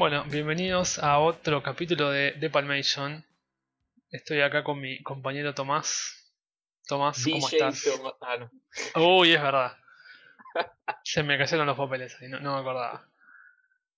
Bueno, 0.00 0.24
bienvenidos 0.24 0.98
a 0.98 1.18
otro 1.18 1.62
capítulo 1.62 2.10
de 2.10 2.32
The 2.40 2.48
Palmation. 2.48 3.22
Estoy 4.10 4.40
acá 4.40 4.64
con 4.64 4.80
mi 4.80 5.02
compañero 5.02 5.52
Tomás. 5.52 6.32
Tomás, 6.88 7.22
¿cómo 7.22 7.46
DJ 7.46 7.68
estás? 7.68 8.00
Ah, 8.22 8.38
no. 8.38 8.50
Uy, 8.94 9.34
es 9.34 9.42
verdad. 9.42 9.76
Se 11.04 11.22
me 11.22 11.36
cayeron 11.36 11.66
los 11.66 11.76
papeles 11.76 12.16
ahí, 12.18 12.28
no, 12.28 12.40
no 12.40 12.54
me 12.54 12.60
acordaba. 12.60 13.10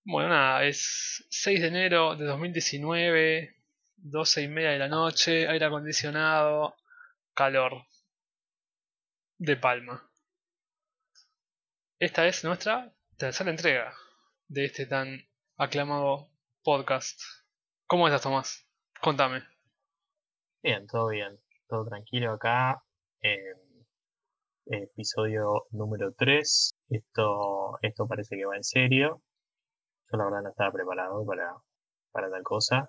Bueno, 0.02 0.30
nada, 0.30 0.64
es 0.64 1.24
6 1.30 1.60
de 1.60 1.68
enero 1.68 2.16
de 2.16 2.24
2019, 2.24 3.62
12 3.94 4.42
y 4.42 4.48
media 4.48 4.70
de 4.70 4.80
la 4.80 4.88
noche, 4.88 5.46
aire 5.46 5.66
acondicionado, 5.66 6.74
calor. 7.32 7.86
De 9.38 9.54
Palma. 9.54 10.10
Esta 12.00 12.26
es 12.26 12.42
nuestra 12.42 12.92
tercera 13.16 13.50
entrega 13.50 13.94
de 14.48 14.64
este 14.64 14.86
tan 14.86 15.31
aclamado 15.62 16.28
podcast. 16.64 17.20
¿Cómo 17.86 18.08
estás, 18.08 18.22
Tomás? 18.22 18.66
Contame. 19.00 19.42
Bien, 20.62 20.86
todo 20.88 21.08
bien. 21.08 21.38
Todo 21.68 21.86
tranquilo 21.86 22.32
acá. 22.32 22.82
eh, 23.22 23.54
episodio 24.66 25.66
número 25.70 26.12
3. 26.14 26.74
Esto, 26.90 27.78
esto 27.82 28.06
parece 28.08 28.36
que 28.36 28.44
va 28.44 28.56
en 28.56 28.64
serio. 28.64 29.22
Yo 30.10 30.18
la 30.18 30.24
verdad 30.24 30.42
no 30.42 30.50
estaba 30.50 30.72
preparado 30.72 31.24
para, 31.24 31.54
para 32.10 32.28
tal 32.30 32.42
cosa. 32.42 32.88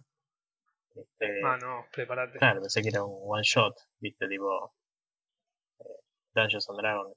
Este, 0.96 1.42
Ah, 1.46 1.58
no, 1.62 1.86
prepárate. 1.92 2.40
Claro, 2.40 2.62
pensé 2.62 2.82
que 2.82 2.90
era 2.90 3.04
un 3.04 3.20
one 3.24 3.44
shot, 3.44 3.76
viste, 4.00 4.28
tipo 4.28 4.74
eh, 5.80 5.84
Dungeons 6.34 6.70
and 6.70 6.80
Dragons. 6.80 7.16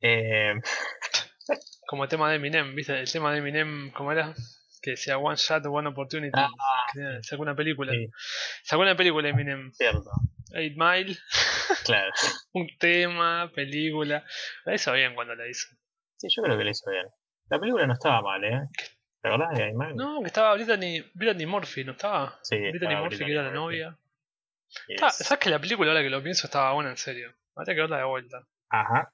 Eh, 0.00 0.54
Como 1.86 2.04
el 2.04 2.08
tema 2.10 2.30
de 2.30 2.36
Eminem, 2.36 2.74
¿viste? 2.74 2.98
El 2.98 3.10
tema 3.12 3.30
de 3.32 3.38
Eminem, 3.38 3.92
¿cómo 3.92 4.10
era? 4.12 4.34
Que 4.84 4.90
decía 4.90 5.16
One 5.16 5.36
Shot, 5.36 5.64
One 5.64 5.88
Opportunity. 5.88 6.30
ah, 6.36 6.50
sacó 7.22 7.40
una 7.42 7.54
película. 7.56 7.90
sí, 7.92 8.06
Sacó 8.62 8.82
una 8.82 8.94
película 8.94 9.30
Eminem. 9.30 9.72
cierto, 9.72 10.10
8 10.50 10.74
Mile, 10.76 11.16
claro. 11.86 12.12
un 12.52 12.68
tema, 12.78 13.50
película. 13.54 14.22
La 14.66 14.74
hizo 14.74 14.92
bien 14.92 15.14
cuando 15.14 15.34
la 15.34 15.48
hizo. 15.48 15.68
Sí, 16.18 16.28
yo 16.36 16.42
creo 16.42 16.58
que 16.58 16.64
lo 16.64 16.70
hizo 16.70 16.90
bien. 16.90 17.06
La 17.48 17.58
película 17.58 17.86
no 17.86 17.94
estaba 17.94 18.20
mal, 18.20 18.44
¿eh? 18.44 18.60
¿Te 19.22 19.28
acordás 19.28 19.56
de 19.56 19.64
Ayman? 19.64 19.96
No, 19.96 20.20
que 20.20 20.26
estaba 20.26 20.52
Brittany, 20.54 21.02
Brittany 21.14 21.46
Murphy, 21.46 21.82
¿no 21.84 21.92
estaba? 21.92 22.38
Sí, 22.42 22.56
Brittany 22.58 22.88
estaba 22.92 23.00
Murphy, 23.04 23.24
que 23.24 23.32
era 23.32 23.42
la 23.42 23.48
Murphy. 23.48 23.58
novia. 23.64 23.98
Yes. 24.88 24.96
Está- 24.96 25.10
¿Sabes 25.10 25.38
que 25.44 25.48
la 25.50 25.58
película, 25.60 25.90
ahora 25.92 26.02
que 26.02 26.10
lo 26.10 26.22
pienso, 26.22 26.46
estaba 26.46 26.72
buena 26.72 26.90
en 26.90 26.96
serio? 26.98 27.34
Habría 27.56 27.74
que 27.74 27.80
verla 27.80 27.98
de 27.98 28.04
vuelta. 28.04 28.46
Ajá. 28.68 29.10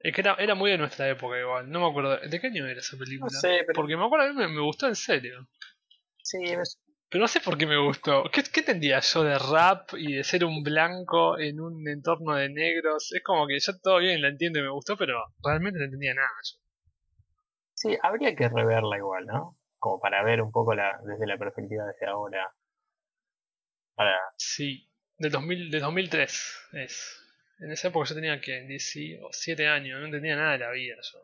Es 0.00 0.12
que 0.14 0.20
era, 0.22 0.34
era 0.34 0.54
muy 0.56 0.70
de 0.72 0.78
nuestra 0.78 1.08
época 1.08 1.38
igual. 1.38 1.70
No 1.70 1.80
me 1.80 1.86
acuerdo. 1.88 2.18
¿De 2.18 2.40
qué 2.40 2.48
año 2.48 2.66
era 2.66 2.80
esa 2.80 2.96
No 2.96 3.04
película? 3.04 3.28
sé, 3.28 3.62
pero 3.66 3.72
Porque 3.74 3.96
me 3.96 4.04
acuerdo, 4.04 4.26
a 4.26 4.28
mí 4.28 4.34
me, 4.34 4.48
me 4.48 4.60
gustó 4.60 4.86
en 4.88 4.96
serio. 4.96 5.48
sí, 6.22 6.38
Pero 7.10 7.22
no 7.22 7.28
sé 7.28 7.40
por 7.40 7.58
qué 7.58 7.66
me 7.66 7.76
gustó. 7.76 8.24
¿Qué, 8.32 8.42
¿Qué 8.44 8.60
entendía 8.60 9.00
yo 9.00 9.22
de 9.22 9.38
rap 9.38 9.90
y 9.98 10.14
de 10.14 10.24
ser 10.24 10.44
un 10.44 10.62
blanco 10.62 11.38
en 11.38 11.60
un 11.60 11.86
entorno 11.88 12.34
de 12.34 12.48
negros? 12.48 13.12
Es 13.12 13.22
como 13.22 13.46
que 13.46 13.58
yo 13.60 13.78
todo 13.82 13.98
bien 13.98 14.22
la 14.22 14.28
entiendo 14.28 14.58
y 14.58 14.62
me 14.62 14.70
gustó, 14.70 14.96
pero 14.96 15.14
realmente 15.42 15.78
no 15.78 15.84
entendía 15.84 16.14
nada. 16.14 16.28
yo. 16.50 16.58
sí, 17.74 17.96
habría 18.02 18.34
que 18.36 18.48
reverla 18.48 18.98
igual, 18.98 19.24
¿no? 19.26 19.56
Como 19.78 20.00
para 20.00 20.22
ver 20.22 20.42
un 20.42 20.50
poco 20.52 20.74
la, 20.74 21.00
desde 21.04 21.26
la 21.26 21.38
perspectiva 21.38 21.86
desde 21.86 22.06
ahora. 22.06 22.52
Para, 23.94 24.18
Sí, 24.38 24.88
de, 25.18 25.28
2000, 25.28 25.70
de 25.70 25.80
2003 25.80 26.68
es. 26.72 27.20
En 27.60 27.72
esa 27.72 27.88
época 27.88 28.08
yo 28.08 28.14
tenía 28.14 28.40
que 28.40 28.60
17 28.62 29.66
años, 29.66 29.98
no 30.00 30.06
entendía 30.06 30.36
nada 30.36 30.52
de 30.52 30.58
la 30.58 30.70
vida 30.70 30.96
yo. 31.12 31.18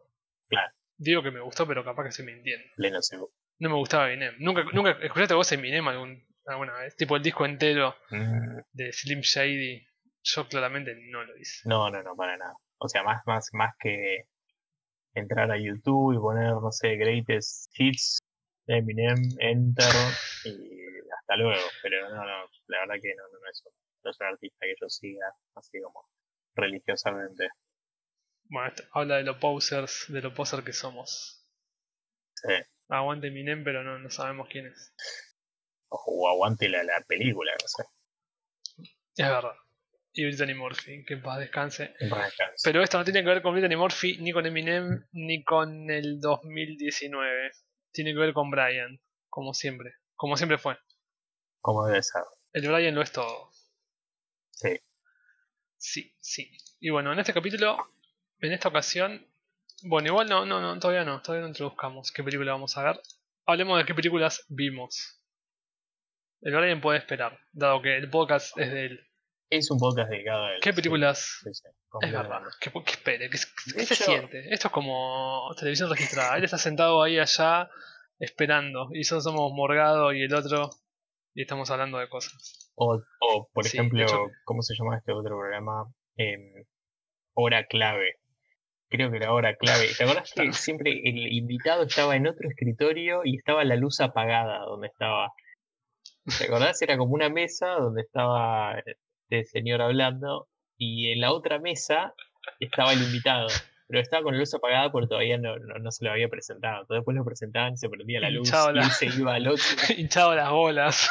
Claro. 0.48 0.72
Digo 0.96 1.22
que 1.22 1.30
me 1.30 1.40
gustó, 1.40 1.66
pero 1.66 1.84
capaz 1.84 2.04
que 2.04 2.08
estoy 2.10 2.26
mintiendo. 2.26 2.64
pleno 2.76 2.98
segu- 2.98 3.30
No 3.58 3.68
me 3.70 3.76
gustaba 3.76 4.10
Eminem. 4.10 4.34
Nunca, 4.38 4.64
nunca 4.72 4.90
escuchaste 5.02 5.34
vos 5.34 5.50
Eminem 5.52 5.86
algún, 5.88 6.26
alguna 6.46 6.74
vez. 6.78 6.96
Tipo 6.96 7.16
el 7.16 7.22
disco 7.22 7.44
entero 7.44 7.96
Mm, 8.10 8.58
de 8.72 8.92
Slim 8.92 9.20
Shady. 9.20 9.86
Yo 10.22 10.48
claramente 10.48 10.94
no 11.10 11.22
lo 11.24 11.36
hice. 11.36 11.68
No, 11.68 11.90
no, 11.90 12.02
no, 12.02 12.16
para 12.16 12.36
nada. 12.36 12.54
O 12.78 12.88
sea, 12.88 13.02
más, 13.02 13.22
más, 13.26 13.48
más 13.52 13.72
que 13.78 14.24
entrar 15.14 15.50
a 15.50 15.56
YouTube 15.58 16.14
y 16.14 16.18
poner, 16.18 16.50
no 16.52 16.72
sé, 16.72 16.96
greatest 16.96 17.70
hits, 17.78 18.18
Eminem, 18.66 19.16
enter 19.38 19.84
y 20.44 20.80
hasta 21.18 21.36
luego. 21.36 21.62
Pero 21.82 22.08
no, 22.08 22.16
no, 22.16 22.48
la 22.68 22.78
verdad 22.80 22.94
que 23.02 23.14
no, 23.14 23.22
no, 23.24 23.38
no 23.40 23.50
es, 23.50 23.62
no 24.02 24.10
es 24.10 24.20
un 24.20 24.26
artista 24.26 24.58
que 24.66 24.74
yo 24.80 24.88
siga 24.88 25.26
así 25.54 25.80
como 25.82 26.08
religiosamente. 26.54 27.48
Bueno, 28.44 28.69
esto 28.69 28.84
habla 28.92 29.16
de 29.16 29.25
los 29.25 29.38
posers, 29.38 30.06
de 30.09 30.20
los 30.20 30.32
posers 30.34 30.65
que 30.65 30.72
somos. 30.72 31.47
Sí. 32.34 32.54
Aguante 32.88 33.28
Eminem, 33.28 33.65
pero 33.65 33.82
no, 33.82 33.98
no 33.98 34.10
sabemos 34.10 34.48
quién 34.50 34.66
es. 34.66 34.94
O 35.88 36.28
aguante 36.28 36.69
la, 36.69 36.82
la 36.82 37.00
película, 37.06 37.53
no 37.53 37.69
sé. 37.69 37.84
Es 39.16 39.28
verdad. 39.28 39.54
Y 40.12 40.25
Brittany 40.26 40.54
Murphy, 40.54 41.04
que 41.04 41.14
en 41.14 41.22
paz 41.22 41.41
descanse. 41.41 41.94
En 41.98 42.09
paz 42.09 42.26
descanse. 42.26 42.54
Pero 42.62 42.82
esto 42.82 42.98
no 42.98 43.04
tiene 43.04 43.22
que 43.22 43.28
ver 43.28 43.43
con 43.43 43.53
Brittany 43.53 43.76
Murphy, 43.76 44.19
ni 44.19 44.32
con 44.32 44.47
Eminem, 44.47 45.06
ni 45.12 45.43
con 45.43 45.91
el 45.91 46.20
2019. 46.20 47.50
Tiene 47.93 48.12
que 48.12 48.19
ver 48.19 48.32
con 48.32 48.50
Brian, 48.50 49.00
como 49.28 49.54
siempre. 49.54 49.94
Como 50.14 50.37
siempre 50.37 50.59
fue. 50.59 50.76
Como 51.60 51.87
debe 51.87 52.03
ser. 52.03 52.22
El 52.53 52.69
Brian 52.69 52.94
lo 52.94 53.03
es 53.03 53.10
todo. 53.10 53.50
Sí. 54.53 54.78
Sí, 55.86 56.16
sí. 56.18 56.50
Y 56.80 56.88
bueno, 56.88 57.12
en 57.12 57.18
este 57.18 57.34
capítulo, 57.34 57.76
en 58.40 58.52
esta 58.52 58.68
ocasión, 58.70 59.26
bueno, 59.82 60.08
igual 60.08 60.26
no, 60.30 60.46
no, 60.46 60.58
no, 60.58 60.78
todavía 60.80 61.04
no, 61.04 61.20
todavía 61.20 61.42
no 61.42 61.48
introduzcamos 61.48 62.10
qué 62.10 62.24
película 62.24 62.52
vamos 62.52 62.74
a 62.78 62.84
ver. 62.84 63.00
Hablemos 63.44 63.76
de 63.78 63.84
qué 63.84 63.94
películas 63.94 64.46
vimos. 64.48 65.20
El 66.40 66.54
Brian 66.56 66.80
puede 66.80 67.00
esperar, 67.00 67.38
dado 67.52 67.82
que 67.82 67.98
el 67.98 68.08
podcast 68.08 68.56
es 68.56 68.72
de 68.72 68.86
él. 68.86 69.00
Es 69.50 69.70
un 69.70 69.78
podcast 69.78 70.08
dedicado 70.10 70.44
a 70.46 70.54
él. 70.54 70.60
¿Qué 70.62 70.72
películas? 70.72 71.40
sí, 71.44 71.52
sí, 71.52 71.68
Es 72.00 72.12
verdad, 72.12 72.40
que, 72.60 72.72
que 72.72 72.90
espere, 72.92 73.28
De 73.28 73.36
se 73.36 73.92
hecho- 73.94 74.04
siente. 74.04 74.54
Esto 74.54 74.68
es 74.68 74.72
como 74.72 75.54
televisión 75.58 75.90
registrada. 75.90 76.38
Él 76.38 76.44
está 76.44 76.56
sentado 76.56 77.02
ahí 77.02 77.18
allá 77.18 77.68
esperando. 78.18 78.88
Y 78.94 79.00
nosotros 79.00 79.24
somos 79.24 79.52
Morgado 79.52 80.14
y 80.14 80.22
el 80.22 80.34
otro. 80.34 80.70
Y 81.34 81.42
estamos 81.42 81.70
hablando 81.70 81.98
de 81.98 82.08
cosas. 82.08 82.63
O, 82.76 83.00
o, 83.20 83.48
por 83.52 83.64
Sí, 83.64 83.76
ejemplo, 83.76 84.02
hecho- 84.02 84.26
¿cómo 84.44 84.62
se 84.62 84.74
llama 84.74 84.96
este 84.98 85.12
otro 85.12 85.36
programa? 85.38 85.84
Em, 86.16 86.64
hora 87.34 87.64
clave. 87.66 88.16
Creo 88.88 89.10
que 89.10 89.16
era 89.16 89.32
hora 89.32 89.54
clave. 89.56 89.88
¿Te 89.96 90.04
acuerdas 90.04 90.32
que 90.34 90.52
siempre 90.52 90.92
el 91.04 91.32
invitado 91.32 91.82
estaba 91.84 92.14
en 92.16 92.26
otro 92.26 92.48
escritorio 92.48 93.22
y 93.24 93.36
estaba 93.36 93.64
la 93.64 93.76
luz 93.76 94.00
apagada 94.00 94.58
donde 94.60 94.88
estaba? 94.88 95.32
¿Te 96.38 96.44
acordás? 96.44 96.80
Era 96.82 96.96
como 96.96 97.14
una 97.14 97.28
mesa 97.28 97.70
donde 97.72 98.02
estaba 98.02 98.76
este 98.78 99.44
señor 99.44 99.82
hablando 99.82 100.48
y 100.76 101.10
en 101.12 101.20
la 101.20 101.32
otra 101.32 101.58
mesa 101.58 102.14
estaba 102.60 102.92
el 102.92 103.02
invitado. 103.02 103.48
Pero 103.88 104.00
estaba 104.00 104.22
con 104.22 104.32
la 104.34 104.40
luz 104.40 104.54
apagada 104.54 104.90
porque 104.92 105.08
todavía 105.08 105.38
no, 105.38 105.58
no, 105.58 105.74
no 105.78 105.90
se 105.90 106.04
lo 106.04 106.10
había 106.12 106.28
presentado. 106.28 106.82
Entonces 106.82 107.00
después 107.00 107.16
lo 107.16 107.24
presentaban 107.24 107.74
y 107.74 107.76
se 107.76 107.88
prendía 107.88 108.20
la 108.20 108.30
luz 108.30 108.48
Hinchado 108.48 108.70
y 108.70 108.74
la- 108.76 108.90
se 108.90 109.06
iba 109.06 109.34
al 109.34 109.48
otro. 109.48 109.64
Hinchado 109.96 110.34
las 110.34 110.50
bolas. 110.50 111.10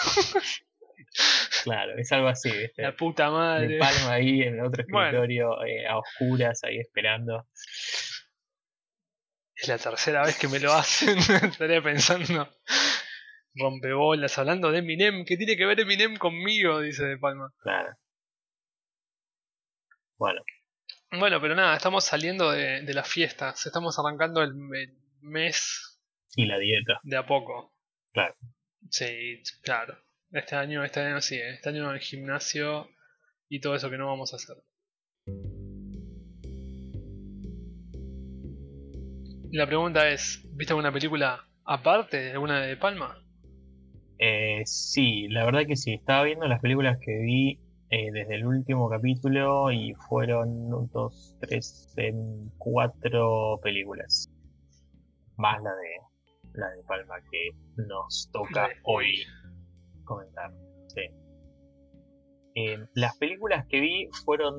Claro, 1.63 1.93
es 1.97 2.11
algo 2.11 2.27
así, 2.27 2.51
¿viste? 2.51 2.81
La 2.81 2.95
puta 2.95 3.25
de 3.25 3.31
madre. 3.31 3.77
palma 3.79 4.13
ahí 4.13 4.41
en 4.41 4.59
otro 4.61 4.83
Bueno. 4.89 5.07
escritorio 5.07 5.63
eh, 5.65 5.87
a 5.87 5.97
oscuras 5.97 6.63
ahí 6.63 6.77
esperando. 6.79 7.47
Es 9.55 9.67
la 9.67 9.77
tercera 9.77 10.23
vez 10.25 10.37
que 10.37 10.47
me 10.49 10.59
lo 10.59 10.73
hacen. 10.73 11.17
Estaría 11.51 11.81
pensando. 11.81 12.49
Rompebolas, 13.55 14.37
hablando 14.37 14.71
de 14.71 14.79
Eminem. 14.79 15.23
¿Qué 15.25 15.37
tiene 15.37 15.55
que 15.55 15.65
ver 15.65 15.79
Eminem 15.79 16.17
conmigo? 16.17 16.81
Dice 16.81 17.05
De 17.05 17.17
Palma. 17.17 17.53
Claro. 17.59 17.95
Bueno, 20.17 20.41
Bueno, 21.11 21.39
pero 21.41 21.55
nada, 21.55 21.75
estamos 21.77 22.03
saliendo 22.03 22.51
de, 22.51 22.81
de 22.81 22.93
las 22.93 23.07
fiestas. 23.07 23.65
Estamos 23.65 23.97
arrancando 23.99 24.41
el, 24.41 24.51
el 24.75 24.97
mes 25.21 25.99
y 26.35 26.45
la 26.45 26.57
dieta. 26.57 26.99
de 27.03 27.17
a 27.17 27.25
poco. 27.25 27.73
Claro. 28.11 28.35
Sí, 28.89 29.41
claro. 29.61 29.97
Este 30.33 30.55
año, 30.55 30.83
este 30.83 30.99
año 30.99 31.21
sí, 31.21 31.35
¿eh? 31.35 31.53
este 31.53 31.69
año 31.69 31.93
el 31.93 31.99
gimnasio 31.99 32.87
y 33.49 33.61
todo 33.61 33.75
eso 33.75 33.91
que 33.91 33.99
no 33.99 34.07
vamos 34.07 34.33
a 34.33 34.37
hacer. 34.37 34.57
La 39.51 39.67
pregunta 39.67 40.09
es, 40.09 40.43
¿viste 40.55 40.73
alguna 40.73 40.91
película 40.91 41.47
aparte 41.65 42.17
de 42.17 42.31
alguna 42.31 42.61
de 42.61 42.75
Palma? 42.77 43.15
Eh, 44.17 44.63
sí, 44.65 45.27
la 45.27 45.45
verdad 45.45 45.67
que 45.67 45.75
sí. 45.75 45.93
Estaba 45.93 46.23
viendo 46.23 46.47
las 46.47 46.61
películas 46.61 46.97
que 46.99 47.15
vi 47.19 47.59
eh, 47.91 48.11
desde 48.11 48.33
el 48.33 48.47
último 48.47 48.89
capítulo 48.89 49.71
y 49.71 49.93
fueron 50.09 50.49
un, 50.73 50.89
dos, 50.91 51.37
tres, 51.41 51.95
cuatro 52.57 53.59
películas. 53.61 54.31
Más 55.37 55.61
la 55.61 55.75
de 55.75 56.59
la 56.59 56.69
de 56.71 56.83
Palma 56.87 57.15
que 57.31 57.51
nos 57.87 58.31
toca 58.31 58.69
hoy 58.83 59.23
comentar. 60.03 60.51
Sí. 60.87 61.01
Eh, 62.55 62.85
las 62.93 63.17
películas 63.17 63.65
que 63.67 63.79
vi 63.79 64.09
fueron 64.25 64.57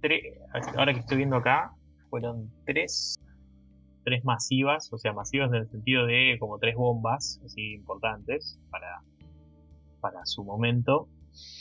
tres. 0.00 0.22
Ahora 0.76 0.92
que 0.92 1.00
estoy 1.00 1.18
viendo 1.18 1.36
acá, 1.36 1.72
fueron 2.08 2.50
tres 2.66 3.20
tres 4.04 4.24
masivas, 4.24 4.92
o 4.92 4.98
sea, 4.98 5.12
masivas 5.12 5.50
en 5.50 5.56
el 5.56 5.70
sentido 5.70 6.06
de 6.06 6.36
como 6.38 6.58
tres 6.58 6.74
bombas 6.74 7.40
así 7.44 7.74
importantes 7.74 8.58
para, 8.70 9.02
para 10.00 10.24
su 10.26 10.44
momento. 10.44 11.08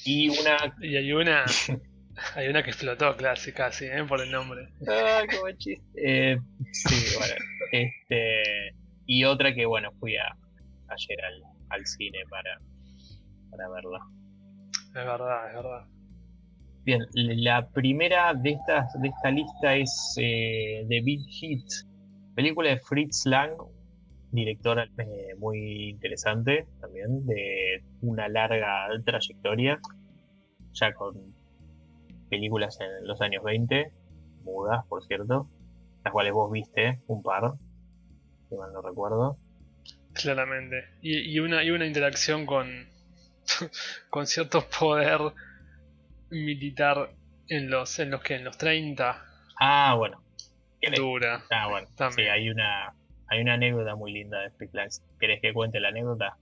Y 0.06 0.30
una. 0.30 0.76
Y 0.82 0.96
hay 0.96 1.12
una. 1.12 1.46
hay 2.36 2.48
una 2.48 2.64
que 2.64 2.72
explotó 2.72 3.16
casi, 3.18 3.52
casi, 3.54 3.86
¿eh? 3.86 4.04
por 4.08 4.22
el 4.22 4.32
nombre. 4.32 4.70
Ah, 4.88 5.24
qué 5.30 5.58
chiste. 5.58 5.84
Eh, 5.96 6.40
sí, 6.72 7.18
bueno. 7.18 7.36
Este, 7.72 8.76
y 9.06 9.24
otra 9.26 9.54
que, 9.54 9.66
bueno, 9.66 9.92
fui 10.00 10.16
a, 10.16 10.36
ayer 10.88 11.24
al, 11.24 11.44
al 11.70 11.86
cine 11.86 12.20
para, 12.30 12.60
para 13.50 13.70
verla. 13.70 14.00
Es 14.88 14.94
verdad, 14.94 15.50
es 15.50 15.56
verdad. 15.56 15.86
Bien, 16.86 17.06
la 17.14 17.70
primera 17.70 18.34
de 18.34 18.52
estas 18.52 19.00
de 19.00 19.10
esta 19.10 19.32
lista 19.32 19.76
es 19.76 20.16
eh, 20.18 20.86
The 20.88 21.02
Big 21.02 21.22
Hit, 21.28 21.66
película 22.36 22.70
de 22.70 22.80
Fritz 22.80 23.26
Lang, 23.26 23.52
director 24.32 24.80
eh, 24.80 25.36
muy 25.38 25.90
interesante 25.90 26.68
también, 26.80 27.26
de 27.26 27.84
una 28.02 28.28
larga 28.28 28.88
trayectoria, 29.06 29.80
ya 30.74 30.94
con 30.94 31.36
películas 32.30 32.80
en 32.82 33.08
los 33.08 33.22
años 33.22 33.44
20, 33.44 33.92
mudas 34.44 34.86
por 34.88 35.06
cierto, 35.06 35.48
las 36.04 36.14
cuales 36.14 36.34
vos 36.34 36.52
viste 36.52 37.02
un 37.08 37.22
par, 37.22 37.54
si 38.48 38.56
mal 38.56 38.72
no 38.74 38.82
recuerdo. 38.82 39.38
Claramente. 40.14 40.86
Y, 41.02 41.20
y, 41.20 41.40
una, 41.40 41.64
y 41.64 41.72
una 41.72 41.86
interacción 41.86 42.46
con, 42.46 42.89
con 44.10 44.28
cierto 44.28 44.68
poder 44.68 45.20
militar 46.30 47.12
en 47.48 47.70
los, 47.70 48.00
en 48.00 48.12
los 48.12 48.22
que 48.22 48.36
en 48.36 48.44
los 48.44 48.58
30. 48.58 49.26
Ah, 49.60 49.96
bueno. 49.98 50.22
Dura. 50.96 51.44
Ah, 51.50 51.68
bueno. 51.68 51.88
Sí, 52.16 52.22
hay 52.22 52.50
una, 52.50 52.94
hay 53.28 53.42
una 53.42 53.54
anécdota 53.54 53.96
muy 53.96 54.14
linda 54.14 54.40
de 54.42 54.52
Free 54.52 54.70
¿Querés 55.20 55.42
que 55.42 55.54
cuente 55.54 55.80
la 55.80 55.90
anécdota? 55.90 56.38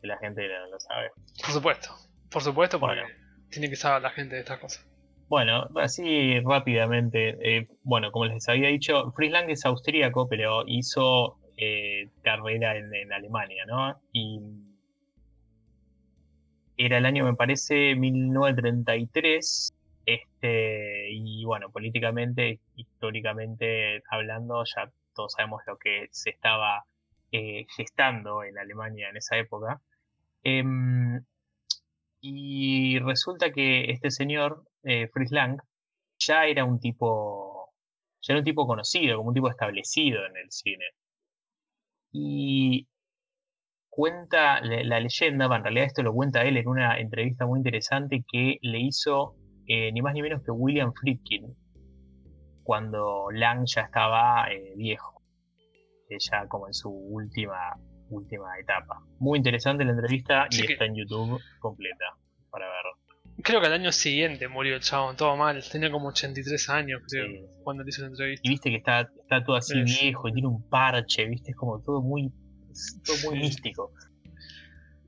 Que 0.00 0.06
la 0.06 0.18
gente 0.18 0.48
no 0.48 0.68
lo 0.68 0.80
sabe. 0.80 1.10
Por 1.42 1.50
supuesto. 1.52 1.90
Por 2.30 2.42
supuesto, 2.42 2.80
porque 2.80 3.02
tiene 3.50 3.68
que 3.68 3.76
saber 3.76 4.02
la 4.02 4.10
gente 4.10 4.34
de 4.34 4.40
estas 4.40 4.58
cosas. 4.58 4.86
Bueno, 5.28 5.68
así 5.76 6.40
rápidamente. 6.40 7.36
Eh, 7.40 7.68
bueno, 7.82 8.12
como 8.12 8.26
les 8.26 8.48
había 8.48 8.68
dicho, 8.68 9.12
Friesland 9.12 9.50
es 9.50 9.64
austríaco, 9.64 10.28
pero 10.28 10.64
hizo 10.66 11.38
eh, 11.56 12.08
carrera 12.22 12.76
en, 12.76 13.12
Alemania, 13.12 13.64
¿no? 13.66 14.00
Y 14.12 14.40
era 16.76 16.98
el 16.98 17.06
año, 17.06 17.24
me 17.24 17.34
parece, 17.34 17.94
1933. 17.94 19.72
Este, 20.06 21.10
y 21.10 21.44
bueno, 21.44 21.70
políticamente, 21.70 22.60
históricamente 22.76 24.02
hablando, 24.10 24.62
ya 24.64 24.90
todos 25.14 25.32
sabemos 25.32 25.62
lo 25.66 25.78
que 25.78 26.08
se 26.12 26.30
estaba 26.30 26.84
eh, 27.32 27.66
gestando 27.76 28.44
en 28.44 28.58
Alemania 28.58 29.08
en 29.10 29.16
esa 29.16 29.36
época. 29.36 29.80
Em, 30.44 31.24
y 32.20 32.98
resulta 33.00 33.52
que 33.52 33.90
este 33.90 34.10
señor, 34.10 34.64
eh, 34.84 35.08
Fritz 35.08 35.32
Lang, 35.32 35.60
ya 36.18 36.46
era 36.46 36.64
un 36.64 36.80
tipo, 36.80 37.72
ya 38.22 38.34
era 38.34 38.40
un 38.40 38.44
tipo 38.44 38.66
conocido, 38.66 39.16
como 39.16 39.28
un 39.30 39.34
tipo 39.34 39.50
establecido 39.50 40.24
en 40.26 40.36
el 40.36 40.50
cine. 40.50 40.84
Y 42.12 42.86
cuenta 43.96 44.60
la, 44.60 45.00
leyenda, 45.00 45.46
en 45.46 45.62
realidad 45.62 45.86
esto 45.86 46.02
lo 46.02 46.12
cuenta 46.12 46.42
él 46.42 46.58
en 46.58 46.68
una 46.68 46.98
entrevista 47.00 47.46
muy 47.46 47.60
interesante 47.60 48.22
que 48.30 48.58
le 48.60 48.78
hizo 48.78 49.34
eh, 49.66 49.90
ni 49.90 50.02
más 50.02 50.12
ni 50.12 50.20
menos 50.20 50.42
que 50.44 50.50
William 50.50 50.92
Friedkin, 50.92 51.56
cuando 52.62 53.28
Lang 53.32 53.64
ya 53.64 53.80
estaba 53.80 54.52
eh, 54.52 54.74
viejo, 54.76 55.22
ya 56.10 56.46
como 56.46 56.66
en 56.66 56.74
su 56.74 56.90
última 56.90 57.74
última 58.10 58.58
etapa. 58.60 59.02
Muy 59.18 59.38
interesante 59.38 59.82
la 59.84 59.92
entrevista 59.92 60.46
y 60.50 60.70
está 60.70 60.84
en 60.84 60.94
YouTube 60.94 61.40
completa 61.58 62.04
para 62.50 62.66
ver. 62.66 62.84
Creo 63.42 63.60
que 63.60 63.66
al 63.66 63.72
año 63.72 63.92
siguiente 63.92 64.46
murió 64.46 64.76
el 64.76 64.82
chabón, 64.82 65.16
todo 65.16 65.36
mal. 65.36 65.62
Tenía 65.72 65.90
como 65.90 66.08
83 66.08 66.68
años, 66.68 67.02
creo, 67.10 67.48
cuando 67.64 67.82
le 67.82 67.88
hizo 67.88 68.02
la 68.02 68.08
entrevista. 68.08 68.46
Y 68.46 68.50
viste 68.50 68.70
que 68.70 68.76
está, 68.76 69.00
está 69.00 69.42
todo 69.42 69.56
así 69.56 69.82
viejo 69.82 70.28
y 70.28 70.32
tiene 70.32 70.48
un 70.48 70.68
parche, 70.68 71.26
viste, 71.26 71.50
es 71.52 71.56
como 71.56 71.80
todo 71.80 72.02
muy, 72.02 72.30
todo 73.04 73.16
muy 73.30 73.40
místico. 73.40 73.92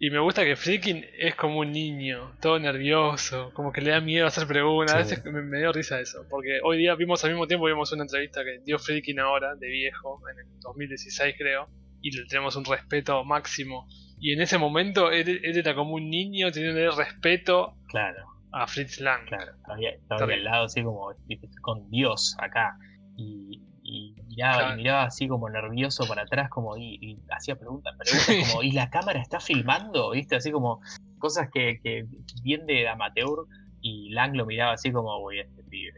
Y 0.00 0.10
me 0.10 0.20
gusta 0.20 0.44
que 0.44 0.54
Freaking 0.54 1.04
es 1.18 1.34
como 1.34 1.58
un 1.58 1.72
niño, 1.72 2.32
todo 2.40 2.58
nervioso, 2.60 3.50
como 3.52 3.72
que 3.72 3.80
le 3.80 3.90
da 3.90 4.00
miedo 4.00 4.26
a 4.26 4.28
hacer 4.28 4.46
preguntas. 4.46 4.94
A 4.94 4.98
veces 4.98 5.24
me, 5.24 5.58
dio 5.58 5.72
risa 5.72 5.98
eso, 5.98 6.24
porque 6.30 6.60
hoy 6.62 6.78
día 6.78 6.94
vimos 6.94 7.24
al 7.24 7.32
mismo 7.32 7.48
tiempo 7.48 7.66
vimos 7.66 7.90
una 7.92 8.04
entrevista 8.04 8.44
que 8.44 8.60
dio 8.64 8.78
Freaking 8.78 9.18
ahora, 9.18 9.56
de 9.56 9.66
viejo, 9.66 10.20
en 10.30 10.38
el 10.38 10.60
2016 10.60 11.34
creo, 11.36 11.68
y 12.00 12.16
le 12.16 12.26
tenemos 12.26 12.54
un 12.54 12.64
respeto 12.64 13.24
máximo. 13.24 13.88
Y 14.20 14.32
en 14.32 14.40
ese 14.40 14.56
momento 14.56 15.10
él, 15.10 15.40
era 15.42 15.74
como 15.74 15.94
un 15.94 16.08
niño 16.08 16.52
teniendo 16.52 16.94
respeto 16.94 17.74
claro. 17.88 18.24
a 18.52 18.68
Fritz 18.68 19.00
Lang. 19.00 19.26
Claro, 19.26 19.52
estaba, 19.82 20.32
al 20.32 20.44
lado 20.44 20.64
así 20.66 20.82
como 20.82 21.12
con 21.60 21.90
Dios 21.90 22.36
acá. 22.38 22.78
Y, 23.16 23.62
miraba, 24.38 24.76
miraba 24.76 25.02
así 25.04 25.26
como 25.26 25.48
nervioso 25.50 26.06
para 26.06 26.22
atrás, 26.22 26.48
como 26.48 26.76
y, 26.76 27.18
hacía 27.30 27.56
preguntas, 27.56 27.94
preguntas 27.98 28.52
como, 28.52 28.62
¿y 28.62 28.70
la 28.70 28.88
cámara 28.88 29.20
está 29.20 29.40
filmando? 29.40 30.10
¿Viste? 30.12 30.36
Así 30.36 30.52
como 30.52 30.80
cosas 31.18 31.48
que, 31.52 31.80
que 31.82 32.06
bien 32.42 32.66
de 32.66 32.88
amateur. 32.88 33.46
Y 33.80 34.10
Lang 34.10 34.36
lo 34.36 34.46
miraba 34.46 34.72
así 34.72 34.90
como, 34.92 35.18
voy 35.20 35.40
este 35.40 35.62
pibe. 35.64 35.92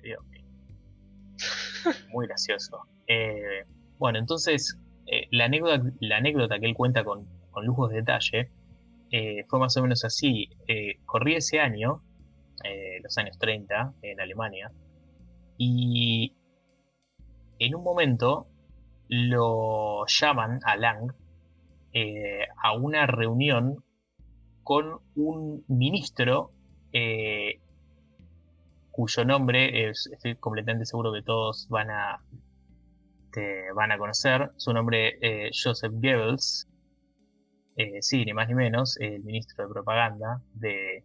Muy 2.12 2.26
gracioso. 2.26 2.82
Eh, 3.06 3.64
bueno, 3.98 4.18
entonces 4.18 4.78
eh, 5.06 5.26
la, 5.30 5.46
anécdota, 5.46 5.82
la 6.00 6.18
anécdota 6.18 6.58
que 6.58 6.66
él 6.66 6.74
cuenta 6.74 7.04
con, 7.04 7.26
con 7.50 7.66
lujos 7.66 7.90
de 7.90 7.96
detalle 7.96 8.50
eh, 9.10 9.44
fue 9.48 9.58
más 9.58 9.76
o 9.76 9.82
menos 9.82 10.04
así. 10.04 10.48
Eh, 10.66 10.98
corría 11.04 11.38
ese 11.38 11.60
año, 11.60 12.02
los 13.02 13.16
años 13.16 13.38
30, 13.38 13.94
en 14.02 14.20
Alemania, 14.20 14.70
y 15.56 16.34
en 17.60 17.76
un 17.76 17.84
momento 17.84 18.48
lo 19.08 20.04
llaman 20.06 20.60
a 20.64 20.76
Lang 20.76 21.14
a 22.62 22.72
una 22.76 23.06
reunión 23.06 23.84
con 24.62 25.00
un 25.16 25.64
ministro 25.68 26.52
cuyo 28.90 29.24
nombre 29.24 29.90
estoy 29.90 30.36
completamente 30.36 30.86
seguro 30.86 31.12
que 31.12 31.22
todos 31.22 31.68
van 31.68 31.90
a 31.90 32.20
van 33.74 33.92
a 33.92 33.98
conocer. 33.98 34.50
Su 34.56 34.72
nombre 34.72 35.18
es 35.20 35.22
eh, 35.22 35.50
Joseph 35.52 35.92
Goebbels. 35.92 36.68
Eh, 37.76 38.02
sí, 38.02 38.24
ni 38.24 38.32
más 38.32 38.48
ni 38.48 38.54
menos, 38.54 38.98
el 39.00 39.22
ministro 39.22 39.66
de 39.66 39.72
propaganda 39.72 40.42
de 40.54 41.04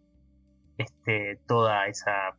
este, 0.77 1.39
toda 1.47 1.87
esa, 1.87 2.35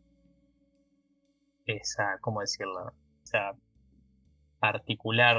esa, 1.65 2.19
¿cómo 2.21 2.41
decirlo? 2.41 2.93
Particular 4.59 5.39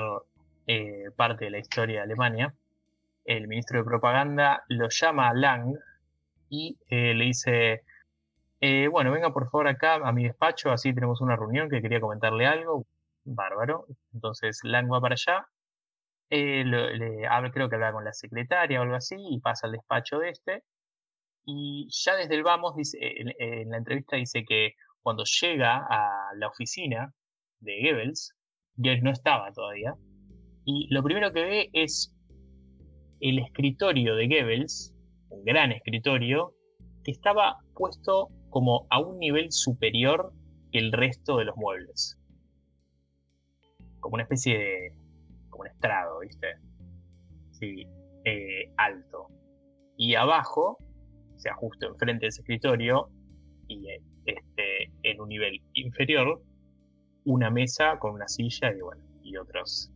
eh, 0.67 1.05
parte 1.15 1.45
de 1.45 1.51
la 1.51 1.59
historia 1.59 1.97
de 1.97 2.03
Alemania. 2.03 2.53
El 3.25 3.47
ministro 3.47 3.79
de 3.79 3.85
propaganda 3.85 4.63
lo 4.69 4.87
llama 4.89 5.33
Lang 5.33 5.75
y 6.49 6.77
le 6.89 7.25
dice, 7.25 7.83
bueno, 8.89 9.11
venga 9.11 9.33
por 9.33 9.49
favor 9.49 9.67
acá 9.67 9.95
a 9.95 10.13
mi 10.13 10.23
despacho, 10.23 10.71
así 10.71 10.93
tenemos 10.93 11.19
una 11.19 11.35
reunión 11.35 11.69
que 11.69 11.81
quería 11.81 11.99
comentarle 11.99 12.47
algo 12.47 12.85
bárbaro. 13.25 13.85
Entonces 14.13 14.61
Lang 14.63 14.91
va 14.91 15.01
para 15.01 15.15
allá, 15.15 15.45
eh, 16.29 16.63
le, 16.65 17.25
habla, 17.27 17.51
creo 17.51 17.69
que 17.69 17.75
habla 17.75 17.93
con 17.93 18.03
la 18.03 18.13
secretaria 18.13 18.79
o 18.79 18.83
algo 18.83 18.95
así, 18.95 19.15
y 19.17 19.39
pasa 19.39 19.67
al 19.67 19.73
despacho 19.73 20.19
de 20.19 20.29
este. 20.29 20.63
Y 21.45 21.87
ya 21.89 22.15
desde 22.15 22.35
el 22.35 22.43
vamos, 22.43 22.75
dice, 22.75 22.97
en, 23.01 23.69
la 23.69 23.77
entrevista 23.77 24.17
dice 24.17 24.43
que 24.45 24.73
cuando 25.01 25.23
llega 25.23 25.85
a 25.89 26.33
la 26.35 26.47
oficina 26.47 27.13
de 27.59 27.81
Goebbels, 27.81 28.35
No 28.77 29.11
estaba 29.11 29.51
todavía, 29.51 29.95
y 30.65 30.87
lo 30.93 31.03
primero 31.03 31.31
que 31.33 31.41
ve 31.41 31.69
es 31.73 32.13
el 33.19 33.39
escritorio 33.39 34.15
de 34.15 34.27
Goebbels, 34.27 34.93
un 35.29 35.43
gran 35.43 35.71
escritorio, 35.71 36.53
que 37.03 37.11
estaba 37.11 37.57
puesto 37.73 38.29
como 38.49 38.85
a 38.89 38.99
un 38.99 39.17
nivel 39.17 39.51
superior 39.51 40.31
que 40.71 40.79
el 40.79 40.91
resto 40.91 41.37
de 41.37 41.45
los 41.45 41.55
muebles 41.57 42.17
como 43.99 44.15
una 44.15 44.23
especie 44.23 44.57
de, 44.57 44.93
como 45.49 45.61
un 45.61 45.67
estrado, 45.67 46.19
¿viste? 46.19 46.47
Sí, 47.51 47.85
eh, 48.23 48.71
alto. 48.77 49.27
Y 49.97 50.15
abajo, 50.15 50.77
o 51.35 51.39
sea, 51.39 51.55
justo 51.55 51.87
enfrente 51.87 52.25
de 52.25 52.29
ese 52.29 52.41
escritorio, 52.41 53.09
y 53.67 53.85
este, 54.25 54.91
en 55.03 55.19
un 55.19 55.27
nivel 55.27 55.61
inferior, 55.73 56.41
una 57.27 57.49
mesa 57.49 57.99
con 57.99 58.13
una 58.13 58.27
silla 58.27 58.71
y 58.73 58.79
bueno, 58.79 59.03
y 59.21 59.37
otros, 59.37 59.91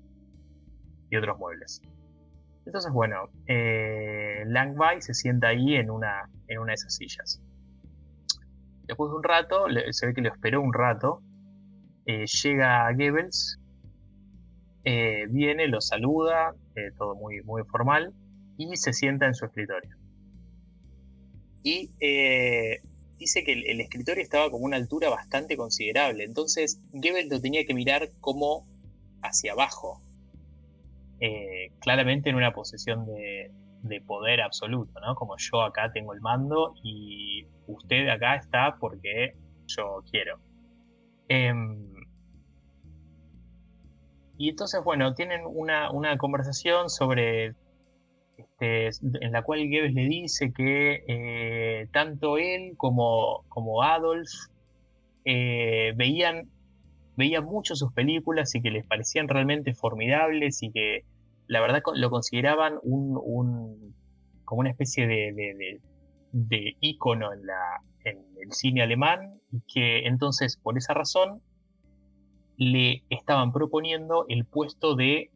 y 1.09 1.15
otros 1.15 1.39
muebles. 1.39 1.81
Entonces, 2.65 2.91
bueno, 2.91 3.29
eh, 3.47 4.43
Langby 4.45 5.01
se 5.01 5.13
sienta 5.13 5.47
ahí 5.47 5.75
en 5.75 5.89
una, 5.89 6.29
en 6.47 6.59
una 6.59 6.71
de 6.71 6.75
esas 6.75 6.95
sillas. 6.95 7.41
Después 8.83 9.09
de 9.09 9.17
un 9.17 9.23
rato, 9.23 9.65
se 9.91 10.07
ve 10.07 10.13
que 10.13 10.21
le 10.21 10.29
esperó 10.29 10.61
un 10.61 10.73
rato, 10.73 11.21
eh, 12.05 12.25
llega 12.25 12.91
Goebbels 12.91 13.57
eh, 14.83 15.25
viene, 15.29 15.67
lo 15.67 15.79
saluda, 15.79 16.53
eh, 16.75 16.91
todo 16.97 17.15
muy, 17.15 17.41
muy 17.43 17.63
formal, 17.63 18.13
y 18.57 18.75
se 18.75 18.91
sienta 18.91 19.25
en 19.27 19.35
su 19.35 19.45
escritorio. 19.45 19.95
Y 21.63 21.91
dice 23.21 23.43
que 23.43 23.53
el, 23.53 23.79
escritorio 23.79 24.21
estaba 24.21 24.51
como 24.51 24.65
una 24.65 24.77
altura 24.77 25.09
bastante 25.09 25.55
considerable, 25.55 26.25
entonces 26.25 26.81
Goebbels 26.91 27.29
lo 27.29 27.39
tenía 27.39 27.65
que 27.65 27.73
mirar 27.73 28.09
como 28.19 28.67
hacia 29.21 29.53
abajo, 29.53 30.01
claramente 31.79 32.29
en 32.29 32.35
una 32.35 32.51
posición 32.51 33.05
de, 33.05 33.51
de 33.83 34.01
poder 34.01 34.41
absoluto, 34.41 34.99
¿no? 34.99 35.15
Como 35.15 35.35
yo 35.37 35.61
acá 35.61 35.91
tengo 35.91 36.13
el 36.13 36.21
mando 36.21 36.73
y 36.83 37.45
usted 37.67 38.09
acá 38.09 38.35
está 38.35 38.77
porque 38.79 39.35
yo 39.67 40.03
quiero. 40.09 40.39
Em, 41.27 41.91
y 44.37 44.49
entonces, 44.49 44.83
bueno, 44.83 45.13
tienen 45.13 45.41
una, 45.45 46.17
conversación 46.17 46.89
sobre. 46.89 47.55
Este, 48.41 48.89
en 49.03 49.31
la 49.31 49.43
cual 49.43 49.60
Goebbels 49.67 49.93
le 49.93 50.05
dice 50.05 50.51
que 50.53 51.03
eh, 51.07 51.88
tanto 51.91 52.38
él 52.38 52.74
como, 52.77 53.43
como 53.50 53.83
Adolf 53.83 54.29
eh, 55.25 55.93
veían, 55.95 56.50
veían 57.15 57.45
mucho 57.45 57.75
sus 57.75 57.93
películas 57.93 58.55
y 58.55 58.62
que 58.62 58.71
les 58.71 58.86
parecían 58.86 59.27
realmente 59.27 59.74
formidables 59.74 60.63
y 60.63 60.71
que 60.71 61.03
la 61.48 61.62
verdad 61.62 61.81
lo 61.93 62.10
consideraban 62.10 62.79
como 62.81 64.60
una 64.60 64.69
especie 64.69 65.05
de, 65.05 65.33
de, 65.33 65.79
de 66.31 66.75
ícono 66.79 67.33
en, 67.33 67.45
la, 67.45 67.81
en 68.05 68.17
el 68.41 68.51
cine 68.51 68.81
alemán 68.81 69.39
y 69.51 69.62
que 69.71 70.07
entonces 70.07 70.57
por 70.57 70.77
esa 70.77 70.93
razón 70.93 71.41
le 72.57 73.03
estaban 73.10 73.51
proponiendo 73.51 74.25
el 74.29 74.45
puesto 74.45 74.95
de 74.95 75.29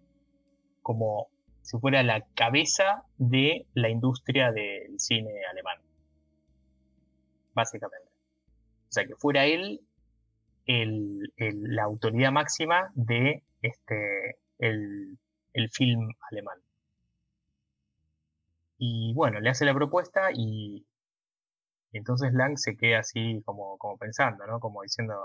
como 0.82 1.28
si 1.66 1.80
fuera 1.80 2.04
la 2.04 2.22
cabeza 2.36 3.04
de 3.18 3.66
la 3.74 3.90
industria 3.90 4.52
del 4.52 5.00
cine 5.00 5.32
alemán. 5.50 5.80
Básicamente. 7.56 8.08
O 8.90 8.92
sea, 8.92 9.06
que 9.08 9.16
fuera 9.16 9.46
él 9.46 9.82
el, 10.68 11.34
la 11.38 11.84
autoridad 11.84 12.32
máxima 12.32 12.92
de 12.94 13.42
este, 13.64 14.38
el, 14.60 15.18
el 15.54 15.70
film 15.72 16.14
alemán. 16.32 16.60
Y 18.78 19.14
bueno, 19.16 19.40
le 19.40 19.50
hace 19.50 19.66
la 19.66 19.74
propuesta 19.74 20.30
y 20.34 20.86
entonces 21.94 22.32
Lang 22.34 22.58
se 22.58 22.78
queda 22.78 23.00
así 23.00 23.42
como, 23.44 23.78
como 23.80 23.98
pensando, 23.98 24.46
¿no? 24.46 24.60
Como 24.60 24.84
diciendo, 24.84 25.16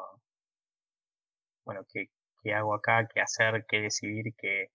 bueno, 1.66 1.82
¿qué, 1.92 2.09
¿qué, 2.42 2.54
hago 2.54 2.75
acá? 2.75 3.06
¿Qué 3.12 3.20
hacer? 3.20 3.66
¿Qué 3.68 3.80
decidir? 3.80 4.35
¿Qué, 4.38 4.70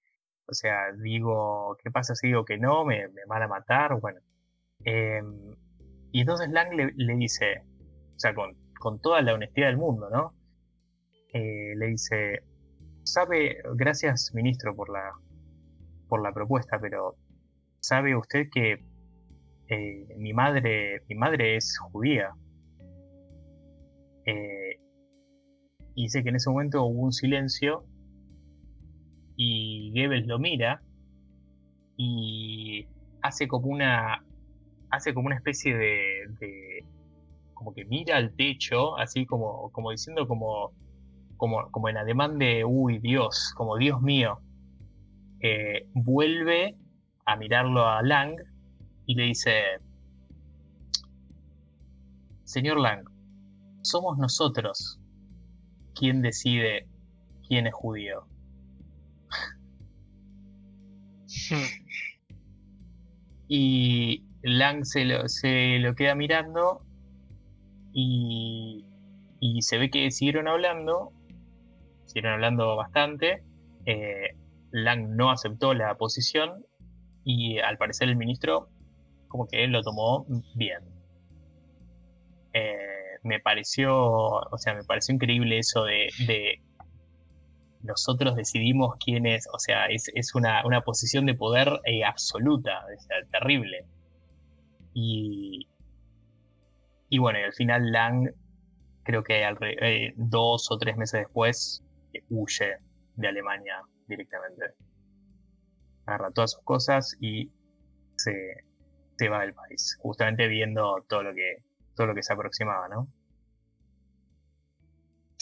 o 0.48 0.54
sea, 0.54 0.92
digo, 1.02 1.78
¿qué 1.84 1.92
pasa 1.92 2.16
si 2.16 2.28
digo 2.28 2.46
que 2.46 2.58
no? 2.58 2.86
¿Me, 2.86 3.08
me 3.10 3.26
van 3.28 3.44
a 3.44 3.48
matar? 3.48 4.00
Bueno. 4.00 4.20
Em, 4.84 5.56
y 6.12 6.22
entonces 6.22 6.50
Lang 6.50 6.74
le, 6.74 7.16
dice, 7.18 7.64
o 8.16 8.20
sea, 8.20 8.34
con, 8.34 8.56
con, 8.80 9.00
toda 9.02 9.22
la 9.22 9.34
honestidad 9.34 9.68
del 9.68 9.78
mundo, 9.78 10.10
¿no? 10.10 10.34
Eh, 11.34 11.76
le 11.76 11.88
dice, 11.88 12.44
sabe, 13.04 13.58
gracias 13.76 14.32
ministro 14.34 14.76
por 14.76 14.90
la, 14.90 15.14
por 16.08 16.22
la 16.22 16.32
propuesta, 16.32 16.80
pero 16.80 17.16
¿sabe 17.80 18.16
usted 18.16 18.48
que 18.54 18.86
eh, 19.68 20.06
mi 20.18 20.34
madre, 20.34 21.02
mi 21.10 21.16
madre 21.16 21.56
es 21.56 21.78
judía. 21.92 22.30
Eh, 24.26 24.80
y 25.96 26.04
dice 26.04 26.24
que 26.24 26.30
en 26.30 26.36
ese 26.36 26.50
momento 26.50 26.84
hubo 26.84 27.02
un 27.02 27.12
silencio 27.12 27.86
y 29.36 29.92
Goebbels 29.92 30.28
lo 30.28 30.40
mira 30.40 30.82
y 31.98 32.88
hace 33.22 33.48
como 33.48 33.68
una 33.68 34.24
hace 34.92 35.14
como 35.14 35.28
una 35.28 35.36
especie 35.36 35.76
de, 35.76 36.86
como 37.54 37.74
que 37.74 37.86
mira 37.86 38.18
al 38.18 38.36
techo 38.36 38.98
así 38.98 39.26
como 39.26 39.72
como 39.72 39.92
diciendo 39.92 40.28
como 40.28 40.72
como, 41.38 41.70
como 41.72 41.90
en 41.90 41.98
ademán 41.98 42.38
de 42.38 42.64
uy 42.66 43.00
Dios 43.00 43.54
como 43.56 43.78
Dios 43.78 44.02
mío 44.02 44.40
eh, 45.42 45.88
vuelve 45.94 46.76
a 47.26 47.36
mirarlo 47.36 47.88
a 47.88 48.02
Lang 48.02 48.36
y 49.06 49.16
le 49.16 49.24
dice, 49.24 49.62
Señor 52.44 52.80
Lang, 52.80 53.04
somos 53.84 54.18
nosotros 54.18 55.00
quien 55.94 56.22
decide 56.22 56.88
quién 57.48 57.68
es 57.68 57.74
judío. 57.74 58.26
y 63.48 64.24
Lang 64.44 64.86
se 64.86 65.06
lo, 65.06 65.28
se 65.28 65.80
lo 65.80 65.96
queda 65.96 66.16
mirando 66.16 66.82
y, 67.94 68.86
y, 69.40 69.62
se 69.62 69.78
ve 69.78 69.90
que 69.90 70.12
siguieron 70.12 70.48
hablando, 70.48 71.12
siguieron 72.06 72.34
hablando 72.34 72.76
bastante. 72.76 73.44
Eh, 73.86 74.36
Lang 74.72 75.16
no 75.16 75.32
aceptó 75.32 75.74
la 75.74 75.96
posición 75.96 76.66
y 77.24 77.60
al 77.60 77.78
parecer 77.78 78.10
el 78.10 78.18
ministro 78.18 78.70
como 79.28 79.48
que 79.48 79.68
lo 79.68 79.82
tomó 79.82 80.26
bien. 80.56 80.80
Eh, 82.54 83.18
me 83.24 83.40
pareció, 83.40 83.94
o 83.98 84.58
sea, 84.58 84.76
me 84.76 84.84
pareció 84.84 85.14
increíble 85.14 85.58
eso 85.58 85.84
de, 85.84 86.62
nosotros 87.86 88.36
decidimos 88.36 88.96
quién 89.04 89.26
es, 89.26 89.48
o 89.54 89.60
sea, 89.60 89.86
es, 89.88 90.36
una, 90.36 90.82
posición 90.82 91.26
de 91.26 91.36
poder 91.36 91.80
eh, 91.86 92.04
absoluta, 92.04 92.84
es 92.94 93.08
terrible. 93.32 93.86
Y, 94.94 95.68
y 97.10 97.20
bueno, 97.20 97.40
y 97.40 97.44
al 97.44 97.54
final 97.54 97.92
Lang, 97.92 98.30
creo 99.04 99.24
que 99.24 99.44
eh, 99.62 100.14
dos 100.18 100.72
o 100.72 100.78
tres 100.78 100.98
meses 100.98 101.22
después, 101.22 101.84
huye 102.30 102.78
de 103.16 103.28
Alemania 103.28 103.82
directamente. 104.08 104.66
Agarra 106.06 106.32
todas 106.32 106.52
sus 106.52 106.64
cosas 106.64 107.18
y 107.20 107.52
se, 108.16 108.34
se 109.18 109.30
va 109.30 109.42
del 109.42 109.54
país, 109.54 109.98
justamente 110.02 110.48
viendo 110.48 111.04
todo 111.08 111.24
lo 111.24 111.34
que, 111.34 111.64
todo 111.96 112.08
lo 112.08 112.16
que 112.16 112.24
se 112.24 112.34
aproximaba, 112.34 112.88
¿no? 112.88 113.08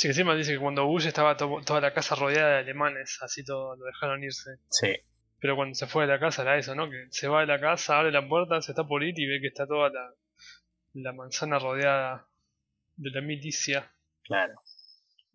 Sí, 0.03 0.10
encima 0.10 0.36
dice 0.36 0.51
que 0.51 0.60
cuando 0.60 0.86
huye 0.86 1.07
estaba 1.07 1.38
toda 1.38 1.79
la 1.79 1.93
casa 1.93 2.15
rodeada 2.15 2.55
de 2.55 2.57
alemanes, 2.57 3.19
así 3.22 3.41
todo 3.45 3.77
lo 3.77 3.86
dejaron 3.86 4.22
irse. 4.22 4.57
Sí. 4.69 4.93
Pero 5.39 5.55
cuando 5.55 5.75
se 5.75 5.88
fue 5.88 6.05
de 6.05 6.12
la 6.12 6.19
casa 6.19 6.41
era 6.41 6.57
eso, 6.57 6.75
¿no? 6.75 6.89
Que 6.89 7.05
se 7.10 7.29
va 7.29 7.39
de 7.39 7.48
la 7.48 7.57
casa, 7.57 8.00
abre 8.00 8.12
la 8.12 8.27
puerta, 8.27 8.62
se 8.62 8.74
está 8.74 8.86
por 8.86 9.01
ir 9.01 9.17
y 9.17 9.25
ve 9.25 9.39
que 9.39 9.48
está 9.48 9.65
toda 9.65 9.89
la, 9.91 10.13
la 10.91 11.13
manzana 11.13 11.57
rodeada 11.57 12.27
de 12.98 13.12
la 13.12 13.22
milicia. 13.22 13.95
Claro. 14.24 14.55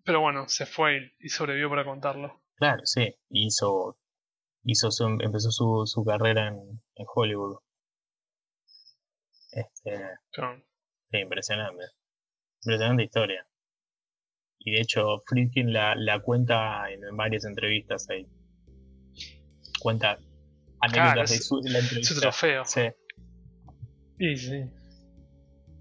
Pero 0.04 0.20
bueno, 0.20 0.46
se 0.48 0.66
fue 0.66 1.14
y 1.18 1.30
sobrevivió 1.30 1.70
para 1.70 1.86
contarlo. 1.86 2.42
Claro, 2.56 2.84
sí. 2.84 3.16
Hizo, 3.30 3.98
hizo 4.64 4.88
empezó 5.18 5.50
su, 5.50 5.84
su 5.86 6.04
carrera 6.04 6.48
en, 6.48 6.58
en 6.94 7.06
Hollywood. 7.14 7.56
Este, 9.50 9.98
impresionante. 11.12 11.84
Impresionante 12.60 13.04
historia. 13.04 13.47
Y 14.68 14.72
de 14.72 14.80
hecho, 14.80 15.22
Friedkin 15.26 15.72
la, 15.72 15.94
la 15.96 16.20
cuenta 16.20 16.90
en, 16.90 17.16
varias 17.16 17.44
entrevistas 17.44 18.08
ahí. 18.10 18.26
Cuenta 19.80 20.18
anécdotas 20.80 21.30
de, 21.30 21.38
su, 21.38 21.60
la 21.64 21.78
entrevista. 21.78 22.14
Su 22.14 22.20
trofeo. 22.20 22.64
Sí. 22.64 22.82
Sí, 24.18 24.36
sí. 24.36 24.64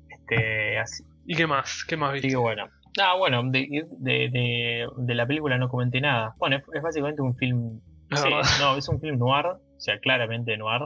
Este, 0.10 0.78
así. 0.80 1.04
¿Y 1.26 1.36
qué 1.36 1.48
más? 1.48 1.84
¿Qué 1.88 1.98
más 1.98 2.14
viste? 2.14 2.36
bueno. 2.36 2.68
Ah, 3.00 3.16
bueno, 3.16 3.44
de, 3.52 3.86
de, 4.00 4.88
de, 4.98 5.16
la 5.16 5.28
película 5.28 5.58
no 5.58 5.70
comenté 5.70 6.02
nada. 6.02 6.34
Bueno, 6.40 6.58
es, 6.74 6.82
básicamente 6.82 7.22
un 7.22 7.36
film. 7.36 7.80
no, 8.60 8.78
es 8.78 8.88
un 8.88 9.00
film 9.00 9.20
noir, 9.20 9.46
o 9.46 9.80
sea, 9.80 10.00
claramente 10.00 10.58
noir, 10.58 10.82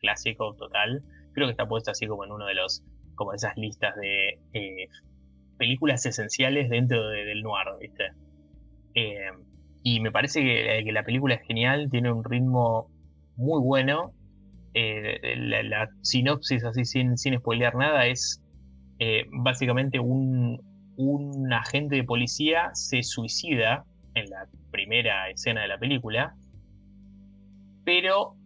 clásico 0.00 0.54
total 0.56 1.02
creo 1.34 1.48
que 1.48 1.50
está 1.50 1.66
puesto 1.66 1.90
así 1.90 2.06
como 2.06 2.24
en 2.24 2.32
uno 2.32 2.46
de 2.46 2.54
los, 2.54 2.82
como 3.16 3.34
esas 3.34 3.56
listas 3.56 3.94
de 3.96 4.40
eh, 4.54 4.88
películas 5.56 6.04
esenciales 6.06 6.68
dentro 6.68 7.08
del 7.08 7.42
noir, 7.42 7.66
¿viste? 7.80 8.04
Eh, 8.94 9.30
y 9.82 10.00
me 10.00 10.10
parece 10.10 10.42
que, 10.42 10.92
la 10.92 11.04
película 11.04 11.34
es 11.34 11.46
genial, 11.46 11.88
tiene 11.90 12.12
un 12.12 12.24
ritmo 12.24 12.90
muy 13.36 13.60
bueno. 13.60 14.12
Eh, 14.74 15.36
la, 15.36 15.88
sinopsis, 16.02 16.64
así 16.64 16.84
sin, 16.84 17.16
sin 17.16 17.38
spoilear 17.38 17.74
nada, 17.76 18.06
es 18.06 18.40
básicamente 19.30 20.00
un, 20.00 20.60
un 20.96 21.52
agente 21.52 21.96
de 21.96 22.04
policía 22.04 22.70
se 22.72 23.02
suicida 23.02 23.84
en 24.14 24.30
la 24.30 24.46
primera 24.70 25.28
escena 25.30 25.62
de 25.62 25.68
la 25.68 25.78
película, 25.78 26.34
pero 27.84 28.36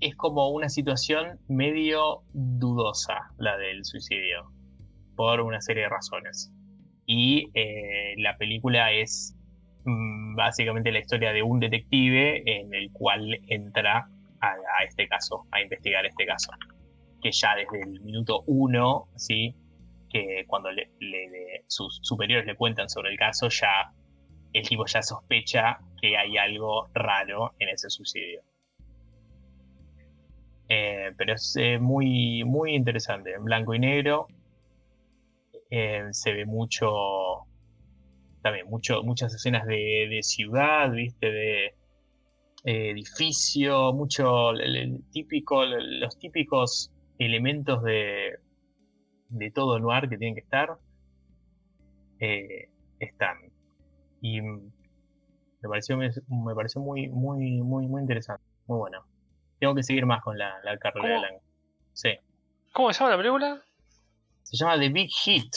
es 0.00 0.14
como 0.16 0.48
una 0.48 0.68
situación 0.68 1.38
medio 1.48 2.22
dudosa 2.32 3.32
la 3.38 3.56
del 3.56 3.84
suicidio, 3.84 4.50
por 5.20 5.42
una 5.42 5.60
serie 5.60 5.82
de 5.82 5.90
razones. 5.90 6.50
Y 7.04 7.50
eh, 7.52 8.14
la 8.16 8.38
película 8.38 8.90
es 8.90 9.36
mm, 9.84 10.34
básicamente 10.34 10.90
la 10.90 11.00
historia 11.00 11.34
de 11.34 11.42
un 11.42 11.60
detective 11.60 12.42
en 12.46 12.72
el 12.72 12.90
cual 12.90 13.38
entra 13.48 14.08
a, 14.40 14.54
este 14.82 15.06
caso, 15.08 15.44
a 15.50 15.60
investigar 15.60 16.06
este 16.06 16.24
caso. 16.24 16.52
Que 17.20 17.32
ya 17.32 17.54
desde 17.54 17.82
el 17.82 18.00
minuto 18.00 18.44
uno, 18.46 19.08
¿sí? 19.16 19.54
que 20.08 20.44
cuando 20.46 20.70
sus 21.66 22.00
superiores 22.00 22.46
le 22.46 22.56
cuentan 22.56 22.88
sobre 22.88 23.10
el 23.10 23.18
caso, 23.18 23.50
ya 23.50 23.92
el 24.54 24.66
tipo 24.66 24.86
ya 24.86 25.02
sospecha 25.02 25.80
que 26.00 26.16
hay 26.16 26.38
algo 26.38 26.88
raro 26.94 27.52
en 27.58 27.68
ese 27.68 27.90
suicidio. 27.90 28.40
Eh, 30.70 31.12
pero 31.18 31.34
es 31.34 31.56
eh, 31.56 31.78
muy, 31.78 32.42
muy 32.44 32.74
interesante, 32.74 33.34
en 33.34 33.44
blanco 33.44 33.74
y 33.74 33.80
negro. 33.80 34.28
Eh, 35.70 36.08
se 36.10 36.32
ve 36.32 36.46
mucho, 36.46 36.90
también 38.42 38.66
mucho, 38.68 39.02
muchas 39.02 39.34
escenas 39.34 39.66
de, 39.66 40.18
ciudad, 40.22 40.90
viste, 40.90 41.30
de 41.30 41.74
edificio, 42.64 43.92
mucho 43.92 44.52
típico, 45.12 45.64
los 45.64 46.18
típicos 46.18 46.92
elementos 47.18 47.82
de, 47.82 48.38
de 49.28 49.50
todo 49.50 49.78
noir 49.78 50.08
que 50.08 50.18
tienen 50.18 50.34
que 50.34 50.40
estar 50.40 50.76
están. 52.98 53.38
Y 54.20 54.40
me 55.62 55.68
pareció, 55.68 55.96
me, 55.96 56.10
pareció 56.54 56.80
muy, 56.80 57.08
muy, 57.08 57.62
muy, 57.62 57.86
muy 57.86 58.00
interesante, 58.00 58.42
muy 58.66 58.78
bueno. 58.78 59.04
Tengo 59.58 59.74
que 59.74 59.82
seguir 59.82 60.06
más 60.06 60.22
con 60.22 60.38
la, 60.38 60.54
la 60.64 60.78
carrera 60.78 61.08
de 61.08 61.20
Lang. 61.20 61.38
Sí. 61.92 62.10
¿Cómo 62.72 62.92
se 62.92 63.00
llama 63.00 63.10
la 63.10 63.16
película? 63.18 63.62
Se 64.50 64.56
llama 64.56 64.80
The 64.80 64.88
Big 64.88 65.10
Hit. 65.12 65.54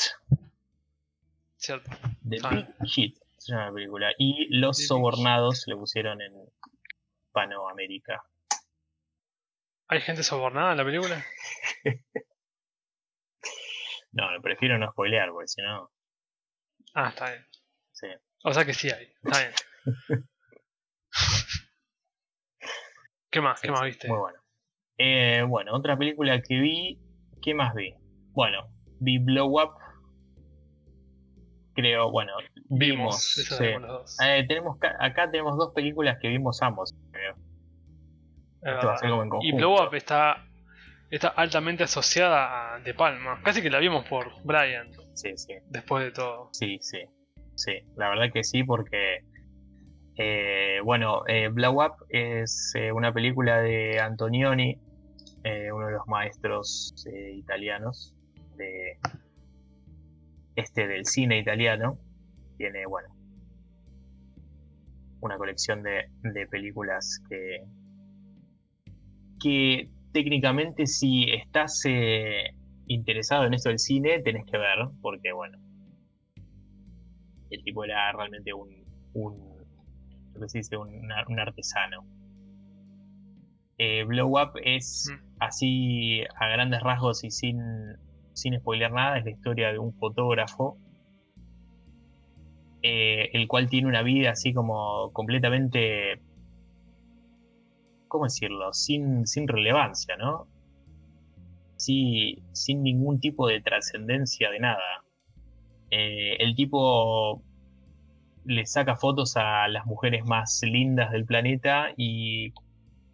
Cierto. 1.58 1.90
The 2.30 2.38
Big 2.48 2.68
Hit 2.86 3.18
se 3.40 3.52
llama 3.52 3.66
la 3.66 3.74
película. 3.74 4.12
Y 4.20 4.56
Los 4.56 4.86
Sobornados 4.86 5.64
le 5.66 5.76
pusieron 5.76 6.22
en 6.22 6.32
Panoamérica. 7.32 8.24
¿Hay 9.88 10.00
gente 10.02 10.22
sobornada 10.22 10.74
en 10.74 10.78
la 10.78 10.86
película? 10.86 11.26
no, 14.12 14.28
prefiero 14.44 14.78
no 14.78 14.92
spoilear, 14.92 15.32
porque 15.32 15.48
si 15.48 15.64
no. 15.64 15.92
Ah, 16.94 17.10
está 17.10 17.32
bien. 17.32 17.48
Sí. 17.94 18.08
O 18.44 18.54
sea 18.54 18.64
que 18.64 18.76
sí 18.76 18.92
hay. 18.92 19.12
Está 19.24 19.40
bien. 19.40 19.54
¿Qué 23.32 23.42
más? 23.42 23.60
¿Qué 23.60 23.72
más 23.72 23.82
viste? 23.82 24.08
Muy 24.08 24.20
bueno. 24.20 24.40
Eh, 25.00 25.44
bueno, 25.48 25.74
otra 25.74 25.98
película 25.98 26.40
que 26.44 26.60
vi. 26.60 27.00
¿Qué 27.42 27.56
más 27.56 27.74
vi? 27.74 27.96
Bueno, 28.34 28.73
vi 29.04 29.20
Blow 29.20 29.62
Up. 29.62 29.72
Creo, 31.76 32.12
bueno, 32.12 32.32
vimos. 32.70 33.38
Eh, 33.60 34.46
tenemos, 34.48 34.78
acá 35.00 35.30
tenemos 35.32 35.58
dos 35.58 35.74
películas 35.74 36.18
que 36.22 36.28
vimos 36.28 36.62
ambos, 36.62 36.96
creo. 37.12 37.36
y 39.42 39.52
Blow 39.54 39.74
Up 39.74 39.94
está, 39.96 40.46
está 41.10 41.30
altamente 41.30 41.84
asociada 41.84 42.76
a 42.76 42.80
De 42.80 42.94
Palma. 42.94 43.42
Casi 43.44 43.62
que 43.62 43.70
la 43.70 43.80
vimos 43.80 44.06
por 44.06 44.32
Brian. 44.44 44.88
Sí, 45.14 45.36
sí. 45.36 45.54
Después 45.70 46.04
de 46.04 46.12
todo. 46.12 46.50
Sí, 46.52 46.78
sí. 46.82 47.00
Sí, 47.56 47.74
la 47.96 48.10
verdad 48.10 48.32
que 48.34 48.44
sí, 48.44 48.64
porque 48.64 49.20
eh, 50.16 50.80
bueno, 50.84 51.24
eh, 51.28 51.48
Blow 51.48 51.84
Up 51.84 52.06
es 52.10 52.74
eh, 52.76 52.92
una 52.92 53.14
película 53.14 53.60
de 53.62 54.00
Antonioni, 54.00 54.78
uno 55.74 55.88
de 55.88 55.94
los 55.94 56.08
maestros 56.08 56.94
italianos 57.36 58.12
de 58.58 58.98
este 60.56 60.88
del 60.88 61.06
cine 61.06 61.39
italiano. 61.39 61.98
Tiene, 62.58 62.86
bueno, 62.86 63.10
una 65.22 65.38
colección 65.38 65.84
de, 65.84 66.10
de 66.22 66.48
películas 66.48 67.20
que, 67.30 67.63
que 69.42 69.89
técnicamente 70.12 70.86
si 70.86 71.26
estás 71.32 71.84
interesado 72.88 73.46
en 73.46 73.54
esto 73.54 73.70
del 73.70 73.80
cine, 73.80 74.22
tenés 74.22 74.46
que 74.46 74.58
ver, 74.58 74.89
porque 75.02 75.32
bueno, 75.34 75.58
el 77.50 77.63
tipo 77.63 77.84
era 77.84 78.12
realmente 78.12 78.54
un, 78.54 78.84
un 79.13 79.54
lo 80.34 80.42
que 80.42 80.50
se 80.50 80.60
dice, 80.60 80.78
un, 80.78 81.12
artesano. 81.39 82.06
Eh, 83.78 84.04
Blow 84.04 84.30
Up 84.39 84.54
es 84.63 85.10
mm. 85.12 85.26
así 85.39 86.22
a 86.36 86.48
grandes 86.48 86.82
rasgos 86.82 87.24
y 87.24 87.32
sin, 87.32 87.60
sin 88.34 88.60
spoiler 88.60 88.91
nada, 88.91 89.17
es 89.17 89.26
la 89.26 89.32
historia 89.32 89.72
de 89.72 89.80
un 89.80 89.93
fotógrafo, 89.93 90.78
eh, 92.82 93.30
el 93.34 93.48
cual 93.48 93.69
tiene 93.69 93.88
una 93.88 94.02
vida 94.02 94.32
así 94.32 94.54
como 94.54 95.12
completamente, 95.13 96.19
¿cómo 98.08 98.26
decirlo? 98.26 98.74
Sin, 98.74 99.26
sin 99.26 99.48
relevancia, 99.48 100.17
¿no? 100.17 100.48
Sí, 101.78 102.39
sin 102.52 102.84
ningún 102.84 103.19
tipo 103.19 103.48
de 103.48 103.62
trascendencia 103.62 104.50
de 104.52 104.60
nada. 104.60 105.04
Eh, 105.91 106.38
el 106.39 106.56
tipo 106.56 107.41
le 108.46 108.65
saca 108.65 108.96
fotos 108.96 109.38
a 109.38 109.67
las 109.67 109.86
mujeres 109.86 110.26
más 110.26 110.62
lindas 110.63 111.12
del 111.12 111.26
planeta 111.26 111.89
y 111.96 112.54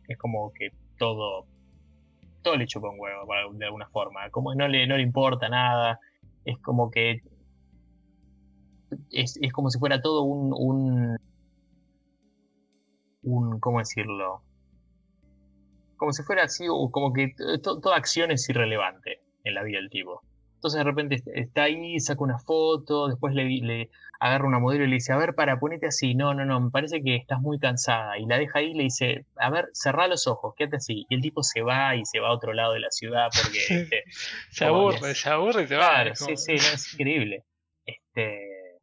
es 0.07 0.17
como 0.17 0.51
que 0.53 0.71
todo 0.97 1.45
todo 2.41 2.55
le 2.57 2.67
chupa 2.67 2.89
un 2.89 2.99
huevo 2.99 3.25
de 3.53 3.65
alguna 3.65 3.87
forma. 3.89 4.29
Como 4.29 4.55
no 4.55 4.67
le 4.67 4.87
no 4.87 4.97
le 4.97 5.03
importa 5.03 5.49
nada. 5.49 5.99
Es 6.45 6.57
como 6.59 6.89
que 6.89 7.21
es, 9.11 9.39
como 9.53 9.69
si 9.69 9.79
fuera 9.79 10.01
todo 10.01 10.23
un 10.23 10.53
un, 10.53 11.17
un 13.23 13.59
cómo 13.59 13.79
decirlo 13.79 14.43
como 15.97 16.13
si 16.13 16.23
fuera 16.23 16.43
así 16.43 16.65
como 16.67 17.13
que 17.13 17.33
toda 17.61 17.97
acción 17.97 18.31
es 18.31 18.49
irrelevante 18.49 19.21
en 19.43 19.53
la 19.53 19.63
vida 19.63 19.79
del 19.79 19.89
tipo 19.89 20.23
entonces 20.59 20.79
de 20.79 20.83
repente 20.83 21.23
está 21.35 21.63
ahí, 21.63 22.01
saca 22.01 22.21
una 22.21 22.37
foto, 22.37 23.07
después 23.07 23.33
le, 23.33 23.89
agarra 24.19 24.45
una 24.45 24.59
modelo 24.59 24.83
y 24.83 24.89
le 24.89 24.95
dice, 24.95 25.13
a 25.13 25.17
ver, 25.17 25.33
para, 25.33 25.57
ponete 25.57 25.87
así. 25.87 26.15
No, 26.15 26.33
no, 26.33 26.43
no, 26.43 26.59
me 26.59 26.69
parece 26.69 27.01
que 27.01 27.15
estás 27.15 27.39
muy 27.39 27.59
cansada. 27.59 28.17
Y 28.19 28.25
la 28.25 28.37
deja 28.37 28.59
ahí 28.59 28.71
y 28.71 28.73
le 28.73 28.83
dice, 28.83 29.25
a 29.37 29.49
ver, 29.49 29.69
cerrá 29.71 30.09
los 30.09 30.27
ojos, 30.27 30.53
quédate 30.57 30.75
así. 30.75 31.05
Y 31.07 31.15
el 31.15 31.21
tipo 31.21 31.43
se 31.43 31.61
va 31.61 31.95
y 31.95 32.05
se 32.05 32.19
va 32.19 32.27
a 32.27 32.33
otro 32.33 32.51
lado 32.51 32.73
de 32.73 32.81
la 32.81 32.91
ciudad 32.91 33.29
porque... 33.33 33.59
Este, 33.69 34.03
se 34.51 34.65
aburre, 34.65 35.15
se 35.15 35.29
aburre 35.29 35.63
y 35.63 35.67
se 35.67 35.77
va. 35.77 35.91
Claro, 35.91 36.15
sí, 36.15 36.35
sí, 36.35 36.53
es 36.55 36.93
increíble. 36.93 37.45
Este... 37.85 38.79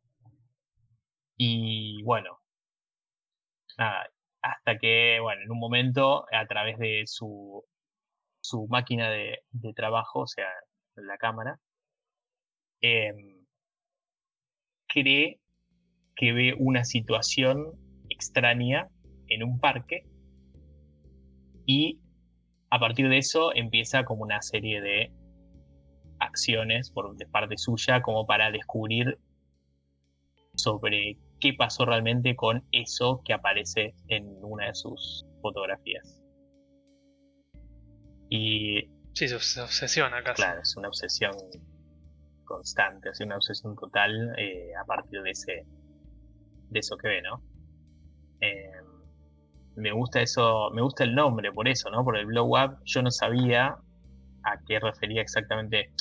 Y 1.37 2.03
bueno, 2.05 2.41
nada, 3.77 4.09
hasta 4.41 4.79
que, 4.79 5.19
bueno, 5.21 5.43
en 5.43 5.51
un 5.51 5.59
momento, 5.59 6.25
a 6.33 6.47
través 6.47 6.79
de 6.79 7.03
su, 7.05 7.63
su 8.41 8.67
máquina 8.69 9.11
de, 9.11 9.41
de 9.51 9.75
trabajo, 9.75 10.21
o 10.21 10.27
sea, 10.27 10.49
la 10.97 11.19
cámara, 11.19 11.61
Em, 12.81 13.47
cree 14.87 15.41
que 16.15 16.33
ve 16.33 16.55
una 16.59 16.85
situación 16.85 17.73
extraña 18.11 18.89
en 19.29 19.43
un 19.43 19.59
parque 19.59 20.07
y 21.67 22.01
a 22.71 22.79
partir 22.79 23.09
de 23.09 23.19
eso 23.19 23.55
empieza 23.55 24.05
como 24.05 24.23
una 24.23 24.43
serie 24.43 24.81
de 24.81 25.13
acciones 26.19 26.91
por 26.91 27.17
de 27.17 27.27
parte 27.27 27.57
suya 27.57 28.03
como 28.03 28.27
para 28.27 28.51
descubrir 28.51 29.19
sobre 30.55 31.19
qué 31.41 31.55
pasó 31.55 31.85
realmente 31.85 32.37
con 32.37 32.65
eso 32.73 33.21
que 33.25 33.33
aparece 33.33 33.95
en 34.09 34.27
una 34.43 34.67
de 34.67 34.75
sus 34.75 35.27
fotografías. 35.43 36.23
Y 38.31 38.89
sí, 39.17 39.29
se 39.29 39.61
obsesiona 39.61 40.19
acá. 40.19 40.35
Claro, 40.35 40.61
es 40.61 40.77
una 40.77 40.89
obsesión 40.89 41.33
constante, 42.45 43.09
así 43.09 43.25
una 43.25 43.37
obsesión 43.37 43.75
total 43.75 44.35
eh, 44.39 44.71
a 44.81 44.85
partir 44.85 45.23
de 45.23 45.31
ese 45.31 45.67
de 46.71 46.81
eso 46.81 46.97
que 46.97 47.09
ve, 47.09 47.23
¿no? 47.23 47.43
Eh, 48.41 48.71
me 49.77 49.93
gusta 49.93 50.21
eso, 50.21 50.71
me 50.71 50.83
gusta 50.83 51.05
el 51.05 51.15
nombre 51.15 51.53
por 51.53 51.69
eso, 51.69 51.91
¿no? 51.91 52.05
Por 52.05 52.17
el 52.17 52.27
blow 52.27 52.57
up, 52.57 52.79
yo 52.85 53.03
no 53.03 53.11
sabía 53.11 53.77
a 54.43 54.59
qué 54.67 54.79
refería 54.81 55.23
exactamente, 55.23 55.93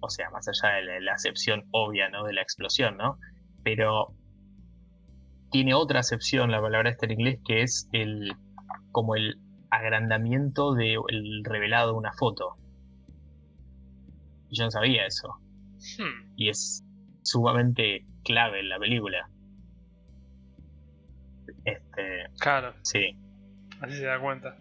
o 0.00 0.08
sea, 0.08 0.30
más 0.30 0.46
allá 0.48 0.74
de 0.76 1.00
la, 1.00 1.12
acepción 1.12 1.64
obvia, 1.72 2.08
¿no? 2.08 2.24
De 2.24 2.32
la 2.32 2.42
explosión, 2.42 2.96
¿no? 2.96 3.18
Pero 3.62 4.14
tiene 5.50 5.74
otra 5.74 6.00
acepción 6.00 6.50
la 6.50 6.60
palabra 6.60 6.90
esta 6.90 7.06
en 7.06 7.12
inglés 7.12 7.40
que 7.44 7.62
es 7.62 7.88
el 7.92 8.32
como 8.92 9.16
el 9.16 9.36
agrandamiento 9.70 10.74
del 10.74 11.02
revelado 11.44 11.92
de 11.92 11.98
una 11.98 12.12
foto. 12.12 12.56
Yo 14.50 14.64
no 14.64 14.70
sabía 14.70 15.06
eso. 15.06 15.28
Hmm. 15.98 16.32
Y 16.36 16.48
es 16.48 16.84
sumamente 17.22 18.06
clave 18.24 18.60
en 18.60 18.68
la 18.68 18.78
película. 18.78 19.28
Este. 21.64 22.26
Claro. 22.38 22.74
Sí. 22.82 23.16
Así 23.80 23.96
se 23.96 24.04
da 24.04 24.20
cuenta. 24.20 24.56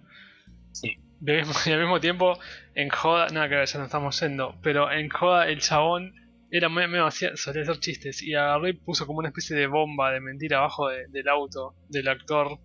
Sí. 0.71 0.95
Y 1.21 1.71
al 1.71 1.81
mismo, 1.81 1.99
tiempo, 1.99 2.39
en 2.75 2.87
Joda, 2.89 3.27
nada 3.27 3.49
que 3.49 3.55
ver, 3.55 3.67
ya 3.67 3.79
no 3.79 3.85
estamos 3.85 4.17
yendo, 4.21 4.55
pero 4.63 4.89
en 4.89 5.09
Joda 5.09 5.49
el 5.49 5.59
chabón 5.59 6.13
era 6.49 6.69
medio 6.69 7.05
hacía, 7.05 7.35
solía 7.35 7.63
hacer 7.63 7.79
chistes 7.79 8.23
y 8.23 8.35
agarró 8.35 8.69
y 8.69 8.73
puso 8.73 9.05
como 9.05 9.19
una 9.19 9.27
especie 9.27 9.53
de 9.57 9.67
bomba 9.67 10.11
de 10.13 10.21
mentira 10.21 10.59
abajo 10.59 10.87
de- 10.87 11.07
del 11.09 11.27
auto 11.27 11.75
del 11.89 12.07
actor 12.07 12.57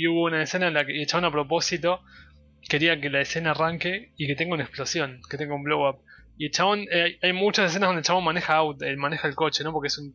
y 0.00 0.08
hubo 0.08 0.24
una 0.24 0.42
escena 0.42 0.68
en 0.68 0.74
la 0.74 0.86
que 0.86 0.98
el 0.98 1.06
chabón 1.06 1.26
a 1.26 1.30
propósito 1.30 2.00
quería 2.68 2.98
que 3.00 3.10
la 3.10 3.20
escena 3.20 3.50
arranque 3.50 4.12
y 4.16 4.26
que 4.26 4.34
tenga 4.34 4.54
una 4.54 4.64
explosión, 4.64 5.20
que 5.28 5.36
tenga 5.36 5.54
un 5.54 5.62
blow 5.62 5.88
up. 5.88 5.98
Y 6.38 6.46
el 6.46 6.52
chabón, 6.52 6.86
eh, 6.90 7.18
hay- 7.20 7.32
muchas 7.34 7.70
escenas 7.70 7.88
donde 7.88 8.00
el 8.00 8.06
chabón 8.06 8.24
maneja 8.24 8.54
auto, 8.54 8.84
él 8.86 8.96
maneja 8.96 9.28
el 9.28 9.34
coche, 9.34 9.62
¿no? 9.62 9.72
Porque 9.72 9.88
es 9.88 9.98
un 9.98 10.14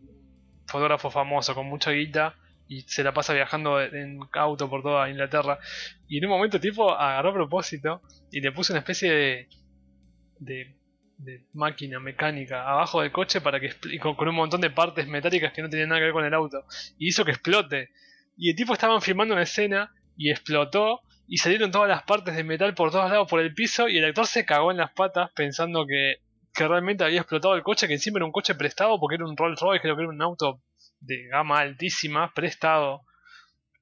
fotógrafo 0.65 1.11
famoso 1.11 1.53
con 1.53 1.67
mucha 1.67 1.91
guita 1.91 2.35
y 2.67 2.81
se 2.81 3.03
la 3.03 3.13
pasa 3.13 3.33
viajando 3.33 3.79
en 3.79 4.19
auto 4.33 4.67
por 4.67 4.81
toda 4.81 5.07
Inglaterra. 5.07 5.59
Y 6.07 6.17
en 6.17 6.25
un 6.25 6.31
momento 6.31 6.59
tipo 6.59 6.91
agarró 6.91 7.29
a 7.29 7.33
propósito 7.33 8.01
y 8.31 8.41
le 8.41 8.51
puso 8.51 8.73
una 8.73 8.79
especie 8.79 9.11
de, 9.11 9.47
de, 10.39 10.75
máquina 11.53 11.99
mecánica 11.99 12.67
abajo 12.67 13.01
del 13.01 13.11
coche 13.11 13.39
para 13.39 13.59
que 13.59 13.69
con, 13.99 14.15
con 14.15 14.27
un 14.27 14.35
montón 14.35 14.61
de 14.61 14.69
partes 14.71 15.07
metálicas 15.07 15.53
que 15.53 15.61
no 15.61 15.69
tenían 15.69 15.89
nada 15.89 16.01
que 16.01 16.05
ver 16.05 16.13
con 16.13 16.25
el 16.25 16.33
auto. 16.33 16.65
Y 16.97 17.09
hizo 17.09 17.23
que 17.23 17.31
explote. 17.31 17.89
Y 18.37 18.49
el 18.49 18.55
tipo 18.55 18.73
estaban 18.73 19.01
filmando 19.01 19.33
una 19.33 19.43
escena 19.43 19.91
y 20.17 20.29
explotó 20.29 21.01
y 21.27 21.37
salieron 21.37 21.71
todas 21.71 21.89
las 21.89 22.03
partes 22.03 22.35
de 22.35 22.43
metal 22.43 22.73
por 22.73 22.91
todos 22.91 23.09
lados 23.09 23.27
por 23.29 23.39
el 23.39 23.53
piso 23.53 23.87
y 23.89 23.97
el 23.97 24.05
actor 24.05 24.27
se 24.27 24.45
cagó 24.45 24.71
en 24.71 24.77
las 24.77 24.91
patas 24.91 25.31
pensando 25.35 25.85
que, 25.87 26.17
que 26.53 26.67
realmente 26.67 27.03
había 27.03 27.21
explotado 27.21 27.55
el 27.55 27.63
coche, 27.63 27.87
que 27.87 27.93
encima 27.93 28.19
era 28.19 28.25
un 28.25 28.31
coche 28.31 28.55
prestado 28.55 28.99
porque 28.99 29.15
era 29.15 29.25
un 29.25 29.35
Rolls 29.35 29.59
Royce, 29.59 29.81
creo 29.81 29.95
que 29.95 30.03
era 30.03 30.11
un 30.11 30.21
auto 30.21 30.61
de 30.99 31.27
gama 31.27 31.59
altísima, 31.59 32.33
prestado. 32.33 33.01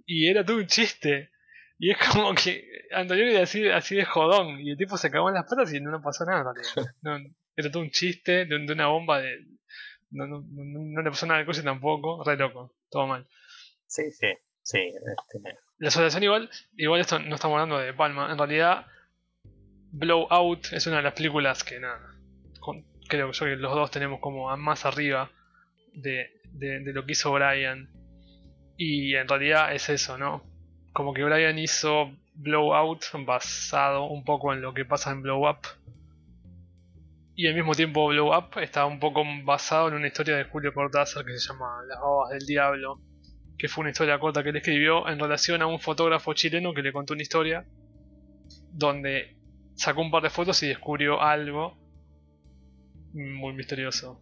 Y 0.05 0.27
era 0.27 0.45
todo 0.45 0.57
un 0.57 0.67
chiste. 0.67 1.31
Y 1.77 1.91
es 1.91 1.97
como 2.11 2.33
que 2.35 2.65
Antonioni 2.91 3.35
así, 3.35 3.67
así 3.67 3.95
de 3.95 4.05
jodón. 4.05 4.59
Y 4.59 4.71
el 4.71 4.77
tipo 4.77 4.97
se 4.97 5.11
cagó 5.11 5.29
en 5.29 5.35
las 5.35 5.45
patas 5.45 5.73
y 5.73 5.79
no, 5.79 6.01
pasó 6.01 6.25
nada. 6.25 6.53
No, 7.01 7.17
era 7.55 7.71
todo 7.71 7.83
un 7.83 7.91
chiste 7.91 8.45
de, 8.45 8.59
de 8.59 8.73
una 8.73 8.87
bomba 8.87 9.19
de... 9.19 9.45
No, 10.11 10.27
no, 10.27 10.43
no, 10.47 10.63
no 10.63 11.01
le 11.01 11.09
pasó 11.09 11.25
nada 11.25 11.39
al 11.39 11.45
coche 11.45 11.63
tampoco. 11.63 12.23
Re 12.23 12.37
loco. 12.37 12.75
Todo 12.89 13.07
mal. 13.07 13.27
Sí, 13.93 14.09
sí, 14.11 14.27
sí. 14.63 14.79
Este, 14.79 15.57
La 15.77 15.87
asociación 15.89 16.23
igual, 16.23 16.49
igual 16.77 17.01
esto 17.01 17.19
no 17.19 17.35
estamos 17.35 17.55
hablando 17.55 17.77
de 17.77 17.93
Palma. 17.93 18.31
En 18.31 18.37
realidad, 18.37 18.87
Blowout 19.91 20.73
es 20.73 20.87
una 20.87 20.97
de 20.97 21.03
las 21.03 21.13
películas 21.13 21.63
que 21.63 21.79
nada. 21.79 22.09
con- 22.59 22.85
creo 23.07 23.31
yo 23.31 23.45
que 23.45 23.55
los 23.57 23.75
dos 23.75 23.91
tenemos 23.91 24.19
como 24.19 24.49
a 24.49 24.55
más 24.57 24.85
arriba 24.85 25.29
de, 25.93 26.25
de, 26.53 26.79
de 26.79 26.93
lo 26.93 27.05
que 27.05 27.11
hizo 27.11 27.31
Brian. 27.33 27.89
Y 28.77 29.15
en 29.15 29.27
realidad 29.27 29.75
es 29.75 29.89
eso, 29.89 30.17
¿no? 30.17 30.43
Como 30.93 31.13
que 31.13 31.23
Brian 31.23 31.59
hizo 31.59 32.11
Blowout 32.33 33.03
basado 33.25 34.05
un 34.05 34.23
poco 34.23 34.53
en 34.53 34.61
lo 34.61 34.73
que 34.73 34.85
pasa 34.85 35.11
en 35.11 35.21
Blow 35.21 35.47
Up. 35.47 35.59
Y 37.35 37.47
al 37.47 37.53
mismo 37.55 37.73
tiempo 37.75 38.07
Blow 38.07 38.35
Up 38.35 38.57
está 38.59 38.85
un 38.85 38.99
poco 38.99 39.23
basado 39.43 39.87
en 39.89 39.95
una 39.95 40.07
historia 40.07 40.35
de 40.37 40.45
Julio 40.45 40.73
Cortázar 40.73 41.25
que 41.25 41.37
se 41.37 41.47
llama 41.53 41.83
Las 41.87 41.99
babas 41.99 42.29
del 42.31 42.45
diablo. 42.47 42.99
Que 43.57 43.67
fue 43.67 43.81
una 43.83 43.91
historia 43.91 44.19
corta 44.19 44.43
que 44.43 44.49
él 44.49 44.55
escribió 44.57 45.07
en 45.07 45.19
relación 45.19 45.61
a 45.61 45.67
un 45.67 45.79
fotógrafo 45.79 46.33
chileno 46.33 46.73
que 46.73 46.81
le 46.81 46.91
contó 46.91 47.13
una 47.13 47.21
historia. 47.21 47.65
Donde 48.71 49.37
sacó 49.75 50.01
un 50.01 50.11
par 50.11 50.23
de 50.23 50.29
fotos 50.29 50.61
y 50.63 50.67
descubrió 50.67 51.21
algo 51.21 51.77
muy 53.13 53.53
misterioso. 53.53 54.21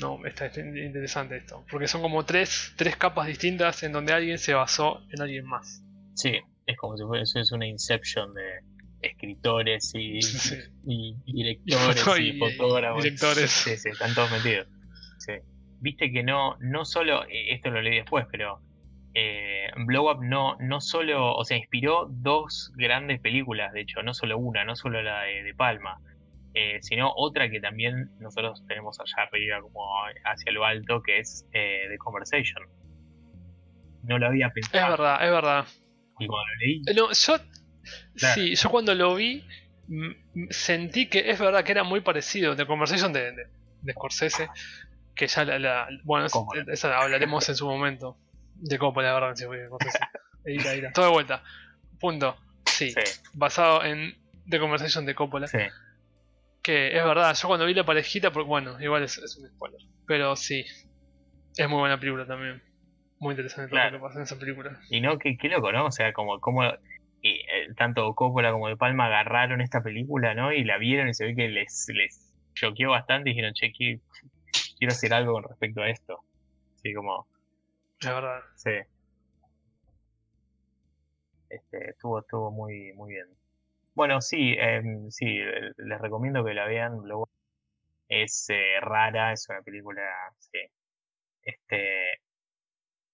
No, 0.00 0.24
está, 0.26 0.46
está 0.46 0.60
interesante 0.60 1.36
esto. 1.36 1.64
Porque 1.70 1.86
son 1.86 2.02
como 2.02 2.24
tres, 2.24 2.72
tres 2.76 2.96
capas 2.96 3.26
distintas 3.28 3.82
en 3.84 3.92
donde 3.92 4.12
alguien 4.12 4.38
se 4.38 4.52
basó 4.54 5.00
en 5.10 5.20
alguien 5.22 5.44
más. 5.46 5.82
sí, 6.14 6.32
es 6.66 6.76
como 6.76 6.96
si 6.96 7.02
fuese 7.04 7.40
es 7.40 7.50
una 7.50 7.66
inception 7.66 8.32
de 8.34 8.60
escritores 9.00 9.92
y, 9.96 10.22
Sí. 10.22 10.54
y 10.86 11.16
directores 11.32 12.04
y- 12.20 12.38
fotógrafos. 12.38 13.02
directores. 13.02 13.50
Sí, 13.50 13.76
sí, 13.76 13.88
están 13.90 14.14
todos 14.14 14.30
metidos. 14.30 14.66
Sí. 15.18 15.32
Viste 15.82 16.10
que 16.12 16.22
no, 16.22 16.56
no 16.60 16.84
solo, 16.84 17.24
eh, 17.24 17.52
esto 17.52 17.70
lo 17.70 17.82
leí 17.82 17.96
después, 17.96 18.24
pero 18.30 18.60
eh, 19.14 19.66
Blow 19.84 20.10
Up 20.10 20.22
no, 20.24 20.56
no 20.60 20.80
solo, 20.80 21.34
o 21.34 21.44
sea, 21.44 21.56
inspiró 21.58 22.06
dos 22.08 22.72
grandes 22.76 23.20
películas, 23.20 23.72
de 23.72 23.82
hecho, 23.82 24.02
no 24.02 24.14
solo 24.14 24.38
una, 24.38 24.64
no 24.64 24.76
solo 24.76 25.02
la 25.02 25.22
de, 25.22 25.42
de 25.42 25.54
Palma, 25.54 25.98
eh, 26.54 26.78
sino 26.82 27.12
otra 27.16 27.50
que 27.50 27.60
también 27.60 28.10
nosotros 28.20 28.62
tenemos 28.68 28.98
allá 29.00 29.24
arriba, 29.28 29.60
como 29.60 29.84
hacia 30.24 30.52
lo 30.52 30.64
alto, 30.64 31.02
que 31.02 31.18
es 31.18 31.46
eh, 31.52 31.86
The 31.90 31.98
Conversation. 31.98 32.62
No 34.04 34.18
lo 34.18 34.26
había 34.26 34.46
Es 34.48 34.52
pensado. 34.54 34.90
verdad, 34.92 35.24
es 35.24 35.30
verdad. 35.30 35.66
Y 36.18 36.26
cuando 36.26 36.46
lo 36.46 36.54
leí, 36.60 36.82
No, 36.94 37.12
yo. 37.12 37.34
Claro. 38.16 38.34
Sí, 38.34 38.54
yo 38.54 38.70
cuando 38.70 38.94
lo 38.94 39.14
vi. 39.14 39.44
Sentí 40.50 41.08
que 41.08 41.30
es 41.30 41.38
verdad 41.38 41.64
que 41.64 41.72
era 41.72 41.82
muy 41.84 42.00
parecido. 42.00 42.54
The 42.56 42.66
Conversation 42.66 43.12
de, 43.12 43.32
de, 43.32 43.46
de 43.82 43.92
Scorsese. 43.92 44.48
Que 45.14 45.26
ya 45.26 45.44
la. 45.44 45.58
la- 45.58 45.88
bueno, 46.04 46.26
es- 46.26 46.32
esa 46.68 46.96
hablaremos 46.98 47.48
en 47.48 47.56
su 47.56 47.66
momento. 47.66 48.16
De 48.54 48.78
Coppola, 48.78 49.08
la 49.08 49.14
verdad. 49.14 49.34
Edita, 50.44 50.72
edita. 50.74 50.92
Todo 50.92 51.06
de 51.06 51.12
vuelta. 51.12 51.42
Punto. 52.00 52.36
Sí. 52.66 52.90
sí, 52.90 53.00
Basado 53.34 53.84
en 53.84 54.14
The 54.48 54.58
Conversation 54.58 55.04
de 55.06 55.14
Coppola. 55.14 55.46
sí. 55.46 55.58
Que 56.62 56.96
es 56.96 57.04
verdad, 57.04 57.34
yo 57.34 57.48
cuando 57.48 57.66
vi 57.66 57.74
la 57.74 57.84
parejita. 57.84 58.30
porque- 58.32 58.48
Bueno, 58.48 58.80
igual 58.80 59.02
es, 59.02 59.18
es 59.18 59.36
un 59.36 59.48
spoiler. 59.48 59.80
Pero 60.06 60.36
sí. 60.36 60.64
Es 61.56 61.68
muy 61.68 61.78
buena 61.80 61.98
película 61.98 62.26
también. 62.26 62.62
Muy 63.18 63.32
interesante 63.32 63.68
todo 63.68 63.76
Claro. 63.78 63.90
lo 63.92 63.98
que 63.98 64.02
pasa 64.02 64.18
en 64.18 64.22
esa 64.24 64.38
película. 64.38 64.80
Y 64.90 65.00
no, 65.00 65.18
qué, 65.18 65.36
qué 65.36 65.48
loco, 65.48 65.70
¿no? 65.72 65.86
O 65.86 65.90
sea, 65.92 66.12
como, 66.12 66.40
como 66.40 66.64
eh, 66.64 66.76
eh, 67.22 67.74
tanto 67.76 68.14
Coppola 68.14 68.50
como 68.52 68.68
De 68.68 68.76
Palma 68.76 69.06
agarraron 69.06 69.60
esta 69.60 69.82
película, 69.82 70.34
¿no? 70.34 70.52
Y 70.52 70.64
la 70.64 70.78
vieron 70.78 71.08
y 71.08 71.14
se 71.14 71.24
ve 71.26 71.34
que 71.36 71.48
les, 71.48 71.86
les 71.94 72.32
choqueó 72.54 72.90
bastante 72.90 73.30
y 73.30 73.34
dijeron, 73.34 73.54
che, 73.54 73.72
qui- 73.72 74.00
quiero 74.82 74.94
hacer 74.94 75.14
algo 75.14 75.34
con 75.34 75.44
respecto 75.44 75.80
a 75.80 75.88
esto. 75.90 76.24
Así 76.74 76.92
como, 76.92 77.28
Es 78.00 78.08
verdad. 78.08 78.40
sí. 78.56 78.70
Este, 81.48 81.90
estuvo, 81.90 82.18
estuvo 82.18 82.50
muy, 82.50 82.92
muy 82.94 83.12
bien. 83.12 83.28
Bueno, 83.94 84.20
sí, 84.20 84.56
em, 84.58 85.08
sí, 85.08 85.38
les 85.76 86.00
recomiendo 86.00 86.44
que 86.44 86.54
la 86.54 86.66
vean. 86.66 86.98
Es 88.08 88.46
eh, 88.50 88.80
rara, 88.80 89.32
es 89.32 89.48
una 89.48 89.62
película, 89.62 90.02
sí. 90.38 90.58
Este, 91.44 92.18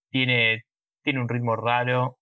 tiene, 0.09 0.65
tiene 1.03 1.21
un 1.21 1.29
ritmo 1.29 1.55
raro. 1.55 2.17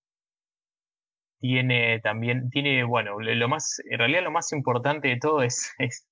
Tiene 1.38 2.00
también, 2.00 2.50
tiene, 2.50 2.82
bueno, 2.82 3.20
lo 3.20 3.32
lo 3.32 3.48
más, 3.48 3.80
en 3.88 3.98
realidad 4.00 4.24
lo 4.24 4.32
más 4.32 4.52
importante 4.52 5.06
de 5.06 5.18
todo 5.20 5.42
es, 5.42 5.72
es, 5.78 6.04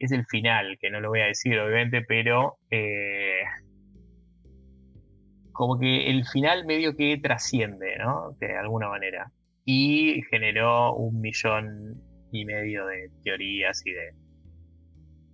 es 0.00 0.12
el 0.12 0.24
final, 0.26 0.78
que 0.80 0.90
no 0.90 1.00
lo 1.00 1.10
voy 1.10 1.20
a 1.20 1.26
decir 1.26 1.58
obviamente, 1.60 2.02
pero 2.02 2.56
eh, 2.70 3.42
como 5.52 5.78
que 5.78 6.08
el 6.08 6.24
final 6.26 6.64
medio 6.64 6.96
que 6.96 7.18
trasciende, 7.18 7.98
¿no? 7.98 8.32
De 8.40 8.56
alguna 8.56 8.88
manera. 8.88 9.30
Y 9.66 10.22
generó 10.30 10.94
un 10.94 11.20
millón 11.20 12.02
y 12.32 12.46
medio 12.46 12.86
de 12.86 13.10
teorías 13.22 13.82
y 13.84 13.92
de, 13.92 14.14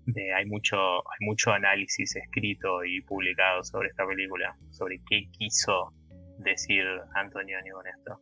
de 0.06 0.34
hay 0.34 0.46
mucho, 0.46 0.76
hay 0.76 1.18
mucho 1.20 1.52
análisis 1.52 2.16
escrito 2.16 2.84
y 2.84 3.02
publicado 3.02 3.62
sobre 3.62 3.88
esta 3.88 4.04
película, 4.04 4.56
sobre 4.70 5.00
qué 5.08 5.28
quiso 5.30 5.92
decir 6.38 6.84
Antonioni 7.14 7.70
con 7.70 7.86
esto. 7.86 8.20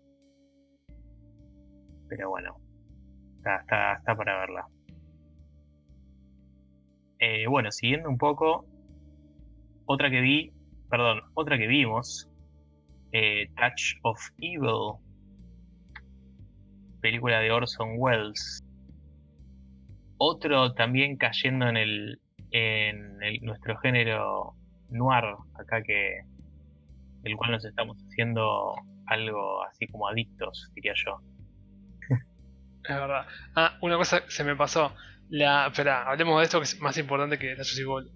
Pero 2.11 2.28
bueno, 2.28 2.54
está, 3.38 3.61
está, 3.61 3.94
está 3.94 4.14
para 4.14 4.40
verla. 4.40 4.66
Eh, 7.26 7.46
bueno, 7.46 7.72
siguiendo 7.72 8.10
un 8.10 8.18
poco, 8.18 8.66
otra 9.87 10.10
que 10.10 10.20
vi, 10.20 10.52
perdón, 10.90 11.22
otra 11.32 11.56
que 11.56 11.66
vimos, 11.66 12.28
eh, 13.12 13.48
Touch 13.56 13.98
of 14.02 14.20
Evil, 14.42 15.00
película 17.00 17.40
de 17.40 17.50
Orson 17.50 17.94
Welles. 17.96 18.62
Otro 20.18 20.74
también 20.74 21.16
cayendo 21.16 21.66
en 21.66 21.78
el 21.78 22.20
en 22.50 23.16
nuestro 23.40 23.78
género 23.78 24.52
noir, 24.90 25.24
acá 25.54 25.82
que 25.82 26.20
el 27.22 27.37
cual 27.37 27.52
nos 27.52 27.64
estamos 27.64 27.96
haciendo 28.06 28.74
algo 29.06 29.62
así 29.64 29.87
como 29.87 30.08
adictos, 30.08 30.70
diría 30.74 30.92
yo. 30.94 31.20
Es 32.87 32.94
verdad. 32.94 33.26
Ah, 33.56 33.78
una 33.80 33.96
cosa 33.96 34.22
se 34.28 34.44
me 34.44 34.54
pasó. 34.54 34.92
La, 35.30 35.66
espera, 35.68 36.04
hablemos 36.08 36.38
de 36.38 36.44
esto 36.44 36.58
que 36.60 36.64
es 36.64 36.80
más 36.80 36.96
importante 36.98 37.38
que. 37.38 37.56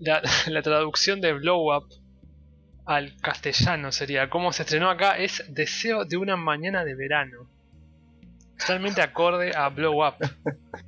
La, 0.00 0.22
la 0.46 0.62
traducción 0.62 1.20
de 1.20 1.32
Blow 1.32 1.74
Up 1.76 1.88
al 2.84 3.16
castellano 3.20 3.92
sería, 3.92 4.30
como 4.30 4.52
se 4.52 4.62
estrenó 4.62 4.88
acá, 4.90 5.18
es 5.18 5.44
Deseo 5.48 6.04
de 6.04 6.16
una 6.16 6.36
mañana 6.36 6.84
de 6.84 6.94
verano. 6.94 7.48
Totalmente 8.58 9.02
acorde 9.02 9.52
a 9.54 9.68
Blow 9.68 10.04
Up. 10.06 10.14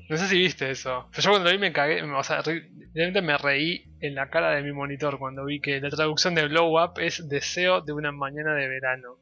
No 0.08 0.16
sé 0.16 0.26
si 0.26 0.38
viste 0.38 0.70
eso. 0.70 1.08
Pero 1.12 1.22
yo 1.22 1.30
cuando 1.30 1.48
lo 1.50 1.52
vi 1.56 1.60
me 1.60 1.72
cagué, 1.72 2.02
o 2.02 2.24
sea, 2.24 2.42
re- 2.42 2.68
realmente 2.94 3.22
me 3.22 3.38
reí 3.38 3.84
en 4.00 4.14
la 4.16 4.28
cara 4.28 4.50
de 4.50 4.62
mi 4.62 4.72
monitor 4.72 5.18
cuando 5.18 5.44
vi 5.44 5.60
que 5.60 5.80
la 5.80 5.88
traducción 5.90 6.34
de 6.34 6.48
Blow 6.48 6.82
Up 6.82 6.98
es 6.98 7.28
Deseo 7.28 7.80
de 7.80 7.92
una 7.92 8.10
mañana 8.12 8.54
de 8.54 8.66
verano. 8.66 9.18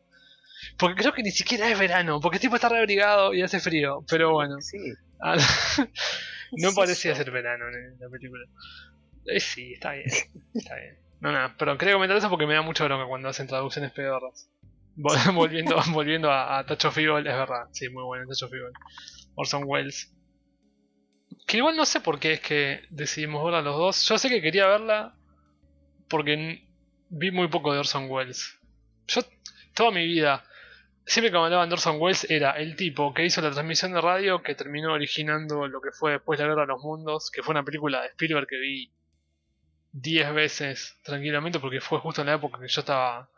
Porque 0.79 1.01
creo 1.03 1.13
que 1.13 1.23
ni 1.23 1.31
siquiera 1.31 1.69
es 1.71 1.79
verano, 1.79 2.21
porque 2.21 2.37
el 2.37 2.41
tipo 2.41 2.55
está 2.57 2.69
reabrigado 2.69 3.35
y 3.35 3.43
hace 3.43 3.61
frío. 3.61 4.05
Pero 4.09 4.33
bueno. 4.33 4.61
Sí, 4.61 4.79
no 6.53 6.73
parecía 6.75 7.15
ser 7.15 7.31
verano 7.31 7.67
en 7.69 7.99
la 7.99 8.09
película. 8.09 8.45
Eh, 9.27 9.41
sí, 9.41 9.73
está 9.75 9.93
bien. 9.93 10.07
Está 10.55 10.77
bien. 10.77 10.99
No, 11.21 11.33
nada, 11.33 11.55
pero 11.59 11.77
quería 11.77 11.95
comentar 11.95 12.17
eso 12.17 12.31
porque 12.31 12.47
me 12.47 12.55
da 12.55 12.63
mucha 12.63 12.85
bronca 12.85 13.07
cuando 13.07 13.29
hacen 13.29 13.47
traducciones 13.47 13.93
pedorras. 13.93 14.51
Vol- 14.97 15.17
volviendo 15.35 15.77
volviendo 15.93 16.31
a, 16.31 16.59
a 16.59 16.67
Touch 16.67 16.87
of 16.87 16.97
Evil, 16.99 17.27
es 17.27 17.35
verdad. 17.35 17.65
Sí, 17.73 17.89
muy 17.89 18.05
bueno 18.05 18.27
Touch 18.27 18.43
of 18.45 18.53
Evil. 18.55 18.73
Orson 19.35 19.63
Welles. 19.67 20.15
Que 21.47 21.59
igual 21.59 21.77
no 21.77 21.85
sé 21.87 22.01
por 22.01 22.19
qué 22.21 22.35
es 22.35 22.41
que 22.41 22.83
decidimos 22.91 23.45
verla 23.45 23.63
los 23.63 23.77
dos. 23.77 24.05
Yo 24.09 24.19
sé 24.19 24.29
que 24.29 24.41
quería 24.43 24.67
verla 24.67 25.15
porque 26.09 26.67
vi 27.09 27.31
muy 27.31 27.49
poco 27.49 27.73
de 27.73 27.79
Orson 27.81 28.11
Welles. 28.11 28.59
Yo, 29.09 29.23
toda 29.75 29.91
mi 29.91 30.05
vida, 30.07 30.45
siempre 31.09 31.33
que 31.33 31.39
de 31.39 31.57
Orson 31.57 31.97
Welles 31.99 32.31
era 32.31 32.53
el 32.53 32.77
tipo 32.77 33.13
que 33.15 33.25
hizo 33.25 33.41
la 33.41 33.51
transmisión 33.51 33.93
de 33.93 34.01
radio 34.01 34.43
que 34.43 34.55
terminó 34.55 34.93
originando 34.93 35.67
lo 35.67 35.81
que 35.81 35.91
fue 35.91 36.13
después 36.13 36.39
la 36.39 36.47
Guerra 36.47 36.61
de 36.63 36.67
los 36.69 36.83
Mundos, 36.83 37.31
que 37.31 37.43
fue 37.43 37.53
una 37.53 37.65
película 37.65 38.03
de 38.03 38.09
Spielberg 38.09 38.47
que 38.47 38.59
vi 38.59 38.93
10 39.93 40.35
veces 40.35 40.99
tranquilamente 41.03 41.59
porque 41.59 41.81
fue 41.81 41.99
justo 41.99 42.21
en 42.21 42.27
la 42.27 42.35
época 42.35 42.61
que 42.61 42.69
yo 42.69 42.81
estaba 42.81 43.31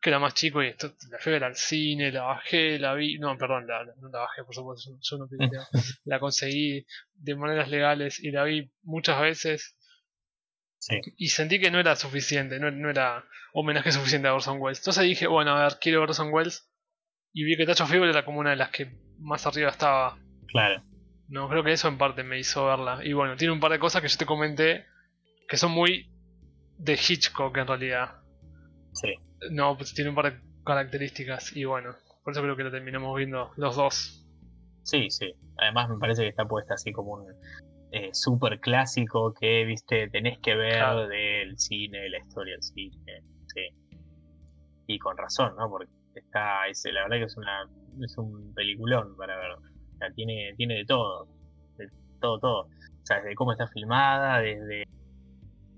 que 0.00 0.10
era 0.10 0.18
más 0.18 0.34
chico 0.34 0.62
y 0.62 0.66
esto, 0.66 0.92
la 1.10 1.18
fui 1.18 1.32
al 1.32 1.56
cine, 1.56 2.12
la 2.12 2.24
bajé, 2.24 2.78
la 2.78 2.92
vi, 2.92 3.18
no, 3.18 3.38
perdón, 3.38 3.66
la, 3.66 3.86
no 4.02 4.10
la 4.10 4.18
bajé 4.18 4.44
por 4.44 4.54
supuesto, 4.54 4.90
yo, 4.90 4.98
yo 5.00 5.16
no 5.16 5.28
pirateo. 5.28 5.62
la 6.04 6.18
conseguí 6.18 6.84
de 7.14 7.34
maneras 7.36 7.70
legales 7.70 8.22
y 8.22 8.30
la 8.30 8.44
vi 8.44 8.70
muchas 8.82 9.20
veces 9.20 9.76
Sí. 10.78 11.00
y 11.16 11.28
sentí 11.28 11.58
que 11.58 11.70
no 11.70 11.80
era 11.80 11.96
suficiente, 11.96 12.58
no, 12.60 12.70
no 12.70 12.90
era 12.90 13.24
homenaje 13.54 13.90
suficiente 13.90 14.28
a 14.28 14.34
Orson 14.34 14.60
Welles. 14.60 14.80
Entonces 14.80 15.04
dije, 15.04 15.26
bueno, 15.26 15.56
a 15.56 15.62
ver, 15.62 15.78
quiero 15.80 16.00
ver 16.00 16.10
Orson 16.10 16.30
Welles 16.30 16.68
y 17.34 17.44
vi 17.44 17.56
que 17.56 17.66
Tacho 17.66 17.86
Fever 17.86 18.08
era 18.08 18.24
como 18.24 18.38
una 18.40 18.50
de 18.50 18.56
las 18.56 18.70
que 18.70 18.96
más 19.18 19.46
arriba 19.46 19.68
estaba. 19.70 20.16
Claro. 20.46 20.82
No, 21.28 21.48
creo 21.48 21.64
que 21.64 21.72
eso 21.72 21.88
en 21.88 21.98
parte 21.98 22.22
me 22.22 22.38
hizo 22.38 22.64
verla. 22.66 23.00
Y 23.04 23.12
bueno, 23.12 23.36
tiene 23.36 23.52
un 23.52 23.60
par 23.60 23.72
de 23.72 23.78
cosas 23.78 24.00
que 24.00 24.08
yo 24.08 24.16
te 24.16 24.24
comenté 24.26 24.84
que 25.48 25.56
son 25.56 25.72
muy 25.72 26.10
de 26.78 26.94
Hitchcock 26.94 27.56
en 27.56 27.66
realidad. 27.66 28.22
Sí. 28.92 29.14
No, 29.50 29.76
pues 29.76 29.92
tiene 29.94 30.10
un 30.10 30.16
par 30.16 30.32
de 30.32 30.40
características 30.64 31.54
y 31.56 31.64
bueno, 31.64 31.94
por 32.22 32.32
eso 32.32 32.40
creo 32.42 32.56
que 32.56 32.62
lo 32.64 32.70
terminamos 32.70 33.16
viendo 33.16 33.50
los 33.56 33.76
dos. 33.76 34.26
Sí, 34.84 35.10
sí. 35.10 35.34
Además 35.58 35.88
me 35.88 35.98
parece 35.98 36.22
que 36.22 36.28
está 36.28 36.44
puesta 36.46 36.74
así 36.74 36.92
como 36.92 37.14
un 37.14 37.26
eh, 37.90 38.10
super 38.12 38.60
clásico 38.60 39.34
que, 39.34 39.64
viste, 39.64 40.08
tenés 40.08 40.38
que 40.38 40.54
ver 40.54 40.74
Claro. 40.74 41.08
del 41.08 41.58
cine, 41.58 41.98
de 42.00 42.10
la 42.10 42.18
historia 42.18 42.54
del 42.54 42.62
cine. 42.62 43.22
Sí. 43.52 43.68
Y 44.86 44.98
con 44.98 45.16
razón, 45.16 45.54
¿no? 45.56 45.68
Porque 45.68 45.90
está, 46.20 46.66
es, 46.68 46.84
la 46.92 47.02
verdad 47.02 47.18
que 47.18 47.24
es 47.24 47.36
una 47.36 47.68
es 48.02 48.18
un 48.18 48.52
peliculón 48.54 49.16
para 49.16 49.36
ver. 49.36 49.56
Tiene, 50.14 50.52
tiene 50.56 50.74
de 50.76 50.84
todo. 50.84 51.28
De 51.78 51.88
todo, 52.20 52.38
todo. 52.38 52.60
O 52.62 53.06
sea, 53.06 53.20
desde 53.20 53.34
cómo 53.34 53.52
está 53.52 53.66
filmada, 53.68 54.40
desde 54.40 54.84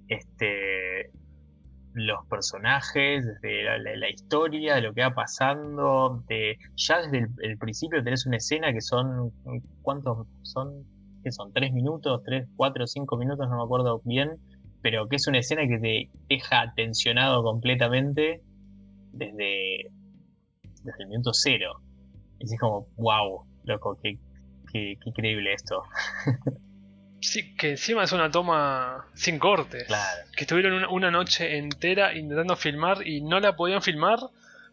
este 0.09 1.11
los 1.96 2.27
personajes, 2.27 3.25
desde 3.25 3.96
la, 3.96 4.11
historia, 4.11 4.75
de 4.75 4.83
lo 4.83 4.92
que 4.92 5.01
va 5.01 5.14
pasando, 5.14 6.22
de, 6.29 6.59
ya 6.77 7.01
desde 7.01 7.27
el, 7.38 7.57
principio 7.57 8.05
tenés 8.05 8.27
una 8.27 8.37
escena 8.37 8.70
que 8.70 8.83
son, 8.83 9.33
¿cuántos 9.81 10.27
son? 10.42 10.85
¿Qué 11.25 11.33
son? 11.33 11.55
¿Tres 11.55 11.72
minutos? 11.72 12.22
¿Tres, 12.22 12.46
cuatro, 12.55 12.87
cinco 12.87 13.16
minutos? 13.16 13.49
No 13.49 13.57
me 13.57 13.62
acuerdo 13.62 14.03
bien, 14.05 14.37
pero 14.83 15.09
que 15.09 15.16
es 15.16 15.27
una 15.27 15.38
escena 15.38 15.66
que 15.66 15.79
te 15.79 16.11
deja 16.29 16.70
tensionado 16.77 17.42
completamente 17.42 18.42
desde, 19.12 19.90
desde 20.87 21.03
el 21.03 21.09
minuto 21.09 21.33
cero. 21.33 21.83
Y 22.38 22.44
es 22.44 22.61
como, 22.61 22.88
wow, 22.96 23.44
loco, 23.64 23.99
qué, 24.03 24.18
qué, 24.72 24.96
qué 25.03 25.11
increíble 25.11 25.53
esto. 25.53 25.83
Sí, 27.18 27.57
que 27.57 27.70
encima 27.70 28.05
es 28.05 28.12
una 28.12 28.31
toma 28.31 29.07
sin 29.14 29.38
cortes. 29.38 29.85
Claro. 29.87 30.29
Que 30.37 30.44
estuvieron 30.44 30.75
una, 30.75 30.88
una 30.90 31.11
noche 31.11 31.57
entera 31.57 32.14
intentando 32.14 32.57
filmar 32.57 33.07
y 33.07 33.22
no 33.22 33.40
la 33.40 33.57
podían 33.57 33.83
filmar 33.83 34.18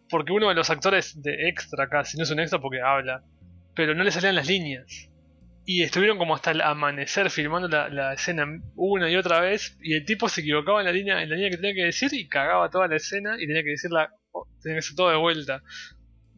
porque 0.09 0.33
uno 0.33 0.49
de 0.49 0.55
los 0.55 0.69
actores 0.69 1.21
de 1.21 1.47
extra 1.47 1.87
casi, 1.89 2.17
no 2.17 2.23
es 2.23 2.31
un 2.31 2.39
extra 2.39 2.59
porque 2.59 2.81
habla, 2.81 3.23
pero 3.75 3.95
no 3.95 4.03
le 4.03 4.11
salían 4.11 4.35
las 4.35 4.47
líneas. 4.47 5.09
Y 5.65 5.81
estuvieron 5.81 6.17
como 6.17 6.35
hasta 6.35 6.51
el 6.51 6.61
amanecer 6.61 7.29
filmando 7.29 7.69
la, 7.69 7.87
la 7.87 8.13
escena 8.13 8.45
una 8.75 9.09
y 9.09 9.15
otra 9.15 9.39
vez 9.39 9.77
y 9.81 9.93
el 9.95 10.05
tipo 10.05 10.27
se 10.27 10.41
equivocaba 10.41 10.81
en 10.81 10.85
la 10.85 10.91
línea 10.91 11.23
en 11.23 11.29
la 11.29 11.35
línea 11.35 11.49
que 11.49 11.55
tenía 11.55 11.73
que 11.73 11.85
decir 11.85 12.13
y 12.13 12.27
cagaba 12.27 12.69
toda 12.69 12.87
la 12.87 12.97
escena 12.97 13.35
y 13.39 13.47
tenía 13.47 13.63
que 13.63 13.69
decirla, 13.69 14.09
oh, 14.31 14.45
tenía 14.61 14.75
que 14.75 14.79
hacer 14.79 14.95
todo 14.95 15.09
de 15.09 15.17
vuelta. 15.17 15.63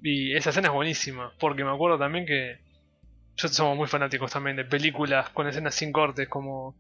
Y 0.07 0.35
esa 0.35 0.51
escena 0.51 0.67
es 0.67 0.73
buenísima, 0.73 1.33
porque 1.39 1.63
me 1.63 1.71
acuerdo 1.71 1.97
también 1.97 2.27
que 2.27 2.59
yo 3.37 3.47
somos 3.47 3.75
muy 3.75 3.87
fanáticos 3.87 4.31
también 4.31 4.55
de 4.55 4.63
películas 4.63 5.31
con 5.31 5.47
escenas 5.47 5.73
sin 5.73 5.91
cortes, 5.91 6.29
como. 6.29 6.75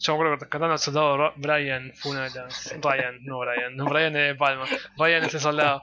Yo 0.00 0.12
me 0.12 0.16
acuerdo 0.16 0.34
que 0.34 0.44
rescatando 0.44 0.72
al 0.72 0.78
soldado 0.80 1.32
Brian 1.36 1.92
fue 1.94 2.12
una 2.12 2.28
de 2.28 2.30
las. 2.30 2.74
Ryan, 2.82 3.24
no 3.24 3.38
Brian, 3.38 3.76
no 3.76 3.84
Brian 3.84 4.12
de 4.12 4.34
Palma. 4.34 4.64
Ryan 4.96 5.24
es 5.24 5.34
el 5.34 5.40
soldado. 5.40 5.82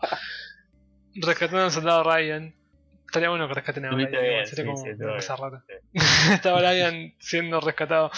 Rescatando 1.15 1.63
al 1.63 1.71
soldado 1.71 2.03
Ryan. 2.03 2.53
Estaría 3.05 3.29
bueno 3.29 3.47
que 3.47 3.53
rescaten 3.53 3.85
a 3.85 3.91
Brian. 3.91 4.11
Sería 4.11 4.45
sí, 4.45 4.65
como 4.65 4.75
sí, 4.75 4.89
una 4.89 5.15
cosa. 5.15 5.63
Está 6.33 6.53
Brian 6.55 7.13
siendo 7.19 7.61
rescatado. 7.61 8.11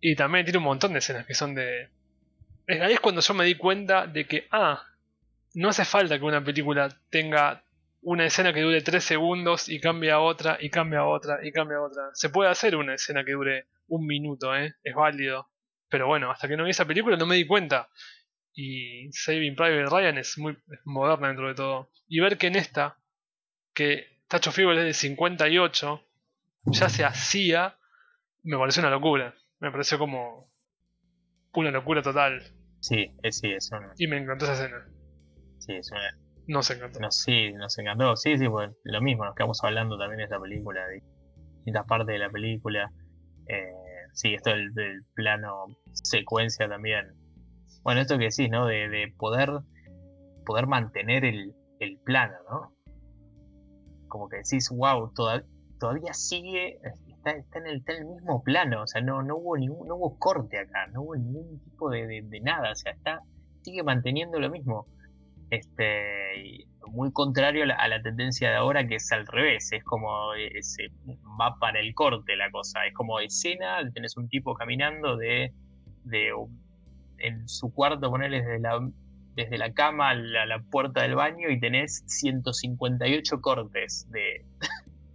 Y 0.00 0.14
también 0.14 0.44
tiene 0.44 0.58
un 0.58 0.64
montón 0.64 0.92
de 0.92 1.00
escenas 1.00 1.26
que 1.26 1.34
son 1.34 1.56
de. 1.56 1.88
Ahí 2.68 2.92
es 2.92 3.00
cuando 3.00 3.20
yo 3.20 3.34
me 3.34 3.44
di 3.44 3.56
cuenta 3.56 4.06
de 4.06 4.26
que, 4.26 4.46
ah, 4.52 4.80
no 5.54 5.68
hace 5.68 5.84
falta 5.84 6.18
que 6.18 6.24
una 6.24 6.42
película 6.42 6.88
tenga 7.10 7.63
una 8.04 8.26
escena 8.26 8.52
que 8.52 8.60
dure 8.60 8.82
3 8.82 9.02
segundos 9.02 9.68
y 9.68 9.80
cambie 9.80 10.10
a 10.10 10.20
otra 10.20 10.58
y 10.60 10.70
cambie 10.70 10.98
a 10.98 11.06
otra 11.06 11.38
y 11.42 11.52
cambie 11.52 11.76
a 11.76 11.82
otra. 11.82 12.10
Se 12.12 12.28
puede 12.28 12.50
hacer 12.50 12.76
una 12.76 12.94
escena 12.94 13.24
que 13.24 13.32
dure 13.32 13.66
un 13.88 14.06
minuto, 14.06 14.54
¿eh? 14.54 14.74
Es 14.82 14.94
válido. 14.94 15.48
Pero 15.88 16.06
bueno, 16.06 16.30
hasta 16.30 16.46
que 16.46 16.56
no 16.56 16.64
vi 16.64 16.70
esa 16.70 16.84
película 16.84 17.16
no 17.16 17.26
me 17.26 17.36
di 17.36 17.46
cuenta. 17.46 17.88
Y 18.52 19.10
Saving 19.12 19.56
Private 19.56 19.86
Ryan 19.86 20.18
es 20.18 20.38
muy 20.38 20.56
moderna 20.84 21.28
dentro 21.28 21.48
de 21.48 21.54
todo. 21.54 21.90
Y 22.06 22.20
ver 22.20 22.36
que 22.36 22.46
en 22.48 22.56
esta, 22.56 22.98
que 23.72 24.20
Tacho 24.28 24.52
Fever 24.52 24.78
es 24.78 24.84
de 24.84 24.94
58, 24.94 26.06
ya 26.66 26.88
se 26.88 27.04
hacía, 27.04 27.78
me 28.42 28.58
pareció 28.58 28.82
una 28.82 28.90
locura. 28.90 29.34
Me 29.60 29.70
pareció 29.70 29.98
como 29.98 30.52
una 31.54 31.70
locura 31.70 32.02
total. 32.02 32.42
Sí, 32.80 33.10
es, 33.22 33.38
sí, 33.38 33.50
es 33.50 33.70
una, 33.72 33.92
Y 33.96 34.06
me 34.08 34.18
encantó 34.18 34.44
esa 34.44 34.54
escena. 34.54 34.86
sí, 35.58 35.72
es 35.72 35.90
una, 35.90 36.18
Nos 36.46 36.70
encantó. 36.70 37.00
No, 37.00 37.10
sí, 37.10 37.52
nos 37.52 37.78
encantó. 37.78 38.16
Sí, 38.16 38.36
sí, 38.36 38.48
pues 38.48 38.70
lo 38.84 39.00
mismo, 39.00 39.24
nos 39.24 39.34
quedamos 39.34 39.62
hablando 39.64 39.98
también 39.98 40.18
de 40.18 40.24
esta 40.24 40.40
película, 40.40 40.86
de 40.86 41.02
distintas 41.56 41.86
partes 41.86 42.08
de 42.08 42.18
la 42.18 42.30
película. 42.30 42.92
Eh, 43.46 43.72
sí, 44.12 44.34
esto 44.34 44.50
del, 44.50 45.04
plano 45.14 45.66
secuencia 45.92 46.68
también. 46.68 47.14
Bueno, 47.82 48.00
esto 48.00 48.18
que 48.18 48.24
decís, 48.24 48.50
¿no? 48.50 48.66
De, 48.66 48.88
de 48.88 49.12
poder, 49.16 49.50
poder 50.44 50.66
mantener 50.66 51.24
el, 51.24 51.54
el 51.80 51.98
plano, 51.98 52.36
¿no? 52.50 52.74
Como 54.08 54.28
que 54.28 54.38
decís, 54.38 54.68
wow, 54.70 55.12
todavía 55.14 56.12
sigue, 56.12 56.78
está, 57.08 57.32
está, 57.32 57.58
en 57.58 57.66
el, 57.66 57.76
está 57.78 57.92
el 57.94 58.06
mismo 58.06 58.42
plano, 58.42 58.82
o 58.82 58.86
sea, 58.86 59.00
no, 59.00 59.22
no, 59.22 59.36
hubo, 59.36 59.56
ningún, 59.56 59.88
no 59.88 59.96
hubo 59.96 60.18
corte 60.18 60.58
acá, 60.58 60.86
no 60.92 61.02
hubo 61.02 61.16
ningún 61.16 61.60
tipo 61.64 61.90
de, 61.90 62.06
de, 62.06 62.22
de 62.22 62.40
nada, 62.40 62.70
o 62.70 62.74
sea, 62.76 62.92
está, 62.92 63.20
sigue 63.62 63.82
manteniendo 63.82 64.38
lo 64.38 64.50
mismo 64.50 64.86
este 65.50 66.66
muy 66.86 67.12
contrario 67.12 67.64
a 67.64 67.88
la, 67.88 68.02
tendencia 68.02 68.50
de 68.50 68.56
ahora 68.56 68.86
que 68.86 68.96
es 68.96 69.10
al 69.10 69.26
revés 69.26 69.72
es 69.72 69.82
como 69.84 70.34
eh, 70.34 70.62
se 70.62 70.88
va 71.40 71.58
para 71.58 71.80
el 71.80 71.94
corte 71.94 72.36
la 72.36 72.50
cosa. 72.50 72.86
Es 72.86 72.94
como 72.94 73.20
escena 73.20 73.78
tenés 73.92 74.16
un 74.16 74.28
tipo 74.28 74.54
caminando 74.54 75.16
de, 75.16 75.52
de 76.04 76.30
en 77.18 77.48
su 77.48 77.72
cuarto 77.72 78.10
ponerle 78.10 78.42
desde 78.42 78.60
la 78.60 78.80
desde 79.34 79.58
la 79.58 79.72
cama 79.72 80.10
a 80.10 80.14
la, 80.14 80.46
la, 80.46 80.62
puerta 80.62 81.02
del 81.02 81.16
baño 81.16 81.48
y 81.50 81.58
tenés 81.58 82.04
158 82.06 83.40
cortes 83.40 84.08
de, 84.12 84.46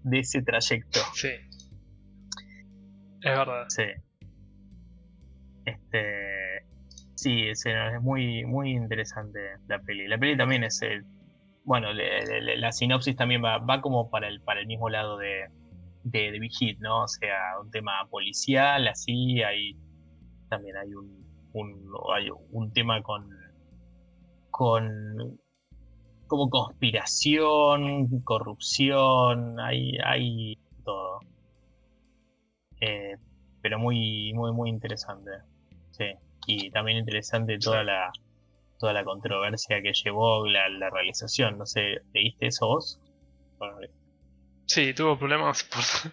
de 0.04 0.20
ese 0.20 0.42
trayecto. 0.42 1.00
Sí. 1.14 1.30
Es 3.22 3.38
verdad. 3.38 3.66
Sí. 3.70 3.84
Este 5.66 6.39
Sí, 7.20 7.50
es, 7.50 7.66
es, 7.66 8.02
muy, 8.02 8.46
muy 8.46 8.72
interesante 8.72 9.40
la 9.68 9.80
peli. 9.80 10.08
La 10.08 10.18
peli 10.18 10.38
también 10.38 10.64
es 10.64 10.82
el. 10.82 11.04
Bueno, 11.66 11.90
la 11.92 12.72
sinopsis 12.72 13.18
también 13.18 13.44
va, 13.44 13.58
va 13.58 13.82
como 13.82 14.10
para 14.10 14.30
el, 14.30 14.40
para 14.42 14.62
el 14.62 14.68
mismo 14.68 14.88
lado 14.90 15.18
de, 15.18 15.50
de, 16.04 16.32
de 16.32 16.40
Big 16.40 16.54
Hit, 16.54 16.80
¿no? 16.80 17.04
O 17.04 17.08
sea, 17.10 17.60
un 17.62 17.70
tema 17.72 18.08
policial, 18.10 18.88
así, 18.88 19.44
hay. 19.44 19.76
También 20.50 20.78
hay 20.78 20.94
un, 20.94 21.26
un, 21.52 21.92
hay 22.16 22.30
un 22.52 22.72
tema 22.72 23.04
con. 23.04 23.30
con. 24.50 25.38
como 26.28 26.50
conspiración, 26.50 28.22
corrupción, 28.22 29.60
hay, 29.60 29.98
hay 30.06 30.58
todo. 30.86 31.20
Eh, 32.80 33.18
pero 33.62 33.78
muy, 33.78 34.32
muy, 34.34 34.54
muy 34.54 34.70
interesante. 34.70 35.32
Sí 35.92 36.06
y 36.48 36.72
también 36.72 36.98
interesante 37.00 37.58
toda 37.60 37.84
la 37.84 38.12
toda 38.80 38.94
la 38.94 39.04
controversia 39.04 39.82
que 39.82 39.92
llevó 39.94 40.48
la, 40.48 40.70
la 40.70 40.90
realización. 40.90 41.58
No 41.58 41.66
sé, 41.66 42.02
¿leíste 42.14 42.48
eso 42.48 42.68
vos? 42.68 43.00
Sí, 44.66 44.94
tuvo 44.94 45.18
problemas 45.18 45.64
por, 46.04 46.12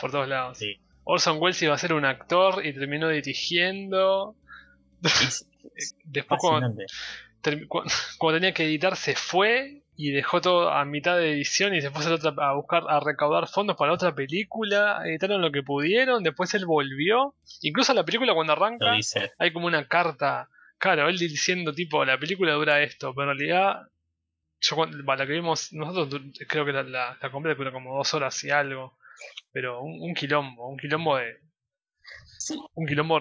por 0.00 0.10
todos 0.10 0.28
lados. 0.28 0.58
Sí. 0.58 0.80
Orson 1.04 1.38
Welles 1.40 1.60
iba 1.62 1.74
a 1.74 1.78
ser 1.78 1.92
un 1.92 2.04
actor 2.04 2.64
y 2.64 2.72
terminó 2.72 3.08
dirigiendo. 3.08 4.36
Después 6.04 6.40
cuando, 6.40 6.82
cuando, 7.68 8.36
tenía 8.36 8.52
que 8.52 8.64
editar 8.64 8.96
se 8.96 9.14
fue 9.14 9.79
y 10.00 10.12
dejó 10.12 10.40
todo 10.40 10.70
a 10.70 10.82
mitad 10.86 11.18
de 11.18 11.30
edición 11.30 11.74
y 11.74 11.82
se 11.82 11.90
fue 11.90 12.06
a, 12.06 12.14
otra, 12.14 12.32
a 12.38 12.54
buscar 12.54 12.84
a 12.88 13.00
recaudar 13.00 13.46
fondos 13.48 13.76
para 13.76 13.92
otra 13.92 14.14
película, 14.14 15.02
editaron 15.04 15.42
lo 15.42 15.52
que 15.52 15.62
pudieron, 15.62 16.22
después 16.22 16.54
él 16.54 16.64
volvió, 16.64 17.34
incluso 17.60 17.92
la 17.92 18.02
película 18.02 18.32
cuando 18.32 18.54
arranca 18.54 18.92
hay 19.38 19.52
como 19.52 19.66
una 19.66 19.86
carta, 19.88 20.48
claro, 20.78 21.06
él 21.06 21.18
diciendo 21.18 21.74
tipo 21.74 22.02
la 22.06 22.18
película 22.18 22.54
dura 22.54 22.80
esto, 22.80 23.14
pero 23.14 23.30
en 23.30 23.38
realidad 23.38 23.88
yo 24.62 24.86
la 24.86 25.26
que 25.26 25.32
vimos 25.34 25.70
nosotros 25.74 26.22
creo 26.48 26.64
que 26.64 26.72
la, 26.72 26.82
la, 26.82 27.18
la 27.20 27.30
completa 27.30 27.58
dura 27.58 27.70
como 27.70 27.94
dos 27.98 28.14
horas 28.14 28.42
y 28.42 28.50
algo, 28.50 28.96
pero 29.52 29.82
un, 29.82 30.14
quilombo, 30.14 30.66
un 30.66 30.78
quilombo 30.78 31.18
de 31.18 31.40
un 32.72 32.86
quilombo 32.86 33.20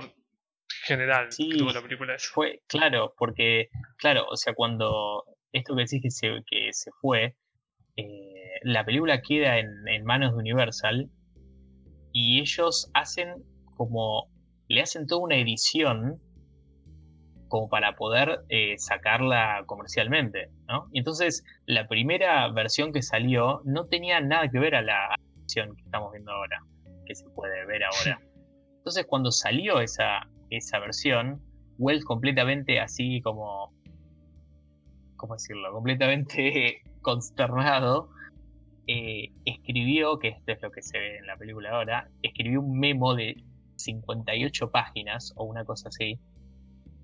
general 0.85 1.29
sí, 1.29 1.51
la 1.51 1.81
película 1.81 2.15
Fue, 2.19 2.61
claro, 2.67 3.13
porque, 3.17 3.67
claro, 3.97 4.27
o 4.29 4.37
sea, 4.37 4.53
cuando 4.53 5.25
esto 5.53 5.75
que 5.75 5.83
decís 5.83 6.01
que 6.01 6.11
se, 6.11 6.43
que 6.47 6.73
se 6.73 6.91
fue, 7.01 7.35
eh, 7.95 8.59
la 8.63 8.85
película 8.85 9.21
queda 9.21 9.59
en, 9.59 9.69
en, 9.87 10.05
manos 10.05 10.31
de 10.33 10.37
Universal 10.37 11.09
y 12.11 12.39
ellos 12.39 12.89
hacen 12.93 13.43
como, 13.75 14.29
le 14.67 14.81
hacen 14.81 15.07
toda 15.07 15.21
una 15.21 15.35
edición 15.35 16.21
como 17.49 17.67
para 17.67 17.95
poder 17.95 18.41
eh, 18.49 18.75
sacarla 18.77 19.63
comercialmente, 19.65 20.49
¿no? 20.67 20.87
Y 20.93 20.99
entonces 20.99 21.43
la 21.65 21.87
primera 21.87 22.47
versión 22.49 22.93
que 22.93 23.01
salió 23.01 23.61
no 23.65 23.87
tenía 23.87 24.21
nada 24.21 24.47
que 24.49 24.59
ver 24.59 24.75
a 24.75 24.81
la 24.81 25.15
versión 25.35 25.75
que 25.75 25.81
estamos 25.83 26.11
viendo 26.11 26.31
ahora, 26.31 26.59
que 27.05 27.15
se 27.15 27.27
puede 27.31 27.65
ver 27.65 27.83
ahora. 27.83 28.21
Entonces 28.77 29.05
cuando 29.07 29.31
salió 29.31 29.81
esa, 29.81 30.29
esa 30.51 30.79
versión, 30.79 31.41
Wells 31.79 32.05
completamente 32.05 32.79
así 32.79 33.19
como 33.21 33.73
¿cómo 35.19 35.35
decirlo? 35.35 35.71
Completamente 35.73 36.81
consternado, 37.01 38.09
eh, 38.87 39.31
escribió, 39.45 40.17
que 40.17 40.29
esto 40.29 40.51
es 40.53 40.61
lo 40.63 40.71
que 40.71 40.81
se 40.81 40.97
ve 40.97 41.17
en 41.17 41.27
la 41.27 41.37
película 41.37 41.69
ahora, 41.69 42.09
escribió 42.23 42.61
un 42.61 42.79
memo 42.79 43.13
de 43.13 43.35
58 43.75 44.71
páginas 44.71 45.33
o 45.35 45.43
una 45.43 45.63
cosa 45.63 45.89
así, 45.89 46.19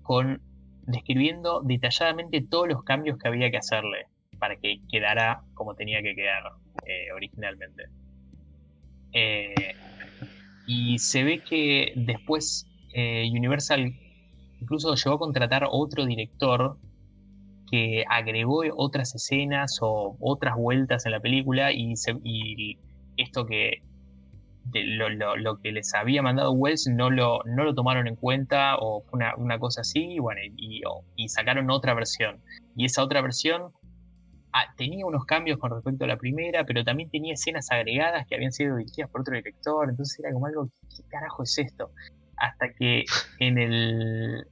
con 0.02 0.42
describiendo 0.82 1.62
detalladamente 1.62 2.40
todos 2.42 2.68
los 2.68 2.82
cambios 2.84 3.18
que 3.18 3.28
había 3.28 3.50
que 3.50 3.56
hacerle 3.56 4.06
para 4.38 4.56
que 4.56 4.80
quedara 4.88 5.42
como 5.54 5.74
tenía 5.74 6.02
que 6.02 6.14
quedar 6.14 6.42
eh, 6.86 7.12
originalmente. 7.12 7.84
Eh, 9.12 9.74
y 10.66 10.98
se 10.98 11.24
ve 11.24 11.42
que 11.42 11.92
después 11.96 12.66
Universal 12.94 13.92
incluso 14.60 14.94
llegó 14.94 15.16
a 15.16 15.18
contratar 15.18 15.68
otro 15.70 16.06
director 16.06 16.78
que 17.70 18.04
agregó 18.08 18.62
otras 18.76 19.14
escenas 19.14 19.78
o 19.80 20.16
otras 20.20 20.56
vueltas 20.56 21.06
en 21.06 21.12
la 21.12 21.20
película 21.20 21.72
y, 21.72 21.94
esto 23.16 23.46
que 23.46 23.82
lo, 24.72 25.58
que 25.60 25.72
les 25.72 25.94
había 25.94 26.22
mandado 26.22 26.52
Wells 26.52 26.88
no 26.88 27.10
lo, 27.10 27.40
no 27.44 27.64
lo 27.64 27.74
tomaron 27.74 28.06
en 28.08 28.16
cuenta 28.16 28.76
o 28.78 29.02
fue 29.02 29.20
una, 29.36 29.58
cosa 29.58 29.80
así 29.82 30.14
y, 30.14 30.18
bueno, 30.18 30.40
y, 30.56 31.28
sacaron 31.28 31.70
otra 31.70 31.94
versión. 31.94 32.40
Y 32.76 32.84
esa 32.84 33.02
otra 33.02 33.22
versión 33.22 33.72
ah, 34.52 34.74
tenía 34.76 35.06
unos 35.06 35.24
cambios 35.24 35.58
con 35.58 35.70
respecto 35.70 36.04
a 36.04 36.08
la 36.08 36.16
primera, 36.16 36.64
pero 36.64 36.84
también 36.84 37.10
tenía 37.10 37.34
escenas 37.34 37.70
agregadas 37.70 38.26
que 38.26 38.34
habían 38.34 38.52
sido 38.52 38.76
dirigidas 38.76 39.10
por 39.10 39.22
otro 39.22 39.34
director, 39.34 39.88
entonces 39.88 40.18
era 40.18 40.32
como 40.32 40.46
algo, 40.46 40.68
¿qué 40.94 41.02
carajo 41.08 41.42
es 41.42 41.58
esto? 41.58 41.90
Hasta 42.36 42.72
que 42.74 43.04
en 43.38 43.58
el, 43.58 44.46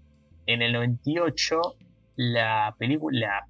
en 0.47 0.63
el 0.63 0.73
98 0.73 1.61
la 2.17 2.75
película, 2.79 3.47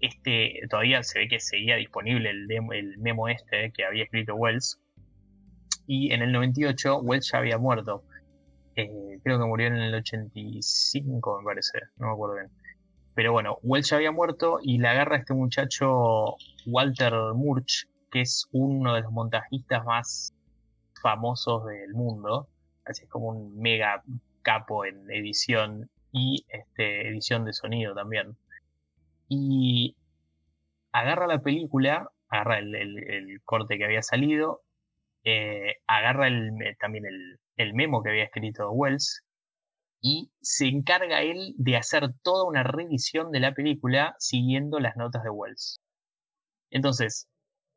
este, 0.00 0.60
todavía 0.70 1.02
se 1.02 1.20
ve 1.20 1.28
que 1.28 1.40
seguía 1.40 1.76
disponible 1.76 2.30
el, 2.30 2.98
memo 2.98 3.28
este 3.28 3.72
que 3.72 3.84
había 3.84 4.04
escrito 4.04 4.34
Wells. 4.34 4.80
Y 5.86 6.12
en 6.12 6.22
el 6.22 6.32
98 6.32 6.98
Wells 7.00 7.30
ya 7.32 7.38
había 7.38 7.58
muerto. 7.58 8.04
Eh, 8.76 9.18
creo 9.22 9.38
que 9.38 9.44
murió 9.44 9.66
en 9.66 9.76
el 9.76 9.94
85, 9.94 11.38
me 11.40 11.44
parece, 11.44 11.78
no 11.96 12.06
me 12.08 12.12
acuerdo 12.12 12.36
bien. 12.36 12.50
Pero 13.14 13.32
bueno, 13.32 13.58
Wells 13.62 13.90
ya 13.90 13.96
había 13.96 14.12
muerto 14.12 14.60
y 14.62 14.78
le 14.78 14.88
agarra 14.88 15.16
este 15.16 15.34
muchacho 15.34 16.36
Walter 16.66 17.12
Murch, 17.34 17.88
que 18.10 18.22
es 18.22 18.46
uno 18.52 18.94
de 18.94 19.02
los 19.02 19.12
montajistas 19.12 19.84
más 19.84 20.34
famosos 21.02 21.66
del 21.66 21.92
mundo. 21.92 22.48
Así 22.84 23.04
es 23.04 23.10
como 23.10 23.28
un 23.28 23.58
mega 23.58 24.02
capo 24.42 24.84
en 24.84 25.10
edición 25.10 25.90
y 26.12 26.44
este, 26.48 27.08
edición 27.08 27.44
de 27.44 27.52
sonido 27.52 27.94
también. 27.94 28.36
Y 29.28 29.96
agarra 30.92 31.26
la 31.26 31.40
película, 31.40 32.10
agarra 32.28 32.58
el, 32.58 33.40
corte 33.44 33.78
que 33.78 33.84
había 33.84 34.02
salido, 34.02 34.62
eh, 35.24 35.76
agarra 35.86 36.28
también 36.78 37.04
el, 37.56 37.74
memo 37.74 38.02
que 38.02 38.10
había 38.10 38.24
escrito 38.24 38.70
Wells 38.70 39.22
y 40.00 40.30
se 40.40 40.66
encarga 40.66 41.20
él 41.22 41.54
de 41.58 41.76
hacer 41.76 42.14
toda 42.22 42.44
una 42.44 42.62
revisión 42.62 43.30
de 43.30 43.40
la 43.40 43.52
película 43.52 44.14
siguiendo 44.18 44.80
las 44.80 44.96
notas 44.96 45.22
de 45.22 45.30
Wells. 45.30 45.80
Entonces, 46.70 47.28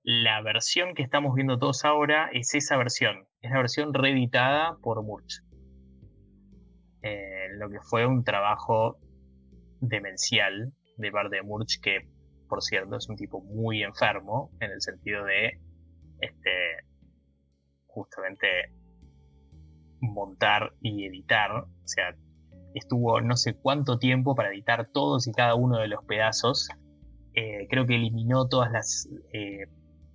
la 0.03 0.41
versión 0.41 0.95
que 0.95 1.03
estamos 1.03 1.35
viendo 1.35 1.59
todos 1.59 1.83
ahora 1.85 2.29
es 2.31 2.55
esa 2.55 2.77
versión, 2.77 3.27
es 3.41 3.51
la 3.51 3.57
versión 3.57 3.93
reeditada 3.93 4.77
por 4.81 5.03
Murch. 5.03 5.41
Eh, 7.03 7.49
lo 7.57 7.69
que 7.69 7.79
fue 7.81 8.05
un 8.05 8.23
trabajo 8.23 8.97
demencial 9.81 10.73
de 10.97 11.11
parte 11.11 11.35
de 11.37 11.43
Murch, 11.43 11.81
que 11.81 12.07
por 12.47 12.61
cierto 12.61 12.95
es 12.95 13.09
un 13.09 13.17
tipo 13.17 13.41
muy 13.41 13.83
enfermo 13.83 14.51
en 14.61 14.71
el 14.71 14.81
sentido 14.81 15.25
de 15.25 15.59
este 16.21 16.51
justamente 17.87 18.47
montar 19.99 20.73
y 20.81 21.05
editar. 21.05 21.51
O 21.51 21.87
sea, 21.87 22.15
estuvo 22.73 23.19
no 23.21 23.35
sé 23.35 23.55
cuánto 23.55 23.97
tiempo 23.99 24.35
para 24.35 24.49
editar 24.49 24.87
todos 24.93 25.27
y 25.27 25.31
cada 25.33 25.55
uno 25.55 25.79
de 25.79 25.89
los 25.89 26.03
pedazos. 26.05 26.69
Eh, 27.33 27.67
creo 27.69 27.85
que 27.85 27.95
eliminó 27.95 28.47
todas 28.47 28.71
las 28.71 29.09
eh, 29.33 29.65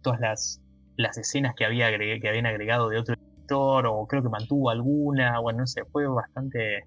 todas 0.02 0.20
las, 0.20 0.62
las 0.96 1.18
escenas 1.18 1.54
que 1.54 1.64
había 1.64 1.90
que 1.90 2.28
habían 2.28 2.46
agregado 2.46 2.88
de 2.88 2.98
otro 2.98 3.14
o 3.56 4.06
creo 4.06 4.22
que 4.22 4.28
mantuvo 4.28 4.70
alguna, 4.70 5.38
bueno, 5.40 5.60
no 5.60 5.66
sé, 5.66 5.84
fue 5.86 6.06
bastante, 6.06 6.84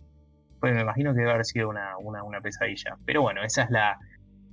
pues 0.59 0.73
me 0.73 0.81
imagino 0.81 1.13
que 1.13 1.19
debe 1.19 1.31
haber 1.31 1.45
sido 1.45 1.69
una, 1.69 2.41
pesadilla. 2.41 2.97
Pero 3.05 3.21
bueno, 3.21 3.43
esa 3.43 3.63
es 3.63 3.71
la, 3.71 3.97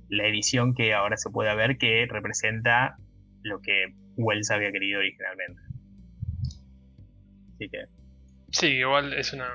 edición 0.09 0.73
que 0.73 0.93
ahora 0.93 1.17
se 1.17 1.29
puede 1.29 1.55
ver 1.55 1.77
que 1.77 2.07
representa 2.09 2.97
lo 3.43 3.61
que 3.61 3.93
Wells 4.17 4.49
había 4.51 4.71
querido 4.71 4.99
originalmente. 4.99 5.61
Así 7.53 7.69
que... 7.69 7.85
Sí, 8.51 8.67
igual 8.67 9.13
es 9.13 9.33
una... 9.33 9.49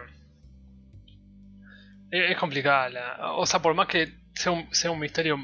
Es 2.10 2.36
complicada. 2.38 3.32
O 3.32 3.46
sea, 3.46 3.60
por 3.60 3.74
más 3.74 3.88
que 3.88 4.06
sea 4.34 4.52
sea 4.70 4.92
un 4.92 5.00
misterio 5.00 5.38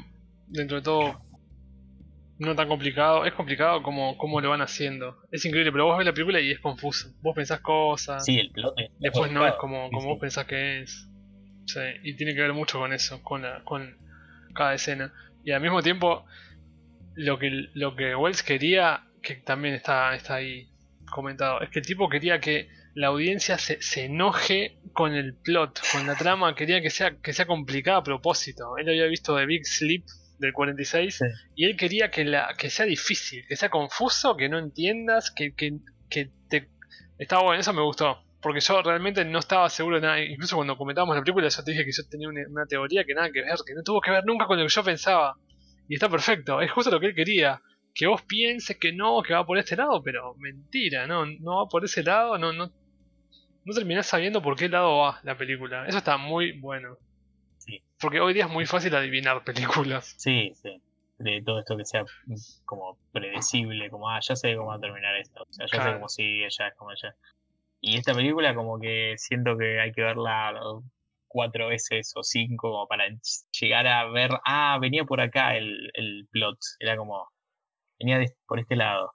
dentro 0.47 0.77
de 0.77 0.83
todo 0.83 1.30
no 2.41 2.55
tan 2.55 2.67
complicado. 2.67 3.25
Es 3.25 3.33
complicado 3.33 3.83
como, 3.83 4.17
como 4.17 4.41
lo 4.41 4.49
van 4.49 4.61
haciendo. 4.61 5.17
Es 5.31 5.45
increíble, 5.45 5.71
pero 5.71 5.85
vos 5.85 5.97
ves 5.97 6.07
la 6.07 6.13
película 6.13 6.39
y 6.39 6.51
es 6.51 6.59
confuso. 6.59 7.13
Vos 7.21 7.35
pensás 7.35 7.59
cosas. 7.61 8.25
Sí, 8.25 8.39
el 8.39 8.51
plot 8.51 8.75
Después 8.99 9.31
no 9.31 9.47
es 9.47 9.53
como, 9.55 9.89
como 9.91 10.07
vos 10.07 10.19
pensás 10.19 10.45
que 10.45 10.81
es. 10.81 11.07
Sí, 11.67 11.79
y 12.03 12.15
tiene 12.15 12.33
que 12.33 12.41
ver 12.41 12.53
mucho 12.53 12.79
con 12.79 12.91
eso, 12.93 13.21
con, 13.21 13.43
la, 13.43 13.63
con 13.63 13.95
cada 14.55 14.73
escena. 14.73 15.13
Y 15.43 15.51
al 15.51 15.61
mismo 15.61 15.81
tiempo, 15.83 16.25
lo 17.13 17.37
que, 17.37 17.67
lo 17.73 17.95
que 17.95 18.15
Wells 18.15 18.43
quería, 18.43 19.03
que 19.21 19.35
también 19.35 19.75
está, 19.75 20.15
está 20.15 20.35
ahí 20.35 20.67
comentado, 21.11 21.61
es 21.61 21.69
que 21.69 21.79
el 21.79 21.85
tipo 21.85 22.09
quería 22.09 22.39
que 22.39 22.69
la 22.95 23.07
audiencia 23.07 23.57
se, 23.57 23.81
se 23.81 24.05
enoje 24.05 24.79
con 24.93 25.13
el 25.13 25.35
plot, 25.35 25.79
con 25.91 26.07
la 26.07 26.15
trama, 26.15 26.55
quería 26.55 26.81
que 26.81 26.89
sea, 26.89 27.17
que 27.21 27.33
sea 27.33 27.45
complicada 27.45 27.97
a 27.97 28.03
propósito. 28.03 28.77
Él 28.77 28.89
había 28.89 29.05
visto 29.05 29.37
The 29.37 29.45
Big 29.45 29.65
Sleep 29.65 30.03
del 30.41 30.53
46 30.53 31.19
y 31.55 31.65
él 31.65 31.77
quería 31.77 32.09
que, 32.09 32.25
la, 32.25 32.53
que 32.57 32.69
sea 32.69 32.85
difícil, 32.85 33.45
que 33.47 33.55
sea 33.55 33.69
confuso, 33.69 34.35
que 34.35 34.49
no 34.49 34.57
entiendas, 34.57 35.31
que, 35.31 35.53
que, 35.53 35.77
que 36.09 36.31
te... 36.49 36.69
Estaba 37.17 37.43
bueno, 37.43 37.61
eso 37.61 37.71
me 37.71 37.83
gustó. 37.83 38.23
Porque 38.41 38.59
yo 38.59 38.81
realmente 38.81 39.23
no 39.23 39.37
estaba 39.37 39.69
seguro 39.69 39.97
de 39.97 40.01
nada. 40.01 40.19
Incluso 40.19 40.55
cuando 40.55 40.75
comentábamos 40.75 41.15
la 41.15 41.21
película, 41.21 41.47
yo 41.47 41.63
te 41.63 41.71
dije 41.71 41.85
que 41.85 41.91
yo 41.91 42.03
tenía 42.09 42.27
una, 42.27 42.65
teoría 42.65 43.03
que 43.03 43.13
nada 43.13 43.31
que 43.31 43.41
ver, 43.41 43.55
que 43.65 43.75
no 43.75 43.83
tuvo 43.83 44.01
que 44.01 44.09
ver 44.09 44.25
nunca 44.25 44.47
con 44.47 44.57
lo 44.57 44.65
que 44.65 44.73
yo 44.73 44.83
pensaba. 44.83 45.37
Y 45.87 45.93
está 45.93 46.09
perfecto, 46.09 46.59
es 46.59 46.71
justo 46.71 46.89
lo 46.89 46.99
que 46.99 47.07
él 47.07 47.15
quería. 47.15 47.61
Que 47.93 48.07
vos 48.07 48.23
pienses 48.23 48.77
que 48.77 48.93
no, 48.93 49.21
que 49.21 49.35
va 49.35 49.45
por 49.45 49.59
este 49.59 49.75
lado, 49.75 50.01
pero 50.01 50.33
mentira, 50.39 51.05
no, 51.05 51.25
no 51.25 51.57
va 51.57 51.67
por 51.67 51.85
ese 51.85 52.01
lado, 52.01 52.37
no, 52.39 52.51
no, 52.51 52.71
no 53.63 53.73
terminás 53.73 54.07
sabiendo 54.07 54.41
por 54.41 54.55
qué 54.55 54.69
lado 54.69 54.97
va 54.97 55.19
la 55.23 55.37
película. 55.37 55.85
Eso 55.85 55.99
está 55.99 56.17
muy 56.17 56.59
bueno. 56.59 56.97
Porque 57.99 58.19
hoy 58.19 58.33
día 58.33 58.45
es 58.45 58.51
muy 58.51 58.65
fácil 58.65 58.95
adivinar 58.95 59.43
películas. 59.43 60.15
Sí, 60.17 60.53
sí. 60.55 60.81
de 61.17 61.41
todo 61.45 61.59
esto 61.59 61.77
que 61.77 61.85
sea 61.85 62.03
mm, 62.25 62.35
como 62.65 62.97
predecible, 63.11 63.89
como, 63.89 64.09
ah, 64.09 64.19
ya 64.21 64.35
sé 64.35 64.55
cómo 64.55 64.69
va 64.69 64.75
a 64.75 64.79
terminar 64.79 65.15
esto, 65.17 65.43
o 65.43 65.53
sea, 65.53 65.65
ya 65.71 65.83
sé 65.83 65.93
cómo 65.93 66.09
sigue, 66.09 66.47
ya 66.49 66.67
es 66.67 66.75
como 66.75 66.91
ya. 67.01 67.15
Y 67.79 67.97
esta 67.97 68.13
película 68.13 68.53
como 68.55 68.79
que 68.79 69.15
siento 69.17 69.57
que 69.57 69.79
hay 69.79 69.91
que 69.91 70.01
verla 70.01 70.53
cuatro 71.27 71.67
veces 71.69 72.11
o 72.15 72.23
cinco 72.23 72.71
como 72.71 72.87
para 72.87 73.05
llegar 73.59 73.87
a 73.87 74.05
ver, 74.09 74.31
ah, 74.45 74.77
venía 74.81 75.03
por 75.05 75.21
acá 75.21 75.55
el, 75.57 75.91
el 75.93 76.27
plot, 76.31 76.57
era 76.79 76.97
como, 76.97 77.27
venía 77.99 78.17
de- 78.17 78.35
por 78.47 78.59
este 78.59 78.75
lado. 78.75 79.13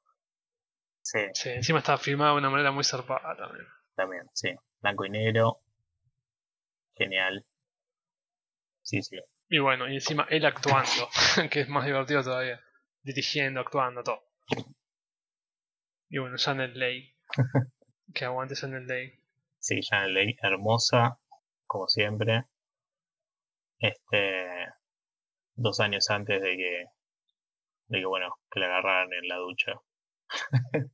Sí, 1.03 1.21
Sí, 1.35 1.51
encima 1.51 1.79
está 1.81 1.99
filmada 1.99 2.33
de 2.33 2.39
una 2.39 2.51
manera 2.51 2.73
muy 2.73 2.83
zarpada 2.85 3.37
también. 3.37 3.67
también, 3.95 4.23
sí, 4.33 4.51
blanco 4.81 5.05
y 5.05 5.11
negro, 5.11 5.61
genial. 6.97 7.45
Sí, 8.87 9.03
sí, 9.03 9.19
Y 9.49 9.59
bueno, 9.59 9.89
y 9.89 9.97
encima 9.97 10.29
él 10.31 10.47
actuando, 10.47 11.09
que 11.51 11.63
es 11.63 11.69
más 11.69 11.85
divertido 11.85 12.23
todavía. 12.23 12.61
Dirigiendo, 13.03 13.61
actuando, 13.61 14.05
todo. 14.05 14.23
Y 16.09 16.19
bueno, 16.19 16.37
Janet 16.39 16.77
Leigh. 16.77 17.13
que 18.15 18.25
aguante 18.25 18.55
Janet 18.55 18.85
Leigh. 18.87 19.21
Sí, 19.59 19.81
Janet 19.83 20.11
Leigh, 20.11 20.37
hermosa, 20.41 21.19
como 21.67 21.89
siempre. 21.89 22.45
Este, 23.81 24.69
dos 25.57 25.81
años 25.81 26.09
antes 26.09 26.41
de 26.41 26.57
que, 26.57 26.85
de 27.89 27.99
que 27.99 28.07
bueno, 28.07 28.37
que 28.49 28.61
la 28.61 28.67
agarraran 28.67 29.13
en 29.13 29.27
la 29.27 29.37
ducha. 29.39 29.73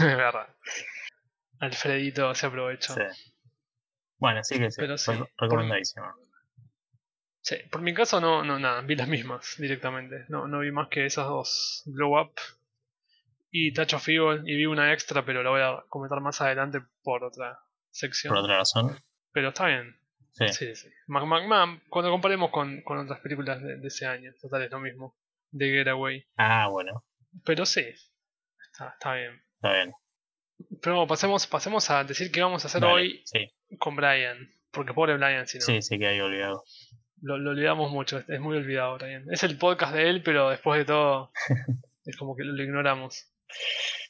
Verdad. 0.00 0.56
Alfredito 1.60 2.34
se 2.34 2.46
aprovechó. 2.46 2.94
Sí. 2.94 3.32
Bueno, 4.18 4.42
sí 4.42 4.58
que 4.58 4.72
sí, 4.72 4.80
Pero 4.80 4.98
sí, 4.98 5.12
recomendadísima. 5.38 6.16
Sí, 7.46 7.56
por 7.70 7.82
mi 7.82 7.92
caso 7.92 8.22
no, 8.22 8.42
no, 8.42 8.58
nada, 8.58 8.80
vi 8.80 8.96
las 8.96 9.06
mismas 9.06 9.56
directamente. 9.58 10.24
No, 10.30 10.48
no 10.48 10.60
vi 10.60 10.70
más 10.72 10.88
que 10.88 11.04
esas 11.04 11.26
dos, 11.26 11.82
Blow 11.84 12.18
Up 12.18 12.32
y 13.50 13.70
Touch 13.74 13.92
of 13.92 14.08
Evil, 14.08 14.48
y 14.48 14.56
vi 14.56 14.64
una 14.64 14.94
extra, 14.94 15.26
pero 15.26 15.42
la 15.42 15.50
voy 15.50 15.60
a 15.60 15.84
comentar 15.90 16.20
más 16.22 16.40
adelante 16.40 16.80
por 17.02 17.22
otra 17.22 17.58
sección. 17.90 18.32
Por 18.34 18.42
otra 18.42 18.56
razón, 18.56 18.98
Pero 19.32 19.48
está 19.50 19.66
bien, 19.66 19.94
sí, 20.30 20.48
sí, 20.48 20.74
sí. 20.74 20.88
Ma- 21.06 21.26
ma- 21.26 21.46
ma- 21.46 21.82
cuando 21.90 22.10
comparemos 22.10 22.50
con, 22.50 22.80
con 22.80 22.96
otras 22.98 23.20
películas 23.20 23.62
de, 23.62 23.76
de 23.76 23.88
ese 23.88 24.06
año, 24.06 24.32
total 24.40 24.62
es 24.62 24.70
lo 24.70 24.80
mismo, 24.80 25.14
de 25.50 25.66
Getaway. 25.70 26.26
Ah, 26.36 26.68
bueno, 26.68 27.04
Pero 27.44 27.66
sí, 27.66 27.84
está, 28.72 28.88
está 28.88 29.14
bien. 29.16 29.42
está 29.52 29.70
bien. 29.74 29.92
Pero 30.80 31.06
pasemos, 31.06 31.46
pasemos 31.46 31.90
a 31.90 32.04
decir 32.04 32.32
qué 32.32 32.40
vamos 32.40 32.64
a 32.64 32.68
hacer 32.68 32.80
Dale, 32.80 32.92
hoy 32.94 33.22
Sí, 33.26 33.52
con 33.78 33.96
Brian. 33.96 34.50
Porque 34.70 34.94
pobre 34.94 35.14
Brian, 35.16 35.46
si 35.46 35.58
no. 35.58 35.64
sí, 35.64 35.82
sí 35.82 35.98
que 35.98 36.08
había 36.08 36.24
olvidado. 36.24 36.64
Lo, 37.24 37.38
lo 37.38 37.52
olvidamos 37.52 37.90
mucho, 37.90 38.22
es, 38.28 38.38
muy 38.38 38.54
olvidado 38.58 38.98
Brian. 38.98 39.24
Es 39.32 39.42
el 39.44 39.56
podcast 39.56 39.94
de 39.94 40.10
él, 40.10 40.22
pero 40.22 40.50
después 40.50 40.78
de 40.78 40.84
todo 40.84 41.32
es 42.04 42.16
como 42.18 42.36
que 42.36 42.44
lo, 42.44 42.52
lo 42.52 42.62
ignoramos. 42.62 43.32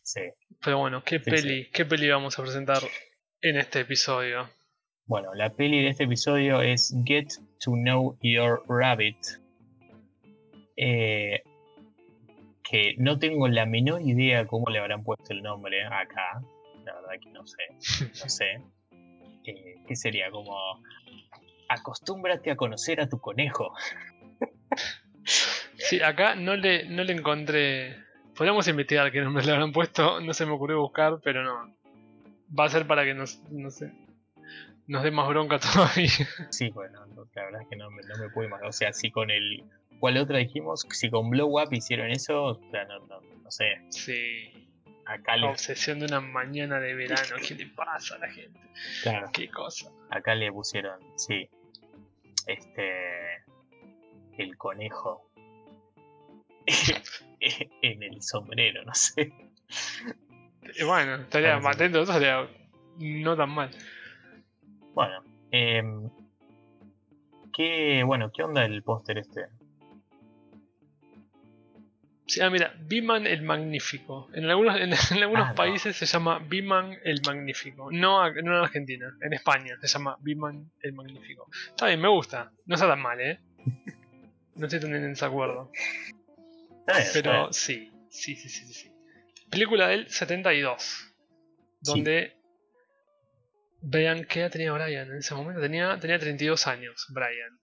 Sí. 0.03 0.23
Pero 0.61 0.79
bueno, 0.79 1.05
¿qué 1.05 1.21
Sí, 1.21 1.31
peli, 1.31 1.71
qué 1.71 1.85
peli 1.85 2.09
vamos 2.09 2.37
a 2.37 2.43
presentar 2.43 2.83
en 3.41 3.57
este 3.57 3.81
episodio? 3.81 4.51
Bueno, 5.07 5.33
la 5.33 5.51
peli 5.51 5.81
de 5.81 5.91
este 5.91 6.05
episodio 6.05 6.61
es 6.61 6.93
Get 7.05 7.29
to 7.61 7.71
Know 7.73 8.19
Your 8.21 8.65
Rabbit. 8.69 9.19
Eh, 10.77 11.41
que 12.69 12.97
no 12.99 13.21
tengo 13.21 13.47
la 13.47 13.65
menor 13.65 14.03
idea 14.03 14.45
cómo 14.45 14.71
le 14.71 14.81
habrán 14.81 15.05
puesto 15.05 15.33
el 15.33 15.41
nombre 15.41 15.85
acá. 15.85 16.43
La 16.85 16.95
verdad 16.95 17.11
que 17.23 17.31
no 17.31 17.47
sé. 17.47 17.63
No 17.71 18.29
sé. 18.29 18.61
Eh, 19.45 19.77
¿Qué 19.87 19.95
sería? 19.95 20.33
Como. 20.33 20.83
Acostúmbrate 21.69 22.51
a 22.51 22.57
conocer 22.57 23.01
a 23.01 23.09
tu 23.09 23.21
conejo. 23.21 23.73
Sí, 25.77 26.01
acá 26.01 26.35
no 26.35 26.57
le, 26.57 26.89
no 26.89 27.03
le 27.03 27.13
encontré. 27.13 27.97
Podríamos 28.37 28.67
investigar 28.69 29.11
qué 29.11 29.21
nombre 29.21 29.45
le 29.45 29.53
habrán 29.53 29.73
puesto, 29.73 30.21
no 30.21 30.33
se 30.33 30.47
me 30.47 30.53
ocurrió 30.53 30.81
buscar, 30.81 31.21
pero 31.23 31.43
no. 31.43 31.75
Va 32.59 32.67
a 32.67 32.69
ser 32.69 32.87
para 32.87 33.05
que 33.05 33.15
nos, 33.15 33.43
no 33.51 33.71
sé, 33.71 33.93
nos 34.87 35.03
dé 35.03 35.11
más 35.11 35.29
bronca 35.29 35.59
todavía. 35.73 36.29
Sí, 36.51 36.71
bueno, 36.71 37.05
no, 37.15 37.27
la 37.35 37.45
verdad 37.45 37.63
es 37.63 37.69
que 37.69 37.77
no 37.77 37.91
me, 37.91 38.03
no 38.03 38.17
me 38.19 38.29
puedo 38.31 38.49
imaginar. 38.49 38.69
O 38.69 38.73
sea, 38.73 38.93
si 38.93 39.11
con 39.11 39.31
el. 39.31 39.65
¿Cuál 40.01 40.19
otra 40.19 40.39
dijimos? 40.39 40.87
Si 40.91 41.09
con 41.09 41.31
Blow 41.31 41.61
Up 41.61 41.73
hicieron 41.73 42.11
eso, 42.11 42.45
o 42.45 42.71
sea, 42.71 42.85
no, 42.85 42.99
no, 43.07 43.21
no 43.21 43.51
sé. 43.51 43.81
Sí, 43.91 44.64
Acá 45.07 45.37
la 45.37 45.47
le, 45.47 45.53
obsesión 45.53 45.99
de 46.01 46.07
una 46.07 46.21
mañana 46.21 46.81
de 46.81 46.95
verano. 46.95 47.37
¿Qué 47.47 47.55
le 47.55 47.67
pasa 47.67 48.17
a 48.17 48.19
la 48.19 48.29
gente? 48.31 48.59
claro, 49.03 49.31
¿Qué 49.33 49.49
cosa? 49.51 49.91
acá 50.11 50.35
le 50.35 50.51
pusieron, 50.53 50.99
sí. 51.17 51.49
Este. 52.47 53.45
El 54.39 54.57
conejo. 54.57 55.31
en 57.83 58.03
el 58.03 58.23
sombrero, 58.23 58.83
no 58.85 58.95
sé. 58.95 59.33
Y 60.79 60.85
bueno, 60.85 61.17
estaría 61.17 61.59
más 61.59 61.77
atento, 61.77 62.03
estaría 62.03 62.49
no 62.99 63.37
tan 63.37 63.51
mal. 63.51 63.71
Bueno, 64.95 65.23
em, 65.51 66.11
¿qué, 67.53 68.03
bueno, 68.05 68.31
¿qué 68.33 68.43
onda 68.43 68.65
el 68.65 68.83
póster 68.83 69.19
este? 69.19 69.47
Sí, 72.27 72.41
ah, 72.41 72.49
mira, 72.49 72.75
Biman 72.79 73.27
el 73.27 73.43
Magnífico. 73.43 74.31
En 74.33 74.49
algunos, 74.49 74.77
en, 74.81 74.93
en 75.17 75.23
algunos 75.23 75.47
Ah, 75.47 75.51
no. 75.51 75.55
países 75.55 75.95
se 75.97 76.07
llama 76.07 76.39
Biman 76.39 76.99
el 77.05 77.21
Magnífico. 77.25 77.91
No, 77.93 78.31
no 78.33 78.39
en 78.41 78.49
Argentina, 78.49 79.15
en 79.21 79.33
España 79.35 79.77
se 79.81 79.89
llama 79.89 80.17
Biman 80.21 80.71
el 80.81 80.93
Magnífico. 80.95 81.51
Está 81.69 81.87
bien, 81.89 82.01
me 82.01 82.09
gusta. 82.09 82.51
No 82.67 82.75
está 82.77 82.89
tan 82.89 83.01
mal, 83.01 83.21
¿eh? 83.21 83.41
No 84.57 84.67
estoy 84.67 84.79
tan 84.81 84.95
en 84.95 85.11
desacuerdo. 85.11 85.73
Pero 87.13 87.53
sí, 87.53 87.91
sí, 88.09 88.37
sí, 88.37 88.49
sí, 88.49 88.65
sí, 88.67 88.73
sí. 88.73 88.93
Película 89.51 89.89
del 89.89 90.09
72. 90.09 90.83
Sí. 90.83 91.11
Donde. 91.81 92.37
Vean 93.87 94.25
qué 94.25 94.41
edad 94.41 94.51
tenía 94.53 94.73
Brian 94.73 95.11
en 95.11 95.17
ese 95.19 95.35
momento. 95.35 95.61
Tenía, 95.61 95.99
tenía 95.99 96.19
32 96.19 96.67
años, 96.69 97.07
Brian. 97.11 97.59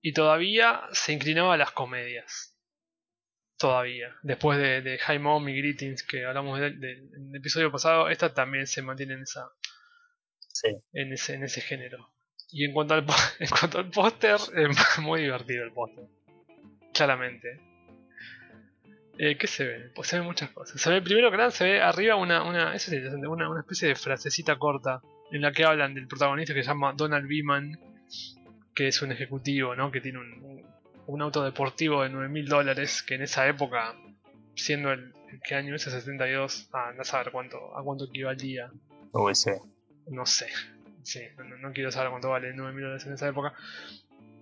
Y 0.00 0.12
todavía 0.12 0.82
se 0.92 1.12
inclinaba 1.12 1.54
a 1.54 1.56
las 1.56 1.72
comedias. 1.72 2.53
Todavía. 3.68 4.14
Después 4.22 4.58
de, 4.58 4.82
de 4.82 4.98
High 4.98 5.18
Mom 5.20 5.48
y 5.48 5.56
Greetings 5.56 6.02
que 6.02 6.26
hablamos 6.26 6.60
de- 6.60 6.72
de- 6.72 6.92
el 6.92 7.34
episodio 7.34 7.72
pasado, 7.72 8.10
esta 8.10 8.34
también 8.34 8.66
se 8.66 8.82
mantiene 8.82 9.14
en, 9.14 9.22
esa, 9.22 9.48
Sí, 10.52 10.68
en, 10.92 11.14
ese, 11.14 11.34
en 11.34 11.44
ese 11.44 11.62
género. 11.62 12.12
Y 12.50 12.66
en 12.66 12.72
cuanto 12.72 12.92
al, 12.92 13.06
en 13.38 13.48
cuanto 13.48 13.78
al 13.78 13.88
póster, 13.90 14.36
es 14.54 14.76
muy 15.00 15.22
divertido 15.22 15.64
el 15.64 15.72
póster. 15.72 16.04
Claramente. 16.92 17.58
Eh, 19.16 19.38
¿Qué 19.38 19.46
se 19.46 19.64
ve? 19.64 19.90
Pues 19.94 20.08
se 20.08 20.18
ven 20.18 20.26
muchas 20.26 20.50
cosas. 20.50 20.78
Se 20.78 20.90
ve 20.90 21.00
primero 21.00 21.30
que 21.30 21.36
nada, 21.38 21.50
se 21.50 21.64
ve 21.64 21.80
arriba 21.80 22.16
una, 22.16 22.42
una, 22.42 22.74
eso 22.74 22.90
es 22.90 22.96
interesante, 22.96 23.26
una, 23.28 23.48
una 23.48 23.60
especie 23.60 23.88
de 23.88 23.94
frasecita 23.94 24.58
corta 24.58 25.00
en 25.30 25.40
la 25.40 25.52
que 25.52 25.64
hablan 25.64 25.94
del 25.94 26.06
protagonista 26.06 26.52
que 26.52 26.62
se 26.62 26.68
llama 26.68 26.92
Donald 26.94 27.26
Beeman, 27.26 27.78
que 28.74 28.88
es 28.88 29.00
un 29.00 29.10
ejecutivo, 29.12 29.74
¿no? 29.74 29.90
Que 29.90 30.02
tiene 30.02 30.18
un, 30.18 30.53
un 31.06 31.22
auto 31.22 31.42
deportivo 31.44 32.02
de 32.02 32.08
9 32.10 32.28
mil 32.28 32.46
dólares, 32.48 33.02
que 33.02 33.14
en 33.16 33.22
esa 33.22 33.46
época, 33.48 33.94
siendo 34.54 34.92
el, 34.92 35.12
¿qué 35.46 35.54
año 35.54 35.74
es? 35.74 35.86
El 35.86 35.92
72, 35.92 36.68
ah, 36.72 36.92
no 36.96 37.04
saber 37.04 37.30
cuánto, 37.32 37.76
a 37.76 37.82
cuánto 37.82 38.04
equivalía 38.06 38.70
no 40.08 40.26
sé. 40.26 40.48
Sí, 41.02 41.20
no, 41.36 41.44
no- 41.58 41.72
quiero 41.72 41.90
saber 41.92 42.10
cuánto 42.10 42.30
vale 42.30 42.52
9 42.54 42.72
mil 42.72 42.82
dólares 42.84 43.06
en 43.06 43.12
esa 43.14 43.28
época. 43.28 43.52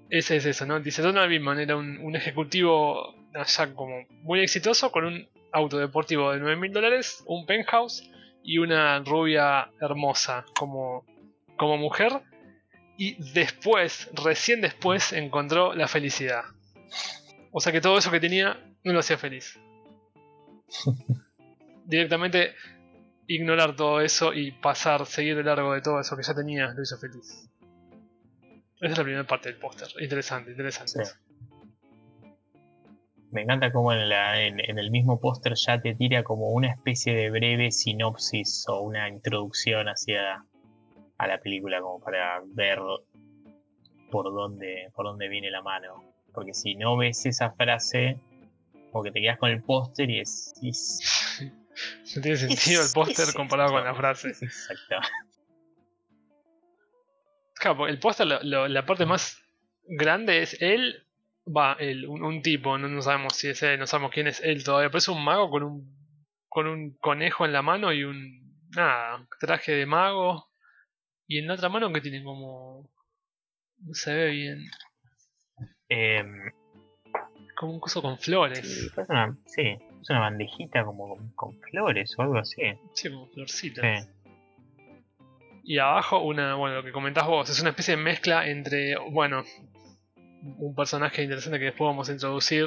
Ese 0.08 0.36
es 0.36 0.46
eso, 0.46 0.66
¿no? 0.66 0.78
Dice 0.80 1.02
Donald 1.02 1.28
Beeman 1.28 1.58
era 1.58 1.76
un, 1.76 1.98
un 1.98 2.14
ejecutivo 2.16 3.14
allá 3.34 3.74
como 3.74 4.04
muy 4.22 4.40
exitoso 4.40 4.92
con 4.92 5.04
un 5.06 5.28
auto 5.52 5.78
deportivo 5.78 6.32
de 6.32 6.38
9 6.40 6.56
mil 6.56 6.72
dólares, 6.72 7.22
un 7.26 7.46
penthouse 7.46 8.08
y 8.42 8.58
una 8.58 8.98
rubia 9.00 9.70
hermosa 9.80 10.44
como, 10.58 11.04
como 11.56 11.76
mujer. 11.78 12.12
Y 12.96 13.32
después, 13.32 14.10
recién 14.12 14.60
después, 14.60 15.12
encontró 15.12 15.74
la 15.74 15.88
felicidad. 15.88 16.44
O 17.50 17.60
sea 17.60 17.72
que 17.72 17.80
todo 17.80 17.98
eso 17.98 18.10
que 18.10 18.20
tenía 18.20 18.58
no 18.84 18.92
lo 18.92 19.00
hacía 19.00 19.18
feliz. 19.18 19.58
Directamente 21.84 22.54
ignorar 23.26 23.76
todo 23.76 24.00
eso 24.00 24.32
y 24.32 24.52
pasar, 24.52 25.06
seguir 25.06 25.36
de 25.36 25.44
largo 25.44 25.72
de 25.74 25.80
todo 25.80 26.00
eso 26.00 26.16
que 26.16 26.22
ya 26.22 26.34
tenía, 26.34 26.68
lo 26.68 26.82
hizo 26.82 26.98
feliz. 26.98 27.48
Esa 28.80 28.92
es 28.92 28.98
la 28.98 29.04
primera 29.04 29.26
parte 29.26 29.48
del 29.48 29.58
póster. 29.58 29.88
Interesante, 30.00 30.50
interesante. 30.50 31.04
Sí. 31.04 31.12
Me 33.30 33.42
encanta 33.42 33.72
como 33.72 33.92
en, 33.92 34.08
la, 34.08 34.42
en, 34.42 34.60
en 34.60 34.78
el 34.78 34.90
mismo 34.90 35.18
póster 35.18 35.54
ya 35.54 35.80
te 35.80 35.94
tira 35.94 36.22
como 36.22 36.50
una 36.50 36.70
especie 36.70 37.14
de 37.14 37.30
breve 37.30 37.70
sinopsis 37.70 38.66
o 38.68 38.80
una 38.80 39.08
introducción 39.08 39.86
hacia 39.86 40.44
a 41.22 41.26
la 41.28 41.38
película 41.38 41.80
como 41.80 42.00
para 42.00 42.40
ver 42.46 42.78
por 44.10 44.24
dónde, 44.32 44.88
por 44.94 45.06
dónde 45.06 45.28
viene 45.28 45.50
la 45.50 45.62
mano. 45.62 46.02
Porque 46.32 46.52
si 46.54 46.74
no 46.74 46.96
ves 46.96 47.24
esa 47.26 47.52
frase, 47.52 48.18
como 48.90 49.04
que 49.04 49.12
te 49.12 49.20
quedas 49.20 49.38
con 49.38 49.50
el 49.50 49.62
póster 49.62 50.10
y 50.10 50.20
es, 50.20 50.54
y 50.60 50.70
es- 50.70 51.38
No 52.16 52.20
tiene 52.22 52.36
sentido 52.36 52.82
el 52.82 52.88
póster 52.94 53.32
comparado 53.34 53.72
con 53.72 53.84
la 53.84 53.94
frase. 53.94 54.28
Exacto. 54.28 54.96
Claro, 57.54 57.86
el 57.86 57.98
póster, 57.98 58.26
la 58.26 58.84
parte 58.86 59.06
más 59.06 59.38
grande 59.86 60.42
es 60.42 60.60
él 60.60 61.06
Va, 61.44 61.72
el, 61.80 62.06
un, 62.06 62.22
un 62.22 62.40
tipo, 62.40 62.78
no, 62.78 62.86
no 62.88 63.02
sabemos 63.02 63.34
si 63.34 63.48
es 63.48 63.60
él, 63.64 63.76
no 63.80 63.86
sabemos 63.88 64.12
quién 64.12 64.28
es 64.28 64.40
él 64.44 64.62
todavía, 64.62 64.90
pero 64.90 64.98
es 64.98 65.08
un 65.08 65.24
mago 65.24 65.50
con 65.50 65.64
un, 65.64 65.96
con 66.48 66.68
un 66.68 66.96
conejo 66.98 67.44
en 67.44 67.52
la 67.52 67.62
mano 67.62 67.92
y 67.92 68.04
un. 68.04 68.68
Nada, 68.76 69.26
traje 69.40 69.72
de 69.72 69.84
mago. 69.84 70.48
Y 71.26 71.38
en 71.38 71.46
la 71.46 71.54
otra 71.54 71.68
mano 71.68 71.92
que 71.92 72.00
tiene 72.00 72.22
como. 72.22 72.88
No 73.78 73.94
se 73.94 74.14
ve 74.14 74.30
bien. 74.30 74.58
Em, 75.88 76.50
Como 77.56 77.72
un 77.74 77.80
coso 77.80 78.00
con 78.02 78.18
flores. 78.18 78.66
sí, 78.66 78.86
es 79.00 79.08
una, 79.08 79.36
sí, 79.46 79.62
es 80.00 80.10
una 80.10 80.20
bandejita 80.20 80.84
como 80.84 81.16
con, 81.16 81.28
con 81.32 81.60
flores 81.60 82.14
o 82.18 82.22
algo 82.22 82.38
así. 82.38 82.62
Sí, 82.94 83.10
como 83.10 83.26
florcitas. 83.28 84.04
Sí. 84.04 84.10
Y 85.64 85.78
abajo 85.78 86.18
una, 86.20 86.54
bueno, 86.56 86.76
lo 86.76 86.84
que 86.84 86.90
comentás 86.92 87.26
vos, 87.26 87.48
es 87.48 87.60
una 87.60 87.70
especie 87.70 87.96
de 87.96 88.02
mezcla 88.02 88.48
entre, 88.48 88.96
bueno, 89.10 89.44
un 90.58 90.74
personaje 90.74 91.22
interesante 91.22 91.58
que 91.60 91.66
después 91.66 91.86
vamos 91.86 92.08
a 92.08 92.12
introducir, 92.12 92.66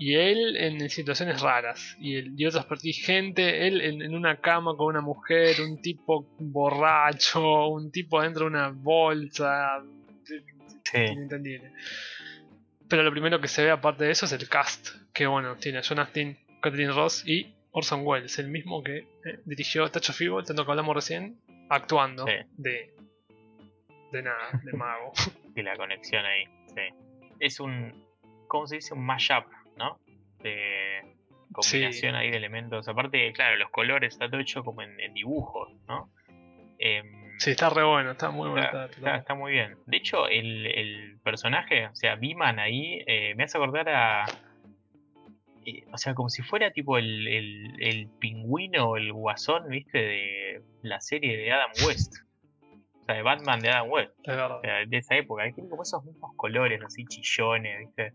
y 0.00 0.14
él 0.14 0.56
en 0.56 0.88
situaciones 0.88 1.42
raras, 1.42 1.94
y, 2.00 2.16
el, 2.16 2.32
y 2.40 2.46
otros 2.46 2.66
y 2.84 2.94
gente, 2.94 3.68
él 3.68 3.82
en, 3.82 4.00
en 4.00 4.14
una 4.14 4.36
cama 4.40 4.74
con 4.76 4.86
una 4.86 5.02
mujer, 5.02 5.60
un 5.60 5.80
tipo 5.82 6.26
borracho, 6.38 7.68
un 7.68 7.92
tipo 7.92 8.20
dentro 8.22 8.46
de 8.46 8.50
una 8.50 8.70
bolsa, 8.70 9.82
Sí. 10.84 10.96
inentendible. 10.98 11.70
Pero 12.88 13.02
lo 13.04 13.12
primero 13.12 13.40
que 13.40 13.46
se 13.46 13.62
ve 13.62 13.70
aparte 13.70 14.04
de 14.04 14.10
eso 14.10 14.24
es 14.24 14.32
el 14.32 14.48
cast, 14.48 14.88
que 15.12 15.26
bueno, 15.26 15.56
tiene 15.56 15.78
a 15.78 15.82
John 15.86 16.00
Astin, 16.00 16.36
Catherine 16.60 16.92
Ross 16.92 17.22
y 17.28 17.54
Orson 17.72 18.00
Welles, 18.04 18.38
el 18.40 18.48
mismo 18.48 18.82
que 18.82 18.98
eh, 18.98 19.06
dirigió 19.44 19.84
of 19.84 20.20
Evil, 20.20 20.44
tanto 20.44 20.64
que 20.64 20.70
hablamos 20.72 20.94
recién, 20.96 21.38
actuando 21.68 22.24
Sí. 22.26 22.32
de 22.56 22.94
de 24.12 24.22
nada, 24.22 24.60
de 24.64 24.72
mago. 24.76 25.12
y 25.54 25.62
la 25.62 25.76
conexión 25.76 26.24
ahí. 26.24 26.44
Sí. 26.74 26.94
Es 27.38 27.60
un, 27.60 28.04
¿cómo 28.48 28.66
se 28.66 28.76
dice? 28.76 28.94
Un 28.94 29.04
mashup, 29.06 29.44
¿no? 29.80 29.98
De 30.42 31.02
combinación 31.52 32.14
ahí 32.14 32.30
de 32.30 32.36
elementos. 32.36 32.86
Aparte, 32.86 33.32
claro, 33.32 33.56
los 33.56 33.70
colores 33.70 34.12
está 34.14 34.28
todo 34.30 34.40
hecho 34.40 34.62
como 34.62 34.82
en, 34.82 35.00
en 35.00 35.12
dibujos, 35.14 35.72
¿no? 35.88 36.08
Em, 36.78 37.18
Sí, 37.38 37.50
está 37.52 37.70
re 37.70 37.82
bueno, 37.82 38.10
está 38.12 38.30
muy 38.30 38.50
bueno. 38.50 38.64
está, 38.64 39.16
está- 39.16 39.34
muy 39.34 39.52
bien. 39.52 39.76
De 39.86 39.96
hecho, 39.96 40.28
el, 40.28 40.66
el 40.66 41.18
personaje, 41.24 41.86
o 41.86 41.94
sea, 41.94 42.14
Biman 42.16 42.58
ahí, 42.58 43.02
eh, 43.06 43.34
me 43.34 43.44
hace 43.44 43.56
acordar 43.56 43.88
a... 43.88 44.26
eh, 45.64 45.84
o 45.90 45.96
sea, 45.98 46.14
como 46.14 46.28
si 46.28 46.42
fuera 46.42 46.70
tipo 46.70 46.98
el, 46.98 47.26
el, 47.28 47.82
el 47.82 48.08
pingüino 48.18 48.90
o 48.90 48.96
el 48.98 49.12
guasón, 49.12 49.68
¿viste? 49.70 49.98
De 49.98 50.62
la 50.82 51.00
serie 51.00 51.36
de 51.38 51.50
Adam 51.50 51.70
West. 51.86 52.14
O 53.00 53.04
sea, 53.06 53.14
de 53.14 53.22
Batman 53.22 53.60
de 53.60 53.70
Adam 53.70 53.88
West. 53.90 54.12
es 54.22 54.36
verdad. 54.36 54.58
O 54.58 54.60
sea, 54.60 54.84
de 54.86 54.96
esa 54.98 55.16
época, 55.16 55.50
tiene 55.54 55.68
como 55.70 55.82
esos 55.82 56.04
mismos 56.04 56.32
colores, 56.36 56.80
así 56.84 57.04
chillones, 57.06 57.78
¿viste? 57.86 58.12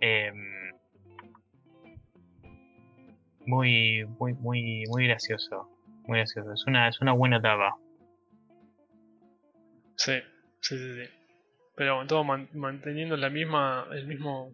Em, 0.00 0.71
muy, 3.46 4.04
muy, 4.18 4.34
muy, 4.34 4.84
muy 4.88 5.06
gracioso. 5.06 5.68
Muy 6.06 6.18
gracioso. 6.18 6.52
Es 6.52 6.64
una, 6.66 6.88
es 6.88 7.00
una 7.00 7.12
buena 7.12 7.38
etapa. 7.38 7.76
Sí, 9.96 10.14
sí, 10.60 10.76
sí, 10.78 10.94
sí. 11.04 11.10
Pero 11.76 11.96
bueno, 11.96 12.08
todo 12.08 12.24
man- 12.24 12.48
manteniendo 12.54 13.16
la 13.16 13.30
misma, 13.30 13.86
el 13.92 14.06
mismo, 14.06 14.52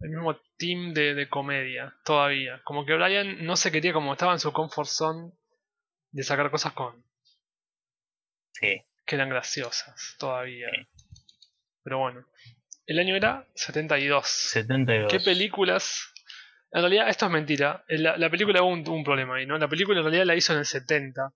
el 0.00 0.10
mismo 0.10 0.36
team 0.58 0.92
de, 0.92 1.14
de 1.14 1.28
comedia 1.28 1.94
todavía. 2.04 2.60
Como 2.64 2.84
que 2.84 2.94
Brian 2.94 3.44
no 3.44 3.56
se 3.56 3.72
quería, 3.72 3.92
como 3.92 4.12
estaba 4.12 4.32
en 4.32 4.38
su 4.40 4.52
comfort 4.52 4.88
zone, 4.88 5.32
de 6.12 6.22
sacar 6.22 6.50
cosas 6.50 6.72
con 6.72 7.04
Sí, 8.52 8.82
que 9.04 9.14
eran 9.16 9.28
graciosas 9.28 10.16
todavía. 10.18 10.68
Sí. 10.70 10.86
Pero 11.82 11.98
bueno, 11.98 12.24
el 12.86 12.98
año 12.98 13.14
era 13.14 13.46
72. 13.54 14.26
72. 14.26 15.12
¿Qué 15.12 15.20
películas? 15.20 16.12
En 16.72 16.82
realidad, 16.82 17.08
esto 17.08 17.26
es 17.26 17.32
mentira. 17.32 17.84
En 17.88 18.02
La, 18.02 18.16
la 18.16 18.28
película 18.30 18.62
hubo 18.62 18.70
un, 18.72 18.88
un 18.88 19.04
problema 19.04 19.36
ahí, 19.36 19.46
¿no? 19.46 19.56
La 19.58 19.68
película 19.68 19.98
en 19.98 20.04
realidad 20.04 20.24
la 20.26 20.34
hizo 20.34 20.52
en 20.52 20.58
el 20.60 20.66
70. 20.66 21.32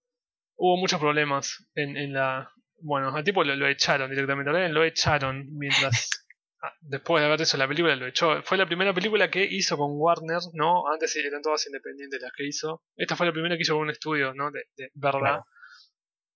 Hubo 0.57 0.76
muchos 0.76 1.01
problemas 1.01 1.66
en, 1.74 1.97
en 1.97 2.12
la. 2.12 2.51
Bueno, 2.83 3.14
al 3.14 3.24
tipo 3.24 3.45
lo, 3.45 3.55
lo 3.57 3.66
echaron 3.68 4.11
directamente. 4.11 4.51
A 4.51 4.68
lo 4.68 4.85
echaron 4.85 5.47
mientras. 5.57 6.11
ah, 6.62 6.72
Después 6.81 7.20
de 7.22 7.26
haber 7.26 7.41
hecho 7.41 7.57
la 7.57 7.68
película, 7.68 7.97
lo 7.97 8.07
echó. 8.07 8.43
Fue 8.43 8.59
la 8.59 8.66
primera 8.66 8.93
película 8.93 9.31
que 9.31 9.43
hizo 9.45 9.76
con 9.78 9.91
Warner, 9.93 10.41
¿no? 10.55 10.87
Antes 10.93 11.14
eran 11.16 11.41
todas 11.43 11.66
independientes 11.66 12.20
las 12.20 12.33
que 12.33 12.47
hizo. 12.47 12.83
Esta 12.97 13.16
fue 13.16 13.26
la 13.26 13.33
primera 13.33 13.57
que 13.57 13.62
hizo 13.62 13.74
con 13.74 13.83
un 13.85 13.91
estudio, 13.91 14.35
¿no? 14.35 14.51
De, 14.51 14.64
de 14.76 14.91
verdad. 14.95 15.20
Claro. 15.20 15.47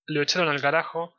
Lo 0.06 0.22
echaron 0.22 0.48
al 0.48 0.60
carajo. 0.60 1.16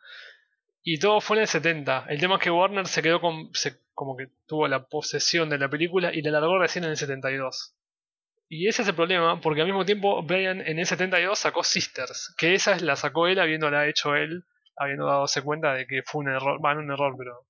Y 0.82 1.00
todo 1.00 1.20
fue 1.22 1.38
en 1.38 1.42
el 1.42 1.48
70. 1.48 2.06
El 2.10 2.20
tema 2.20 2.36
es 2.36 2.42
que 2.42 2.52
Warner 2.52 2.88
se 2.88 3.02
quedó 3.02 3.20
con. 3.20 3.50
se- 3.54 3.84
como 3.96 4.16
que 4.16 4.28
tuvo 4.46 4.68
la 4.68 4.86
posesión 4.86 5.50
de 5.50 5.58
la 5.58 5.70
película 5.70 6.14
y 6.14 6.22
la 6.22 6.32
largó 6.32 6.60
recién 6.60 6.84
en 6.84 6.92
el 6.92 6.98
72. 6.98 7.76
Y 8.48 8.68
ese 8.68 8.84
es 8.84 8.88
el 8.90 8.96
problema, 8.96 9.42
porque 9.42 9.62
al 9.62 9.68
mismo 9.68 9.86
tiempo 9.86 10.22
Brian 10.22 10.62
en 10.62 10.78
el 10.78 10.86
72 10.86 11.40
sacó 11.40 11.64
Sisters, 11.64 12.36
que 12.38 12.54
esa 12.54 12.74
es 12.74 12.84
la 12.84 12.96
sacó 12.96 13.28
él 13.28 13.40
habiéndola 13.40 13.88
hecho 13.88 14.16
él, 14.16 14.44
habiendo 14.76 15.08
dado 15.08 15.26
cuenta 15.44 15.74
de 15.74 15.88
que 15.88 16.04
fue 16.04 16.22
un 16.22 16.30
error, 16.30 16.60
bueno, 16.60 16.82
un 16.82 16.92
error, 16.92 17.16
pero 17.18 17.48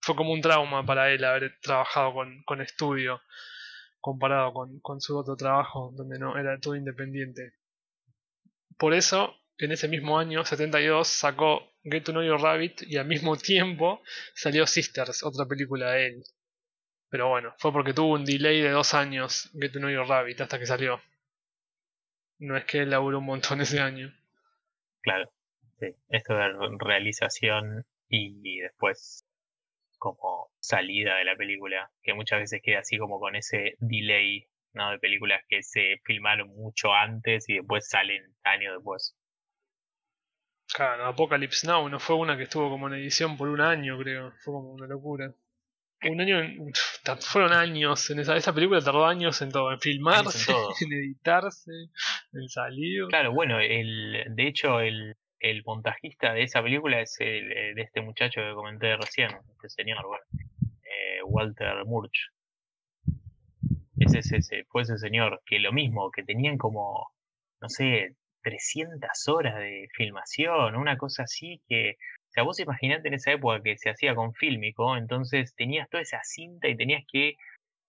fue 0.00 0.14
como 0.14 0.32
un 0.32 0.40
trauma 0.40 0.84
para 0.84 1.10
él 1.10 1.24
haber 1.24 1.58
trabajado 1.60 2.12
con, 2.12 2.42
con 2.44 2.60
estudio 2.60 3.20
comparado 4.00 4.52
con, 4.52 4.80
con 4.80 5.00
su 5.00 5.16
otro 5.18 5.36
trabajo 5.36 5.92
donde 5.94 6.18
no 6.18 6.38
era 6.38 6.58
todo 6.58 6.76
independiente. 6.76 7.54
Por 8.78 8.94
eso, 8.94 9.34
en 9.58 9.72
ese 9.72 9.88
mismo 9.88 10.18
año, 10.18 10.44
72, 10.44 11.06
sacó 11.06 11.69
Get 11.84 12.02
to 12.04 12.12
Know 12.12 12.22
Your 12.22 12.40
Rabbit 12.40 12.82
y 12.82 12.96
al 12.96 13.06
mismo 13.06 13.36
tiempo 13.36 14.02
salió 14.34 14.66
Sisters, 14.66 15.22
otra 15.22 15.46
película 15.46 15.92
de 15.92 16.06
él. 16.06 16.22
Pero 17.08 17.28
bueno, 17.28 17.54
fue 17.58 17.72
porque 17.72 17.92
tuvo 17.92 18.14
un 18.14 18.24
delay 18.24 18.60
de 18.60 18.70
dos 18.70 18.94
años 18.94 19.50
Get 19.60 19.72
to 19.72 19.78
Know 19.80 19.90
Your 19.90 20.06
Rabbit 20.08 20.40
hasta 20.40 20.58
que 20.58 20.66
salió. 20.66 21.00
No 22.38 22.56
es 22.56 22.64
que 22.64 22.78
él 22.80 22.90
laburó 22.90 23.18
un 23.18 23.26
montón 23.26 23.60
ese 23.60 23.80
año. 23.80 24.12
Claro. 25.02 25.30
Sí. 25.78 25.86
Esto 26.08 26.34
de 26.34 26.48
re- 26.48 26.76
realización 26.78 27.84
y 28.08 28.58
después 28.60 29.26
como 29.98 30.50
salida 30.60 31.16
de 31.16 31.24
la 31.24 31.36
película, 31.36 31.90
que 32.02 32.14
muchas 32.14 32.40
veces 32.40 32.60
queda 32.62 32.80
así 32.80 32.96
como 32.98 33.20
con 33.20 33.36
ese 33.36 33.74
delay, 33.80 34.48
¿no? 34.72 34.90
De 34.90 34.98
películas 34.98 35.42
que 35.48 35.62
se 35.62 36.00
filmaron 36.04 36.48
mucho 36.48 36.94
antes 36.94 37.48
y 37.48 37.56
después 37.56 37.88
salen 37.88 38.22
años 38.42 38.74
después. 38.76 39.14
Claro, 40.74 41.06
Apocalypse 41.06 41.66
Now 41.66 41.88
no 41.88 41.98
fue 41.98 42.16
una 42.16 42.36
que 42.36 42.44
estuvo 42.44 42.68
como 42.70 42.86
en 42.88 42.94
edición 42.94 43.36
por 43.36 43.48
un 43.48 43.60
año, 43.60 43.98
creo. 43.98 44.32
Fue 44.44 44.54
como 44.54 44.70
una 44.72 44.86
locura. 44.86 45.32
Un 46.02 46.20
año, 46.20 46.40
en- 46.40 46.72
fueron 47.20 47.52
años 47.52 48.08
en 48.10 48.20
esa, 48.20 48.34
esa 48.36 48.54
película 48.54 48.80
tardó 48.80 49.04
años 49.04 49.42
en 49.42 49.50
todo, 49.52 49.70
en 49.72 49.80
filmarse, 49.80 50.46
todo. 50.50 50.70
en 50.80 50.92
editarse, 50.92 51.70
en 52.32 52.48
salir. 52.48 53.06
Claro, 53.08 53.32
bueno, 53.32 53.58
el, 53.60 54.24
de 54.34 54.46
hecho 54.46 54.80
el, 54.80 55.16
el 55.40 55.62
montajista 55.64 56.32
de 56.32 56.44
esa 56.44 56.62
película 56.62 57.00
es 57.00 57.16
el, 57.20 57.48
de 57.74 57.82
este 57.82 58.00
muchacho 58.00 58.40
que 58.40 58.54
comenté 58.54 58.96
recién, 58.96 59.30
este 59.52 59.68
señor, 59.68 60.06
bueno, 60.06 60.24
eh, 60.84 61.22
Walter 61.24 61.84
Murch. 61.84 62.30
Ese, 63.98 64.20
ese, 64.20 64.38
ese- 64.38 64.64
fue 64.70 64.82
ese 64.82 64.96
señor, 64.96 65.42
que 65.44 65.58
lo 65.58 65.72
mismo, 65.72 66.10
que 66.10 66.22
tenían 66.22 66.56
como, 66.56 67.12
no 67.60 67.68
sé, 67.68 68.16
300 68.42 69.28
horas 69.28 69.56
de 69.56 69.88
filmación, 69.94 70.76
una 70.76 70.96
cosa 70.98 71.24
así 71.24 71.62
que, 71.68 71.92
o 72.28 72.32
sea, 72.32 72.42
vos 72.44 72.60
imaginate 72.60 73.08
en 73.08 73.14
esa 73.14 73.32
época 73.32 73.62
que 73.62 73.76
se 73.78 73.90
hacía 73.90 74.14
con 74.14 74.34
fílmico, 74.34 74.96
entonces 74.96 75.54
tenías 75.54 75.88
toda 75.90 76.02
esa 76.02 76.20
cinta 76.24 76.68
y 76.68 76.76
tenías 76.76 77.04
que 77.10 77.34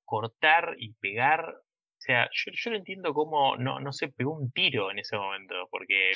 cortar 0.06 0.76
y 0.80 0.94
pegar 0.96 1.46
o 1.50 2.04
sea, 2.04 2.30
yo, 2.34 2.52
yo 2.54 2.72
no 2.72 2.78
entiendo 2.78 3.14
cómo 3.14 3.58
no, 3.58 3.80
no 3.80 3.94
se 3.94 4.10
pegó 4.10 4.34
un 4.36 4.52
tiro 4.52 4.92
en 4.92 5.00
ese 5.00 5.18
momento, 5.18 5.56
porque... 5.72 6.14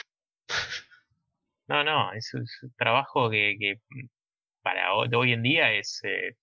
No, 1.68 1.84
no, 1.84 2.12
es, 2.14 2.34
un 2.34 2.46
trabajo 2.78 3.30
que, 3.30 3.56
que 3.60 3.76
para 4.64 4.96
ho- 4.96 5.08
de 5.08 5.16
hoy 5.18 5.34
en 5.34 5.44
día 5.44 5.74
es, 5.74 6.02
eh, 6.04 6.36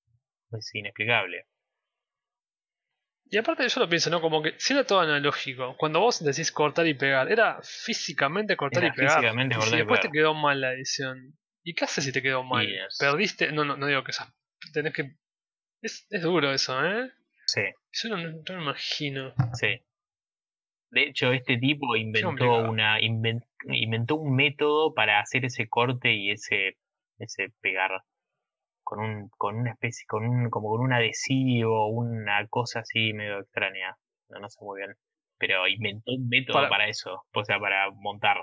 es 0.53 0.74
inexplicable. 0.74 1.47
Y 3.34 3.38
aparte 3.38 3.66
yo 3.66 3.80
lo 3.80 3.88
pienso, 3.88 4.10
¿no? 4.10 4.20
Como 4.20 4.42
que 4.42 4.54
si 4.58 4.74
era 4.74 4.84
todo 4.84 5.00
analógico, 5.00 5.74
cuando 5.78 6.00
vos 6.00 6.22
decís 6.22 6.52
cortar 6.52 6.86
y 6.86 6.92
pegar, 6.92 7.32
era 7.32 7.58
físicamente 7.62 8.56
cortar 8.58 8.84
Era 8.84 8.92
y 8.92 8.96
pegar. 8.96 9.14
físicamente 9.20 9.54
y 9.54 9.56
cortar 9.56 9.70
si 9.70 9.74
y 9.74 9.78
después 9.78 10.00
pegar. 10.00 10.12
te 10.12 10.18
quedó 10.18 10.34
mal 10.34 10.60
la 10.60 10.72
edición. 10.74 11.38
¿Y 11.64 11.74
qué 11.74 11.84
haces 11.86 12.04
si 12.04 12.12
te 12.12 12.20
quedó 12.20 12.42
mal? 12.44 12.68
Y 12.68 12.76
Perdiste, 12.98 13.50
no, 13.50 13.64
no, 13.64 13.78
no 13.78 13.86
digo 13.86 14.04
que 14.04 14.10
esas, 14.10 14.28
tenés 14.74 14.92
que... 14.92 15.16
Es, 15.80 16.06
es 16.10 16.20
duro 16.22 16.52
eso, 16.52 16.84
¿eh? 16.84 17.10
Sí, 17.46 17.62
Yo 17.92 18.08
no, 18.10 18.16
no 18.18 18.42
me 18.56 18.62
imagino. 18.62 19.32
sí. 19.54 19.80
De 20.90 21.04
hecho, 21.04 21.32
este 21.32 21.56
tipo 21.56 21.96
inventó 21.96 22.58
una 22.58 23.00
inven- 23.00 23.46
inventó 23.64 24.16
un 24.16 24.36
método 24.36 24.92
para 24.92 25.20
hacer 25.20 25.46
ese 25.46 25.66
corte 25.70 26.12
y 26.12 26.30
ese 26.32 26.76
ese 27.18 27.48
pegar 27.62 27.92
con 28.82 29.00
un 29.00 29.28
con 29.30 29.56
una 29.56 29.72
especie 29.72 30.04
con 30.06 30.24
un 30.24 30.50
como 30.50 30.70
con 30.70 30.80
un 30.80 30.92
adhesivo, 30.92 31.88
una 31.88 32.46
cosa 32.48 32.80
así 32.80 33.12
medio 33.12 33.40
extraña. 33.40 33.96
No, 34.28 34.40
no 34.40 34.48
sé 34.48 34.58
muy 34.62 34.80
bien, 34.80 34.96
pero 35.38 35.66
inventó 35.68 36.12
un 36.12 36.28
método 36.28 36.54
Para- 36.54 36.68
para, 36.68 36.88
eso, 36.88 37.24
o 37.32 37.44
sea, 37.44 37.58
para 37.58 37.90
montar. 37.90 38.38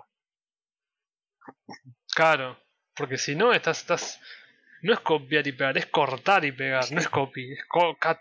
Claro, 2.13 2.57
porque 2.95 3.17
si 3.17 3.35
no, 3.35 3.53
estás, 3.53 3.79
estás 3.79 4.21
no 4.81 4.93
es 4.93 4.99
copiar 4.99 5.45
y 5.47 5.51
pegar, 5.51 5.77
es 5.77 5.85
cortar 5.87 6.45
y 6.45 6.51
pegar, 6.51 6.91
no 6.91 6.99
es 6.99 7.09
copy, 7.09 7.53
es 7.53 7.65
cut. 7.65 8.17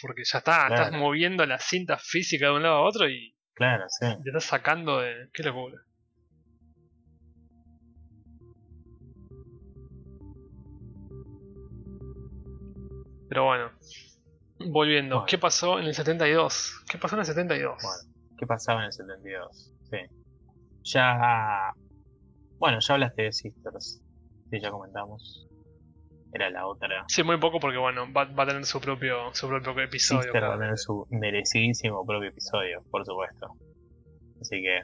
Porque 0.00 0.22
ya 0.24 0.38
está, 0.38 0.68
estás 0.68 0.92
moviendo 0.92 1.44
la 1.46 1.58
cinta 1.58 1.98
física 1.98 2.46
de 2.46 2.52
un 2.52 2.62
lado 2.62 2.76
a 2.76 2.82
otro 2.82 3.08
y 3.08 3.34
claro, 3.54 3.84
sí. 3.88 4.06
te 4.22 4.28
estás 4.30 4.44
sacando 4.44 5.00
de. 5.00 5.28
Qué 5.32 5.42
locura. 5.42 5.82
Pero 13.30 13.44
bueno, 13.44 13.70
volviendo, 14.58 15.24
¿qué 15.26 15.38
pasó 15.38 15.78
en 15.78 15.86
el 15.86 15.94
72? 15.94 16.84
¿Qué 16.90 16.98
pasó 16.98 17.14
en 17.16 17.20
el 17.20 17.26
72? 17.26 17.82
Bueno, 17.82 18.14
¿qué 18.36 18.46
pasaba 18.46 18.80
en 18.80 18.86
el 18.86 18.92
72? 18.92 19.72
Sí. 19.88 19.98
Ya. 20.92 21.72
Bueno, 22.58 22.78
ya 22.80 22.94
hablaste 22.94 23.22
de 23.22 23.32
Sisters. 23.32 24.02
Sí, 24.50 24.60
ya 24.60 24.70
comentamos 24.70 25.46
era 26.32 26.50
la 26.50 26.66
otra. 26.66 27.04
Sí, 27.08 27.22
muy 27.22 27.38
poco 27.38 27.58
porque 27.58 27.78
bueno, 27.78 28.12
va, 28.12 28.22
a 28.22 28.46
tener 28.46 28.64
su 28.64 28.80
propio, 28.80 29.34
su 29.34 29.48
propio 29.48 29.82
episodio. 29.82 30.22
Sister 30.22 30.44
va 30.44 30.54
a 30.54 30.58
tener 30.58 30.78
su 30.78 31.06
merecidísimo 31.10 32.04
propio 32.06 32.28
episodio, 32.28 32.82
por 32.90 33.04
supuesto. 33.04 33.48
Así 34.40 34.62
que 34.62 34.80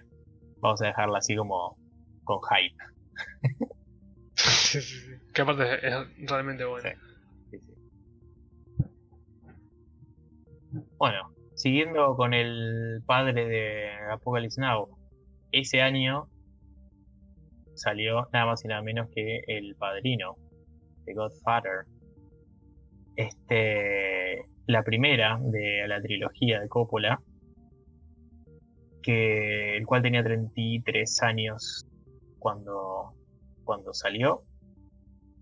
vamos 0.58 0.82
a 0.82 0.86
dejarla 0.86 1.18
así 1.18 1.36
como 1.36 1.76
con 2.24 2.38
hype. 2.50 2.76
sí, 4.34 4.80
sí, 4.80 4.98
sí. 4.98 5.12
Que 5.32 5.42
aparte 5.42 5.86
es 5.86 5.94
realmente 6.28 6.64
bueno. 6.64 6.88
Sí, 6.88 6.94
bueno, 10.98 11.34
siguiendo 11.54 12.16
con 12.16 12.34
el 12.34 13.02
padre 13.06 13.46
de 13.46 13.90
Apocalypse 14.10 14.60
Now, 14.60 14.88
ese 15.52 15.80
año 15.80 16.28
salió 17.74 18.28
nada 18.32 18.46
más 18.46 18.64
y 18.64 18.68
nada 18.68 18.82
menos 18.82 19.08
que 19.14 19.40
El 19.46 19.74
Padrino, 19.76 20.36
The 21.04 21.14
Godfather. 21.14 21.86
Este, 23.16 24.44
la 24.66 24.82
primera 24.82 25.38
de 25.40 25.86
la 25.86 26.00
trilogía 26.02 26.60
de 26.60 26.68
Coppola, 26.68 27.20
que 29.02 29.76
el 29.76 29.86
cual 29.86 30.02
tenía 30.02 30.22
33 30.22 31.22
años 31.22 31.86
cuando, 32.38 33.14
cuando 33.64 33.94
salió. 33.94 34.42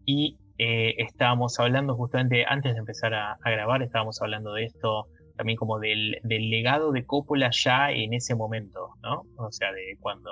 Y 0.05 0.39
eh, 0.59 0.95
estábamos 0.99 1.59
hablando 1.59 1.97
justamente 1.97 2.45
antes 2.47 2.75
de 2.75 2.79
empezar 2.79 3.15
a, 3.15 3.39
grabar, 3.45 3.83
estábamos 3.83 4.21
hablando 4.23 4.53
de 4.53 4.65
esto 4.65 5.09
también 5.37 5.57
como 5.57 5.79
del, 5.79 6.21
legado 6.23 6.93
de 6.93 7.05
Coppola 7.05 7.51
ya 7.53 7.91
en 7.91 8.15
ese 8.15 8.35
momento, 8.35 8.91
¿no? 9.03 9.23
O 9.37 9.51
sea, 9.51 9.73
de 9.73 9.97
cuando 10.01 10.31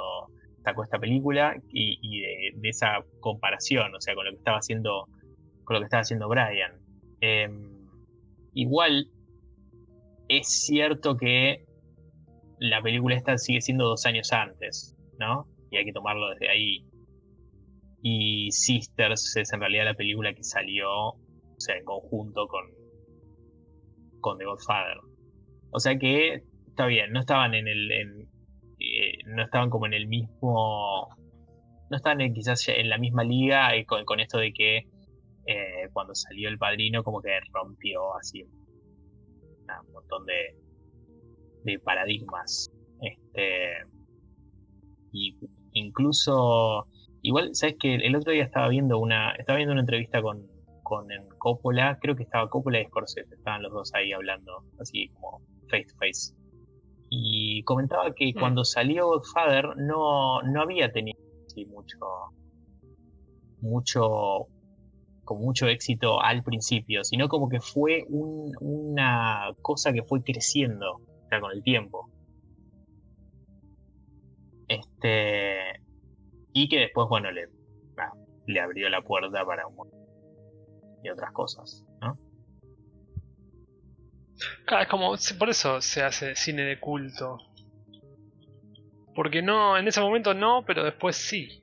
sacó 0.64 0.84
esta 0.84 0.98
película 0.98 1.56
y, 1.72 2.20
de, 2.20 2.60
de, 2.60 2.68
esa 2.68 3.04
comparación, 3.20 3.94
o 3.94 4.00
sea, 4.00 4.14
con 4.14 4.24
lo 4.24 4.30
que 4.30 4.38
estaba 4.38 4.58
haciendo 4.58 5.08
con 5.64 5.74
lo 5.74 5.80
que 5.80 5.84
estaba 5.84 6.02
haciendo 6.02 6.28
Brian. 6.28 6.72
Em, 7.20 7.88
igual, 8.54 9.08
es 10.28 10.48
cierto 10.48 11.16
que 11.16 11.64
la 12.58 12.82
película 12.82 13.16
esta 13.16 13.38
sigue 13.38 13.60
siendo 13.60 13.86
dos 13.86 14.06
años 14.06 14.32
antes, 14.32 14.96
¿no? 15.18 15.46
Y 15.70 15.76
hay 15.76 15.84
que 15.84 15.92
tomarlo 15.92 16.30
desde 16.30 16.48
ahí. 16.48 16.84
Y 18.02 18.50
Sisters 18.50 19.36
es 19.36 19.52
en 19.52 19.60
realidad 19.60 19.84
la 19.84 19.94
película 19.94 20.34
que 20.34 20.42
salió, 20.42 20.90
o 20.90 21.18
sea, 21.58 21.76
en 21.76 21.84
conjunto 21.84 22.46
con, 22.48 22.64
con 24.22 24.38
The 24.38 24.46
Godfather. 24.46 24.96
O 25.70 25.78
sea 25.78 25.98
que 25.98 26.42
está 26.66 26.86
bien, 26.86 27.12
no 27.12 27.20
estaban 27.20 27.52
en 27.52 27.68
el. 27.68 27.92
Eh, 28.78 29.18
no 29.26 29.44
estaban 29.44 29.68
como 29.68 29.84
en 29.84 29.92
el 29.92 30.06
mismo. 30.06 31.08
No 31.90 31.96
estaban 31.96 32.32
quizás 32.32 32.66
en 32.68 32.88
la 32.88 32.96
misma 32.96 33.22
liga 33.22 33.70
con 33.86 34.20
esto 34.20 34.38
de 34.38 34.54
que 34.54 34.78
eh, 35.46 35.88
cuando 35.92 36.14
salió 36.14 36.48
el 36.48 36.56
padrino 36.56 37.04
como 37.04 37.20
que 37.20 37.38
rompió 37.52 38.16
así 38.16 38.46
un 39.86 39.92
montón 39.92 40.24
de, 40.26 40.56
de 41.64 41.78
paradigmas. 41.80 42.70
Este, 43.00 43.72
y 45.12 45.36
incluso, 45.72 46.86
igual, 47.22 47.54
¿sabes 47.54 47.76
que 47.78 47.94
El 47.94 48.16
otro 48.16 48.32
día 48.32 48.44
estaba 48.44 48.68
viendo 48.68 48.98
una, 48.98 49.32
estaba 49.32 49.56
viendo 49.56 49.72
una 49.72 49.82
entrevista 49.82 50.22
con, 50.22 50.46
con 50.92 51.08
Coppola, 51.38 51.98
creo 52.00 52.14
que 52.14 52.24
estaba 52.24 52.50
Coppola 52.50 52.80
y 52.80 52.84
Scorsese, 52.84 53.34
estaban 53.34 53.62
los 53.62 53.72
dos 53.72 53.94
ahí 53.94 54.12
hablando, 54.12 54.64
así 54.78 55.08
como 55.08 55.40
face 55.70 55.86
to 55.86 55.94
face. 55.98 56.34
Y 57.08 57.62
comentaba 57.64 58.12
que 58.14 58.32
mm. 58.34 58.38
cuando 58.38 58.62
salió 58.62 59.06
Godfather 59.06 59.74
no, 59.76 60.42
no 60.42 60.60
había 60.60 60.92
tenido 60.92 61.18
así 61.46 61.64
mucho 61.64 61.96
mucho 63.62 64.48
con 65.24 65.38
mucho 65.38 65.66
éxito 65.66 66.20
al 66.20 66.42
principio, 66.42 67.04
sino 67.04 67.28
como 67.28 67.48
que 67.48 67.60
fue 67.60 68.04
una 68.10 69.50
cosa 69.62 69.92
que 69.94 70.02
fue 70.02 70.22
creciendo 70.22 71.00
con 71.40 71.52
el 71.52 71.62
tiempo. 71.62 72.10
Este. 74.68 75.80
Y 76.52 76.68
que 76.68 76.80
después, 76.80 77.08
bueno, 77.08 77.30
le, 77.30 77.46
le 78.46 78.60
abrió 78.60 78.90
la 78.90 79.00
puerta 79.00 79.42
para 79.46 79.66
un 79.66 79.76
y 81.02 81.10
otras 81.10 81.32
cosas, 81.32 81.84
¿no? 82.00 82.16
Claro, 84.66 84.82
es 84.82 84.88
como, 84.88 85.14
por 85.38 85.50
eso 85.50 85.80
se 85.80 86.02
hace 86.02 86.34
cine 86.34 86.62
de 86.62 86.80
culto. 86.80 87.38
Porque 89.14 89.42
no, 89.42 89.76
en 89.76 89.86
ese 89.86 90.00
momento 90.00 90.34
no, 90.34 90.64
pero 90.66 90.84
después 90.84 91.16
sí. 91.16 91.60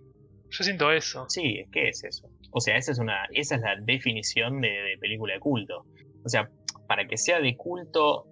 Yo 0.49 0.63
siento 0.63 0.91
eso. 0.91 1.25
Sí, 1.29 1.65
¿qué 1.71 1.89
es 1.89 2.03
eso? 2.03 2.29
O 2.51 2.59
sea, 2.59 2.77
esa 2.77 2.91
es, 2.91 2.99
una, 2.99 3.25
esa 3.31 3.55
es 3.55 3.61
la 3.61 3.75
definición 3.81 4.61
de, 4.61 4.97
película 4.99 5.33
de 5.33 5.39
culto. 5.39 5.85
O 6.23 6.29
sea, 6.29 6.49
para 6.87 7.07
que 7.07 7.17
sea 7.17 7.39
de 7.39 7.55
culto, 7.55 8.25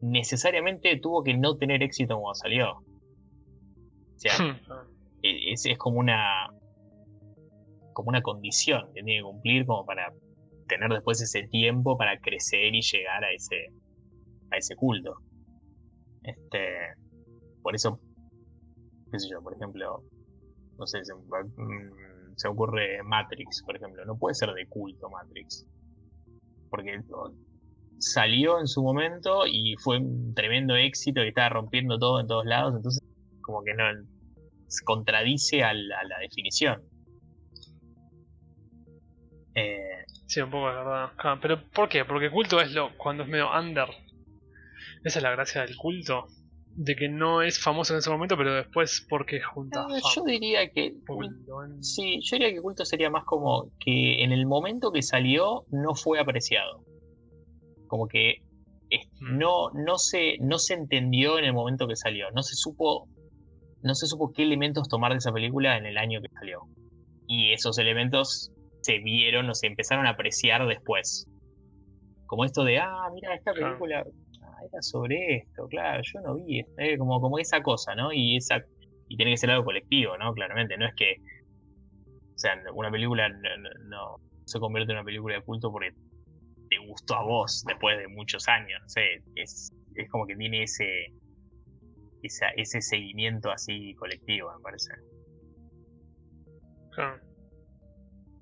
necesariamente 0.00 0.98
tuvo 0.98 1.22
que 1.22 1.36
no 1.36 1.56
tener 1.56 1.82
éxito 1.82 2.18
cuando 2.18 2.34
salió. 2.34 2.72
O 2.72 4.18
sea, 4.18 4.32
e, 5.22 5.52
es, 5.52 5.66
es, 5.66 5.78
como 5.78 5.98
una 5.98 6.48
como 7.92 8.10
una 8.10 8.20
condición 8.20 8.88
que 8.88 9.02
tiene 9.02 9.18
que 9.18 9.22
cumplir 9.22 9.64
como 9.64 9.86
para 9.86 10.12
tener 10.66 10.90
después 10.90 11.20
ese 11.20 11.44
tiempo 11.48 11.96
para 11.96 12.18
crecer 12.18 12.74
y 12.74 12.82
llegar 12.82 13.24
a 13.24 13.32
ese 13.32 13.72
a 14.50 14.56
ese 14.56 14.76
culto. 14.76 15.16
Este, 16.22 16.94
por 17.62 17.74
eso, 17.74 18.00
qué 19.10 19.18
sé 19.18 19.28
yo, 19.30 19.42
por 19.42 19.54
ejemplo, 19.54 20.02
no 20.78 20.86
sé, 20.86 21.00
se 22.36 22.48
ocurre 22.48 23.02
Matrix, 23.02 23.62
por 23.64 23.76
ejemplo. 23.76 24.04
No 24.04 24.16
puede 24.16 24.34
ser 24.34 24.52
de 24.52 24.66
culto 24.66 25.08
Matrix. 25.10 25.66
Porque 26.70 27.00
salió 27.98 28.60
en 28.60 28.66
su 28.66 28.82
momento 28.82 29.46
y 29.46 29.74
fue 29.82 29.98
un 29.98 30.34
tremendo 30.34 30.76
éxito 30.76 31.24
y 31.24 31.28
estaba 31.28 31.48
rompiendo 31.48 31.98
todo 31.98 32.20
en 32.20 32.26
todos 32.26 32.44
lados. 32.44 32.74
Entonces, 32.76 33.02
como 33.40 33.62
que 33.62 33.74
no 33.74 33.84
se 34.68 34.84
contradice 34.84 35.62
a 35.62 35.72
la, 35.72 36.18
definición. 36.20 36.82
Eh, 39.54 40.04
sí, 40.26 40.40
un 40.40 40.50
poco 40.50 40.68
de 40.68 40.74
verdad. 40.74 41.10
Ah, 41.18 41.38
pero 41.40 41.62
¿por 41.70 41.88
qué? 41.88 42.04
Porque 42.04 42.30
culto 42.30 42.60
es 42.60 42.72
lo 42.72 42.96
cuando 42.96 43.22
es 43.22 43.28
medio 43.28 43.50
under. 43.50 43.88
Esa 45.04 45.18
es 45.18 45.22
la 45.22 45.30
gracia 45.30 45.62
del 45.62 45.76
culto 45.76 46.26
de 46.76 46.94
que 46.94 47.08
no 47.08 47.40
es 47.40 47.58
famoso 47.58 47.94
en 47.94 47.98
ese 47.98 48.10
momento, 48.10 48.36
pero 48.36 48.54
después 48.54 49.04
porque 49.08 49.40
junta. 49.40 49.86
Eh, 49.90 50.00
yo 50.14 50.22
diría 50.24 50.68
que 50.70 50.94
sí, 51.80 52.20
yo 52.22 52.36
diría 52.36 52.52
que 52.52 52.60
culto 52.60 52.84
sería 52.84 53.08
más 53.08 53.24
como 53.24 53.70
que 53.80 54.22
en 54.22 54.30
el 54.30 54.46
momento 54.46 54.92
que 54.92 55.02
salió 55.02 55.64
no 55.70 55.94
fue 55.94 56.20
apreciado. 56.20 56.84
Como 57.86 58.08
que 58.08 58.42
mm. 59.20 59.38
no, 59.38 59.70
no 59.70 59.96
se, 59.96 60.36
no 60.40 60.58
se 60.58 60.74
entendió 60.74 61.38
en 61.38 61.46
el 61.46 61.54
momento 61.54 61.88
que 61.88 61.96
salió. 61.96 62.30
No 62.32 62.42
se 62.42 62.54
supo. 62.54 63.08
No 63.82 63.94
se 63.94 64.06
supo 64.06 64.32
qué 64.32 64.42
elementos 64.42 64.88
tomar 64.88 65.12
de 65.12 65.18
esa 65.18 65.32
película 65.32 65.78
en 65.78 65.86
el 65.86 65.96
año 65.96 66.20
que 66.20 66.28
salió. 66.28 66.62
Y 67.26 67.52
esos 67.52 67.78
elementos 67.78 68.52
se 68.86 68.98
vieron 68.98 69.50
o 69.50 69.54
se 69.54 69.66
empezaron 69.66 70.06
a 70.06 70.10
apreciar 70.10 70.64
después. 70.66 71.26
Como 72.26 72.44
esto 72.44 72.62
de, 72.62 72.78
ah, 72.78 73.08
mira, 73.12 73.34
esta 73.34 73.52
película 73.52 74.00
era 74.00 74.82
sobre 74.82 75.36
esto, 75.36 75.66
claro, 75.68 76.02
yo 76.04 76.20
no 76.20 76.34
vi, 76.36 76.60
eh, 76.78 76.96
como, 76.96 77.20
como 77.20 77.38
esa 77.38 77.62
cosa, 77.62 77.94
¿no? 77.94 78.12
Y 78.12 78.36
esa 78.36 78.62
y 79.08 79.16
tiene 79.16 79.32
que 79.32 79.36
ser 79.36 79.50
algo 79.50 79.64
colectivo, 79.64 80.16
¿no? 80.18 80.32
Claramente, 80.32 80.76
no 80.76 80.86
es 80.86 80.94
que, 80.96 81.16
o 82.34 82.38
sea, 82.38 82.60
una 82.74 82.90
película 82.90 83.28
no, 83.28 84.16
se 84.44 84.58
convierte 84.58 84.92
en 84.92 84.98
una 84.98 85.04
película 85.04 85.36
de 85.36 85.42
culto 85.42 85.70
porque 85.70 85.90
te 86.68 86.78
gustó 86.78 87.14
a 87.14 87.22
vos 87.22 87.62
después 87.66 87.98
de 87.98 88.08
muchos 88.08 88.48
años, 88.48 88.80
no 88.82 88.88
sé, 88.88 89.22
es, 89.36 89.70
es 89.94 90.10
como 90.10 90.26
que 90.26 90.34
tiene 90.36 90.64
ese, 90.64 91.12
ese 92.22 92.80
seguimiento 92.80 93.50
así 93.50 93.94
colectivo, 93.94 94.52
me 94.56 94.62
parece. 94.62 94.92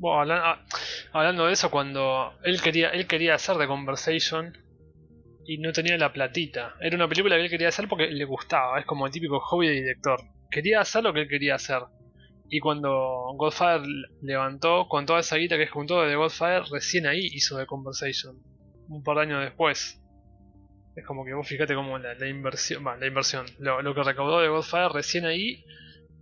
Ah, 0.02 0.64
hablando, 1.12 1.46
de 1.46 1.52
eso, 1.52 1.70
cuando 1.70 2.34
él 2.42 2.60
quería, 2.60 2.90
él 2.90 3.06
quería 3.06 3.34
hacer 3.34 3.56
The 3.56 3.66
Conversation, 3.66 4.52
y 5.46 5.58
no 5.58 5.72
tenía 5.72 5.96
la 5.98 6.12
platita. 6.12 6.74
Era 6.80 6.96
una 6.96 7.08
película 7.08 7.36
que 7.36 7.42
él 7.42 7.50
quería 7.50 7.68
hacer 7.68 7.88
porque 7.88 8.08
le 8.08 8.24
gustaba, 8.24 8.78
es 8.80 8.86
como 8.86 9.06
el 9.06 9.12
típico 9.12 9.40
hobby 9.40 9.68
de 9.68 9.74
director. 9.74 10.20
Quería 10.50 10.80
hacer 10.80 11.02
lo 11.02 11.12
que 11.12 11.22
él 11.22 11.28
quería 11.28 11.54
hacer. 11.56 11.82
Y 12.48 12.60
cuando 12.60 13.32
Godfather 13.36 13.86
levantó 14.22 14.86
con 14.88 15.06
toda 15.06 15.20
esa 15.20 15.36
guita 15.36 15.56
que 15.56 15.66
juntó 15.66 16.02
de 16.02 16.14
Godfather, 16.14 16.62
recién 16.70 17.06
ahí 17.06 17.26
hizo 17.32 17.58
The 17.58 17.66
Conversation. 17.66 18.36
Un 18.88 19.02
par 19.02 19.16
de 19.16 19.22
años 19.22 19.42
después. 19.42 20.00
Es 20.94 21.04
como 21.06 21.24
que 21.24 21.34
vos 21.34 21.48
fíjate 21.48 21.74
como 21.74 21.98
la, 21.98 22.28
inversión, 22.28 22.84
la 22.84 23.06
inversión, 23.06 23.46
lo, 23.58 23.94
que 23.94 24.02
recaudó 24.02 24.40
de 24.40 24.48
Godfather 24.48 24.92
recién 24.92 25.24
ahí 25.24 25.64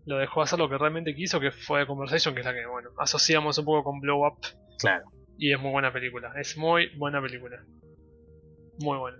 lo 0.06 0.18
dejó 0.18 0.42
hacer 0.42 0.58
lo 0.58 0.68
que 0.68 0.78
realmente 0.78 1.14
quiso, 1.14 1.40
que 1.40 1.50
fue 1.50 1.80
The 1.80 1.86
Conversation, 1.86 2.34
que 2.34 2.40
es 2.40 2.46
la 2.46 2.54
que, 2.54 2.66
bueno, 2.66 2.90
asociamos 2.98 3.58
un 3.58 3.64
poco 3.64 3.84
con 3.84 4.00
Blow 4.00 4.26
Up. 4.26 4.38
Claro. 4.78 5.04
Y 5.38 5.52
es 5.52 5.60
muy 5.60 5.70
buena 5.70 5.92
película, 5.92 6.32
es 6.38 6.56
muy 6.56 6.96
buena 6.96 7.20
película. 7.20 7.64
Muy 8.78 8.98
buena. 8.98 9.18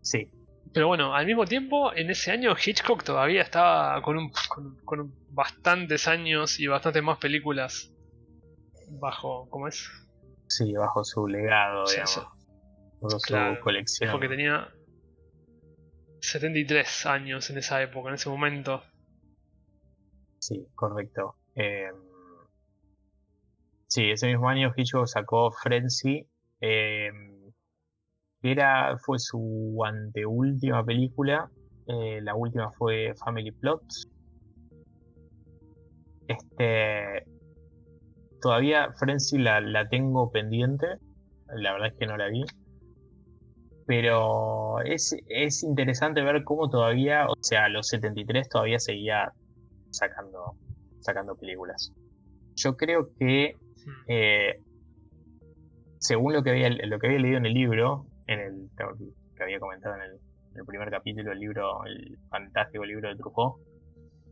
Sí, 0.00 0.30
pero 0.72 0.88
bueno, 0.88 1.14
al 1.14 1.26
mismo 1.26 1.44
tiempo, 1.44 1.94
en 1.94 2.10
ese 2.10 2.30
año 2.30 2.54
Hitchcock 2.56 3.04
todavía 3.04 3.42
estaba 3.42 4.00
con, 4.02 4.16
un, 4.16 4.32
con, 4.84 5.12
bastantes 5.30 6.08
años 6.08 6.58
y 6.60 6.66
bastantes 6.66 7.02
más 7.02 7.18
películas 7.18 7.92
bajo, 8.88 9.48
¿cómo 9.50 9.68
es? 9.68 9.90
Sí, 10.48 10.72
bajo 10.72 11.04
su 11.04 11.26
legado, 11.26 11.84
digamos. 11.86 12.26
Bajo 13.00 13.18
su 13.18 13.60
colección. 13.62 14.12
Porque 14.12 14.28
tenía 14.28 14.68
73 16.22 17.06
años 17.06 17.50
en 17.50 17.58
esa 17.58 17.82
época, 17.82 18.08
en 18.08 18.14
ese 18.14 18.30
momento. 18.30 18.82
Sí, 20.38 20.66
correcto. 20.74 21.36
Em, 21.54 21.94
sí, 23.88 24.10
ese 24.10 24.28
mismo 24.28 24.48
año 24.48 24.72
Hitchcock 24.74 25.06
sacó 25.06 25.50
Frenzy. 25.50 26.26
Eh, 26.60 27.10
era, 28.40 28.96
fue 28.98 29.18
su 29.18 29.80
anteúltima 29.84 30.84
película. 30.84 31.50
Eh, 31.88 32.20
la 32.22 32.34
última 32.36 32.70
fue 32.70 33.14
Family 33.16 33.50
Plots. 33.50 34.08
Este. 36.28 37.24
Todavía 38.40 38.92
Frenzy 38.92 39.38
la, 39.38 39.60
la 39.60 39.88
tengo 39.88 40.30
pendiente. 40.30 40.86
La 41.48 41.72
verdad 41.72 41.88
es 41.88 41.94
que 41.98 42.06
no 42.06 42.16
la 42.16 42.28
vi. 42.28 42.44
Pero 43.92 44.80
es, 44.80 45.14
es 45.28 45.62
interesante 45.62 46.22
ver 46.22 46.44
cómo 46.44 46.70
todavía, 46.70 47.26
o 47.26 47.34
sea, 47.42 47.68
los 47.68 47.88
73 47.88 48.48
todavía 48.48 48.78
seguía 48.78 49.30
sacando, 49.90 50.56
sacando 51.00 51.36
películas. 51.36 51.92
Yo 52.54 52.74
creo 52.74 53.10
que, 53.18 53.54
eh, 54.08 54.54
según 55.98 56.32
lo 56.32 56.42
que, 56.42 56.52
había, 56.52 56.70
lo 56.70 56.98
que 56.98 57.06
había 57.06 57.18
leído 57.18 57.36
en 57.36 57.44
el 57.44 57.52
libro, 57.52 58.06
en 58.28 58.40
el 58.40 58.70
que 59.36 59.42
había 59.42 59.60
comentado 59.60 59.96
en 59.96 60.58
el, 60.58 60.64
primer 60.64 60.88
capítulo, 60.88 61.30
el 61.30 61.38
libro, 61.38 61.84
el 61.84 62.16
fantástico 62.30 62.86
libro 62.86 63.10
de 63.10 63.16
Truffaut. 63.16 63.60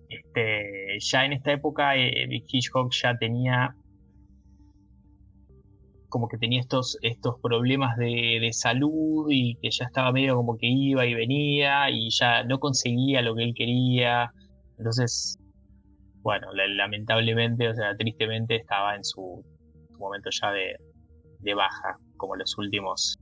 Este, 0.09 0.97
ya 1.01 1.27
en 1.27 1.35
esta 1.35 1.53
época 1.53 1.97
eh, 1.97 2.43
Hitchcock 2.49 2.91
ya 2.95 3.15
tenía 3.19 3.77
como 6.11 6.29
que 6.29 6.37
tenía 6.37 6.61
estos, 6.61 6.99
estos 7.03 7.37
problemas 7.41 7.97
de, 7.97 8.51
salud 8.53 9.27
y 9.31 9.55
que 9.57 9.71
ya 9.71 9.87
estaba 9.87 10.13
medio 10.13 10.37
como 10.37 10.59
que 10.59 10.67
iba 10.67 11.07
y 11.07 11.15
venía 11.15 11.89
y 11.91 12.11
ya 12.11 12.45
no 12.45 12.59
conseguía 12.59 13.23
lo 13.23 13.35
que 13.35 13.45
él 13.45 13.55
quería. 13.57 14.31
Entonces, 14.77 15.39
bueno, 16.23 16.49
lamentablemente, 16.53 17.69
o 17.69 17.75
sea, 17.75 17.97
tristemente 17.97 18.57
estaba 18.57 18.97
en 18.97 19.05
su, 19.05 19.43
momento 19.99 20.31
ya 20.31 20.51
de, 20.53 20.77
de, 21.41 21.55
baja, 21.55 21.97
como 22.17 22.37
los 22.37 22.57
últimos 22.59 23.19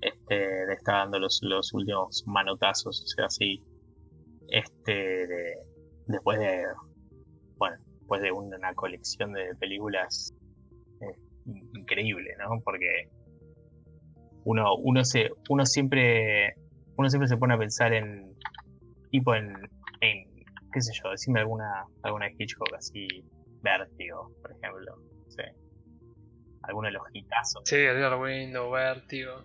este, 0.00 0.34
de 0.34 0.74
estar 0.74 0.96
dando 0.96 1.18
los, 1.18 1.40
los 1.42 1.72
últimos 1.72 2.24
manotazos, 2.26 3.02
o 3.02 3.06
sea, 3.06 3.26
así, 3.26 3.62
este, 4.48 5.26
después 6.06 6.38
de, 6.38 6.64
bueno, 7.56 7.76
después 8.00 8.22
de 8.22 8.32
una 8.32 8.74
colección 8.74 9.32
de 9.32 9.54
películas 9.60 10.34
increíble, 11.82 12.30
¿no? 12.38 12.60
Porque 12.64 13.08
uno, 14.44 14.74
uno 14.76 15.04
se, 15.04 15.30
uno 15.48 15.66
siempre, 15.66 16.54
uno 16.96 17.08
siempre 17.08 17.28
se 17.28 17.36
pone 17.36 17.54
a 17.54 17.58
pensar 17.58 17.92
en, 17.92 18.32
tipo 19.10 19.34
en, 19.34 19.52
en 20.00 20.24
qué 20.72 20.80
sé 20.80 20.92
yo, 21.02 21.10
decime 21.10 21.40
alguna, 21.40 21.84
alguna 22.02 22.26
de 22.26 22.34
Hitchcock 22.38 22.74
así, 22.76 23.06
Vértigo, 23.62 24.32
por 24.40 24.52
ejemplo, 24.52 24.96
sí. 25.28 25.42
Alguno 26.62 26.86
de 26.86 26.92
los 26.92 27.02
hitazos. 27.12 27.62
Sí, 27.64 27.76
el 27.76 28.14
Window, 28.14 28.70
Vértigo. 28.70 29.44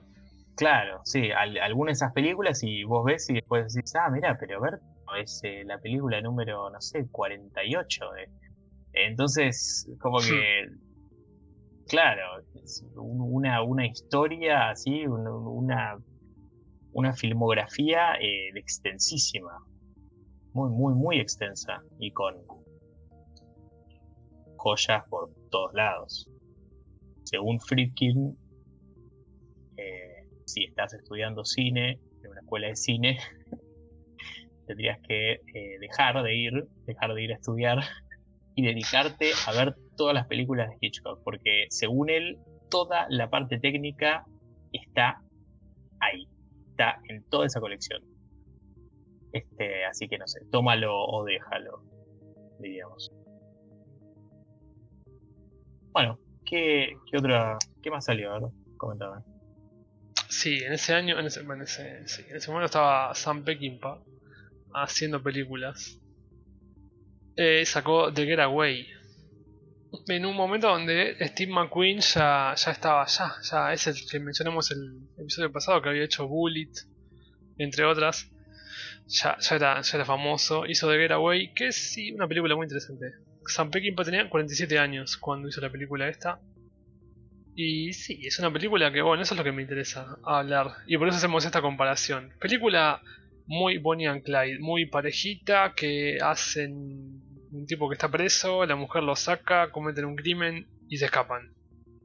Claro, 0.56 1.02
sí, 1.04 1.30
alguna 1.32 1.90
de 1.90 1.94
esas 1.94 2.14
películas 2.14 2.64
y 2.64 2.84
vos 2.84 3.06
ves 3.06 3.30
y 3.30 3.36
después 3.36 3.74
decís, 3.74 3.94
ah, 3.96 4.10
mira, 4.10 4.38
pero 4.40 4.60
ver, 4.60 4.80
es 5.22 5.40
eh, 5.44 5.64
la 5.66 5.78
película 5.78 6.20
número, 6.22 6.70
no 6.70 6.82
sé, 6.82 7.08
48. 7.12 8.16
Eh. 8.16 8.30
Entonces, 8.94 9.88
como 10.00 10.18
que, 10.20 10.66
claro, 11.88 12.44
una, 12.96 13.64
una 13.64 13.86
historia 13.86 14.70
así, 14.70 15.06
una, 15.06 15.98
una 16.92 17.14
filmografía 17.14 18.16
eh, 18.22 18.50
extensísima, 18.56 19.58
muy, 20.54 20.70
muy, 20.70 20.94
muy 20.94 21.20
extensa 21.20 21.82
y 22.00 22.12
con 22.12 22.36
joyas 24.58 25.04
por 25.10 25.32
todos 25.50 25.74
lados. 25.74 26.30
Según 27.24 27.60
Friedkin, 27.60 28.38
si 30.48 30.64
estás 30.64 30.94
estudiando 30.94 31.44
cine 31.44 32.00
en 32.24 32.32
una 32.32 32.40
escuela 32.40 32.68
de 32.68 32.76
cine, 32.76 33.18
tendrías 34.68 35.00
que 35.08 35.34
eh, 35.34 35.78
dejar 35.80 36.24
de 36.24 36.36
ir, 36.36 36.68
dejar 36.86 37.14
de 37.14 37.24
ir 37.24 37.32
a 37.32 37.36
estudiar 37.36 37.80
y 38.56 38.66
dedicarte 38.66 39.32
a 39.46 39.52
ver 39.52 39.76
todas 39.98 40.14
las 40.14 40.28
películas 40.28 40.70
de 40.70 40.78
Hitchcock, 40.80 41.22
porque 41.24 41.66
según 41.70 42.10
él, 42.10 42.38
toda 42.70 43.08
la 43.10 43.30
parte 43.30 43.60
técnica 43.60 44.26
está 44.72 45.22
ahí, 46.00 46.28
está 46.70 47.00
en 47.10 47.24
toda 47.30 47.46
esa 47.48 47.60
colección. 47.60 48.02
Este, 49.34 49.86
así 49.86 50.08
que 50.08 50.18
no 50.18 50.28
sé, 50.28 50.40
tómalo 50.52 50.96
o 50.96 51.26
déjalo, 51.26 51.84
diríamos. 52.60 53.12
Bueno, 55.92 56.20
¿qué, 56.46 56.94
qué 57.12 57.18
otra, 57.18 57.58
qué 57.82 57.92
más 57.92 58.06
salió? 58.06 58.34
A 58.34 58.40
ver, 58.40 58.50
comentame. 58.78 59.22
Sí, 60.30 60.60
en 60.64 60.74
ese 60.74 60.94
año, 60.94 61.20
en 61.20 61.26
ese, 61.26 61.40
en 61.42 61.62
ese, 61.62 62.52
momento 62.52 62.66
estaba 62.66 63.14
Sam 63.16 63.44
Peckinpah 63.44 64.04
haciendo 64.74 65.24
películas. 65.24 66.00
Eh, 67.36 67.66
sacó 67.66 68.14
The 68.14 68.26
Getaway. 68.26 68.88
En 70.08 70.26
un 70.26 70.36
momento 70.36 70.68
donde 70.68 71.16
Steve 71.28 71.52
McQueen 71.52 72.00
ya, 72.00 72.54
ya 72.56 72.72
estaba 72.72 73.06
ya, 73.06 73.36
ya 73.42 73.74
es 73.74 73.88
el 73.88 73.96
que 74.10 74.20
mencionamos 74.20 74.72
el 74.72 75.08
episodio 75.18 75.52
pasado 75.52 75.82
que 75.82 75.90
había 75.90 76.04
hecho 76.04 76.28
Bullet, 76.28 76.72
entre 77.58 77.86
otras. 77.86 78.32
Ya, 79.08 79.38
ya, 79.40 79.56
era, 79.56 79.82
ya 79.82 79.98
era 79.98 80.06
famoso, 80.06 80.66
hizo 80.66 80.90
The 80.90 80.98
Getaway, 80.98 81.54
que 81.54 81.72
sí, 81.72 82.12
una 82.12 82.28
película 82.28 82.56
muy 82.56 82.66
interesante. 82.66 83.06
Sam 83.46 83.72
Peckinpah 83.72 84.04
tenía 84.04 84.30
47 84.30 84.78
años 84.78 85.16
cuando 85.16 85.48
hizo 85.48 85.62
la 85.62 85.72
película 85.72 86.10
esta. 86.10 86.42
Y 87.56 87.94
sí, 87.94 88.20
es 88.26 88.38
una 88.40 88.52
película 88.52 88.92
que, 88.92 89.02
bueno, 89.02 89.24
eso 89.24 89.34
es 89.34 89.38
lo 89.38 89.44
que 89.44 89.52
me 89.52 89.62
interesa 89.62 90.18
hablar. 90.24 90.68
Y 90.86 90.98
por 90.98 91.08
eso 91.08 91.18
hacemos 91.18 91.46
esta 91.46 91.62
comparación. 91.62 92.34
Película 92.40 93.02
muy 93.48 93.78
Bonnie 93.78 94.08
and 94.08 94.24
Clyde, 94.24 94.60
muy 94.60 94.86
parejita, 94.86 95.74
que 95.76 96.18
hacen 96.22 97.24
un 97.52 97.66
tipo 97.66 97.90
que 97.90 97.94
está 97.94 98.10
preso, 98.10 98.66
la 98.66 98.76
mujer 98.76 99.04
lo 99.04 99.16
saca, 99.16 99.72
cometen 99.72 100.06
un 100.06 100.16
crimen 100.16 100.68
y 100.90 100.98
se 100.98 101.06
escapan. 101.06 101.54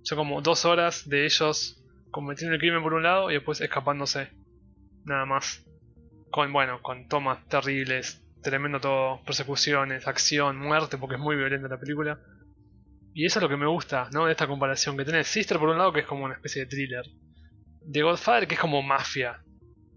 Son 0.03 0.19
como 0.19 0.41
dos 0.43 0.65
horas 0.65 1.09
de 1.09 1.25
ellos 1.25 1.83
cometiendo 2.11 2.55
el 2.55 2.61
crimen 2.61 2.83
por 2.83 2.95
un 2.95 3.03
lado 3.03 3.31
y 3.31 3.35
después 3.35 3.61
escapándose. 3.61 4.29
Nada 5.05 5.25
más. 5.27 5.65
Con, 6.31 6.53
bueno, 6.53 6.81
con 6.83 7.09
tomas 7.09 7.47
terribles, 7.47 8.23
tremendo 8.43 8.81
todo, 8.81 9.23
persecuciones, 9.25 10.07
acción, 10.09 10.57
muerte, 10.57 10.97
porque 10.97 11.17
es 11.17 11.21
muy 11.21 11.37
violenta 11.37 11.69
la 11.69 11.79
película. 11.79 12.21
Y 13.15 13.27
eso 13.27 13.39
es 13.39 13.43
lo 13.43 13.49
que 13.49 13.57
me 13.57 13.67
gusta, 13.67 14.09
¿no? 14.13 14.27
De 14.27 14.33
esta 14.33 14.47
comparación 14.47 14.97
que 14.97 15.05
tenés. 15.05 15.29
Sister 15.29 15.59
por 15.59 15.69
un 15.69 15.79
lado 15.79 15.93
que 15.93 16.01
es 16.01 16.07
como 16.07 16.25
una 16.25 16.35
especie 16.35 16.63
de 16.63 16.69
thriller. 16.69 17.05
The 17.91 18.03
Godfather 18.03 18.49
que 18.49 18.55
es 18.55 18.61
como 18.61 18.83
mafia. 18.83 19.43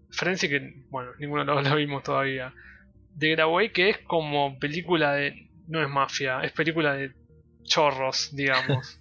Frenzy 0.09 0.49
que, 0.49 0.83
bueno, 0.89 1.11
ninguno 1.19 1.45
de 1.45 1.69
lo 1.69 1.75
vimos 1.75 2.03
todavía. 2.03 2.53
The 3.17 3.27
Getaway 3.27 3.71
que 3.71 3.89
es 3.89 3.97
como 3.99 4.57
película 4.59 5.13
de... 5.13 5.49
No 5.67 5.81
es 5.81 5.89
mafia, 5.89 6.41
es 6.41 6.51
película 6.51 6.93
de 6.93 7.11
chorros, 7.63 8.35
digamos. 8.35 8.99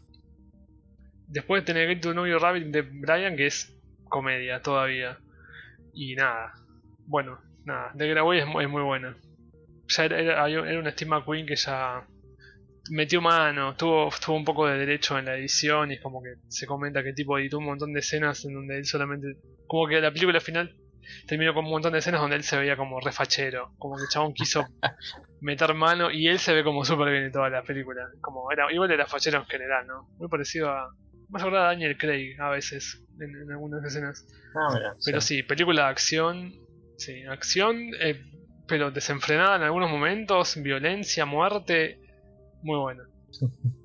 Después 1.29 1.65
Get 1.65 2.01
to 2.01 2.13
Know 2.13 2.27
Your 2.27 2.41
Rabbit 2.41 2.67
de 2.67 2.83
Brian 2.83 3.37
que 3.37 3.47
es 3.47 3.77
comedia 4.09 4.61
todavía. 4.63 5.19
Y 5.93 6.15
nada. 6.15 6.53
Bueno, 7.07 7.39
nada. 7.65 7.93
The 7.97 8.07
Getaway 8.07 8.39
es, 8.39 8.45
es 8.45 8.69
muy 8.69 8.83
buena. 8.83 9.17
Ya 9.89 10.05
era, 10.05 10.19
era, 10.19 10.49
era 10.49 10.79
una 10.79 10.91
Steve 10.93 11.11
McQueen 11.11 11.47
que 11.47 11.57
ya 11.57 12.07
metió 12.91 13.21
mano, 13.21 13.75
tuvo, 13.77 14.11
tuvo 14.25 14.37
un 14.37 14.45
poco 14.45 14.67
de 14.67 14.79
derecho 14.79 15.19
en 15.19 15.27
la 15.27 15.37
edición 15.37 15.91
y 15.91 15.95
es 15.95 16.01
como 16.01 16.23
que 16.23 16.35
se 16.49 16.67
comenta 16.67 17.03
que 17.03 17.13
tipo 17.13 17.39
editó 17.39 17.59
un 17.59 17.67
montón 17.67 17.93
de 17.93 18.01
escenas 18.01 18.45
en 18.45 18.55
donde 18.55 18.79
él 18.79 18.85
solamente... 18.85 19.37
Como 19.67 19.87
que 19.89 20.01
la 20.01 20.13
película 20.13 20.41
final 20.41 20.75
terminó 21.27 21.55
con 21.55 21.65
un 21.65 21.71
montón 21.71 21.93
de 21.93 21.99
escenas 21.99 22.21
donde 22.21 22.37
él 22.37 22.43
se 22.43 22.57
veía 22.57 22.77
como 22.77 23.01
refachero, 23.01 23.73
como 23.79 23.97
que 23.97 24.03
el 24.03 24.09
chabón 24.09 24.35
quiso 24.35 24.67
meter 25.41 25.75
mano 25.75 26.11
y 26.11 26.29
él 26.29 26.39
se 26.39 26.55
ve 26.55 26.65
como 26.65 26.85
súper 26.85 27.11
bien 27.11 27.25
en 27.25 27.33
toda 27.33 27.51
la 27.51 27.63
película. 27.63 28.09
Como 28.21 28.51
era, 28.51 28.71
igual 28.73 28.91
era 28.91 29.07
fachero 29.07 29.39
en 29.39 29.47
general, 29.47 29.87
¿no? 29.87 30.09
Muy 30.19 30.29
parecido 30.29 30.71
a. 30.71 30.89
Más 31.31 31.43
a 31.43 31.49
Daniel 31.49 31.97
Craig 31.97 32.39
a 32.39 32.51
veces 32.51 33.03
en, 33.19 33.51
algunas 33.51 33.83
escenas. 33.85 34.27
Ah, 34.55 34.95
pero 35.05 35.21
sí. 35.21 35.43
película 35.43 35.85
de 35.85 35.89
acción. 35.89 36.53
Sí, 36.97 37.25
acción, 37.25 37.77
eh, 38.01 38.23
pero 38.69 38.91
desenfrenada 38.91 39.57
en 39.57 39.63
algunos 39.63 39.91
momentos, 39.91 40.57
violencia, 40.63 41.27
muerte. 41.27 41.99
Muy 42.63 42.79
buena. 42.79 43.03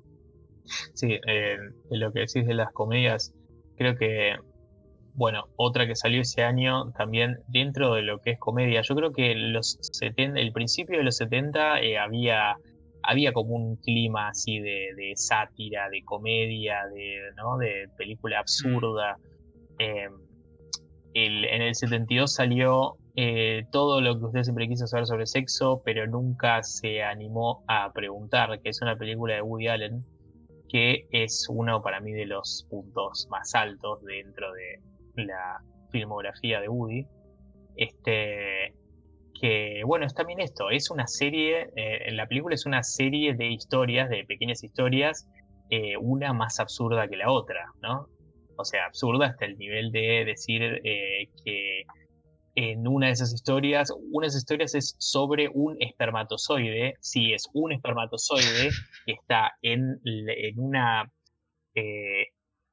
Sí, 0.94 1.18
eh, 1.26 1.58
lo 1.90 2.12
que 2.12 2.20
decís 2.20 2.46
de 2.46 2.54
las 2.54 2.72
comedias, 2.72 3.34
creo 3.76 3.96
que, 3.96 4.36
bueno, 5.20 5.44
otra 5.56 5.86
que 5.86 5.96
salió 5.96 6.22
ese 6.22 6.42
año 6.42 6.92
también 6.92 7.40
dentro 7.46 7.92
de 7.92 8.00
lo 8.00 8.20
que 8.20 8.30
es 8.30 8.38
comedia, 8.38 8.80
yo 8.80 8.94
creo 8.94 9.12
que 9.12 9.34
los 9.34 9.76
70, 9.82 10.40
el 10.40 10.50
principio 10.50 10.96
de 10.96 11.04
los 11.04 11.18
70 11.18 11.82
eh, 11.82 11.98
había, 11.98 12.56
había 13.02 13.34
como 13.34 13.54
un 13.54 13.76
clima 13.76 14.28
así 14.28 14.60
de, 14.60 15.12
sátira, 15.16 15.90
de 15.90 16.02
comedia, 16.04 16.86
de, 16.94 17.18
¿no? 17.36 17.58
de 17.58 17.90
película 17.98 18.38
absurda. 18.38 19.18
Em, 19.78 20.10
en 21.12 21.62
el 21.62 21.74
72 21.74 22.32
salió 22.32 22.96
eh, 23.14 23.66
todo 23.72 24.00
lo 24.00 24.18
que 24.18 24.24
usted 24.24 24.42
siempre 24.44 24.68
quiso 24.68 24.86
saber 24.86 25.04
sobre 25.04 25.26
sexo, 25.26 25.82
pero 25.84 26.06
nunca 26.06 26.62
se 26.62 27.02
animó 27.02 27.62
a 27.68 27.92
preguntar, 27.92 28.58
que 28.62 28.70
es 28.70 28.80
una 28.80 28.96
película 28.96 29.34
de 29.34 29.42
Woody 29.42 29.68
Allen, 29.68 30.02
que 30.70 31.06
es 31.10 31.46
uno 31.50 31.82
para 31.82 32.00
mí 32.00 32.12
de 32.12 32.24
los 32.24 32.66
puntos 32.70 33.28
más 33.30 33.54
altos 33.54 34.02
dentro 34.02 34.50
de 34.54 34.89
la 35.14 35.60
filmografía 35.90 36.60
de 36.60 36.68
Woody. 36.68 37.06
Este, 37.76 38.74
que 39.40 39.82
bueno, 39.86 40.06
es 40.06 40.14
también 40.14 40.40
esto, 40.40 40.70
es 40.70 40.90
una 40.90 41.06
serie, 41.06 41.70
eh, 41.74 42.12
la 42.12 42.26
película 42.26 42.54
es 42.54 42.66
una 42.66 42.82
serie 42.82 43.34
de 43.34 43.48
historias, 43.48 44.10
de 44.10 44.24
pequeñas 44.24 44.62
historias, 44.62 45.28
eh, 45.70 45.96
una 45.96 46.32
más 46.34 46.60
absurda 46.60 47.08
que 47.08 47.16
la 47.16 47.30
otra, 47.30 47.72
¿no? 47.80 48.06
O 48.56 48.64
sea, 48.64 48.84
absurda 48.84 49.28
hasta 49.28 49.46
el 49.46 49.56
nivel 49.56 49.92
de 49.92 50.24
decir 50.26 50.62
eh, 50.84 51.30
que 51.42 51.84
en 52.56 52.86
una 52.86 53.06
de 53.06 53.12
esas 53.12 53.32
historias, 53.32 53.90
una 54.12 54.26
de 54.26 54.28
esas 54.28 54.42
historias 54.42 54.74
es 54.74 54.96
sobre 54.98 55.48
un 55.48 55.76
espermatozoide, 55.80 56.96
sí, 57.00 57.32
es 57.32 57.48
un 57.54 57.72
espermatozoide 57.72 58.70
que 59.06 59.12
está 59.12 59.52
en, 59.62 60.00
en 60.04 60.58
una... 60.58 61.10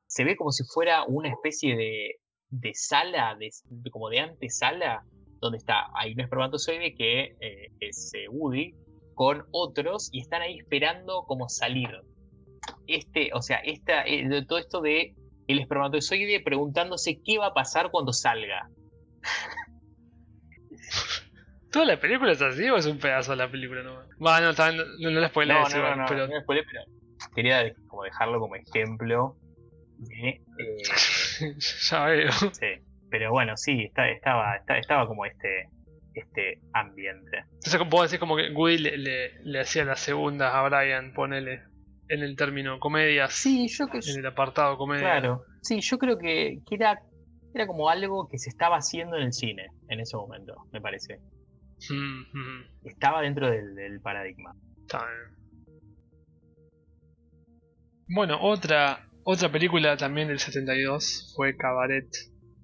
Se 0.07 0.23
ve 0.23 0.35
como 0.35 0.51
si 0.51 0.63
fuera 0.65 1.05
una 1.05 1.29
especie 1.29 1.77
de, 1.77 2.15
de 2.49 2.73
sala, 2.73 3.35
de, 3.35 3.49
como 3.91 4.09
de 4.09 4.19
antesala, 4.19 5.03
donde 5.39 5.57
está, 5.57 5.87
hay 5.93 6.13
un 6.13 6.21
espermatozoide 6.21 6.95
que 6.95 7.35
eh, 7.39 7.71
es 7.79 8.11
eh, 8.13 8.27
Woody, 8.29 8.73
con 9.13 9.45
otros, 9.51 10.09
y 10.11 10.21
están 10.21 10.41
ahí 10.41 10.59
esperando 10.59 11.23
como 11.27 11.49
salir. 11.49 11.89
Este, 12.87 13.31
o 13.33 13.41
sea, 13.41 13.57
esta, 13.57 14.05
todo 14.47 14.59
esto 14.59 14.81
de 14.81 15.15
el 15.47 15.59
espermatozoide 15.59 16.41
preguntándose 16.41 17.19
qué 17.23 17.37
va 17.37 17.47
a 17.47 17.53
pasar 17.53 17.89
cuando 17.89 18.13
salga. 18.13 18.69
¿Toda 21.71 21.85
la 21.85 21.99
película 21.99 22.31
es 22.31 22.41
así 22.41 22.69
o 22.69 22.77
es 22.77 22.85
un 22.85 22.97
pedazo 22.97 23.31
de 23.31 23.37
la 23.37 23.51
película? 23.51 23.83
No, 23.83 24.01
bueno, 24.17 24.53
no, 24.53 24.71
no, 24.71 24.85
no, 24.99 25.11
no 25.11 25.19
la 25.19 25.29
spoilé, 25.29 25.53
no, 25.53 25.67
no, 25.69 25.95
no, 25.95 26.05
pero... 26.07 26.27
no, 26.27 26.33
pero 26.47 26.61
quería 27.35 27.73
como 27.87 28.03
dejarlo 28.03 28.39
como 28.39 28.55
ejemplo 28.55 29.35
de... 29.97 30.29
Eh... 30.29 30.41
ya 31.89 32.05
veo. 32.05 32.31
Sí, 32.31 32.67
pero 33.09 33.31
bueno, 33.31 33.57
sí, 33.57 33.83
está, 33.83 34.09
estaba, 34.09 34.55
estaba 34.55 35.07
como 35.07 35.25
este 35.25 35.69
este 36.13 36.59
ambiente. 36.73 37.45
Entonces 37.53 37.79
puedo 37.89 38.03
decir 38.03 38.19
como 38.19 38.35
que 38.35 38.49
Woody 38.49 38.79
le, 38.79 38.97
le, 38.97 39.43
le 39.43 39.59
hacía 39.59 39.85
las 39.85 39.99
segundas 39.99 40.51
a 40.53 40.67
Brian, 40.67 41.13
ponele, 41.13 41.61
en 42.09 42.21
el 42.21 42.35
término 42.35 42.79
comedia. 42.79 43.29
Sí, 43.29 43.67
yo 43.67 43.87
que 43.87 43.99
En 43.99 44.19
el 44.19 44.25
apartado 44.25 44.77
comedia. 44.77 45.01
Claro, 45.01 45.43
sí, 45.61 45.81
yo 45.81 45.97
creo 45.97 46.17
que, 46.17 46.59
que 46.67 46.75
era, 46.75 47.01
era 47.53 47.67
como 47.67 47.89
algo 47.89 48.27
que 48.27 48.37
se 48.37 48.49
estaba 48.49 48.77
haciendo 48.77 49.17
en 49.17 49.23
el 49.23 49.33
cine 49.33 49.67
en 49.89 49.99
ese 49.99 50.17
momento, 50.17 50.55
me 50.71 50.81
parece. 50.81 51.19
Estaba 52.83 53.21
dentro 53.21 53.49
del, 53.49 53.99
paradigma. 54.01 54.55
Bueno, 58.09 58.39
otra, 58.41 59.06
otra 59.29 59.51
película 59.51 59.97
también 59.97 60.29
del 60.29 60.39
72 60.39 61.33
fue 61.35 61.57
Cabaret. 61.57 62.07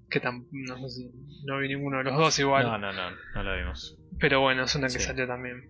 Que 0.10 0.22
no 0.22 0.78
sé 0.78 0.90
si 0.90 1.12
no 1.44 1.60
vi 1.60 1.68
ninguno 1.68 1.98
de 1.98 2.06
los 2.06 2.18
dos 2.18 2.40
igual. 2.40 2.64
No, 2.64 2.78
no, 2.78 2.94
no, 2.94 3.12
no 3.36 3.44
la 3.44 3.56
vimos. 3.58 3.98
Pero 4.18 4.40
bueno, 4.40 4.64
es 4.64 4.74
una 4.74 4.88
que 4.88 5.00
salió 5.00 5.28
también. 5.28 5.70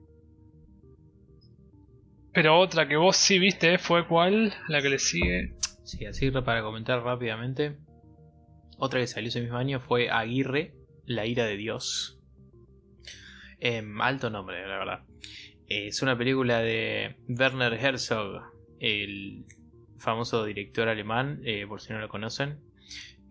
Pero 2.32 2.60
otra 2.60 2.88
que 2.88 2.96
vos 2.96 3.18
sí 3.18 3.40
viste 3.40 3.80
fue 3.80 4.08
cuál, 4.08 4.54
la 4.68 4.84
que 4.84 4.90
le 4.90 5.00
sigue. 5.00 5.56
Sí, 5.84 6.06
así 6.06 6.30
para 6.30 6.62
comentar 6.62 7.02
rápidamente. 7.02 7.76
Otra 8.78 9.00
que 9.00 9.08
salió 9.08 9.30
ese 9.30 9.42
mismo 9.42 9.58
año 9.58 9.80
fue 9.80 10.12
Aguirre, 10.12 10.76
La 11.06 11.26
ira 11.26 11.46
de 11.46 11.58
Dios. 11.58 12.22
Em, 13.60 14.00
alto 14.00 14.30
nombre, 14.30 14.62
la 14.68 14.78
verdad. 14.78 15.04
es 15.68 16.04
una 16.04 16.16
película 16.16 16.60
de 16.60 17.16
Werner 17.28 17.74
Herzog, 17.74 18.44
el 18.80 19.46
famoso 20.04 20.44
director 20.44 20.90
alemán, 20.90 21.40
eh, 21.46 21.66
por 21.68 21.82
si 21.82 21.94
no 21.94 22.00
lo 22.00 22.10
conocen. 22.10 22.60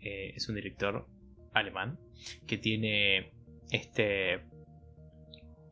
Eh, 0.00 0.32
es 0.34 0.48
un 0.48 0.56
director 0.56 1.06
alemán 1.52 1.98
que 2.46 2.56
tiene 2.56 3.32
este 3.70 4.40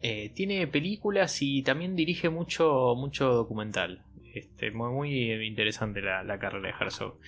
eh, 0.03 0.31
tiene 0.35 0.67
películas 0.67 1.43
y 1.43 1.63
también 1.63 1.97
dirige 1.97 2.29
mucho 2.29 2.95
mucho 2.97 3.33
documental 3.33 4.05
este, 4.35 4.71
muy, 4.71 4.91
muy 4.95 5.47
interesante 5.47 6.01
la, 6.01 6.39
carrera 6.39 6.69
de 6.69 6.75
Herzog 6.79 7.19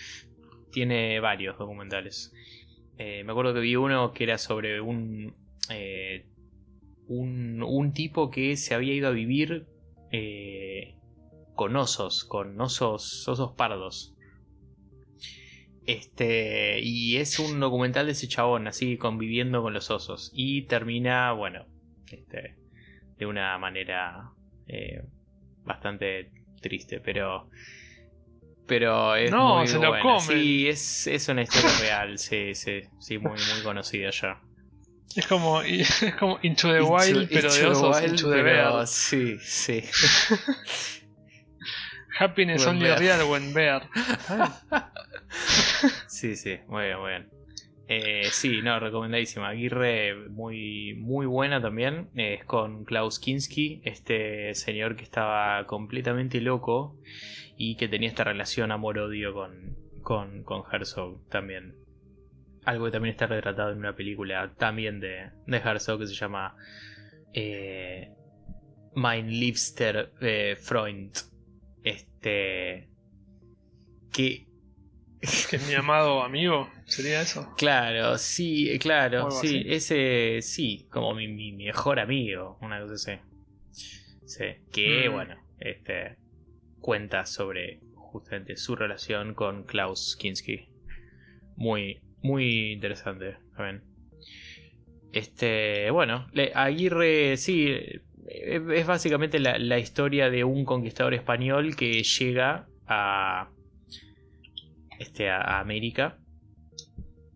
tiene 0.70 1.18
varios 1.18 1.58
documentales 1.58 2.32
me 2.98 3.28
acuerdo 3.28 3.54
que 3.54 3.60
vi 3.60 3.74
uno 3.74 4.12
que 4.12 4.24
era 4.24 4.38
sobre 4.38 4.80
un 4.80 5.34
un, 7.08 7.92
tipo 7.92 8.30
que 8.30 8.56
se 8.56 8.74
había 8.74 8.94
ido 8.94 9.08
a 9.08 9.12
vivir 9.12 9.66
eh, 10.10 10.94
con 11.54 11.76
osos, 11.76 12.24
con 12.24 12.60
osos, 12.60 13.28
osos 13.28 13.52
pardos. 13.52 14.14
Este, 15.86 16.80
y 16.80 17.16
es 17.16 17.38
un 17.38 17.58
documental 17.58 18.06
de 18.06 18.12
ese 18.12 18.28
chabón, 18.28 18.68
así 18.68 18.96
conviviendo 18.96 19.62
con 19.62 19.74
los 19.74 19.90
osos. 19.90 20.30
Y 20.34 20.62
termina, 20.62 21.32
bueno, 21.32 21.66
este, 22.10 22.56
de 23.18 23.26
una 23.26 23.58
manera 23.58 24.30
eh, 24.68 25.02
bastante 25.64 26.30
triste, 26.60 27.00
pero. 27.00 27.48
Pero 28.66 29.16
es 29.16 29.30
no, 29.30 29.58
muy 29.58 29.66
se 29.66 29.78
lo 29.78 30.20
Sí, 30.20 30.68
es, 30.68 31.06
es 31.08 31.28
una 31.28 31.42
historia 31.42 31.70
real, 31.80 32.18
sí, 32.18 32.54
sí, 32.54 32.82
sí, 33.00 33.18
muy, 33.18 33.32
muy 33.32 33.62
conocida 33.64 34.10
ya. 34.10 34.40
Es 35.16 35.26
como, 35.26 35.60
es 35.62 36.14
como 36.18 36.38
Into 36.42 36.72
the 36.72 36.80
Wild, 36.80 37.28
pero 37.30 37.52
de 37.52 37.66
osos 37.66 38.02
Into 38.02 38.30
the 38.30 38.42
Bear. 38.42 38.86
Sí, 38.86 39.36
sí. 39.40 39.82
Happiness 42.18 42.66
only 42.66 42.90
real 42.90 43.28
when 43.30 43.52
bear. 43.52 43.88
sí, 46.06 46.36
sí, 46.36 46.58
muy 46.68 46.84
bien, 46.84 46.98
muy 46.98 47.10
bien. 47.10 47.30
Eh, 47.88 48.28
sí, 48.30 48.62
no, 48.62 48.78
recomendadísima. 48.78 49.48
Aguirre, 49.48 50.14
muy, 50.30 50.94
muy 50.94 51.26
buena 51.26 51.60
también. 51.60 52.08
es 52.14 52.44
con 52.44 52.84
Klaus 52.84 53.18
Kinski, 53.18 53.82
este 53.84 54.54
señor 54.54 54.96
que 54.96 55.04
estaba 55.04 55.66
completamente 55.66 56.40
loco 56.40 56.96
y 57.56 57.76
que 57.76 57.88
tenía 57.88 58.08
esta 58.08 58.24
relación 58.24 58.72
amor-odio 58.72 59.34
con, 59.34 59.76
con, 60.02 60.42
con 60.44 60.62
Herzog 60.72 61.28
también 61.28 61.82
algo 62.64 62.84
que 62.86 62.92
también 62.92 63.12
está 63.12 63.26
retratado 63.26 63.72
en 63.72 63.78
una 63.78 63.94
película 63.94 64.52
también 64.56 65.00
de, 65.00 65.30
de 65.46 65.56
Herzog 65.56 66.00
que 66.00 66.06
se 66.06 66.14
llama 66.14 66.56
eh, 67.32 68.12
Mein 68.94 69.28
Liebster 69.28 70.12
eh, 70.20 70.56
Freund. 70.60 71.12
Este. 71.84 72.88
Que. 74.12 74.46
Que 75.50 75.58
mi 75.58 75.74
amado 75.74 76.24
amigo, 76.24 76.68
¿sería 76.84 77.22
eso? 77.22 77.54
Claro, 77.56 78.18
sí, 78.18 78.76
claro, 78.80 79.30
sí, 79.30 79.62
ese, 79.66 80.40
sí, 80.42 80.88
como 80.90 81.14
mi, 81.14 81.52
mejor 81.52 82.00
amigo, 82.00 82.58
una 82.60 82.80
cosa 82.80 82.94
así. 82.94 83.12
Sí, 84.24 84.44
que 84.72 85.08
mm. 85.08 85.12
bueno, 85.12 85.36
este, 85.60 86.16
cuenta 86.80 87.24
sobre 87.24 87.82
justamente 87.94 88.56
su 88.56 88.74
relación 88.74 89.34
con 89.34 89.62
Klaus 89.62 90.16
Kinski. 90.18 90.68
Muy, 91.54 92.02
muy 92.20 92.72
interesante 92.72 93.36
también. 93.56 93.84
Este, 95.12 95.90
bueno, 95.90 96.26
Aguirre, 96.54 97.36
sí, 97.36 97.74
es 98.26 98.86
básicamente 98.86 99.38
la, 99.40 99.78
historia 99.78 100.30
de 100.30 100.44
un 100.44 100.64
conquistador 100.64 101.14
español 101.14 101.76
que 101.76 102.02
llega 102.02 102.68
a, 102.86 103.50
este, 104.98 105.28
a 105.30 105.60
América. 105.60 106.18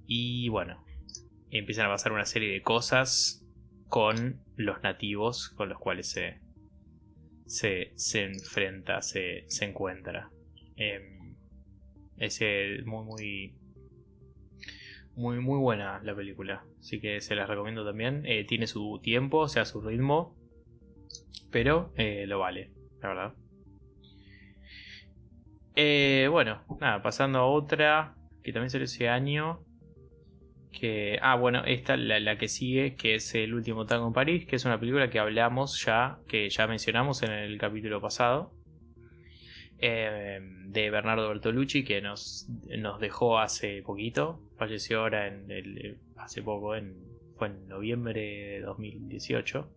Y 0.06 0.48
bueno, 0.48 0.84
empiezan 1.50 1.86
a 1.86 1.90
pasar 1.90 2.12
una 2.12 2.26
serie 2.26 2.52
de 2.52 2.62
cosas 2.62 3.44
con 3.88 4.40
los 4.56 4.82
nativos 4.82 5.50
con 5.50 5.68
los 5.68 5.78
cuales 5.78 6.10
se, 6.10 6.40
se, 7.46 7.92
se 7.94 8.24
enfrenta, 8.24 9.02
se, 9.02 9.44
se 9.48 9.64
encuentra. 9.64 10.30
Em, 10.76 11.36
es 12.18 12.38
eh, 12.40 12.82
muy, 12.84 13.04
muy, 13.04 13.54
muy, 15.14 15.40
muy 15.40 15.58
buena 15.58 16.00
la 16.02 16.14
película. 16.14 16.64
Así 16.80 17.00
que 17.00 17.20
se 17.20 17.34
las 17.34 17.48
recomiendo 17.48 17.84
también. 17.84 18.24
Eh, 18.26 18.44
tiene 18.44 18.66
su 18.66 19.00
tiempo, 19.02 19.38
o 19.38 19.48
sea, 19.48 19.64
su 19.64 19.80
ritmo. 19.80 20.35
Pero 21.50 21.92
eh, 21.96 22.24
lo 22.26 22.38
vale, 22.38 22.70
la 23.00 23.08
verdad. 23.08 23.34
bueno, 26.30 26.64
nada, 26.80 27.02
pasando 27.02 27.38
a 27.38 27.46
otra 27.46 28.14
que 28.42 28.52
también 28.52 28.70
salió 28.70 28.84
ese 28.84 29.08
año. 29.08 29.60
Que, 30.72 31.18
ah, 31.22 31.36
bueno, 31.36 31.64
esta 31.64 31.96
la, 31.96 32.20
la 32.20 32.36
que 32.36 32.48
sigue, 32.48 32.96
que 32.96 33.14
es 33.14 33.34
El 33.34 33.54
último 33.54 33.86
tango 33.86 34.06
en 34.08 34.12
París, 34.12 34.46
que 34.46 34.56
es 34.56 34.64
una 34.66 34.78
película 34.78 35.08
que 35.08 35.18
hablamos 35.18 35.82
ya, 35.84 36.18
que 36.28 36.50
ya 36.50 36.66
mencionamos 36.66 37.22
en 37.22 37.32
el 37.32 37.58
capítulo 37.58 38.00
pasado. 38.00 38.52
Eh, 39.78 40.38
de 40.40 40.90
Bernardo 40.90 41.28
Bertolucci, 41.28 41.84
que 41.84 42.00
nos, 42.00 42.48
nos 42.78 43.00
dejó 43.00 43.38
hace 43.38 43.82
poquito. 43.82 44.40
Falleció 44.56 45.00
ahora 45.00 45.26
en 45.26 45.50
el, 45.50 45.98
hace 46.16 46.42
poco, 46.42 46.74
en, 46.74 46.96
fue 47.34 47.48
en 47.48 47.68
noviembre 47.68 48.20
de 48.20 48.60
2018. 48.60 49.68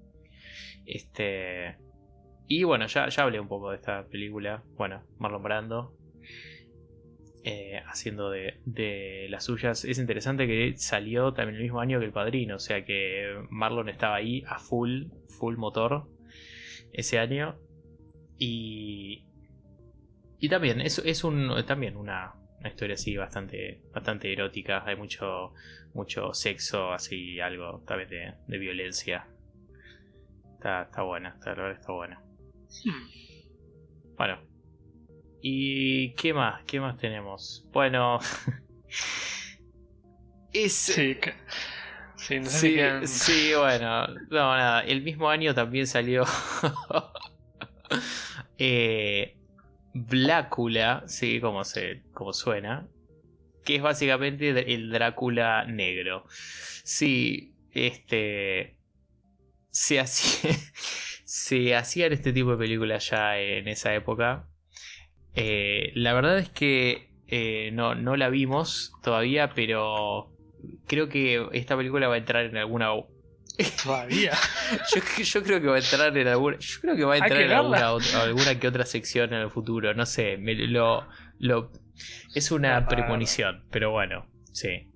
Este. 0.86 1.78
Y 2.48 2.64
bueno, 2.64 2.88
ya, 2.88 3.08
ya 3.10 3.24
hablé 3.24 3.40
un 3.40 3.48
poco 3.48 3.70
de 3.72 3.78
esta 3.78 4.06
película. 4.08 4.64
Bueno, 4.76 5.04
Marlon 5.18 5.44
Brando. 5.44 5.96
Eh, 7.44 7.82
haciendo 7.88 8.30
de, 8.30 8.60
de, 8.66 9.28
las 9.30 9.46
suyas. 9.46 9.86
Es 9.86 9.98
interesante 9.98 10.46
que 10.46 10.76
salió 10.76 11.34
también 11.34 11.56
el 11.56 11.64
mismo 11.64 11.80
año 11.80 12.00
que 12.00 12.06
El 12.06 12.12
Padrino. 12.12 12.56
O 12.56 12.60
sea 12.60 12.84
que 12.84 13.34
Marlon 13.50 13.88
estaba 13.88 14.16
ahí 14.16 14.44
a 14.48 14.60
full, 14.60 15.06
full 15.40 15.56
motor 15.56 16.08
ese 16.92 17.20
año. 17.20 17.58
Y, 18.38 19.26
y 20.40 20.50
también, 20.50 20.82
es, 20.82 21.00
es 21.00 21.24
un, 21.24 21.54
también 21.66 21.98
una, 21.98 22.34
historia 22.66 22.96
así 22.96 23.16
bastante, 23.16 23.82
bastante 23.94 24.32
erótica. 24.32 24.84
Hay 24.86 24.96
mucho, 24.96 25.54
mucho 25.94 26.34
sexo, 26.34 26.92
así, 26.92 27.40
algo 27.40 27.84
también 27.86 28.10
de, 28.10 28.34
de 28.48 28.58
violencia. 28.58 29.28
Está, 30.60 30.82
está 30.82 31.04
buena, 31.04 31.30
está, 31.30 31.56
la 31.56 31.62
verdad 31.62 31.80
está 31.80 31.94
buena. 31.94 32.22
Hmm. 32.84 34.16
Bueno. 34.18 34.40
¿Y 35.42 36.14
qué 36.16 36.34
más? 36.34 36.66
¿Qué 36.66 36.82
más 36.82 36.98
tenemos? 36.98 37.66
Bueno. 37.72 38.20
es... 40.52 40.74
Sí, 40.74 41.18
sí, 42.18 42.44
sí, 42.44 42.78
sí, 43.06 43.52
bueno. 43.58 44.08
No, 44.30 44.58
nada. 44.58 44.82
El 44.82 45.02
mismo 45.02 45.30
año 45.30 45.56
también 45.56 45.88
salió. 45.88 46.26
eh, 48.58 49.38
Blácula, 49.94 51.04
sí, 51.08 51.40
como, 51.40 51.64
se, 51.64 52.04
como 52.12 52.34
suena, 52.34 52.86
que 53.64 53.78
es 53.78 53.82
básicamente 53.82 54.74
el 54.74 54.92
Drácula 54.92 55.64
negro. 55.64 56.26
Sí, 56.84 57.54
este... 57.72 58.79
Se, 59.72 60.00
hacía, 60.00 60.52
se 61.26 61.76
hacían 61.76 62.14
este 62.14 62.34
tipo 62.34 62.52
de 62.52 62.58
películas 62.58 63.10
ya 63.10 63.38
en 63.38 63.68
esa 63.68 63.94
época. 63.94 64.48
Eh, 65.36 65.92
la 65.96 66.14
verdad 66.14 66.40
es 66.40 66.50
que 66.50 67.12
eh, 67.28 67.72
no, 67.74 67.96
no 67.96 68.16
la 68.16 68.30
vimos 68.30 68.94
todavía, 69.04 69.54
pero 69.54 70.32
creo 70.88 71.10
que 71.10 71.48
esta 71.54 71.78
película 71.78 72.08
va 72.08 72.16
a 72.16 72.18
entrar 72.18 72.46
en 72.46 72.58
alguna 72.58 72.90
Todavía. 73.84 74.32
yo, 75.18 75.44
creo 75.44 75.62
que 75.62 75.68
va 75.68 75.76
a 75.76 75.80
entrar 75.80 76.18
en 76.18 76.28
alguna. 76.28 76.58
Yo 76.60 76.80
creo 76.82 76.96
que 76.96 77.04
va 77.04 77.16
a 77.16 77.18
entrar 77.18 77.42
en 77.42 77.52
alguna, 77.52 78.60
que 78.60 78.68
otra 78.68 78.86
sección 78.86 79.34
en 79.34 79.42
el 79.42 79.50
futuro. 79.50 79.94
No 79.94 80.06
sé. 80.06 80.38
lo, 80.38 81.08
lo, 81.40 81.72
es 82.34 82.52
una 82.52 82.88
premonición. 82.88 83.66
Pero 83.70 83.92
bueno, 83.92 84.28
sí. 84.54 84.90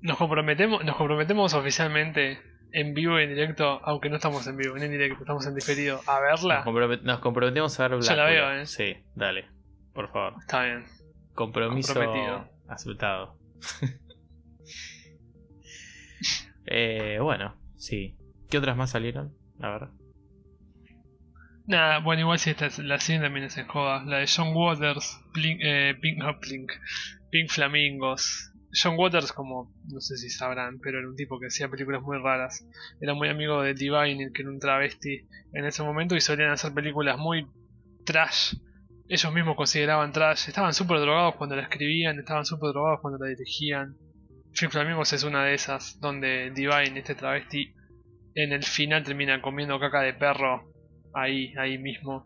Nos 0.00 0.16
comprometemos, 0.16 0.82
nos 0.84 0.96
comprometemos 0.96 1.52
oficialmente 1.52 2.38
en 2.72 2.94
vivo 2.94 3.18
y 3.18 3.24
en 3.24 3.30
directo, 3.30 3.80
aunque 3.84 4.08
no 4.10 4.16
estamos 4.16 4.46
en 4.46 4.56
vivo, 4.56 4.76
en 4.76 4.90
directo, 4.90 5.20
estamos 5.20 5.46
en 5.46 5.54
diferido, 5.54 6.00
a 6.06 6.20
verla. 6.20 6.64
Nos, 7.02 7.20
comprometemos 7.20 7.78
a 7.80 7.88
ver 7.88 8.00
Yo 8.00 8.16
la 8.16 8.24
veo, 8.24 8.52
¿eh? 8.52 8.66
Sí, 8.66 8.96
dale, 9.14 9.48
por 9.92 10.10
favor. 10.10 10.34
Está 10.40 10.64
bien. 10.64 10.84
Compromiso 11.34 11.94
aceptado. 12.68 13.36
Eh, 16.72 17.18
bueno, 17.20 17.56
sí. 17.76 18.16
¿Qué 18.48 18.58
otras 18.58 18.76
más 18.76 18.90
salieron? 18.90 19.34
La 19.58 19.70
verdad. 19.70 19.90
Nada, 21.66 21.98
bueno, 21.98 22.22
igual 22.22 22.38
si 22.38 22.50
esta 22.50 22.66
es, 22.66 22.78
la 22.78 22.98
siguiente 23.00 23.26
también 23.26 23.46
es 23.46 23.56
en 23.56 23.66
joda. 23.66 24.04
La 24.04 24.18
de 24.18 24.26
John 24.26 24.54
Waters, 24.54 25.20
eh, 25.36 25.96
Pink, 26.00 26.18
no, 26.18 26.38
Pink, 26.38 26.72
Pink 27.30 27.50
Flamingos. 27.50 28.49
John 28.72 28.96
Waters, 28.96 29.32
como 29.32 29.72
no 29.88 30.00
sé 30.00 30.16
si 30.16 30.30
sabrán, 30.30 30.78
pero 30.78 30.98
era 30.98 31.08
un 31.08 31.16
tipo 31.16 31.38
que 31.40 31.46
hacía 31.46 31.68
películas 31.68 32.02
muy 32.02 32.18
raras. 32.18 32.66
Era 33.00 33.14
muy 33.14 33.28
amigo 33.28 33.62
de 33.62 33.74
Divine, 33.74 34.30
que 34.32 34.42
era 34.42 34.50
un 34.50 34.60
travesti 34.60 35.26
en 35.52 35.64
ese 35.66 35.82
momento, 35.82 36.14
y 36.14 36.20
solían 36.20 36.50
hacer 36.50 36.72
películas 36.72 37.18
muy 37.18 37.46
trash. 38.04 38.54
Ellos 39.08 39.32
mismos 39.32 39.56
consideraban 39.56 40.12
trash. 40.12 40.48
Estaban 40.48 40.72
súper 40.72 41.00
drogados 41.00 41.34
cuando 41.34 41.56
la 41.56 41.62
escribían, 41.62 42.18
estaban 42.18 42.44
súper 42.44 42.70
drogados 42.70 43.00
cuando 43.00 43.18
la 43.18 43.30
dirigían. 43.30 43.96
Film 44.52 44.70
Flamingos 44.70 45.12
es 45.12 45.24
una 45.24 45.44
de 45.44 45.54
esas, 45.54 45.98
donde 46.00 46.50
Divine, 46.50 46.98
este 46.98 47.14
travesti, 47.14 47.72
en 48.34 48.52
el 48.52 48.62
final 48.62 49.02
termina 49.02 49.40
comiendo 49.42 49.78
caca 49.80 50.02
de 50.02 50.14
perro 50.14 50.72
ahí, 51.12 51.52
ahí 51.58 51.78
mismo. 51.78 52.24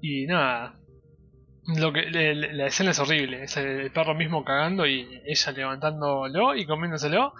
Y 0.00 0.26
nada. 0.26 0.78
Lo 1.76 1.92
que, 1.92 2.10
la 2.10 2.66
escena 2.66 2.92
es 2.92 2.98
horrible, 2.98 3.42
es 3.42 3.56
el 3.58 3.90
perro 3.92 4.14
mismo 4.14 4.42
cagando 4.42 4.86
y 4.86 5.20
ella 5.26 5.52
levantándolo 5.52 6.56
y 6.56 6.64
comiéndoselo. 6.64 7.34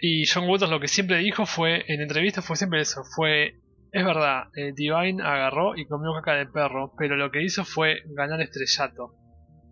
Y 0.00 0.26
John 0.26 0.46
Waters 0.48 0.70
lo 0.70 0.80
que 0.80 0.88
siempre 0.88 1.16
dijo 1.16 1.46
fue, 1.46 1.82
en 1.88 2.02
entrevistas 2.02 2.44
fue 2.44 2.56
siempre 2.56 2.82
eso, 2.82 3.02
fue, 3.16 3.54
es 3.90 4.04
verdad, 4.04 4.44
eh, 4.54 4.72
Divine 4.74 5.22
agarró 5.22 5.76
y 5.76 5.86
comió 5.86 6.12
caca 6.14 6.34
de 6.34 6.46
perro, 6.46 6.92
pero 6.98 7.16
lo 7.16 7.30
que 7.30 7.42
hizo 7.42 7.64
fue 7.64 8.02
ganar 8.14 8.40
estrellato. 8.42 9.14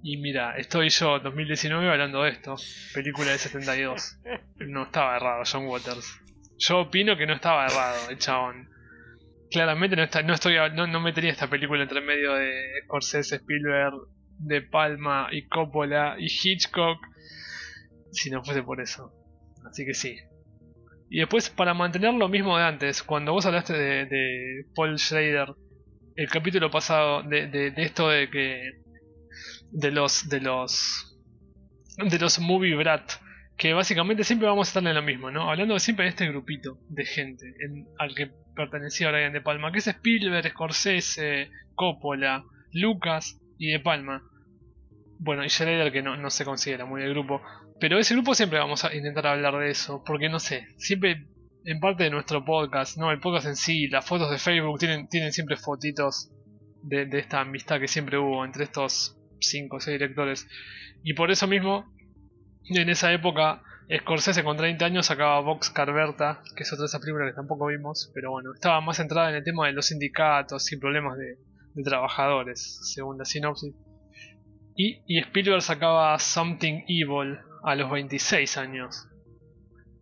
Y 0.02 0.16
mira, 0.18 0.56
estoy 0.56 0.88
yo 0.88 1.18
2019 1.18 1.90
hablando 1.90 2.22
de 2.22 2.30
esto. 2.30 2.54
Película 2.94 3.32
de 3.32 3.38
72. 3.38 4.18
No 4.58 4.84
estaba 4.84 5.16
errado 5.16 5.42
John 5.50 5.66
Waters. 5.66 6.18
Yo 6.58 6.78
opino 6.80 7.16
que 7.16 7.26
no 7.26 7.34
estaba 7.34 7.66
errado 7.66 8.08
el 8.08 8.16
chabón. 8.16 8.70
Claramente 9.50 9.96
no, 9.96 10.02
está, 10.02 10.22
no, 10.22 10.34
estoy, 10.34 10.56
no, 10.74 10.86
no 10.86 11.00
metería 11.00 11.30
esta 11.30 11.48
película 11.48 11.82
entre 11.82 12.00
medio 12.00 12.34
de 12.34 12.52
Scorsese, 12.84 13.36
Spielberg, 13.36 13.94
De 14.38 14.62
Palma 14.62 15.28
y 15.30 15.46
Coppola 15.46 16.16
y 16.18 16.26
Hitchcock 16.26 16.98
si 18.10 18.30
no 18.30 18.42
fuese 18.42 18.62
por 18.62 18.80
eso. 18.80 19.12
Así 19.68 19.84
que 19.84 19.94
sí. 19.94 20.16
Y 21.08 21.20
después, 21.20 21.50
para 21.50 21.74
mantener 21.74 22.14
lo 22.14 22.28
mismo 22.28 22.56
de 22.56 22.64
antes, 22.64 23.02
cuando 23.02 23.32
vos 23.32 23.46
hablaste 23.46 23.74
de, 23.74 24.06
de 24.06 24.64
Paul 24.74 24.98
Schrader, 24.98 25.54
el 26.16 26.28
capítulo 26.28 26.70
pasado, 26.70 27.22
de, 27.22 27.46
de, 27.46 27.70
de 27.70 27.82
esto 27.82 28.08
de 28.08 28.30
que 28.30 28.86
de 29.70 29.90
los 29.90 30.28
de 30.28 30.40
los 30.40 31.18
de 31.98 32.18
los 32.18 32.38
movie 32.38 32.74
brat 32.76 33.12
que 33.56 33.72
básicamente 33.72 34.24
siempre 34.24 34.48
vamos 34.48 34.68
a 34.68 34.70
estar 34.70 34.86
en 34.86 34.94
lo 34.94 35.02
mismo, 35.02 35.30
¿no? 35.30 35.50
Hablando 35.50 35.78
siempre 35.78 36.04
de 36.04 36.10
este 36.10 36.28
grupito 36.28 36.78
de 36.88 37.04
gente 37.04 37.46
al 37.98 38.14
que 38.14 38.30
pertenecía 38.56 39.10
Brian 39.10 39.32
De 39.32 39.40
Palma, 39.40 39.70
que 39.70 39.78
es 39.78 39.86
Spielberg, 39.86 40.50
Scorsese, 40.50 41.50
Coppola, 41.74 42.44
Lucas 42.72 43.38
y 43.58 43.70
De 43.70 43.78
Palma. 43.78 44.22
Bueno, 45.18 45.44
y 45.44 45.48
Schrader 45.48 45.92
que 45.92 46.02
no, 46.02 46.16
no 46.16 46.30
se 46.30 46.44
considera 46.44 46.84
muy 46.84 47.02
el 47.02 47.10
grupo. 47.10 47.40
Pero 47.78 47.98
ese 47.98 48.14
grupo 48.14 48.34
siempre 48.34 48.58
vamos 48.58 48.84
a 48.84 48.94
intentar 48.94 49.26
hablar 49.26 49.56
de 49.58 49.70
eso, 49.70 50.02
porque 50.04 50.28
no 50.28 50.40
sé, 50.40 50.66
siempre 50.78 51.26
en 51.64 51.80
parte 51.80 52.04
de 52.04 52.10
nuestro 52.10 52.44
podcast, 52.44 52.96
no 52.96 53.10
el 53.10 53.20
podcast 53.20 53.46
en 53.46 53.56
sí, 53.56 53.88
las 53.88 54.06
fotos 54.06 54.30
de 54.30 54.38
Facebook 54.38 54.78
tienen, 54.78 55.08
tienen 55.08 55.32
siempre 55.32 55.56
fotitos 55.56 56.30
de, 56.82 57.06
de 57.06 57.18
esta 57.18 57.40
amistad 57.40 57.80
que 57.80 57.88
siempre 57.88 58.18
hubo 58.18 58.44
entre 58.44 58.64
estos 58.64 59.16
5 59.40 59.76
o 59.76 59.80
6 59.80 59.94
directores. 59.98 60.48
Y 61.02 61.14
por 61.14 61.30
eso 61.30 61.46
mismo, 61.46 61.92
en 62.64 62.88
esa 62.88 63.12
época, 63.12 63.62
Scorsese 63.94 64.42
con 64.42 64.56
30 64.56 64.84
años 64.84 65.06
sacaba 65.06 65.40
Vox 65.40 65.70
Carberta, 65.70 66.42
que 66.56 66.64
es 66.64 66.72
otra 66.72 66.82
de 66.82 66.86
esas 66.86 67.00
películas 67.00 67.30
que 67.30 67.36
tampoco 67.36 67.66
vimos, 67.66 68.10
pero 68.12 68.32
bueno, 68.32 68.52
estaba 68.52 68.80
más 68.80 68.96
centrada 68.96 69.30
en 69.30 69.36
el 69.36 69.44
tema 69.44 69.66
de 69.66 69.74
los 69.74 69.86
sindicatos 69.86 70.72
y 70.72 70.76
problemas 70.76 71.16
de, 71.16 71.36
trabajadores, 71.84 72.80
según 72.92 73.18
la 73.18 73.24
sinopsis. 73.24 73.74
Y, 74.74 75.02
y, 75.06 75.20
Spielberg 75.20 75.62
sacaba 75.62 76.18
Something 76.18 76.82
Evil 76.88 77.38
a 77.62 77.76
los 77.76 77.90
26 77.90 78.56
años. 78.56 79.08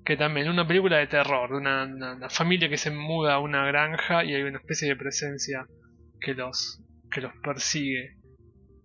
Que 0.04 0.16
también 0.16 0.48
una 0.48 0.66
película 0.66 0.98
de 0.98 1.06
terror, 1.06 1.50
de 1.50 1.56
una, 1.56 1.84
una, 1.84 2.30
familia 2.30 2.68
que 2.68 2.76
se 2.76 2.90
muda 2.90 3.34
a 3.34 3.38
una 3.38 3.66
granja 3.66 4.24
y 4.24 4.34
hay 4.34 4.42
una 4.42 4.58
especie 4.58 4.88
de 4.88 4.96
presencia 4.96 5.66
que 6.20 6.34
los, 6.34 6.82
que 7.10 7.20
los 7.20 7.32
persigue. 7.42 8.16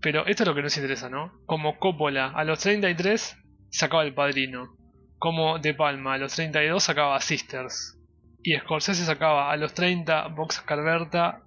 Pero 0.01 0.25
esto 0.25 0.43
es 0.43 0.47
lo 0.47 0.55
que 0.55 0.61
nos 0.61 0.77
interesa, 0.77 1.09
¿no? 1.09 1.31
Como 1.45 1.77
Coppola 1.77 2.29
a 2.29 2.43
los 2.43 2.59
33 2.59 3.37
sacaba 3.69 4.03
el 4.03 4.13
padrino. 4.13 4.78
Como 5.19 5.59
De 5.59 5.73
Palma 5.73 6.13
a 6.13 6.17
los 6.17 6.33
32 6.33 6.81
sacaba 6.81 7.19
Sisters. 7.19 7.97
Y 8.41 8.57
Scorsese 8.57 9.03
sacaba 9.03 9.51
a 9.51 9.57
los 9.57 9.73
30 9.73 10.29
Vox 10.29 10.61
Carberta 10.61 11.43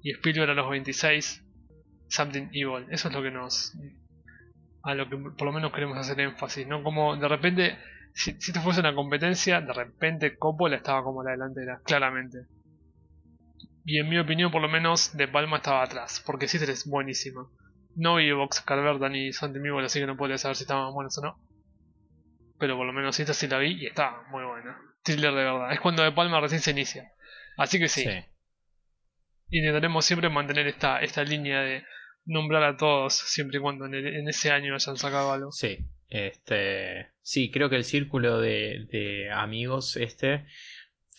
y 0.00 0.12
Spielberg 0.12 0.50
a 0.50 0.54
los 0.54 0.70
26 0.70 1.44
Something 2.08 2.48
Evil. 2.52 2.86
Eso 2.90 3.08
es 3.08 3.14
lo 3.14 3.22
que 3.22 3.30
nos. 3.30 3.76
a 4.82 4.94
lo 4.94 5.08
que 5.08 5.16
por 5.16 5.42
lo 5.42 5.52
menos 5.52 5.72
queremos 5.72 5.98
hacer 5.98 6.20
énfasis, 6.20 6.66
¿no? 6.66 6.82
Como 6.82 7.16
de 7.16 7.28
repente, 7.28 7.78
si, 8.14 8.30
esto 8.30 8.60
fuese 8.60 8.80
una 8.80 8.94
competencia, 8.94 9.60
de 9.60 9.72
repente 9.72 10.38
Coppola 10.38 10.76
estaba 10.76 11.02
como 11.02 11.22
la 11.22 11.32
delantera, 11.32 11.80
claramente. 11.84 12.46
Y 13.84 13.98
en 13.98 14.08
mi 14.08 14.18
opinión, 14.18 14.52
por 14.52 14.62
lo 14.62 14.68
menos, 14.68 15.16
De 15.16 15.26
Palma 15.26 15.56
estaba 15.56 15.82
atrás, 15.82 16.22
porque 16.24 16.46
Sister 16.46 16.70
es 16.70 16.86
buenísima. 16.86 17.48
No 17.96 18.16
vi 18.16 18.30
Vox 18.30 18.60
Carberta 18.60 19.08
ni 19.08 19.32
Something 19.32 19.60
Evil, 19.60 19.84
así 19.84 19.98
que 19.98 20.06
no 20.06 20.16
podría 20.16 20.38
saber 20.38 20.56
si 20.56 20.62
estaban 20.62 20.94
buenas 20.94 21.18
o 21.18 21.22
no. 21.22 21.49
Pero 22.60 22.76
por 22.76 22.86
lo 22.86 22.92
menos 22.92 23.18
esta 23.18 23.34
sí 23.34 23.48
la 23.48 23.58
vi 23.58 23.72
y 23.82 23.86
está 23.86 24.22
muy 24.30 24.44
buena. 24.44 24.78
Thriller 25.02 25.30
de 25.32 25.44
verdad. 25.44 25.72
Es 25.72 25.80
cuando 25.80 26.02
De 26.04 26.12
Palma 26.12 26.40
recién 26.40 26.60
se 26.60 26.70
inicia. 26.70 27.10
Así 27.56 27.78
que 27.80 27.88
sí. 27.88 28.04
Sí. 28.04 28.10
Intentaremos 29.48 30.04
siempre 30.04 30.28
mantener 30.28 30.66
esta, 30.68 31.00
esta 31.00 31.24
línea 31.24 31.60
de 31.62 31.82
nombrar 32.24 32.62
a 32.62 32.76
todos, 32.76 33.14
siempre 33.16 33.58
y 33.58 33.60
cuando 33.60 33.86
en, 33.86 33.94
el- 33.94 34.14
en 34.18 34.28
ese 34.28 34.50
año 34.52 34.74
hayan 34.74 34.96
sacado 34.96 35.32
algo. 35.32 35.50
Sí, 35.50 35.78
este, 36.08 37.08
sí, 37.22 37.50
creo 37.50 37.68
que 37.70 37.76
el 37.76 37.84
círculo 37.84 38.40
de, 38.40 38.86
de 38.92 39.30
amigos 39.32 39.96
este, 39.96 40.44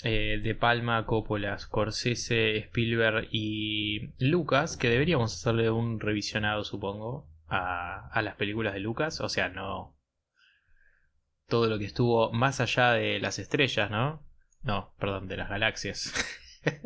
eh, 0.04 0.40
de 0.42 0.56
Palma, 0.56 1.06
Coppola, 1.06 1.58
Scorsese, 1.58 2.58
Spielberg 2.58 3.28
y 3.32 4.14
Lucas, 4.24 4.78
que 4.78 4.90
deberíamos 4.90 5.34
hacerle 5.34 5.70
un 5.70 6.00
revisionado, 6.00 6.64
supongo, 6.64 7.28
a, 7.50 8.08
a 8.14 8.22
las 8.22 8.36
películas 8.36 8.74
de 8.74 8.80
Lucas, 8.80 9.20
o 9.20 9.28
sea, 9.28 9.50
no 9.50 9.98
todo 11.48 11.68
lo 11.68 11.78
que 11.80 11.86
estuvo 11.86 12.32
más 12.32 12.60
allá 12.62 12.94
de 12.94 13.20
las 13.20 13.40
estrellas, 13.40 13.90
¿no? 13.92 14.26
No, 14.64 14.94
perdón, 15.00 15.28
de 15.28 15.38
las 15.38 15.50
galaxias. 15.50 16.14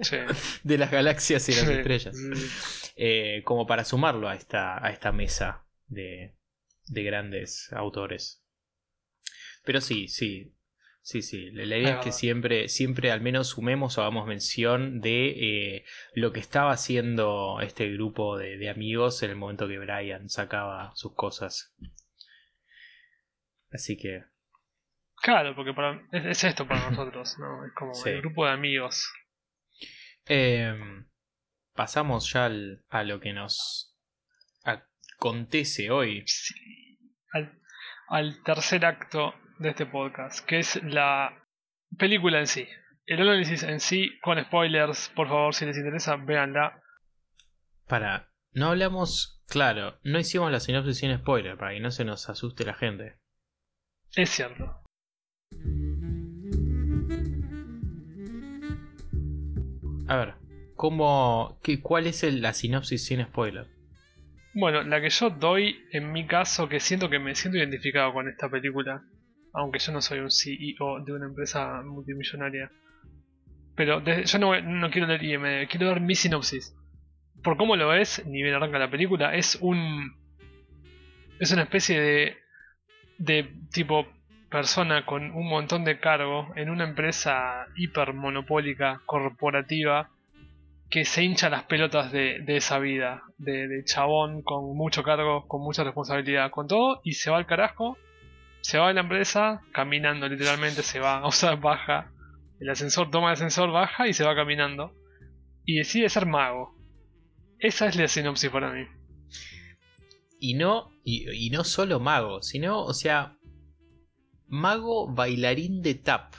Sí. 0.02 0.16
de 0.64 0.78
las 0.78 0.90
galaxias 0.90 1.50
y 1.50 1.52
las 1.52 1.66
Sí. 1.66 1.74
estrellas. 1.74 2.16
Sí. 2.18 2.92
eh, 2.96 3.42
como 3.44 3.68
para 3.68 3.84
sumarlo 3.84 4.30
a 4.30 4.36
esta, 4.36 4.82
a 4.82 4.90
esta 4.90 5.12
mesa 5.12 5.66
de, 5.88 6.34
de 6.88 7.04
grandes 7.04 7.74
autores. 7.74 8.42
Pero 9.66 9.82
sí, 9.82 10.08
sí, 10.08 10.56
sí, 11.02 11.22
sí. 11.22 11.52
La, 11.52 11.66
la 11.66 11.78
idea 11.78 11.90
Es 11.90 11.98
es 12.00 12.04
que 12.06 12.12
siempre, 12.14 12.70
siempre 12.70 13.12
al 13.12 13.20
menos 13.20 13.50
sumemos 13.50 13.98
o 13.98 14.02
hagamos 14.04 14.28
mención 14.28 15.02
de 15.02 15.28
eh, 15.76 15.86
lo 16.14 16.32
que 16.32 16.40
estaba 16.40 16.72
haciendo 16.72 17.60
este 17.60 17.92
grupo 17.92 18.38
de, 18.38 18.56
de 18.58 18.70
amigos 18.70 19.24
en 19.24 19.32
el 19.32 19.36
momento 19.36 19.68
que 19.68 19.78
Brian 19.78 20.30
sacaba 20.30 20.94
sus 20.96 21.14
cosas. 21.16 21.76
Así 23.72 23.98
que, 23.98 24.24
Claro, 25.26 25.56
porque 25.56 25.74
para, 25.74 26.00
es, 26.12 26.24
es 26.24 26.44
esto 26.44 26.68
para 26.68 26.88
nosotros, 26.92 27.36
¿no? 27.40 27.66
Es 27.66 27.74
como 27.74 27.96
Sí. 27.96 28.10
el 28.10 28.22
grupo 28.22 28.46
de 28.46 28.52
amigos. 28.52 29.12
em, 30.28 31.08
pasamos 31.74 32.32
ya 32.32 32.46
al- 32.46 32.84
a 32.90 33.04
lo 33.04 33.20
que 33.20 33.34
nos 33.34 33.98
acontece 34.64 35.90
hoy. 35.90 36.24
Sí. 36.28 37.00
Al, 37.32 37.60
al 38.10 38.44
tercer 38.44 38.86
acto 38.86 39.34
de 39.60 39.70
este 39.70 39.86
podcast, 39.88 40.46
que 40.46 40.60
es 40.60 40.82
la 40.84 41.48
película 41.98 42.40
en 42.40 42.48
sí. 42.48 42.68
El 43.08 43.22
análisis 43.22 43.64
en 43.64 43.80
sí, 43.80 44.20
con 44.22 44.40
spoilers, 44.44 45.10
por 45.16 45.28
favor, 45.28 45.54
si 45.56 45.66
les 45.66 45.78
interesa, 45.78 46.16
véanla. 46.18 46.82
Para, 47.88 48.32
no 48.52 48.68
hablamos, 48.70 49.44
claro, 49.48 50.00
no 50.04 50.20
hicimos 50.20 50.52
la 50.52 50.60
sinopsis 50.60 50.98
sin 51.00 51.18
spoiler, 51.18 51.58
para 51.58 51.74
que 51.74 51.80
no 51.80 51.90
se 51.92 52.06
nos 52.06 52.30
asuste 52.30 52.64
la 52.64 52.74
gente. 52.76 53.18
Es 54.16 54.30
cierto. 54.30 54.84
A 60.08 60.18
ver, 60.18 60.34
¿cómo, 60.76 61.60
qué, 61.64 61.82
¿cuál 61.82 62.08
es 62.08 62.24
la 62.24 62.54
sinopsis 62.54 63.06
sin 63.06 63.24
spoiler? 63.24 63.68
Bueno, 64.54 64.84
la 64.84 65.02
que 65.02 65.10
yo 65.10 65.30
doy, 65.32 65.76
en 65.92 66.12
mi 66.12 66.28
caso, 66.28 66.70
que 66.70 66.80
siento 66.80 67.10
que 67.10 67.20
me 67.20 67.36
siento 67.36 67.58
identificado 67.58 68.14
con 68.14 68.30
esta 68.30 68.50
película, 68.50 69.04
aunque 69.54 69.80
yo 69.80 69.92
no 69.92 70.02
soy 70.02 70.20
un 70.20 70.32
CEO 70.32 71.04
de 71.06 71.12
una 71.12 71.26
empresa 71.26 71.82
multimillonaria. 71.84 72.72
Pero 73.76 74.00
de- 74.00 74.24
yo 74.26 74.40
no, 74.40 74.60
no 74.62 74.90
quiero 74.92 75.08
leer 75.08 75.24
IMDb, 75.24 75.68
quiero 75.68 75.88
dar 75.88 76.00
mi 76.02 76.16
sinopsis. 76.16 76.74
Por 77.44 77.58
cómo 77.58 77.76
lo 77.76 77.94
es, 77.94 78.26
ni 78.26 78.42
bien 78.44 78.56
arranca 78.56 78.80
la 78.80 78.90
película, 78.90 79.36
es 79.36 79.58
un. 79.60 80.16
Es 81.40 81.52
una 81.52 81.64
especie 81.64 82.00
de. 82.00 82.38
de 83.18 83.50
tipo 83.74 84.08
persona 84.50 85.06
con 85.06 85.32
un 85.32 85.48
montón 85.48 85.84
de 85.84 86.00
cargo 86.00 86.48
en 86.56 86.70
una 86.70 86.84
empresa 86.84 87.68
hipermonopólica, 87.76 89.02
corporativa, 89.06 90.10
que 90.90 91.04
se 91.04 91.24
hincha 91.24 91.50
las 91.50 91.64
pelotas 91.64 92.12
de, 92.12 92.44
esa 92.48 92.80
vida, 92.80 93.24
de, 93.38 93.84
chabón 93.86 94.44
con 94.44 94.76
mucho 94.78 95.04
cargo, 95.04 95.48
con 95.48 95.62
mucha 95.62 95.84
responsabilidad, 95.84 96.52
con 96.52 96.68
todo, 96.68 97.02
y 97.04 97.14
se 97.14 97.32
va 97.32 97.38
al 97.38 97.48
carajo, 97.48 97.98
se 98.62 98.78
va 98.78 98.90
de 98.90 98.94
la 98.94 99.02
empresa, 99.02 99.62
caminando 99.72 100.28
literalmente, 100.28 100.84
se 100.84 101.00
va, 101.00 101.22
o 101.26 101.32
sea, 101.32 101.56
baja, 101.56 102.12
el 102.60 102.70
ascensor 102.70 103.10
toma 103.10 103.28
el 103.28 103.34
ascensor, 103.34 103.72
baja 103.72 104.08
y 104.08 104.14
se 104.14 104.24
va 104.24 104.36
caminando, 104.36 104.94
y 105.66 105.78
decide 105.78 106.10
ser 106.10 106.26
mago. 106.28 106.76
Esa 107.60 107.88
es 107.88 107.96
la 107.96 108.08
sinopsis 108.08 108.50
para 108.52 108.72
mí. 108.72 108.86
Y 110.40 110.54
no, 110.54 110.92
y 111.04 111.50
no 111.50 111.64
solo 111.64 112.00
mago, 112.00 112.44
sino, 112.44 112.84
o 112.84 112.94
sea, 112.94 113.36
mago 114.56 115.08
bailarín 115.08 115.82
de 115.82 115.96
tap. 115.96 116.34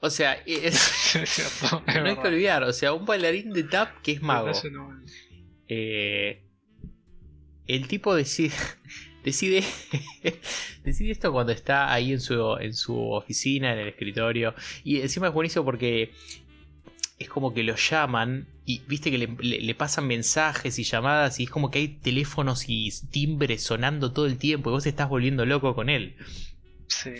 O 0.00 0.10
sea, 0.10 0.32
es- 0.46 1.14
es 1.16 1.28
cierto. 1.28 1.82
es 1.86 1.94
no 1.96 2.08
hay 2.08 2.16
que 2.16 2.28
olvidar, 2.28 2.62
o 2.64 2.72
sea, 2.72 2.92
un 2.92 3.04
bailarín 3.04 3.52
de 3.52 3.64
tap 3.64 4.00
que 4.02 4.12
es 4.12 4.22
mago. 4.22 4.52
No- 4.72 5.00
Eh, 5.68 6.42
el 7.66 7.88
tipo 7.88 8.14
decide, 8.14 8.54
decide, 9.24 9.64
decide 10.84 11.10
esto 11.10 11.32
cuando 11.32 11.52
está 11.52 11.92
ahí 11.92 12.12
en 12.12 12.20
su, 12.20 12.56
en 12.60 12.72
su 12.74 12.96
oficina, 13.10 13.72
en 13.72 13.80
el 13.80 13.88
escritorio. 13.88 14.54
Y 14.84 15.00
encima 15.00 15.26
es 15.28 15.32
buenísimo 15.34 15.64
porque 15.64 16.12
es 17.18 17.28
como 17.28 17.54
que 17.54 17.62
lo 17.62 17.76
llaman 17.76 18.46
y 18.64 18.80
viste 18.88 19.10
que 19.10 19.18
le, 19.18 19.28
le- 19.40 19.60
le 19.60 19.74
pasan 19.74 20.06
mensajes 20.06 20.78
y 20.78 20.84
llamadas 20.84 21.40
y 21.40 21.44
es 21.44 21.50
como 21.50 21.70
que 21.70 21.78
hay 21.78 21.88
teléfonos 21.88 22.64
y 22.68 22.90
timbres 23.10 23.62
sonando 23.62 24.12
todo 24.12 24.26
el 24.26 24.38
tiempo 24.38 24.70
y 24.70 24.72
vos 24.72 24.86
estás 24.86 25.08
volviendo 25.08 25.46
loco 25.46 25.74
con 25.74 25.88
él. 25.88 26.16
Sí. 26.88 27.10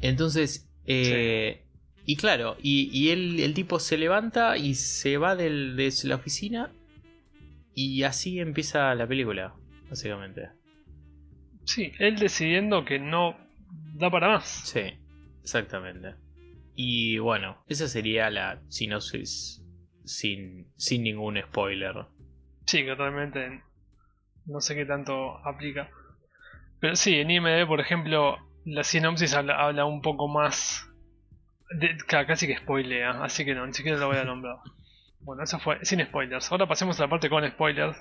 Entonces, 0.00 0.68
eh, 0.86 1.64
y 2.06 2.16
claro, 2.16 2.56
y, 2.62 2.90
y 2.96 3.10
él, 3.10 3.40
el 3.40 3.54
tipo 3.54 3.78
se 3.80 3.98
levanta 3.98 4.56
y 4.56 4.74
se 4.74 5.16
va 5.18 5.36
del- 5.36 5.76
de 5.76 5.92
la 6.04 6.14
oficina 6.16 6.72
y 7.74 8.02
así 8.04 8.38
empieza 8.40 8.94
la 8.94 9.06
película, 9.06 9.54
básicamente. 9.88 10.48
Sí, 11.64 11.92
él 11.98 12.18
decidiendo 12.18 12.84
que 12.84 12.98
no 12.98 13.36
da 13.94 14.10
para 14.10 14.28
más. 14.28 14.48
Sí, 14.64 14.80
exactamente. 15.42 16.14
Y 16.82 17.18
bueno, 17.18 17.62
esa 17.68 17.88
sería 17.88 18.30
la 18.30 18.62
sinopsis 18.68 19.62
sin, 20.06 20.72
sin 20.78 21.02
ningún 21.04 21.38
spoiler. 21.38 22.06
Sí, 22.64 22.82
que 22.86 22.94
realmente 22.94 23.62
no 24.46 24.62
sé 24.62 24.74
qué 24.74 24.86
tanto 24.86 25.36
aplica. 25.46 25.90
Pero 26.80 26.96
sí, 26.96 27.16
en 27.20 27.30
IMDb, 27.30 27.66
por 27.66 27.80
ejemplo, 27.80 28.38
la 28.64 28.82
sinopsis 28.82 29.34
habla, 29.34 29.62
habla 29.62 29.84
un 29.84 30.00
poco 30.00 30.26
más. 30.26 30.88
De, 31.78 31.98
ca- 32.08 32.26
casi 32.26 32.46
que 32.46 32.56
spoilea, 32.56 33.22
así 33.22 33.44
que 33.44 33.54
no, 33.54 33.66
ni 33.66 33.74
siquiera 33.74 33.98
lo 33.98 34.06
voy 34.08 34.16
a 34.16 34.24
nombrar. 34.24 34.56
Bueno, 35.22 35.42
eso 35.42 35.58
fue 35.58 35.84
sin 35.84 36.02
spoilers. 36.02 36.50
Ahora 36.50 36.66
pasemos 36.66 36.98
a 36.98 37.02
la 37.02 37.10
parte 37.10 37.28
con 37.28 37.46
spoilers, 37.46 37.94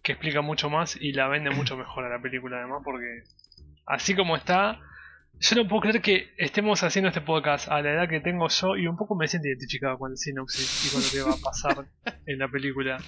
que 0.00 0.12
explica 0.12 0.42
mucho 0.42 0.70
más 0.70 0.94
y 0.94 1.10
la 1.12 1.26
vende 1.26 1.50
mucho 1.50 1.76
mejor 1.76 2.04
a 2.04 2.08
la 2.08 2.22
película, 2.22 2.58
además, 2.58 2.82
porque 2.84 3.24
así 3.84 4.14
como 4.14 4.36
está. 4.36 4.78
Yo 5.42 5.56
no 5.56 5.66
puedo 5.68 5.80
creer 5.82 6.00
que 6.00 6.32
estemos 6.36 6.82
haciendo 6.84 7.08
este 7.08 7.20
podcast 7.20 7.68
a 7.68 7.82
la 7.82 7.90
edad 7.92 8.08
que 8.08 8.20
tengo 8.20 8.48
yo 8.48 8.76
y 8.76 8.86
un 8.86 8.96
poco 8.96 9.16
me 9.16 9.26
siento 9.26 9.48
identificado 9.48 9.98
con 9.98 10.12
el 10.12 10.16
sinopsis 10.16 10.86
y 10.86 10.92
con 10.94 11.02
lo 11.02 11.10
que 11.10 11.30
va 11.30 11.36
a 11.36 11.42
pasar 11.42 11.84
en 12.26 12.38
la 12.38 12.46
película. 12.48 12.98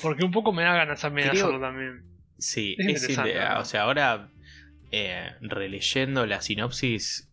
Porque 0.00 0.24
un 0.24 0.30
poco 0.32 0.52
me 0.52 0.62
da 0.62 0.74
ganas 0.74 1.04
a 1.04 1.10
mí 1.10 1.22
de 1.22 1.28
Creo- 1.30 1.44
hacerlo 1.44 1.60
también. 1.60 2.02
Sí, 2.38 2.74
Es 2.78 3.04
es 3.04 3.18
o 3.18 3.64
sea, 3.64 3.82
ahora 3.82 4.30
eh, 4.90 5.32
releyendo 5.40 6.26
la 6.26 6.40
sinopsis, 6.40 7.30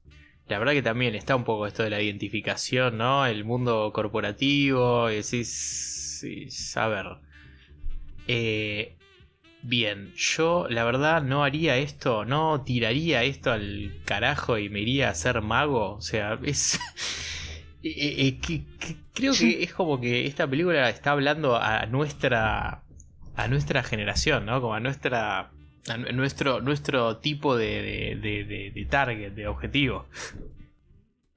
la 0.47 0.59
verdad 0.59 0.73
que 0.73 0.81
también 0.81 1.15
está 1.15 1.35
un 1.35 1.43
poco 1.43 1.65
esto 1.65 1.83
de 1.83 1.89
la 1.89 2.01
identificación, 2.01 2.97
¿no? 2.97 3.25
El 3.25 3.45
mundo 3.45 3.91
corporativo, 3.93 5.09
y 5.09 5.15
decís, 5.15 6.73
a 6.75 6.87
ver. 6.87 7.05
Eh, 8.27 8.97
bien, 9.63 10.13
yo 10.15 10.67
la 10.69 10.83
verdad 10.83 11.21
no 11.23 11.43
haría 11.43 11.77
esto, 11.77 12.25
no 12.25 12.61
tiraría 12.63 13.23
esto 13.23 13.51
al 13.51 13.91
carajo 14.05 14.57
y 14.57 14.69
me 14.69 14.79
iría 14.79 15.09
a 15.09 15.15
ser 15.15 15.41
mago, 15.41 15.95
o 15.95 16.01
sea, 16.01 16.39
es... 16.43 16.75
eh, 17.83 18.15
eh, 18.27 18.39
que- 18.39 18.63
que- 18.79 18.95
creo 19.13 19.33
que 19.33 19.63
es 19.63 19.73
como 19.73 19.99
que 19.99 20.25
esta 20.25 20.47
película 20.47 20.89
está 20.89 21.11
hablando 21.11 21.55
a 21.57 21.85
nuestra 21.85 22.83
a 23.35 23.47
nuestra 23.47 23.81
generación, 23.83 24.45
¿no? 24.45 24.59
Como 24.61 24.73
a 24.73 24.79
nuestra 24.79 25.51
A 25.87 25.97
nuestro, 25.97 26.61
nuestro 26.61 27.17
tipo 27.17 27.55
de, 27.57 28.15
de, 28.21 28.43
de- 28.45 28.71
de- 28.71 28.85
target, 28.85 29.31
de 29.31 29.47
objetivo. 29.47 30.05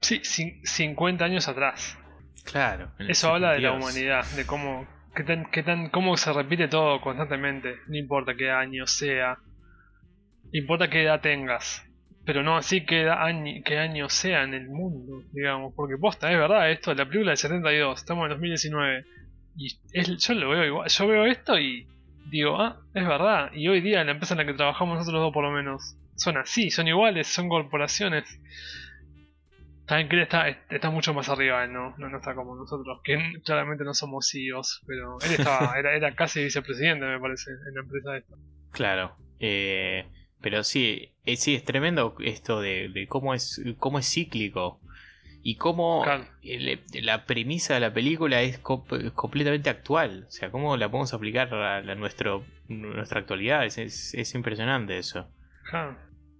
Sí, 0.01 0.19
cin- 0.19 0.59
50 0.63 1.25
años 1.25 1.47
atrás. 1.47 1.97
Claro. 2.43 2.91
Eso 2.99 3.33
habla 3.33 3.53
de 3.53 3.61
la 3.61 3.69
72. 3.71 3.81
humanidad, 3.81 4.25
de 4.35 4.45
cómo, 4.45 4.85
qué 5.15 5.23
tan, 5.23 5.45
qué 5.51 5.63
tan, 5.63 5.89
cómo 5.89 6.17
se 6.17 6.31
repite 6.33 6.67
todo 6.67 7.01
constantemente. 7.01 7.77
No 7.87 7.97
importa 7.97 8.35
qué 8.35 8.51
año 8.51 8.85
sea, 8.85 9.37
importa 10.51 10.89
qué 10.89 11.03
edad 11.03 11.21
tengas, 11.21 11.83
pero 12.25 12.43
no 12.43 12.57
así 12.57 12.85
qué, 12.85 13.09
año, 13.09 13.61
qué 13.63 13.79
año 13.79 14.09
sea 14.09 14.43
en 14.43 14.53
el 14.53 14.67
mundo, 14.67 15.23
digamos. 15.31 15.73
Porque 15.75 15.97
posta, 15.97 16.31
es 16.31 16.37
verdad, 16.37 16.69
esto, 16.69 16.93
la 16.93 17.05
película 17.05 17.31
del 17.31 17.37
72, 17.37 17.99
estamos 17.99 18.25
en 18.25 18.29
2019, 18.31 19.05
y 19.57 19.69
yo 20.17 20.33
lo 20.33 20.49
veo 20.49 20.65
igual, 20.65 20.89
yo 20.89 21.07
veo 21.07 21.25
esto 21.25 21.57
y 21.57 21.87
digo, 22.29 22.59
ah, 22.59 22.81
es 22.93 23.07
verdad, 23.07 23.51
y 23.53 23.67
hoy 23.67 23.81
día 23.81 24.03
la 24.03 24.11
empresa 24.11 24.33
en 24.33 24.39
la 24.39 24.45
que 24.45 24.53
trabajamos 24.53 24.97
nosotros 24.97 25.21
dos 25.21 25.33
por 25.33 25.43
lo 25.43 25.51
menos, 25.51 25.97
son 26.15 26.37
así, 26.37 26.69
son 26.71 26.87
iguales, 26.87 27.27
son 27.27 27.49
corporaciones. 27.49 28.39
También 29.87 30.09
que 30.09 30.15
él 30.15 30.21
está, 30.23 30.49
está 30.49 30.89
mucho 30.89 31.13
más 31.13 31.29
arriba, 31.29 31.63
él 31.63 31.71
no, 31.73 31.95
no, 31.97 32.09
no 32.09 32.17
está 32.17 32.33
como 32.33 32.55
nosotros, 32.55 33.01
que 33.03 33.17
claramente 33.43 33.83
no 33.83 33.93
somos 33.93 34.27
CEOs, 34.31 34.81
pero 34.87 35.17
él 35.21 35.31
estaba, 35.33 35.73
era, 35.79 35.95
era 35.95 36.15
casi 36.15 36.43
vicepresidente, 36.43 37.05
me 37.05 37.19
parece, 37.19 37.51
en 37.51 37.75
la 37.75 37.81
empresa 37.81 38.17
esta. 38.17 38.35
Claro. 38.71 39.15
eh, 39.39 40.05
pero 40.41 40.63
sí, 40.63 41.11
eh, 41.25 41.37
sí, 41.37 41.55
es 41.55 41.63
tremendo 41.63 42.15
esto 42.19 42.61
de, 42.61 42.89
de 42.89 43.07
cómo 43.07 43.33
es 43.33 43.61
cómo 43.79 43.99
es 43.99 44.07
cíclico. 44.11 44.79
Y 45.47 45.57
cómo 45.57 46.01
Claro. 46.03 46.25
el- 46.41 46.81
la 47.03 47.25
premisa 47.27 47.75
de 47.75 47.79
la 47.79 47.93
película 47.93 48.41
es 48.41 48.57
co- 48.59 48.83
completamente 49.13 49.69
actual. 49.69 50.25
O 50.27 50.31
sea, 50.31 50.49
cómo 50.49 50.75
la 50.77 50.89
podemos 50.89 51.13
aplicar 51.13 51.53
a, 51.53 51.81
la- 51.81 51.93
nuestro, 51.95 52.43
nuestra 52.67 53.19
actualidad. 53.19 53.63
Es, 53.65 53.77
es, 53.77 54.13
es 54.15 54.33
impresionante 54.33 54.97
eso. 54.97 55.29
Claro. 55.69 55.97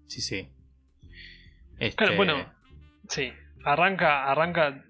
Sí, 0.07 0.21
sí. 0.21 0.49
Este, 1.79 1.95
Claro, 1.97 2.15
bueno, 2.15 2.51
sí, 3.09 3.33
arranca, 3.63 4.25
arranca, 4.25 4.83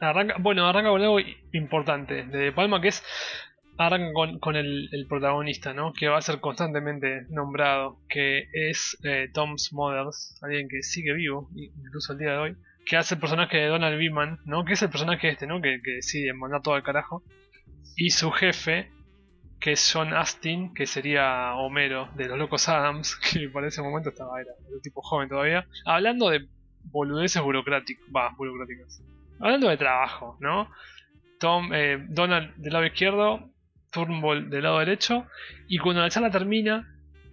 arranca, 0.00 0.36
bueno, 0.38 0.66
arranca 0.66 0.90
con 0.90 1.02
algo 1.02 1.18
importante 1.52 2.24
de 2.24 2.38
De 2.38 2.52
Palma 2.52 2.80
que 2.80 2.88
es, 2.88 3.04
arranca 3.78 4.12
con, 4.40 4.56
el, 4.56 5.06
protagonista, 5.08 5.72
¿no? 5.72 5.92
Que 5.92 6.08
va 6.08 6.18
a 6.18 6.22
ser 6.22 6.40
constantemente 6.40 7.26
nombrado, 7.30 7.98
que 8.08 8.48
es 8.52 8.98
eh, 9.04 9.28
Tom 9.32 9.56
alguien 10.42 10.68
que 10.68 10.82
sigue 10.82 11.14
vivo, 11.14 11.48
incluso 11.54 12.12
el 12.12 12.18
día 12.18 12.32
de 12.32 12.38
hoy, 12.38 12.56
que 12.84 12.96
hace 12.96 13.14
el 13.14 13.20
personaje 13.20 13.56
de 13.58 13.66
Donald 13.66 13.98
Beeman, 13.98 14.38
¿no? 14.44 14.64
Que 14.64 14.74
es 14.74 14.82
el 14.82 14.90
personaje 14.90 15.28
este, 15.28 15.46
¿no? 15.46 15.60
Que, 15.60 15.80
que 15.82 15.92
decide 15.92 16.32
mandar 16.32 16.62
todo 16.62 16.74
al 16.74 16.82
carajo. 16.82 17.22
Y 17.96 18.10
su 18.10 18.30
jefe, 18.30 18.90
que 19.60 19.72
es 19.72 19.90
John 19.92 20.14
Astin, 20.14 20.74
que 20.74 20.86
sería 20.86 21.54
Homero 21.54 22.08
de 22.16 22.28
los 22.28 22.38
Locos 22.38 22.68
Adams, 22.68 23.16
que 23.32 23.48
para 23.48 23.68
ese 23.68 23.82
momento 23.82 24.10
estaba, 24.10 24.40
era 24.40 24.50
un 24.72 24.80
tipo 24.80 25.02
joven 25.02 25.28
todavía, 25.28 25.66
hablando 25.84 26.30
de 26.30 26.48
boludeces 26.84 27.42
burocráticas, 27.42 28.04
va, 28.14 28.34
burocráticas. 28.36 29.02
Hablando 29.38 29.68
de 29.68 29.76
trabajo, 29.76 30.36
¿no? 30.40 30.70
Tom, 31.38 31.72
eh, 31.72 32.04
Donald 32.08 32.54
del 32.56 32.72
lado 32.72 32.86
izquierdo, 32.86 33.50
Turnbull 33.90 34.50
del 34.50 34.62
lado 34.62 34.78
derecho, 34.78 35.26
y 35.68 35.78
cuando 35.78 36.02
la 36.02 36.10
charla 36.10 36.30
termina, 36.30 36.86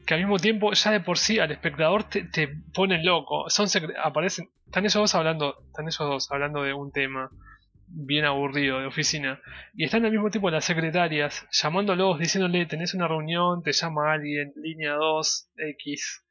que 0.06 0.14
al 0.14 0.22
mismo 0.22 0.40
tiempo 0.40 0.72
ya 0.72 0.92
de 0.92 1.02
por 1.02 1.18
sí 1.18 1.40
al 1.40 1.52
espectador 1.52 2.06
te, 2.06 2.24
te 2.24 2.48
ponen 2.74 3.06
loco, 3.06 3.50
son 3.50 3.68
aparecen, 4.04 4.50
están 4.66 4.86
esos 4.86 5.02
dos 5.02 5.16
hablando, 5.16 5.58
están 5.68 5.88
esos 5.88 6.08
dos 6.08 6.32
hablando 6.32 6.64
de 6.64 6.74
un 6.74 6.92
tema 6.92 7.30
bien 7.88 8.26
aburrido 8.26 8.80
de 8.80 8.86
oficina, 8.86 9.42
y 9.74 9.84
están 9.84 10.06
al 10.06 10.12
mismo 10.12 10.30
tiempo 10.30 10.50
las 10.50 10.66
secretarias 10.66 11.46
llamándolos, 11.52 12.20
diciéndole 12.20 12.66
tenés 12.66 12.94
una 12.94 13.08
reunión, 13.08 13.62
te 13.64 13.74
llama 13.74 14.14
alguien, 14.14 14.54
línea 14.56 14.94
2, 14.94 15.50
X. 15.58 16.24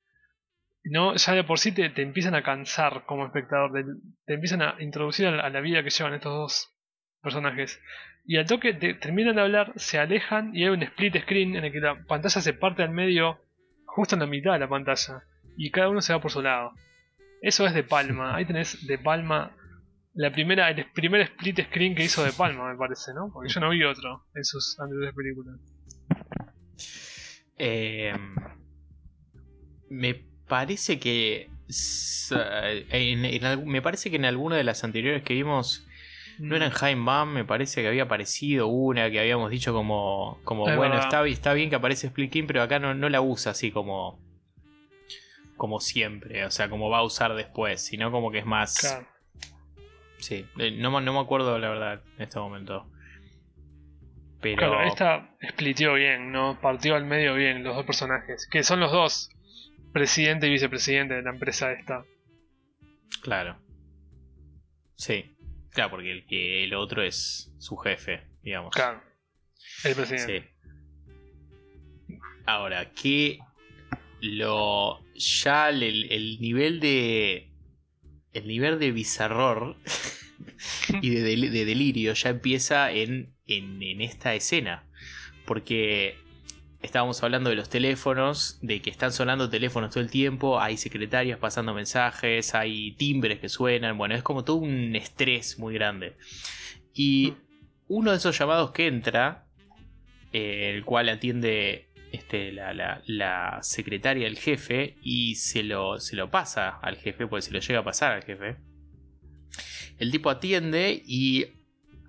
No, 0.89 1.17
ya 1.17 1.33
de 1.33 1.43
por 1.43 1.59
sí 1.59 1.73
te, 1.73 1.91
te 1.91 2.03
empiezan 2.03 2.37
a 2.37 2.45
cansar 2.45 3.05
como 3.07 3.27
espectador, 3.27 3.73
te, 4.25 4.35
empiezan 4.35 4.63
a 4.63 4.77
introducir 4.79 5.27
a 5.27 5.51
la, 5.51 5.61
vida 5.61 5.83
que 5.83 5.91
llevan 5.91 6.15
estos 6.15 6.33
dos 6.33 6.75
personajes. 7.21 7.81
Y 8.25 8.37
al 8.37 8.47
toque 8.47 8.73
te, 8.73 8.95
terminan 8.95 9.35
de 9.35 9.43
hablar, 9.43 9.73
se 9.75 9.99
alejan 9.99 10.55
y 10.55 10.63
hay 10.63 10.69
un 10.69 10.83
split 10.83 11.17
screen 11.23 11.57
en 11.57 11.65
el 11.65 11.73
que 11.73 11.81
la 11.81 12.05
pantalla 12.07 12.41
se 12.41 12.53
parte 12.53 12.85
al 12.85 12.91
medio, 12.91 13.41
justo 13.85 14.15
en 14.15 14.21
la 14.21 14.27
mitad 14.27 14.53
de 14.53 14.61
la 14.61 14.69
pantalla, 14.69 15.25
y 15.57 15.73
cada 15.73 15.89
uno 15.89 16.01
se 16.01 16.13
va 16.13 16.21
por 16.21 16.31
su 16.31 16.41
lado. 16.41 16.73
Eso 17.43 17.67
es 17.67 17.75
de 17.75 17.83
Palma, 17.83 18.37
ahí 18.37 18.45
tenés 18.45 18.87
de 18.87 18.99
Palma 18.99 19.57
la 20.15 20.31
primera, 20.31 20.71
el 20.71 20.91
primer 20.93 21.23
split 21.23 21.67
screen 21.67 21.97
que 21.97 22.05
hizo 22.05 22.23
de 22.25 22.33
Palma, 22.33 22.71
me 22.71 22.79
parece, 22.79 23.13
¿no? 23.13 23.31
Porque 23.33 23.53
yo 23.53 23.59
no 23.59 23.71
vi 23.71 23.83
otro 23.83 24.25
en 24.35 24.45
sus 24.45 24.79
anteriores 24.79 25.15
películas. 25.15 25.61
eh, 27.59 28.15
me 29.91 30.36
parece 30.49 30.99
que 30.99 31.49
s- 31.69 32.35
en- 32.91 33.67
me 33.69 33.83
parece 33.83 34.11
que 34.11 34.17
en 34.17 34.25
alguna 34.25 34.57
de 34.57 34.65
las 34.65 34.85
anteriores 34.85 35.23
que 35.23 35.35
vimos 35.35 35.85
no 36.39 36.49
Mm. 36.51 36.57
era 36.57 36.67
en 36.67 36.71
Jaime 36.73 37.05
Bam, 37.05 37.33
me 37.33 37.45
parece 37.45 37.81
que 37.83 37.89
había 37.89 38.03
aparecido 38.05 38.67
una 38.67 39.11
que 39.11 39.19
habíamos 39.21 39.51
dicho 39.51 39.73
como, 39.73 40.39
como 40.45 40.69
Es 40.69 40.77
bueno, 40.77 40.99
está, 40.99 41.27
está 41.27 41.53
bien 41.55 41.71
que 41.71 41.77
aparece 41.77 42.09
Split 42.09 42.31
King, 42.31 42.45
pero 42.47 42.63
acá 42.63 42.79
no, 42.79 42.95
no 42.95 43.09
la 43.09 43.21
usa 43.21 43.53
así 43.53 43.71
como 43.71 44.19
como 45.57 45.81
siempre, 45.81 46.45
o 46.45 46.51
sea, 46.51 46.69
como 46.69 46.91
va 46.91 46.99
a 46.99 47.03
usar 47.03 47.35
después, 47.35 47.81
sino 47.81 48.11
como 48.13 48.31
que 48.31 48.41
es 48.41 48.45
más... 48.45 48.79
Claro. 48.79 49.07
Sí, 50.19 50.45
eh, 50.59 50.71
no, 50.73 50.91
me- 50.91 51.01
no 51.01 51.15
me 51.15 51.21
acuerdo 51.21 51.59
la 51.59 51.71
verdad 51.71 52.03
en 52.19 52.23
este 52.25 52.39
momento. 52.39 52.87
Pero... 54.43 54.59
Claro, 54.59 54.83
esta 54.83 55.31
splitió 55.53 55.95
bien, 55.95 56.31
¿no? 56.31 56.61
Partió 56.61 56.95
al 56.95 57.07
medio 57.07 57.35
bien 57.35 57.65
los 57.65 57.75
dos 57.75 57.87
personajes, 57.87 58.47
que 58.51 58.63
son 58.63 58.81
los 58.81 58.93
dos, 58.93 59.31
presidente 59.97 60.47
y 60.47 60.51
vicepresidente 60.51 61.15
de 61.15 61.23
la 61.23 61.31
empresa 61.31 61.73
esta. 61.73 62.05
Claro. 63.23 63.59
Sí. 64.95 65.35
Claro, 65.71 65.91
porque 65.93 66.13
el, 66.13 66.27
que 66.27 66.65
el 66.65 66.75
otro 66.75 67.03
es 67.03 67.51
su 67.59 67.79
jefe, 67.79 68.27
digamos. 68.43 68.75
Claro, 68.75 69.03
el 69.85 69.95
presidente. 69.95 70.53
Sí. 72.09 72.15
Ahora, 72.45 72.93
que 72.93 73.39
lo. 74.21 75.03
Ya 75.15 75.71
el, 75.71 76.13
el 76.13 76.41
nivel 76.41 76.79
de. 76.81 77.51
El 78.35 78.47
nivel 78.47 78.79
de 78.79 78.93
bizarror 78.93 79.79
y 81.01 81.09
de, 81.09 81.23
del- 81.23 81.51
de 81.53 81.65
delirio 81.65 82.13
ya 82.13 82.29
empieza 82.29 82.93
en, 82.93 83.35
en, 83.47 83.83
en 83.83 84.03
esta 84.03 84.35
escena. 84.35 84.85
Porque 85.47 86.19
estábamos 86.87 87.23
hablando 87.23 87.51
de 87.51 87.57
los 87.57 87.69
teléfonos, 87.69 88.59
de 88.63 88.81
que 88.81 88.89
están 88.91 89.13
sonando 89.13 89.51
teléfonos 89.51 89.91
todo 89.91 90.03
el 90.03 90.11
tiempo, 90.11 90.61
hay 90.61 90.77
secretarias 90.77 91.39
pasando 91.39 91.75
mensajes, 91.75 92.55
hay 92.55 92.93
timbres 92.93 93.39
que 93.41 93.49
suenan, 93.49 93.99
bueno, 93.99 94.15
es 94.15 94.23
como 94.23 94.45
todo 94.45 94.57
un 94.57 94.97
estrés 94.97 95.59
muy 95.59 95.75
grande. 95.75 96.17
Y 96.95 97.35
uno 97.89 98.11
de 98.13 98.17
esos 98.17 98.39
llamados 98.39 98.71
que 98.73 98.87
entra, 98.87 99.47
eh, 100.33 100.73
el 100.75 100.85
cual 100.85 101.09
atiende 101.09 101.91
este, 102.13 102.53
la, 102.53 102.73
la- 102.73 103.03
la 103.07 103.59
secretaria 103.63 104.25
del 104.25 104.39
jefe 104.39 104.97
y 105.03 105.35
se 105.35 105.63
lo, 105.63 106.01
se 106.01 106.17
lo 106.17 106.31
pasa 106.31 106.71
al 106.81 106.97
jefe, 106.97 107.27
pues 107.27 107.45
se 107.45 107.53
lo 107.53 107.59
llega 107.61 107.81
a 107.81 107.85
pasar 107.85 108.13
al 108.13 108.25
jefe. 108.25 108.57
El 109.99 110.11
tipo 110.11 110.31
atiende 110.31 111.03
y 111.05 111.47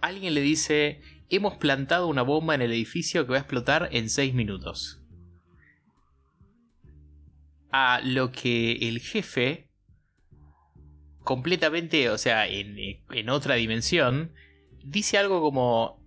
alguien 0.01 0.33
le 0.33 0.41
dice, 0.41 1.01
hemos 1.29 1.55
plantado 1.57 2.07
una 2.07 2.21
bomba 2.21 2.55
en 2.55 2.61
el 2.61 2.71
edificio 2.71 3.25
que 3.25 3.31
va 3.31 3.37
a 3.37 3.41
explotar 3.41 3.89
en 3.91 4.09
6 4.09 4.33
minutos. 4.33 5.01
A 7.71 7.99
lo 8.03 8.31
que 8.31 8.73
el 8.87 8.99
jefe, 8.99 9.69
completamente, 11.23 12.09
o 12.09 12.17
sea, 12.17 12.47
en, 12.47 13.29
otra 13.29 13.55
dimensión, 13.55 14.31
dice 14.83 15.17
algo 15.17 15.41
como, 15.41 16.01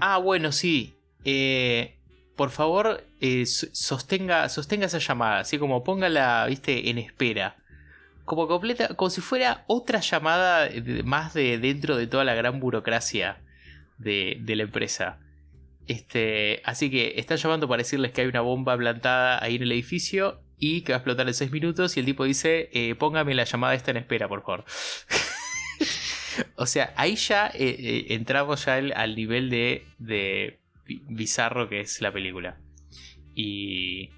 ah, 0.00 0.18
bueno, 0.18 0.52
sí, 0.52 0.98
eh, 1.24 1.98
por 2.36 2.50
favor, 2.50 3.02
eh, 3.20 3.46
so- 3.46 3.68
sostenga, 3.72 4.48
sostenga 4.50 4.86
esa 4.86 4.98
llamada, 4.98 5.40
así 5.40 5.58
como 5.58 5.82
póngala, 5.82 6.44
viste, 6.48 6.90
en 6.90 6.98
espera. 6.98 7.56
Como 8.26 8.46
completa, 8.46 8.88
como 8.94 9.08
si 9.08 9.20
fuera 9.22 9.64
otra 9.68 10.00
llamada 10.00 10.68
de- 10.68 11.02
más 11.02 11.32
de 11.32 11.58
dentro 11.58 11.96
de 11.96 12.06
toda 12.08 12.24
la 12.24 12.34
gran 12.34 12.60
burocracia 12.60 13.40
de, 13.98 14.40
la 14.46 14.62
empresa. 14.62 15.18
Este, 15.86 16.60
así 16.64 16.90
que 16.90 17.14
están 17.16 17.38
llamando 17.38 17.68
para 17.68 17.82
decirles 17.82 18.12
que 18.12 18.22
hay 18.22 18.26
una 18.26 18.40
bomba 18.40 18.76
plantada 18.76 19.42
ahí 19.42 19.56
en 19.56 19.62
el 19.62 19.72
edificio 19.72 20.40
y 20.58 20.80
que 20.82 20.92
va 20.92 20.96
a 20.96 20.98
explotar 20.98 21.28
en 21.28 21.34
6 21.34 21.50
minutos. 21.52 21.96
Y 21.96 22.00
el 22.00 22.06
tipo 22.06 22.24
dice: 22.24 22.70
eh, 22.72 22.94
Póngame 22.94 23.34
la 23.34 23.44
llamada 23.44 23.74
esta 23.74 23.90
en 23.92 23.98
espera, 23.98 24.28
por 24.28 24.42
favor. 24.42 24.64
o 26.56 26.66
sea, 26.66 26.92
ahí 26.96 27.16
ya 27.16 27.48
eh, 27.48 27.76
eh, 27.78 28.06
entramos 28.10 28.64
ya 28.64 28.74
al, 28.74 28.92
al 28.92 29.14
nivel 29.16 29.50
de, 29.50 29.84
de 29.98 30.58
bi- 30.86 31.02
bizarro 31.08 31.68
que 31.68 31.80
es 31.80 32.00
la 32.00 32.12
película. 32.12 32.58
Y. 33.34 34.10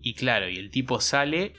Y 0.00 0.14
claro, 0.14 0.50
y 0.50 0.56
el 0.56 0.70
tipo 0.70 1.00
sale 1.00 1.54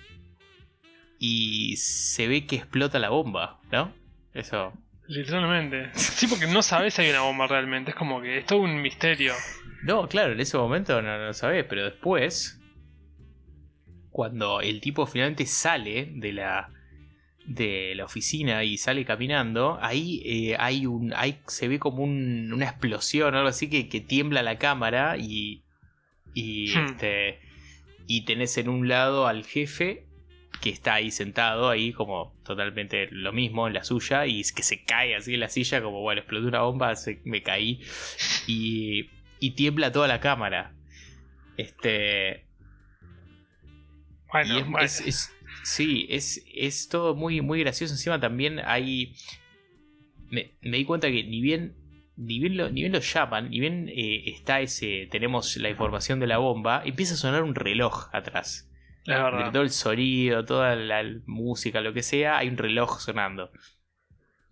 y 1.17 1.77
se 1.77 2.27
ve 2.27 2.45
que 2.45 2.57
explota 2.57 2.99
la 2.99 3.09
bomba, 3.09 3.59
¿no? 3.71 3.91
Eso. 4.33 4.73
Literalmente. 5.07 5.91
Sí, 5.93 6.27
porque 6.27 6.47
no 6.47 6.61
sabes 6.61 6.93
si 6.95 7.03
hay 7.03 7.09
una 7.11 7.21
bomba 7.21 7.47
realmente. 7.47 7.91
Es 7.91 7.95
como 7.97 8.21
que 8.21 8.39
es 8.39 8.45
todo 8.45 8.59
un 8.59 8.81
misterio. 8.81 9.33
No, 9.83 10.07
claro, 10.07 10.33
en 10.33 10.39
ese 10.39 10.57
momento 10.57 11.01
no 11.01 11.17
lo 11.17 11.33
sabés, 11.33 11.65
pero 11.69 11.83
después 11.85 12.59
cuando 14.09 14.61
el 14.61 14.79
tipo 14.81 15.05
finalmente 15.05 15.45
sale 15.45 16.09
de 16.15 16.31
la, 16.33 16.69
de 17.45 17.93
la 17.95 18.05
oficina 18.05 18.63
y 18.63 18.77
sale 18.77 19.03
caminando, 19.05 19.77
ahí 19.81 20.21
eh, 20.25 20.55
hay 20.57 20.85
un. 20.85 21.13
Ahí 21.15 21.39
se 21.47 21.67
ve 21.67 21.79
como 21.79 22.03
un- 22.03 22.51
una 22.53 22.65
explosión 22.65 23.33
o 23.33 23.37
algo 23.37 23.49
así 23.49 23.69
que, 23.69 23.89
que 23.89 24.01
tiembla 24.01 24.41
la 24.41 24.57
cámara 24.57 25.17
y. 25.17 25.63
Y 26.33 26.73
Hmm. 26.75 26.85
este. 26.85 27.39
Y 28.07 28.25
tenés 28.25 28.57
en 28.57 28.69
un 28.69 28.87
lado 28.87 29.27
al 29.27 29.45
jefe 29.45 30.04
que 30.65 30.71
está 30.71 30.95
ahí 30.95 31.11
sentado, 31.11 31.69
ahí 31.69 31.93
como 31.93 32.35
totalmente 32.43 33.07
lo 33.11 33.31
mismo 33.31 33.67
en 33.67 33.75
la 33.75 33.83
suya, 33.83 34.25
y 34.25 34.39
es 34.41 34.51
que 34.51 34.63
se 34.63 34.83
cae 34.83 35.15
así 35.15 35.35
en 35.35 35.41
la 35.41 35.49
silla, 35.49 35.79
como 35.83 36.01
bueno, 36.01 36.21
explotó 36.21 36.47
una 36.47 36.61
bomba, 36.61 36.95
se- 36.95 37.21
me 37.23 37.43
caí. 37.43 37.81
Y. 38.47 39.11
Y 39.39 39.51
tiembla 39.51 39.91
toda 39.91 40.07
la 40.07 40.19
cámara. 40.21 40.73
Este. 41.57 42.45
Bueno, 44.31 44.57
es- 44.57 44.65
bueno. 44.65 44.79
es- 44.85 45.01
es- 45.01 45.31
sí, 45.63 46.07
es, 46.09 46.43
es 46.53 46.89
todo 46.89 47.15
muy, 47.15 47.41
muy 47.41 47.59
gracioso. 47.59 47.93
Encima 47.93 48.19
también 48.19 48.59
hay. 48.65 49.15
Me, 50.31 50.51
me 50.61 50.77
di 50.77 50.85
cuenta 50.85 51.09
que 51.11 51.23
ni 51.23 51.41
bien. 51.41 51.75
Ni 52.17 52.39
bien 52.39 52.55
lo, 52.55 52.69
ni 52.71 52.79
bien 52.81 52.93
lo 52.93 52.99
llaman, 52.99 53.49
ni 53.49 53.59
bien 53.59 53.89
eh, 53.89 54.23
está 54.29 54.61
ese. 54.61 55.07
Tenemos 55.11 55.57
la 55.57 55.69
información 55.69 56.19
de 56.21 56.27
la 56.27 56.37
bomba. 56.37 56.81
Empieza 56.85 57.13
a 57.13 57.17
sonar 57.17 57.43
un 57.43 57.53
reloj 57.55 58.07
atrás. 58.13 58.71
Entre 59.05 59.51
todo 59.51 59.61
el 59.61 59.69
sonido, 59.69 60.45
toda 60.45 60.75
la 60.75 61.03
música, 61.25 61.81
lo 61.81 61.93
que 61.93 62.01
sea, 62.01 62.37
hay 62.37 62.49
un 62.49 62.57
reloj 62.57 62.99
sonando. 62.99 63.51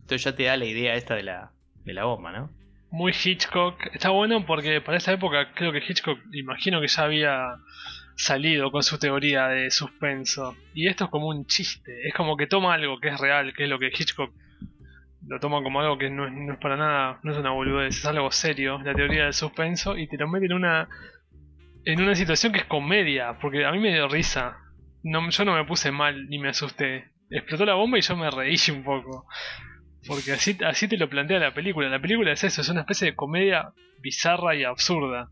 Entonces 0.02 0.24
ya 0.24 0.36
te 0.36 0.44
da 0.44 0.58
la 0.58 0.66
idea 0.66 0.96
esta 0.96 1.16
de 1.16 1.24
la, 1.24 1.52
de 1.86 1.94
la 1.94 2.04
bomba, 2.06 2.32
¿no? 2.32 2.52
Muy 2.92 3.12
Hitchcock. 3.12 3.80
Está 3.94 4.10
bueno 4.10 4.46
porque 4.46 4.80
para 4.82 4.98
esa 4.98 5.14
época 5.14 5.54
creo 5.56 5.72
que 5.72 5.80
Hitchcock, 5.80 6.20
imagino 6.34 6.80
que 6.82 6.88
ya 6.88 7.04
había 7.04 7.56
salido 8.16 8.70
con 8.72 8.84
su 8.84 9.00
teoría 9.00 9.48
de 9.48 9.72
suspenso. 9.72 10.56
Y 10.76 10.88
esto 10.88 11.06
es 11.06 11.10
como 11.10 11.30
un 11.30 11.48
chiste. 11.48 12.08
Es 12.08 12.14
como 12.14 12.38
que 12.38 12.46
toma 12.46 12.76
algo 12.76 13.00
que 13.00 13.08
es 13.08 13.20
real, 13.20 13.54
que 13.56 13.64
es 13.64 13.70
lo 13.70 13.80
que 13.80 13.88
Hitchcock 13.88 14.32
lo 15.28 15.40
toma 15.40 15.64
como 15.64 15.80
algo 15.80 15.98
que 15.98 16.10
no 16.10 16.28
es, 16.28 16.34
no 16.34 16.54
es 16.54 16.60
para 16.60 16.76
nada, 16.76 17.20
no 17.24 17.32
es 17.32 17.38
una 17.38 17.52
boludez, 17.52 17.98
es 17.98 18.06
algo 18.06 18.32
serio, 18.32 18.80
la 18.84 18.94
teoría 18.94 19.26
del 19.26 19.34
suspenso, 19.34 19.98
y 19.98 20.08
te 20.08 20.18
lo 20.18 20.28
mete 20.28 20.46
en 20.48 20.54
una 20.54 20.90
en 21.86 22.02
una 22.02 22.16
situación 22.16 22.54
que 22.54 22.60
es 22.60 22.66
comedia, 22.66 23.38
porque 23.42 23.66
a 23.66 23.72
mí 23.72 23.80
me 23.80 23.94
dio 23.94 24.08
risa. 24.08 24.58
No, 25.04 25.30
yo 25.30 25.46
no 25.46 25.56
me 25.56 25.66
puse 25.66 25.92
mal 25.92 26.30
ni 26.30 26.40
me 26.40 26.50
asusté. 26.50 27.12
Explotó 27.30 27.66
la 27.66 27.74
bomba 27.74 27.98
y 27.98 28.02
yo 28.02 28.16
me 28.16 28.30
reí 28.30 28.56
un 28.72 28.84
poco. 28.84 29.26
Porque 30.08 30.34
así, 30.34 30.58
así 30.66 30.88
te 30.88 30.98
lo 30.98 31.10
plantea 31.10 31.40
la 31.40 31.54
película. 31.54 31.90
La 31.90 32.02
película 32.02 32.32
es 32.32 32.44
eso, 32.44 32.62
es 32.62 32.70
una 32.70 32.82
especie 32.82 33.12
de 33.12 33.16
comedia 33.16 33.74
bizarra 34.02 34.56
y 34.56 34.64
absurda. 34.64 35.30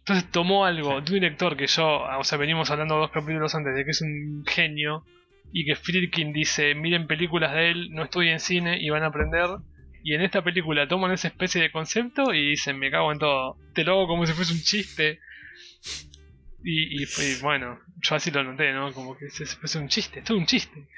Entonces 0.00 0.30
tomó 0.30 0.64
algo 0.64 1.00
de 1.00 1.12
un 1.12 1.20
director 1.20 1.56
que 1.56 1.66
yo, 1.66 2.02
o 2.18 2.24
sea, 2.24 2.36
venimos 2.36 2.70
hablando 2.70 2.96
dos 2.96 3.10
capítulos 3.10 3.54
antes 3.54 3.74
de 3.74 3.84
que 3.84 3.92
es 3.92 4.02
un 4.02 4.44
genio 4.46 5.04
y 5.52 5.64
que 5.64 5.76
Friedkin 5.76 6.32
dice, 6.32 6.74
miren 6.74 7.06
películas 7.06 7.52
de 7.52 7.70
él, 7.70 7.88
no 7.92 8.04
estudien 8.04 8.40
cine 8.40 8.78
y 8.80 8.90
van 8.90 9.04
a 9.04 9.08
aprender. 9.08 9.48
Y 10.02 10.14
en 10.14 10.22
esta 10.22 10.42
película 10.42 10.88
toman 10.88 11.12
esa 11.12 11.28
especie 11.28 11.62
de 11.62 11.70
concepto 11.70 12.34
y 12.34 12.50
dicen, 12.50 12.78
me 12.78 12.90
cago 12.90 13.12
en 13.12 13.18
todo. 13.18 13.56
Te 13.74 13.84
lo 13.84 13.92
hago 13.92 14.08
como 14.08 14.26
si 14.26 14.32
fuese 14.32 14.52
un 14.52 14.60
chiste. 14.60 15.20
Y, 16.64 17.02
y 17.02 17.06
bueno, 17.42 17.78
yo 18.00 18.14
así 18.14 18.30
lo 18.30 18.44
noté, 18.44 18.72
¿no? 18.72 18.92
Como 18.92 19.16
que 19.16 19.28
si 19.30 19.44
fuese 19.46 19.78
un 19.78 19.88
chiste, 19.88 20.20
es 20.20 20.30
un 20.30 20.46
chiste. 20.46 20.88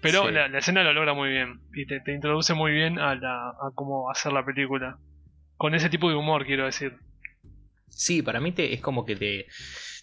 Pero 0.00 0.26
Sí. 0.26 0.32
la, 0.34 0.48
la 0.48 0.58
escena 0.58 0.82
lo 0.82 0.92
logra 0.92 1.14
muy 1.14 1.30
bien 1.30 1.60
y 1.72 1.86
te, 1.86 2.00
te 2.00 2.12
introduce 2.12 2.52
muy 2.54 2.72
bien 2.72 2.98
a, 2.98 3.14
la, 3.14 3.48
a 3.50 3.70
cómo 3.74 4.10
hacer 4.10 4.32
la 4.32 4.44
película. 4.44 4.98
Con 5.56 5.74
ese 5.74 5.88
tipo 5.88 6.08
de 6.10 6.16
humor, 6.16 6.44
quiero 6.44 6.64
decir. 6.66 6.96
Sí, 7.88 8.22
para 8.22 8.40
mí 8.40 8.52
te, 8.52 8.74
es 8.74 8.80
como 8.80 9.04
que 9.06 9.16
te, 9.16 9.46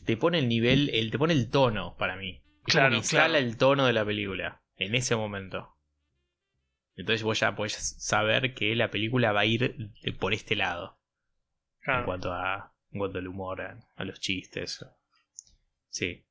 te 0.06 0.18
pone 0.18 0.40
el 0.40 0.48
nivel, 0.48 0.90
el, 0.94 1.12
te 1.12 1.20
pone 1.20 1.34
el 1.34 1.50
tono 1.50 1.96
para 1.98 2.16
mí. 2.16 2.42
Es 2.66 2.74
como 2.74 2.88
Claro, 2.88 2.90
que 2.92 2.98
instala 2.98 3.28
claro. 3.30 3.46
el 3.46 3.58
tono 3.58 3.86
de 3.86 3.94
la 3.94 4.06
película 4.06 4.62
en 4.78 4.96
ese 4.96 5.16
momento. 5.16 5.76
Entonces 6.96 7.24
vos 7.24 7.40
ya 7.40 7.56
podés 7.56 7.74
saber 8.04 8.54
que 8.54 8.76
la 8.76 8.90
película 8.92 9.32
va 9.32 9.42
a 9.42 9.46
ir 9.46 9.76
por 10.20 10.34
este 10.34 10.56
lado. 10.56 11.00
En 11.80 11.84
Claro. 11.84 12.06
cuanto 12.06 12.34
a. 12.34 12.74
En 12.92 13.00
cuanto 13.00 13.20
al 13.20 13.28
humor, 13.28 13.62
a, 13.62 13.80
a 13.96 14.04
los 14.04 14.20
chistes. 14.20 14.86
Sí. 15.92 16.24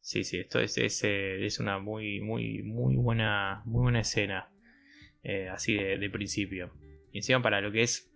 Sí, 0.00 0.22
sí, 0.24 0.38
esto 0.38 0.60
es, 0.60 0.78
es, 0.78 1.02
eh, 1.04 1.44
es 1.44 1.58
una 1.58 1.78
muy, 1.78 2.20
muy, 2.20 2.62
muy 2.62 2.96
buena. 2.96 3.62
Muy 3.66 3.82
buena 3.82 4.00
escena. 4.00 4.50
eh, 5.24 5.48
así 5.50 5.74
de, 5.74 5.98
de 5.98 6.10
principio. 6.10 6.72
Y 7.12 7.18
encima 7.18 7.42
para 7.42 7.60
lo 7.60 7.72
que 7.72 7.82
es. 7.82 8.10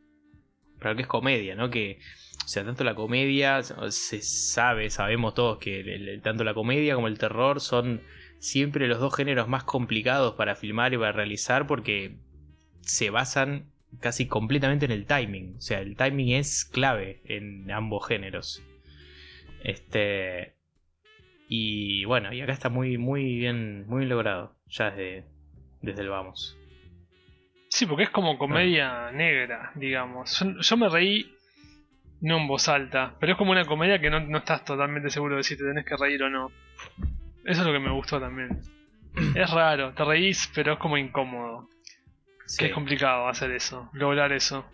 Para 0.79 0.93
lo 0.93 0.97
que 0.97 1.03
es 1.03 1.09
comedia, 1.09 1.55
¿no? 1.57 1.71
Que. 1.71 1.99
O 2.45 2.49
sea, 2.49 2.65
tanto 2.65 2.85
la 2.85 2.95
comedia. 2.95 3.63
Se 3.63 4.23
sabe, 4.23 4.91
sabemos 4.91 5.35
todos 5.35 5.59
que 5.59 6.21
tanto 6.23 6.45
la 6.45 6.55
comedia 6.55 6.95
como 6.95 7.09
el 7.09 7.19
terror 7.19 7.61
son 7.61 8.03
siempre 8.41 8.89
los 8.89 9.01
dos 9.01 9.15
géneros 9.15 9.49
más 9.49 9.65
complicados 9.65 10.35
para 10.37 10.57
filmar 10.57 10.95
y 10.95 10.99
para 10.99 11.13
realizar. 11.13 11.67
Porque 11.67 12.17
se 12.83 13.11
basan 13.11 13.73
casi 14.01 14.27
completamente 14.29 14.87
en 14.87 14.93
el 14.93 15.07
timing. 15.07 15.57
O 15.59 15.61
sea, 15.61 15.81
el 15.81 15.97
timing 15.97 16.31
es 16.37 16.65
clave 16.65 17.21
en 17.25 17.71
ambos 17.73 18.07
géneros. 18.07 18.63
Este. 19.63 20.55
Y 21.49 22.05
bueno, 22.05 22.33
y 22.33 22.41
acá 22.41 22.53
está 22.53 22.69
muy, 22.69 22.97
muy 22.97 23.39
bien, 23.39 23.87
muy 23.87 24.01
bien 24.01 24.09
logrado. 24.09 24.55
Ya 24.69 24.91
desde, 24.91 25.25
desde 25.83 26.03
el 26.03 26.09
vamos. 26.09 26.57
Sí, 27.69 27.87
porque 27.87 28.05
es 28.05 28.11
como 28.11 28.39
comedia 28.39 29.11
negra, 29.13 29.73
digamos. 29.75 30.39
Yo, 30.39 30.61
yo 30.61 30.77
me 30.77 30.89
reí, 30.89 31.35
no 32.21 32.39
en 32.39 32.47
voz 32.47 32.69
alta, 32.69 33.15
pero 33.19 33.33
es 33.33 33.39
como 33.39 33.53
una 33.53 33.65
comedia 33.65 34.01
que 34.01 34.11
no, 34.11 34.21
no 34.21 34.39
estás 34.39 34.65
totalmente 34.65 35.11
seguro 35.11 35.37
de 35.37 35.43
si 35.43 35.57
te 35.57 35.65
tenés 35.65 35.85
que 35.85 35.97
reír 35.97 36.23
o 36.23 36.31
no. 36.31 36.51
Eso 37.45 37.61
es 37.63 37.67
lo 37.67 37.73
que 37.73 37.79
me 37.79 37.93
gustó 37.93 38.21
también. 38.21 38.61
Es 39.35 39.51
raro, 39.51 39.93
te 39.95 40.05
reís, 40.05 40.51
pero 40.55 40.75
es 40.75 40.79
como 40.79 40.97
incómodo. 40.97 41.69
Sí. 42.47 42.59
Que 42.59 42.67
es 42.67 42.73
complicado 42.73 43.29
hacer 43.29 43.51
eso, 43.53 43.89
lograr 43.93 44.33
eso. 44.33 44.65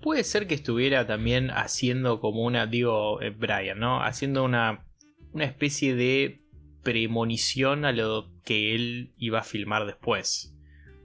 Puede 0.00 0.24
ser 0.24 0.46
que 0.46 0.54
estuviera 0.54 1.06
también 1.06 1.50
haciendo 1.50 2.20
como 2.20 2.44
una, 2.44 2.66
digo, 2.66 3.20
eh, 3.20 3.30
Brian, 3.30 3.78
¿no? 3.78 4.02
Haciendo 4.02 4.44
una, 4.44 4.86
una 5.32 5.44
especie 5.44 5.94
de 5.94 6.40
premonición 6.82 7.84
a 7.84 7.92
lo 7.92 8.32
que 8.44 8.74
él 8.74 9.12
iba 9.18 9.40
a 9.40 9.44
filmar 9.44 9.84
después. 9.86 10.54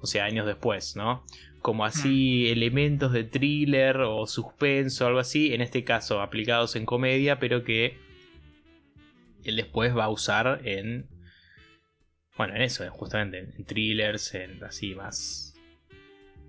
O 0.01 0.07
sea, 0.07 0.25
años 0.25 0.45
después, 0.45 0.95
¿no? 0.95 1.25
Como 1.61 1.83
así 1.83 2.47
elementos 2.49 3.11
de 3.11 3.23
thriller 3.23 3.97
o 4.01 4.27
suspenso, 4.27 5.07
algo 5.07 5.19
así, 5.19 5.53
en 5.53 5.61
este 5.61 5.83
caso 5.83 6.21
aplicados 6.21 6.75
en 6.75 6.85
comedia, 6.85 7.39
pero 7.39 7.63
que 7.63 7.97
él 9.43 9.55
después 9.55 9.95
va 9.95 10.05
a 10.05 10.09
usar 10.09 10.61
en... 10.63 11.09
Bueno, 12.37 12.55
en 12.55 12.61
eso, 12.61 12.89
justamente, 12.91 13.39
en 13.39 13.65
thrillers, 13.65 14.35
en 14.35 14.63
así 14.63 14.93
más 14.93 15.54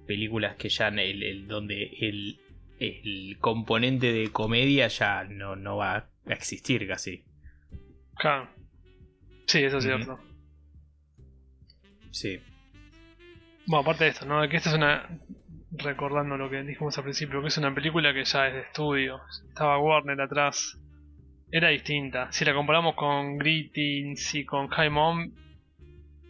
películas 0.07 0.57
que 0.57 0.69
ya 0.69 0.89
el, 0.89 1.23
el- 1.23 1.47
donde 1.49 1.91
el, 2.01 2.39
el 2.79 3.37
componente 3.41 4.13
de 4.13 4.31
comedia 4.31 4.89
ya 4.89 5.25
no, 5.25 5.57
no 5.57 5.77
va 5.77 5.97
a 5.97 6.09
existir 6.27 6.87
casi. 6.89 7.25
Claro. 8.17 8.49
Sí, 9.47 9.63
eso 9.63 9.79
es 9.79 9.85
cierto. 9.85 10.19
Sí. 12.11 12.41
Bueno, 13.67 13.83
aparte 13.83 14.05
de 14.05 14.11
esto, 14.11 14.27
¿no? 14.27 14.49
Que 14.49 14.57
esta 14.57 14.71
es 14.71 14.77
una. 14.77 15.09
Recordando 15.73 16.39
lo 16.39 16.49
que 16.49 16.63
dijimos 16.63 16.97
al 16.97 17.05
principio, 17.05 17.43
que 17.43 17.49
es 17.49 17.59
una 17.59 17.75
película 17.75 18.15
que 18.15 18.25
ya 18.25 18.49
es 18.49 18.55
de 18.55 18.61
estudio. 18.61 19.21
Estaba 19.49 19.79
Warner 19.79 20.19
atrás. 20.21 20.79
Era 21.51 21.69
distinta. 21.69 22.33
Si 22.33 22.45
la 22.47 22.55
comparamos 22.55 22.95
con 22.95 23.37
Greetings 23.37 24.35
y 24.37 24.45
con 24.47 24.69
High 24.69 24.89
Mom, 24.91 25.33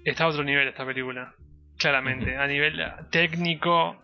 está 0.05 0.25
a 0.25 0.29
otro 0.29 0.43
nivel 0.43 0.67
esta 0.67 0.85
película. 0.85 1.36
Claramente. 1.79 2.37
A 2.37 2.47
nivel 2.47 2.81
eh, 2.81 2.93
técnico, 3.11 4.03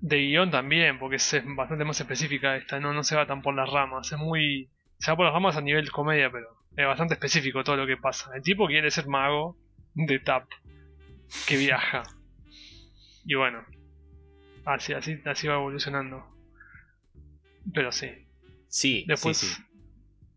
de 0.00 0.18
guion 0.18 0.50
también, 0.50 0.98
porque 0.98 1.16
es 1.16 1.42
bastante 1.56 1.84
más 1.84 2.00
específica 2.00 2.56
esta. 2.56 2.80
No, 2.80 2.92
no 2.92 3.02
se 3.02 3.16
va 3.16 3.26
tan 3.26 3.42
por 3.42 3.54
las 3.54 3.70
ramas. 3.70 4.10
Es 4.12 4.18
muy. 4.18 4.70
Se 4.98 5.10
va 5.10 5.16
por 5.16 5.26
las 5.26 5.34
ramas 5.34 5.56
a 5.56 5.60
nivel 5.60 5.90
comedia, 5.90 6.30
pero 6.30 6.48
es 6.76 6.86
bastante 6.86 7.14
específico 7.14 7.64
todo 7.64 7.76
lo 7.76 7.86
que 7.86 7.96
pasa. 7.96 8.30
El 8.34 8.42
tipo 8.42 8.66
quiere 8.66 8.90
ser 8.90 9.06
mago 9.08 9.56
de 9.94 10.18
tap 10.18 10.48
que 11.46 11.56
viaja. 11.56 12.02
Y 13.24 13.34
bueno, 13.34 13.64
así, 14.64 14.92
así, 14.92 15.20
así 15.24 15.48
va 15.48 15.54
evolucionando. 15.54 16.24
Pero 17.74 17.90
sí. 17.90 18.10
Sí, 18.68 19.04
Después, 19.08 19.38
sí, 19.38 19.46
sí. 19.46 19.62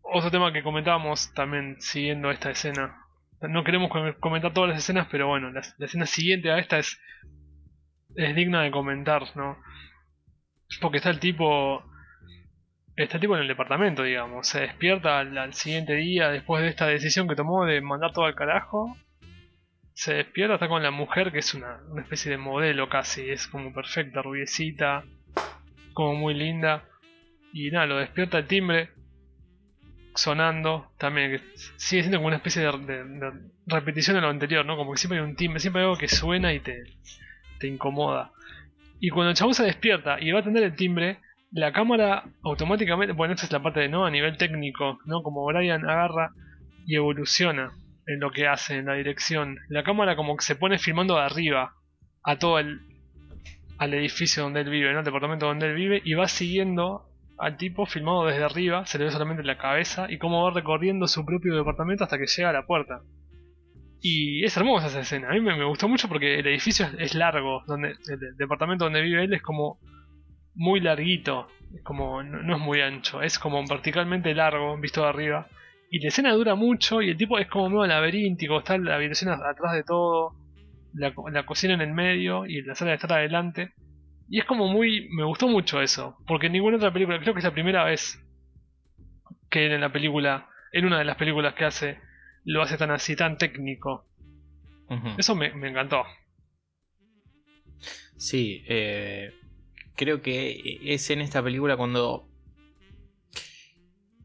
otro 0.01 0.31
tema 0.31 0.53
que 0.53 0.63
comentábamos 0.63 1.33
también 1.33 1.75
siguiendo 1.79 2.31
esta 2.31 2.51
escena. 2.51 3.05
No 3.41 3.63
queremos 3.63 3.89
com- 3.89 4.13
comentar 4.19 4.53
todas 4.53 4.69
las 4.71 4.79
escenas, 4.79 5.07
pero 5.09 5.27
bueno, 5.27 5.51
la, 5.51 5.61
la 5.77 5.85
escena 5.85 6.05
siguiente 6.05 6.51
a 6.51 6.57
esta 6.59 6.77
es, 6.77 6.99
es 8.15 8.35
digna 8.35 8.61
de 8.63 8.71
comentar, 8.71 9.23
¿no? 9.35 9.57
Porque 10.81 10.97
está 10.97 11.09
el 11.09 11.19
tipo. 11.19 11.83
Está 12.95 13.15
el 13.15 13.21
tipo 13.21 13.35
en 13.35 13.41
el 13.43 13.47
departamento, 13.47 14.03
digamos. 14.03 14.47
Se 14.47 14.59
despierta 14.61 15.19
al, 15.19 15.37
al 15.37 15.53
siguiente 15.53 15.95
día 15.95 16.29
después 16.29 16.61
de 16.61 16.67
esta 16.69 16.85
decisión 16.85 17.27
que 17.29 17.35
tomó 17.35 17.65
de 17.65 17.79
mandar 17.81 18.11
todo 18.11 18.25
al 18.25 18.35
carajo. 18.35 18.97
Se 19.93 20.13
despierta, 20.15 20.55
está 20.55 20.67
con 20.67 20.83
la 20.83 20.91
mujer 20.91 21.31
que 21.31 21.39
es 21.39 21.53
una, 21.53 21.79
una 21.89 22.01
especie 22.01 22.29
de 22.31 22.37
modelo 22.37 22.89
casi. 22.89 23.29
Es 23.29 23.47
como 23.47 23.73
perfecta, 23.73 24.21
rubiecita. 24.21 25.05
Como 25.93 26.15
muy 26.15 26.33
linda. 26.33 26.83
Y 27.53 27.71
nada, 27.71 27.85
lo 27.85 27.97
despierta 27.97 28.37
el 28.37 28.47
timbre. 28.47 28.89
Sonando 30.19 30.91
también, 30.97 31.31
que 31.31 31.41
sigue 31.77 32.03
siendo 32.03 32.17
como 32.17 32.27
una 32.27 32.37
especie 32.37 32.61
de, 32.61 33.31
repetición 33.65 34.15
de 34.15 34.21
lo 34.21 34.29
anterior, 34.29 34.65
¿no? 34.65 34.77
Como 34.77 34.91
que 34.91 34.97
siempre 34.97 35.19
hay 35.19 35.25
un 35.25 35.35
timbre, 35.35 35.59
siempre 35.59 35.81
hay 35.81 35.85
algo 35.85 35.97
que 35.97 36.07
suena 36.07 36.53
y 36.53 36.59
te, 36.59 36.83
te 37.59 37.67
incomoda. 37.67 38.31
Y 38.99 39.09
cuando 39.09 39.31
el 39.31 39.35
chabón 39.35 39.53
se 39.53 39.63
despierta 39.63 40.19
y 40.19 40.31
va 40.31 40.39
a 40.39 40.41
atender 40.41 40.63
el 40.63 40.75
timbre, 40.75 41.19
la 41.51 41.71
cámara 41.71 42.25
automáticamente, 42.43 43.13
bueno, 43.13 43.33
esta 43.33 43.45
es 43.45 43.51
la 43.51 43.63
parte 43.63 43.79
de 43.79 43.89
no 43.89 44.05
a 44.05 44.11
nivel 44.11 44.37
técnico, 44.37 44.99
¿no? 45.05 45.23
Como 45.23 45.45
Brian 45.45 45.89
agarra 45.89 46.31
y 46.85 46.95
evoluciona 46.95 47.71
en 48.05 48.19
lo 48.19 48.31
que 48.31 48.47
hace, 48.47 48.77
en 48.77 48.85
la 48.85 48.95
dirección. 48.95 49.57
La 49.69 49.83
cámara 49.83 50.15
como 50.15 50.35
que 50.35 50.43
se 50.43 50.55
pone 50.55 50.77
filmando 50.79 51.15
de 51.15 51.21
arriba 51.21 51.75
a 52.23 52.37
todo 52.37 52.59
el 52.59 52.81
al 53.77 53.93
edificio 53.93 54.43
donde 54.43 54.59
él 54.59 54.69
vive, 54.69 54.91
¿no? 54.91 54.99
Al 54.99 55.05
departamento 55.05 55.45
donde 55.45 55.67
él 55.67 55.75
vive 55.75 56.01
y 56.03 56.13
va 56.13 56.27
siguiendo 56.27 57.08
al 57.39 57.57
tipo 57.57 57.85
filmado 57.85 58.25
desde 58.25 58.43
arriba, 58.43 58.85
se 58.85 58.97
le 58.97 59.05
ve 59.05 59.11
solamente 59.11 59.43
la 59.43 59.57
cabeza 59.57 60.07
y 60.09 60.17
cómo 60.17 60.43
va 60.43 60.51
recorriendo 60.51 61.07
su 61.07 61.25
propio 61.25 61.55
departamento 61.55 62.03
hasta 62.03 62.17
que 62.17 62.27
llega 62.27 62.49
a 62.49 62.53
la 62.53 62.65
puerta. 62.65 63.01
Y 64.01 64.43
es 64.43 64.55
hermosa 64.57 64.87
esa 64.87 65.01
escena, 65.01 65.29
a 65.29 65.33
mí 65.33 65.41
me, 65.41 65.57
me 65.57 65.65
gustó 65.65 65.87
mucho 65.87 66.07
porque 66.07 66.39
el 66.39 66.47
edificio 66.47 66.87
es, 66.97 67.15
largo, 67.15 67.63
donde 67.65 67.91
el, 67.91 68.37
departamento 68.37 68.85
donde 68.85 69.01
vive 69.01 69.23
él 69.23 69.33
es 69.33 69.41
como 69.41 69.79
muy 70.53 70.81
larguito, 70.81 71.47
es 71.73 71.81
como 71.83 72.23
no, 72.23 72.55
es 72.55 72.61
muy 72.61 72.81
ancho, 72.81 73.21
es 73.21 73.39
como 73.39 73.65
verticalmente 73.65 74.33
largo 74.35 74.77
visto 74.77 75.01
de 75.01 75.07
arriba. 75.07 75.47
Y 75.91 75.99
la 75.99 76.09
escena 76.09 76.33
dura 76.33 76.55
mucho 76.55 77.01
y 77.01 77.09
el 77.09 77.17
tipo 77.17 77.39
es 77.39 77.47
como 77.47 77.69
medio 77.69 77.87
laberíntico, 77.87 78.59
está 78.59 78.77
la 78.77 78.95
habitación 78.95 79.31
atrás 79.31 79.73
de 79.73 79.83
todo, 79.83 80.35
la, 80.93 81.13
la 81.31 81.45
cocina 81.45 81.73
en 81.73 81.81
el 81.81 81.93
medio 81.93 82.45
y 82.45 82.61
la 82.61 82.75
sala 82.75 82.91
de 82.91 82.95
estar 82.95 83.13
adelante. 83.13 83.73
Y 84.29 84.39
es 84.39 84.45
como 84.45 84.67
muy... 84.67 85.09
me 85.09 85.23
gustó 85.23 85.47
mucho 85.47 85.81
eso, 85.81 86.17
porque 86.27 86.47
en 86.47 86.53
ninguna 86.53 86.77
otra 86.77 86.93
película, 86.93 87.19
creo 87.19 87.33
que 87.33 87.39
es 87.39 87.45
la 87.45 87.53
primera 87.53 87.83
vez 87.83 88.23
que 89.49 89.65
en 89.65 89.81
la 89.81 89.91
película, 89.91 90.47
en 90.71 90.85
una 90.85 90.99
de 90.99 91.05
las 91.05 91.17
películas 91.17 91.55
que 91.55 91.65
hace, 91.65 91.99
lo 92.43 92.61
hace 92.61 92.77
tan 92.77 92.91
así, 92.91 93.15
tan 93.15 93.37
técnico. 93.37 94.05
Eso 95.17 95.35
me, 95.35 95.53
me 95.53 95.69
encantó. 95.69 96.03
Sí, 98.17 98.63
eh, 98.67 99.33
creo 99.95 100.21
que 100.21 100.79
es 100.83 101.09
en 101.09 101.21
esta 101.21 101.43
película 101.43 101.77
cuando 101.77 102.27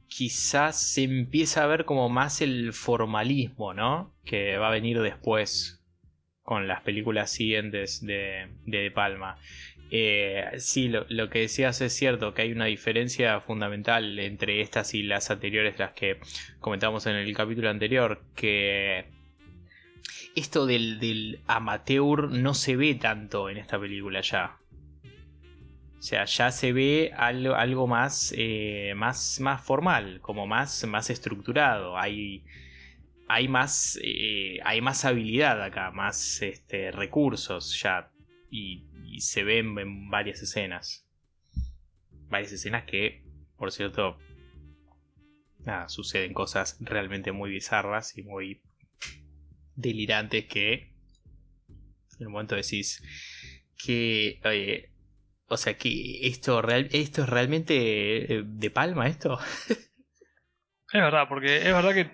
quizás 0.08 0.80
se 0.80 1.02
empieza 1.02 1.64
a 1.64 1.66
ver 1.66 1.84
como 1.84 2.08
más 2.08 2.40
el 2.40 2.72
formalismo, 2.72 3.74
¿no? 3.74 4.14
Que 4.24 4.56
va 4.56 4.68
a 4.68 4.72
venir 4.72 5.00
después 5.00 5.84
con 6.42 6.68
las 6.68 6.82
películas 6.82 7.30
siguientes 7.30 8.04
de 8.04 8.48
de, 8.64 8.82
De 8.82 8.90
Palma. 8.90 9.38
Eh, 9.96 10.50
sí, 10.58 10.88
lo, 10.88 11.30
que 11.30 11.38
decías 11.38 11.80
es 11.80 11.92
cierto, 11.92 12.34
que 12.34 12.42
hay 12.42 12.50
una 12.50 12.64
diferencia 12.64 13.38
fundamental 13.40 14.18
entre 14.18 14.60
estas 14.60 14.92
y 14.92 15.04
las 15.04 15.30
anteriores, 15.30 15.78
las 15.78 15.92
que 15.92 16.18
comentamos 16.58 17.06
en 17.06 17.14
el 17.14 17.32
capítulo 17.32 17.70
anterior, 17.70 18.20
que 18.34 19.04
esto 20.34 20.66
del, 20.66 21.38
amateur 21.46 22.28
no 22.28 22.54
se 22.54 22.74
ve 22.74 22.96
tanto 22.96 23.48
en 23.48 23.56
esta 23.56 23.78
película 23.78 24.20
ya. 24.20 24.56
O 25.96 26.02
sea, 26.02 26.24
ya 26.24 26.50
se 26.50 26.72
ve 26.72 27.12
algo, 27.16 27.54
eh, 28.32 28.94
más, 28.96 29.40
formal, 29.62 30.18
como 30.22 30.48
más, 30.48 30.82
estructurado. 31.08 31.96
Hay, 31.96 32.42
hay, 33.28 33.46
más, 33.46 33.96
eh, 34.02 34.58
hay 34.64 34.80
más 34.80 35.04
habilidad 35.04 35.62
acá, 35.62 35.92
más 35.92 36.42
este, 36.42 36.90
recursos 36.90 37.80
ya. 37.80 38.10
Y, 38.50 38.82
y 39.14 39.20
se 39.20 39.44
ven 39.44 39.78
en 39.78 40.10
varias 40.10 40.42
escenas. 40.42 41.06
Varias 42.28 42.50
escenas 42.50 42.84
que, 42.84 43.22
por 43.56 43.70
cierto, 43.70 44.18
nada, 45.60 45.88
suceden 45.88 46.34
cosas 46.34 46.76
realmente 46.80 47.30
muy 47.30 47.50
bizarras 47.50 48.18
y 48.18 48.24
muy 48.24 48.60
delirantes 49.76 50.46
que 50.46 50.92
en 52.18 52.26
un 52.26 52.32
momento 52.32 52.56
decís 52.56 53.02
que 53.76 54.40
oye, 54.44 54.92
o 55.46 55.56
sea 55.56 55.76
que 55.76 56.26
esto 56.26 56.62
real, 56.62 56.88
esto 56.92 57.22
es 57.22 57.28
realmente 57.28 58.34
eh, 58.34 58.42
de 58.44 58.70
palma 58.70 59.08
esto 59.08 59.38
Es 59.68 61.00
verdad, 61.00 61.28
porque 61.28 61.58
es 61.58 61.72
verdad 61.72 61.92
que 61.92 62.10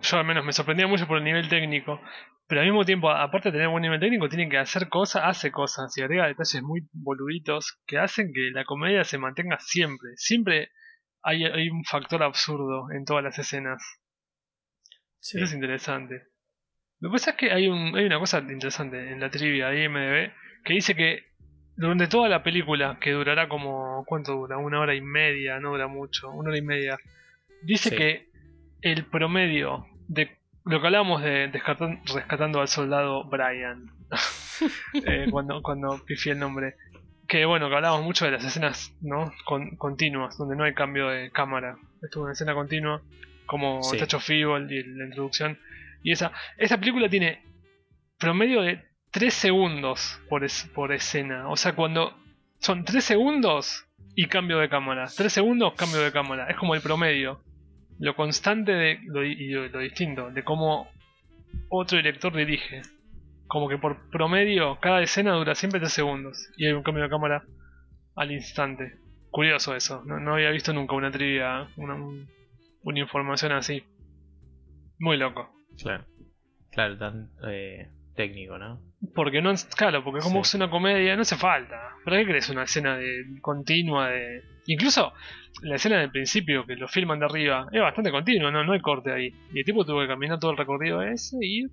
yo 0.00 0.18
al 0.18 0.24
menos 0.24 0.44
me 0.44 0.52
sorprendía 0.52 0.86
mucho 0.86 1.06
por 1.06 1.18
el 1.18 1.24
nivel 1.24 1.48
técnico. 1.48 2.00
Pero 2.48 2.60
al 2.60 2.66
mismo 2.66 2.84
tiempo, 2.84 3.10
aparte 3.10 3.48
de 3.48 3.52
tener 3.52 3.68
buen 3.68 3.82
nivel 3.82 4.00
técnico, 4.00 4.28
tienen 4.28 4.50
que 4.50 4.58
hacer 4.58 4.88
cosas, 4.88 5.22
hace 5.24 5.50
cosas 5.50 5.96
y 5.96 6.02
agrega 6.02 6.26
detalles 6.26 6.62
muy 6.62 6.82
boluditos 6.92 7.80
que 7.86 7.98
hacen 7.98 8.32
que 8.34 8.50
la 8.52 8.64
comedia 8.64 9.04
se 9.04 9.18
mantenga 9.18 9.58
siempre. 9.60 10.10
Siempre 10.16 10.70
hay, 11.22 11.44
hay 11.44 11.70
un 11.70 11.84
factor 11.84 12.22
absurdo 12.22 12.90
en 12.90 13.04
todas 13.04 13.24
las 13.24 13.38
escenas. 13.38 13.82
Sí. 15.18 15.38
Eso 15.38 15.46
es 15.46 15.54
interesante. 15.54 16.24
Lo 17.00 17.08
que 17.10 17.12
pasa 17.14 17.30
es 17.30 17.36
que 17.36 17.52
hay, 17.52 17.68
un, 17.68 17.96
hay 17.96 18.04
una 18.04 18.18
cosa 18.18 18.38
interesante 18.40 19.10
en 19.10 19.20
la 19.20 19.30
trivia 19.30 19.68
de 19.68 19.84
IMDB 19.84 20.32
que 20.64 20.72
dice 20.74 20.94
que 20.94 21.32
durante 21.74 22.06
toda 22.06 22.28
la 22.28 22.42
película, 22.42 22.98
que 23.00 23.12
durará 23.12 23.48
como. 23.48 24.04
¿Cuánto 24.06 24.32
dura? 24.32 24.58
Una 24.58 24.80
hora 24.80 24.94
y 24.94 25.00
media, 25.00 25.58
no 25.58 25.70
dura 25.70 25.88
mucho, 25.88 26.30
una 26.30 26.50
hora 26.50 26.58
y 26.58 26.62
media. 26.62 26.98
Dice 27.62 27.90
Sí. 27.90 27.96
que 27.96 28.28
el 28.82 29.06
promedio 29.06 29.86
de 30.08 30.36
lo 30.64 30.80
que 30.80 30.86
hablábamos 30.86 31.22
de 31.22 31.50
rescatando 32.14 32.60
al 32.60 32.68
soldado 32.68 33.24
Brian, 33.24 33.90
eh, 35.06 35.26
cuando, 35.30 35.62
cuando 35.62 36.00
pifié 36.04 36.32
el 36.32 36.38
nombre, 36.38 36.74
que 37.28 37.44
bueno, 37.44 37.68
que 37.68 37.74
hablábamos 37.76 38.04
mucho 38.04 38.24
de 38.24 38.32
las 38.32 38.44
escenas 38.44 38.94
¿no? 39.00 39.32
Con- 39.44 39.76
continuas, 39.76 40.36
donde 40.38 40.56
no 40.56 40.64
hay 40.64 40.74
cambio 40.74 41.08
de 41.08 41.30
cámara. 41.30 41.76
Esto 42.02 42.20
es 42.20 42.22
una 42.24 42.32
escena 42.32 42.54
continua, 42.54 43.00
como 43.46 43.82
Sí. 43.82 43.96
Tacho 43.98 44.20
Feeble 44.20 44.66
y 44.74 44.82
la 44.84 45.04
introducción. 45.06 45.58
Y 46.02 46.12
esa, 46.12 46.32
esta 46.58 46.78
película 46.78 47.08
tiene 47.08 47.42
promedio 48.18 48.62
de 48.62 48.82
3 49.12 49.32
segundos 49.32 50.20
por, 50.28 50.44
es- 50.44 50.68
por 50.74 50.92
escena. 50.92 51.48
O 51.48 51.56
sea, 51.56 51.74
cuando 51.74 52.16
son 52.58 52.84
3 52.84 53.02
segundos 53.04 53.86
y 54.14 54.26
cambio 54.26 54.58
de 54.58 54.68
cámara. 54.68 55.06
3 55.16 55.32
segundos, 55.32 55.74
cambio 55.74 56.00
de 56.00 56.12
cámara. 56.12 56.46
Es 56.50 56.56
como 56.56 56.74
el 56.74 56.82
promedio. 56.82 57.38
Lo 58.02 58.16
constante 58.16 58.72
de 58.72 58.98
lo, 59.06 59.24
y 59.24 59.48
lo, 59.50 59.78
distinto, 59.78 60.30
de 60.30 60.42
cómo 60.42 60.88
otro 61.68 61.96
director 61.96 62.34
dirige. 62.34 62.82
Como 63.46 63.68
que 63.68 63.78
por 63.78 64.10
promedio, 64.10 64.78
cada 64.80 65.00
escena 65.02 65.32
dura 65.34 65.54
siempre 65.54 65.78
3 65.78 65.92
segundos. 65.92 66.48
Y 66.56 66.66
hay 66.66 66.72
un 66.72 66.82
cambio 66.82 67.04
de 67.04 67.10
cámara 67.10 67.44
al 68.16 68.32
instante. 68.32 68.98
Curioso 69.30 69.76
eso. 69.76 70.02
No, 70.04 70.34
había 70.34 70.50
visto 70.50 70.72
nunca 70.72 70.96
una 70.96 71.10
trivia, 71.12 71.68
una, 71.76 71.94
un- 71.94 72.28
una 72.82 72.98
información 72.98 73.52
así. 73.52 73.84
Muy 74.98 75.16
loco. 75.16 75.50
claro 75.80 76.04
claro 76.72 76.96
tan 76.98 77.30
eh, 77.48 77.88
técnico 78.14 78.58
no 78.58 78.80
Porque 79.14 79.40
no 79.42 79.52
claro, 79.76 80.04
porque 80.04 80.20
como 80.20 80.44
Sí. 80.44 80.48
es 80.48 80.54
una 80.54 80.70
comedia, 80.70 81.16
no 81.16 81.22
hace 81.22 81.36
falta. 81.36 81.80
¿Para 82.04 82.18
qué 82.18 82.24
crees 82.26 82.48
una 82.50 82.64
escena 82.64 82.96
de 82.96 83.24
continua 83.40 84.08
de. 84.10 84.42
Incluso 84.66 85.12
la 85.62 85.74
escena 85.76 85.98
del 85.98 86.10
principio 86.10 86.64
que 86.66 86.76
lo 86.76 86.86
filman 86.88 87.18
de 87.18 87.24
arriba 87.26 87.66
es 87.72 87.80
bastante 87.80 88.10
continua, 88.10 88.50
no, 88.50 88.62
no 88.64 88.72
hay 88.72 88.80
corte 88.80 89.12
ahí. 89.12 89.34
Y 89.52 89.58
el 89.60 89.64
tipo 89.64 89.84
tuvo 89.84 90.00
que 90.02 90.06
caminar 90.08 90.38
todo 90.38 90.52
el 90.52 90.56
recorrido 90.56 91.02
ese 91.02 91.36
y 91.42 91.66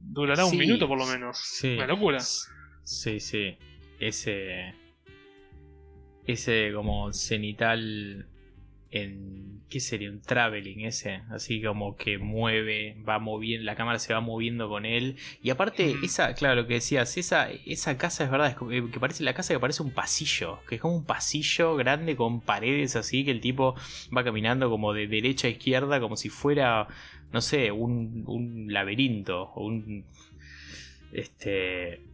durará 0.00 0.44
un 0.44 0.56
minuto 0.56 0.86
por 0.88 0.98
lo 0.98 1.06
menos. 1.06 1.38
sí 1.38 1.74
Una 1.76 1.86
locura. 1.86 2.20
sí 2.20 3.18
sí 3.20 3.56
ese 3.98 4.74
ese 6.26 6.70
como 6.74 7.12
cenital 7.12 8.26
en 8.92 9.62
qué 9.70 9.80
sería 9.80 10.10
un 10.10 10.20
traveling 10.20 10.84
ese 10.84 11.22
así 11.30 11.62
como 11.62 11.96
que 11.96 12.18
mueve 12.18 12.94
va 13.08 13.18
moviendo 13.18 13.64
la 13.64 13.74
cámara 13.74 13.98
se 13.98 14.12
va 14.12 14.20
moviendo 14.20 14.68
con 14.68 14.84
él. 14.84 15.16
Y 15.42 15.48
aparte 15.48 15.96
esa 16.02 16.34
claro 16.34 16.56
lo 16.60 16.66
que 16.66 16.74
decías 16.74 17.16
esa 17.16 17.48
esa 17.50 17.96
casa 17.96 18.24
es 18.24 18.30
verdad 18.30 18.48
es 18.48 18.54
como 18.54 18.70
que 18.70 18.90
que 18.90 19.00
parece 19.00 19.24
la 19.24 19.32
casa 19.32 19.54
que 19.54 19.60
parece 19.60 19.82
un 19.82 19.90
pasillo 19.90 20.60
que 20.68 20.74
es 20.74 20.80
como 20.80 20.94
un 20.94 21.04
pasillo 21.04 21.74
grande 21.74 22.16
con 22.16 22.42
paredes 22.42 22.96
así 22.96 23.24
que 23.24 23.30
el 23.30 23.40
tipo 23.40 23.74
va 24.14 24.24
caminando 24.24 24.68
como 24.68 24.92
de 24.92 25.06
derecha 25.06 25.48
a 25.48 25.50
izquierda 25.50 26.00
como 26.00 26.16
si 26.16 26.28
fuera 26.28 26.86
no 27.32 27.40
sé 27.40 27.72
un, 27.72 28.24
un 28.26 28.72
laberinto 28.72 29.52
o 29.54 29.64
un 29.64 30.04
este 31.12 32.11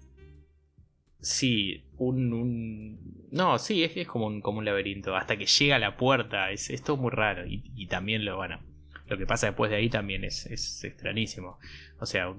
Sí, 1.20 1.82
un, 1.99 2.32
un- 2.32 3.27
No, 3.32 3.59
sí, 3.59 3.82
es, 3.85 3.97
es 3.97 4.07
como, 4.07 4.27
un, 4.27 4.40
como 4.40 4.59
un 4.59 4.65
laberinto. 4.65 5.16
Hasta 5.16 5.36
que 5.36 5.47
llega 5.47 5.77
a 5.77 5.78
la 5.78 5.97
puerta. 5.97 6.51
Es, 6.53 6.70
es 6.70 6.82
todo 6.82 6.97
muy 6.97 7.11
raro. 7.11 7.47
Y, 7.47 7.62
y 7.77 7.86
también 7.86 8.24
lo, 8.24 8.36
bueno, 8.36 8.61
lo 9.07 9.19
que 9.19 9.27
pasa 9.27 9.47
después 9.49 9.70
de 9.70 9.77
ahí 9.78 9.90
también 9.90 10.24
es, 10.24 10.47
es 10.47 10.85
extrañísimo. 10.85 11.59
O 12.01 12.07
sea, 12.07 12.32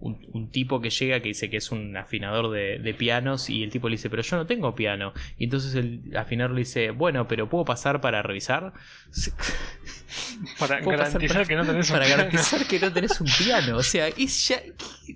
un, 0.00 0.14
un- 0.14 0.28
un 0.32 0.50
tipo 0.50 0.80
que 0.80 0.90
llega 0.90 1.20
que 1.20 1.28
dice 1.28 1.50
que 1.50 1.56
es 1.58 1.70
un 1.72 1.96
afinador 1.96 2.50
de, 2.50 2.78
de 2.78 2.94
pianos 2.94 3.50
y 3.50 3.62
el 3.62 3.70
tipo 3.70 3.88
le 3.88 3.94
dice, 3.96 4.08
pero 4.10 4.22
yo 4.22 4.36
no 4.36 4.46
tengo 4.46 4.74
piano. 4.74 5.12
Y 5.38 5.44
entonces 5.44 5.74
el 5.74 6.16
afinador 6.16 6.52
le 6.52 6.60
dice, 6.60 6.90
bueno, 6.90 7.26
pero 7.28 7.48
¿puedo 7.48 7.64
pasar 7.64 8.00
para 8.00 8.22
revisar? 8.22 8.72
Para 10.58 10.80
garantizar 10.80 11.36
para- 11.38 11.44
que 11.46 11.54
no 11.56 11.66
tenés 11.66 11.88
un 11.90 11.94
Para 11.94 12.06
piano. 12.06 12.22
garantizar 12.24 12.66
que 12.66 12.78
no 12.80 12.92
tenés 12.92 13.20
un 13.20 13.26
piano. 13.44 13.76
O 13.76 13.82
sea, 13.82 14.08
es 14.08 14.48
ya 14.48 14.60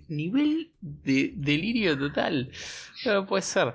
nivel 0.08 0.70
de 0.80 1.32
delirio 1.36 1.96
total. 1.98 2.50
No 3.06 3.26
puede 3.26 3.42
ser. 3.42 3.74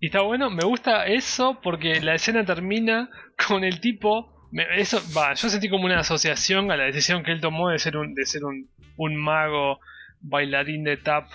Y 0.00 0.06
está 0.06 0.22
bueno, 0.22 0.50
me 0.50 0.64
gusta 0.64 1.06
eso 1.06 1.58
porque 1.62 2.00
la 2.00 2.14
escena 2.14 2.44
termina 2.44 3.08
con 3.48 3.64
el 3.64 3.80
tipo 3.80 4.48
Eso, 4.76 5.00
va, 5.16 5.34
yo 5.34 5.48
sentí 5.48 5.68
como 5.68 5.84
una 5.86 6.00
asociación 6.00 6.70
a 6.70 6.76
la 6.76 6.84
decisión 6.84 7.22
que 7.22 7.32
él 7.32 7.40
tomó 7.40 7.68
de 7.70 7.78
ser 7.78 7.96
un, 7.96 8.14
de 8.14 8.24
ser 8.26 8.44
un, 8.44 8.68
un 8.96 9.16
mago 9.16 9.80
bailarín 10.20 10.84
de 10.84 10.96
tap 10.96 11.28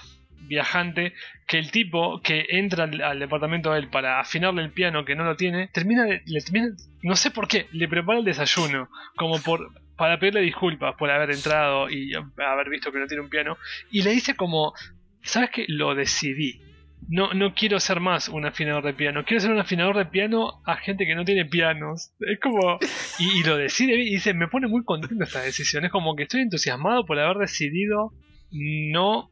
viajante, 0.47 1.13
que 1.47 1.59
el 1.59 1.71
tipo 1.71 2.21
que 2.21 2.45
entra 2.49 2.85
al, 2.85 3.19
departamento 3.19 3.71
de 3.71 3.79
él 3.79 3.89
para 3.89 4.19
afinarle 4.19 4.63
el 4.63 4.71
piano 4.71 5.05
que 5.05 5.15
no 5.15 5.23
lo 5.23 5.35
tiene, 5.35 5.67
termina, 5.67 6.05
le 6.05 6.41
termina, 6.41 6.69
no 7.03 7.15
sé 7.15 7.31
por 7.31 7.47
qué, 7.47 7.67
le 7.71 7.87
prepara 7.87 8.19
el 8.19 8.25
desayuno, 8.25 8.89
como 9.15 9.39
por 9.41 9.71
para 9.97 10.17
pedirle 10.17 10.41
disculpas 10.41 10.95
por 10.97 11.11
haber 11.11 11.29
entrado 11.29 11.87
y 11.87 12.13
haber 12.15 12.69
visto 12.69 12.91
que 12.91 12.97
no 12.97 13.05
tiene 13.05 13.21
un 13.21 13.29
piano, 13.29 13.57
y 13.91 14.01
le 14.01 14.11
dice 14.11 14.35
como, 14.35 14.73
¿sabes 15.21 15.51
qué? 15.51 15.65
Lo 15.67 15.93
decidí. 15.93 16.59
No, 17.07 17.33
no 17.33 17.53
quiero 17.53 17.79
ser 17.79 17.99
más 17.99 18.29
un 18.29 18.45
afinador 18.45 18.83
de 18.83 18.93
piano, 18.93 19.25
quiero 19.25 19.41
ser 19.41 19.51
un 19.51 19.59
afinador 19.59 19.97
de 19.97 20.05
piano 20.05 20.61
a 20.65 20.77
gente 20.77 21.05
que 21.05 21.15
no 21.15 21.25
tiene 21.25 21.45
pianos. 21.45 22.13
Es 22.19 22.39
como... 22.39 22.79
Y, 23.19 23.39
y 23.39 23.43
lo 23.43 23.57
decide 23.57 23.95
y 23.95 24.11
dice, 24.11 24.33
me 24.33 24.47
pone 24.47 24.67
muy 24.67 24.83
contento 24.83 25.23
esta 25.23 25.41
decisión. 25.41 25.83
Es 25.85 25.91
como 25.91 26.15
que 26.15 26.23
estoy 26.23 26.41
entusiasmado 26.41 27.05
por 27.05 27.19
haber 27.19 27.37
decidido 27.37 28.13
no 28.51 29.29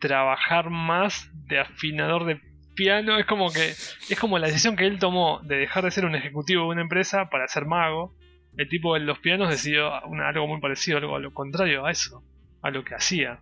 trabajar 0.00 0.70
más 0.70 1.30
de 1.46 1.60
afinador 1.60 2.24
de 2.24 2.40
piano. 2.74 3.18
Es 3.18 3.26
como 3.26 3.52
que 3.52 3.68
es 3.70 4.18
como 4.18 4.38
la 4.38 4.46
decisión 4.48 4.76
que 4.76 4.86
él 4.86 4.98
tomó 4.98 5.40
de 5.44 5.56
dejar 5.56 5.84
de 5.84 5.90
ser 5.90 6.04
un 6.04 6.14
ejecutivo 6.14 6.62
de 6.64 6.68
una 6.70 6.82
empresa 6.82 7.28
para 7.30 7.46
ser 7.48 7.66
mago. 7.66 8.14
El 8.56 8.68
tipo 8.68 8.94
de 8.94 9.00
los 9.00 9.18
pianos 9.20 9.48
decidió 9.48 9.90
una- 10.06 10.28
algo 10.28 10.46
muy 10.46 10.60
parecido, 10.60 10.98
algo 10.98 11.16
a 11.16 11.20
lo 11.20 11.32
contrario 11.32 11.86
a 11.86 11.90
eso, 11.90 12.22
a 12.62 12.70
lo 12.70 12.84
que 12.84 12.94
hacía. 12.94 13.40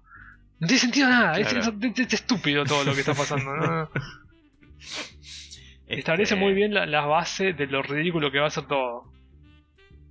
No 0.61 0.66
tiene 0.66 0.81
sentido 0.81 1.09
nada, 1.09 1.39
es, 1.39 1.48
Claro. 1.48 1.74
es- 1.82 1.98
es 1.98 2.12
estúpido 2.15 2.65
todo 2.65 2.85
lo 2.85 2.93
que 2.94 3.01
está 3.01 3.15
pasando. 3.15 3.57
¿no? 3.57 3.90
Establece 5.86 6.35
Este, 6.35 6.44
muy 6.44 6.55
bien 6.55 6.73
la, 6.73 6.86
la 6.86 7.01
base 7.07 7.52
de 7.52 7.66
lo 7.66 7.82
ridículo 7.82 8.31
que 8.31 8.39
va 8.39 8.47
a 8.47 8.51
ser 8.51 8.66
todo. 8.66 9.12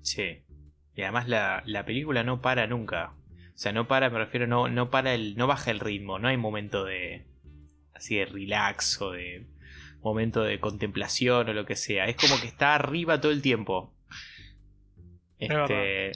Sí. 0.01 0.39
Y 0.95 1.01
además 1.03 1.29
la, 1.29 1.63
la 1.65 1.85
película 1.85 2.23
no 2.23 2.41
para 2.41 2.67
nunca. 2.67 3.13
O 3.59 3.61
sea, 3.61 3.73
no 3.73 3.89
para, 3.89 4.09
me 4.09 4.19
refiero, 4.19 4.47
no, 4.47 4.69
no 4.69 4.89
para 4.89 5.13
el. 5.13 5.35
no 5.35 5.45
baja 5.45 5.69
el 5.69 5.81
ritmo, 5.81 6.17
no 6.17 6.29
hay 6.29 6.37
momento 6.37 6.85
de. 6.85 7.25
así 7.93 8.15
de 8.15 8.25
relax 8.25 9.01
o 9.01 9.11
de 9.11 9.47
momento 10.01 10.43
de 10.43 10.61
contemplación 10.61 11.49
o 11.49 11.51
lo 11.53 11.65
que 11.65 11.75
sea. 11.75 12.05
Es 12.05 12.15
como 12.15 12.39
que 12.39 12.47
está 12.47 12.73
arriba 12.73 13.19
todo 13.19 13.33
el 13.33 13.41
tiempo. 13.41 13.93
Este. 15.39 16.11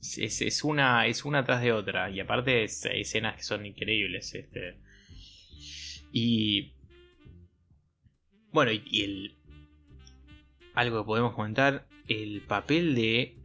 Es, 0.00 0.40
es 0.40 0.64
una. 0.64 1.06
es 1.06 1.26
una 1.26 1.44
tras 1.44 1.60
de 1.60 1.72
otra. 1.72 2.08
Y 2.08 2.20
aparte 2.20 2.64
es- 2.64 2.86
hay 2.86 3.02
escenas 3.02 3.36
que 3.36 3.42
son 3.42 3.66
increíbles. 3.66 4.34
Este. 4.34 4.78
Y. 6.10 6.72
Bueno, 8.50 8.72
y, 8.72 8.82
y 8.86 9.02
el. 9.02 9.36
Algo 10.72 11.02
que 11.02 11.06
podemos 11.06 11.34
comentar. 11.34 11.86
El 12.08 12.40
papel 12.40 12.94
de 12.94 13.36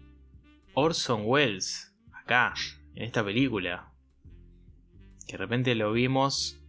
Orson 0.75 1.23
Welles. 1.25 1.93
Acá. 2.13 2.53
En 2.97 3.03
esta 3.03 3.23
película. 3.23 3.93
Que 5.27 5.33
de 5.33 5.37
repente 5.37 5.75
lo 5.75 5.91
vimos. 5.91 6.59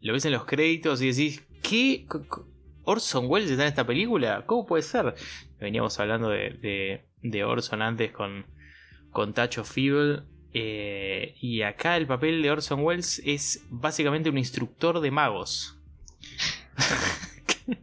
Lo 0.00 0.12
ves 0.12 0.24
en 0.24 0.32
los 0.32 0.44
créditos 0.44 1.02
y 1.02 1.08
decís. 1.08 1.44
¿Qué? 1.60 2.06
¿Orson 2.84 3.26
Welles 3.28 3.50
está 3.50 3.64
en 3.64 3.68
esta 3.68 3.84
película? 3.84 4.46
¿Cómo 4.46 4.64
puede 4.64 4.84
ser? 4.84 5.16
Veníamos 5.58 5.98
hablando 5.98 6.28
de, 6.28 7.02
Orson 7.44 7.82
antes 7.82 8.12
con, 8.12 8.46
con 9.10 9.34
Touch 9.34 9.58
of 9.58 9.76
eh, 10.54 11.34
y 11.40 11.62
acá 11.62 11.96
el 11.96 12.06
papel 12.06 12.42
de 12.42 12.50
Orson 12.50 12.80
Welles 12.80 13.20
es 13.24 13.66
básicamente 13.70 14.30
un 14.30 14.38
instructor 14.38 15.00
de 15.00 15.10
magos. 15.10 15.80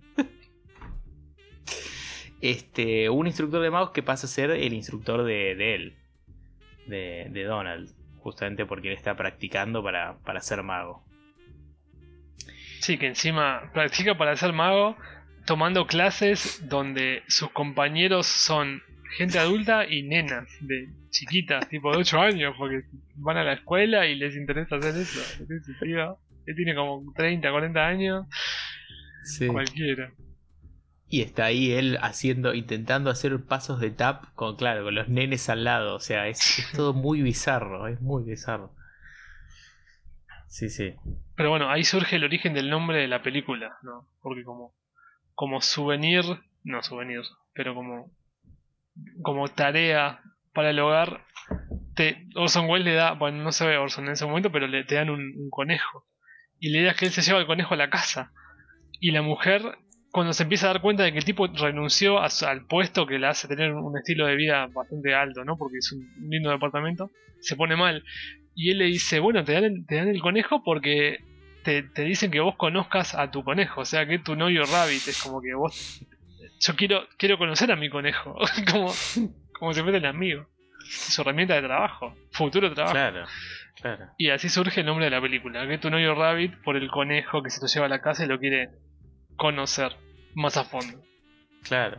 este, 2.41 3.09
un 3.09 3.27
instructor 3.27 3.61
de 3.61 3.71
magos 3.71 3.91
que 3.91 4.03
pasa 4.03 4.25
a 4.25 4.29
ser 4.29 4.51
el 4.51 4.73
instructor 4.73 5.23
de, 5.23 5.55
de 5.55 5.75
él, 5.75 5.97
de, 6.89 7.27
de 7.29 7.43
Donald, 7.43 7.89
justamente 8.19 8.65
porque 8.65 8.89
él 8.89 8.95
está 8.95 9.15
practicando 9.15 9.83
para, 9.83 10.17
para 10.19 10.41
ser 10.41 10.63
mago. 10.63 11.03
Sí, 12.81 12.97
que 12.97 13.07
encima 13.07 13.71
practica 13.73 14.17
para 14.17 14.35
ser 14.35 14.53
mago 14.53 14.97
tomando 15.45 15.87
clases 15.87 16.67
donde 16.67 17.23
sus 17.27 17.51
compañeros 17.51 18.27
son 18.27 18.81
gente 19.17 19.39
adulta 19.39 19.87
y 19.87 20.03
nenas 20.03 20.47
de 20.61 20.89
chiquitas, 21.09 21.67
tipo 21.67 21.91
de 21.91 21.97
8 21.97 22.19
años, 22.19 22.55
porque 22.57 22.83
van 23.15 23.37
a 23.37 23.43
la 23.43 23.53
escuela 23.53 24.05
y 24.05 24.15
les 24.15 24.35
interesa 24.35 24.75
hacer 24.75 24.95
eso. 24.95 25.43
Él 26.45 26.55
tiene 26.55 26.75
como 26.75 27.11
30, 27.13 27.51
40 27.51 27.87
años, 27.87 28.25
cualquiera. 29.47 30.11
Y 31.09 31.21
está 31.21 31.45
ahí 31.45 31.71
él 31.71 31.97
haciendo, 32.01 32.53
intentando 32.53 33.09
hacer 33.09 33.43
pasos 33.43 33.79
de 33.79 33.89
tap 33.89 34.25
con, 34.35 34.55
claro, 34.55 34.83
con 34.83 34.95
los 34.95 35.09
nenes 35.09 35.49
al 35.49 35.63
lado. 35.63 35.95
O 35.95 35.99
sea, 35.99 36.27
es, 36.27 36.59
es 36.59 36.71
todo 36.71 36.93
muy 36.93 37.21
bizarro, 37.21 37.87
es 37.87 37.99
muy 37.99 38.23
bizarro. 38.23 38.73
Sí, 40.49 40.69
sí. 40.69 40.95
Pero 41.35 41.51
bueno, 41.51 41.69
ahí 41.69 41.83
surge 41.83 42.15
el 42.15 42.23
origen 42.23 42.53
del 42.53 42.69
nombre 42.69 42.99
de 42.99 43.07
la 43.07 43.21
película, 43.21 43.77
¿no? 43.83 44.09
Porque 44.21 44.43
como, 44.43 44.75
como 45.35 45.61
souvenir, 45.61 46.23
no 46.63 46.81
souvenir, 46.83 47.21
pero 47.53 47.75
como, 47.75 48.11
como 49.21 49.47
tarea 49.47 50.21
para 50.53 50.71
el 50.71 50.79
hogar, 50.79 51.25
te, 51.95 52.27
Orson 52.35 52.67
Welles 52.67 52.85
le 52.85 52.93
da, 52.93 53.13
bueno, 53.13 53.43
no 53.43 53.51
se 53.51 53.65
ve 53.65 53.77
Orson 53.77 54.05
en 54.07 54.13
ese 54.13 54.25
momento, 54.25 54.51
pero 54.51 54.67
le 54.67 54.83
dan 54.83 55.09
un, 55.11 55.21
un 55.37 55.49
conejo. 55.49 56.05
Y 56.59 56.69
la 56.69 56.79
idea 56.79 56.91
es 56.91 56.97
que 56.97 57.05
él 57.05 57.11
se 57.11 57.21
lleva 57.21 57.39
el 57.39 57.47
conejo 57.47 57.75
a 57.75 57.77
la 57.77 57.89
casa. 57.89 58.33
Y 58.99 59.11
la 59.11 59.21
mujer, 59.21 59.77
cuando 60.11 60.33
se 60.33 60.43
empieza 60.43 60.69
a 60.69 60.73
dar 60.73 60.81
cuenta 60.81 61.03
de 61.03 61.11
que 61.11 61.19
el 61.19 61.25
tipo 61.25 61.47
renunció 61.47 62.19
a 62.19 62.29
su- 62.29 62.45
al 62.45 62.65
puesto 62.65 63.05
que 63.05 63.19
le 63.19 63.27
hace 63.27 63.47
tener 63.47 63.73
un 63.73 63.97
estilo 63.97 64.25
de 64.25 64.35
vida 64.35 64.67
bastante 64.73 65.13
alto, 65.13 65.43
¿no? 65.45 65.57
Porque 65.57 65.77
es 65.77 65.91
un 65.91 66.07
lindo 66.29 66.49
departamento, 66.49 67.11
se 67.39 67.55
pone 67.55 67.75
mal. 67.75 68.03
Y 68.55 68.71
él 68.71 68.79
le 68.79 68.85
dice, 68.85 69.19
bueno, 69.19 69.43
te 69.43 69.53
dan 69.53 69.63
el, 69.65 69.85
te 69.85 69.95
dan 69.95 70.07
el 70.09 70.21
conejo 70.21 70.63
porque 70.63 71.19
te, 71.63 71.83
te 71.83 72.03
dicen 72.03 72.31
que 72.31 72.39
vos 72.39 72.55
conozcas 72.55 73.15
a 73.15 73.31
tu 73.31 73.43
conejo. 73.43 73.81
O 73.81 73.85
sea, 73.85 74.05
que 74.07 74.19
tu 74.19 74.35
novio 74.35 74.63
Rabbit 74.65 75.07
es 75.07 75.21
como 75.21 75.41
que 75.41 75.53
vos... 75.53 76.03
Yo 76.61 76.75
quiero, 76.75 77.07
quiero 77.17 77.37
conocer 77.37 77.71
a 77.71 77.75
mi 77.77 77.89
conejo. 77.89 78.35
como, 78.71 78.91
como 79.53 79.73
si 79.73 79.81
fuera 79.81 79.97
el 79.97 80.05
amigo. 80.05 80.45
Su 80.83 81.21
herramienta 81.21 81.55
de 81.55 81.61
trabajo. 81.61 82.15
Futuro 82.31 82.73
trabajo. 82.73 82.93
Claro, 82.95 83.25
claro. 83.81 84.05
Y 84.17 84.29
así 84.29 84.49
surge 84.49 84.79
el 84.81 84.85
nombre 84.87 85.05
de 85.05 85.11
la 85.11 85.21
película. 85.21 85.65
Que 85.67 85.77
tu 85.77 85.89
novio 85.89 86.15
Rabbit 86.15 86.55
por 86.63 86.75
el 86.75 86.89
conejo 86.89 87.43
que 87.43 87.49
se 87.49 87.61
lo 87.61 87.67
lleva 87.67 87.85
a 87.85 87.89
la 87.89 88.01
casa 88.01 88.25
y 88.25 88.27
lo 88.27 88.39
quiere 88.39 88.69
conocer 89.39 89.95
más 90.35 90.57
a 90.57 90.63
fondo. 90.63 91.01
Claro. 91.63 91.97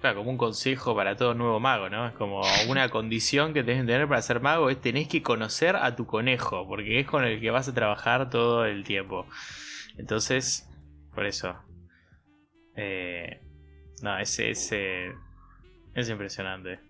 Claro, 0.00 0.18
como 0.18 0.32
un 0.32 0.36
consejo 0.36 0.94
para 0.94 1.16
todo 1.16 1.32
nuevo 1.32 1.58
mago, 1.60 1.88
¿no? 1.88 2.06
Es 2.06 2.12
como 2.12 2.42
una 2.68 2.88
condición 2.90 3.54
que 3.54 3.64
tenés 3.64 3.82
que 3.82 3.92
tener 3.92 4.06
para 4.06 4.20
ser 4.20 4.40
mago 4.40 4.68
es 4.68 4.78
tenés 4.78 5.08
que 5.08 5.22
conocer 5.22 5.76
a 5.76 5.96
tu 5.96 6.06
conejo, 6.06 6.68
porque 6.68 7.00
es 7.00 7.06
con 7.06 7.24
el 7.24 7.40
que 7.40 7.50
vas 7.50 7.68
a 7.68 7.74
trabajar 7.74 8.28
todo 8.28 8.66
el 8.66 8.84
tiempo. 8.84 9.26
Entonces, 9.96 10.68
por 11.14 11.24
eso. 11.24 11.56
Eh, 12.76 13.40
no, 14.02 14.18
es, 14.18 14.38
es, 14.38 14.72
eh, 14.72 15.14
es 15.94 16.08
impresionante. 16.10 16.80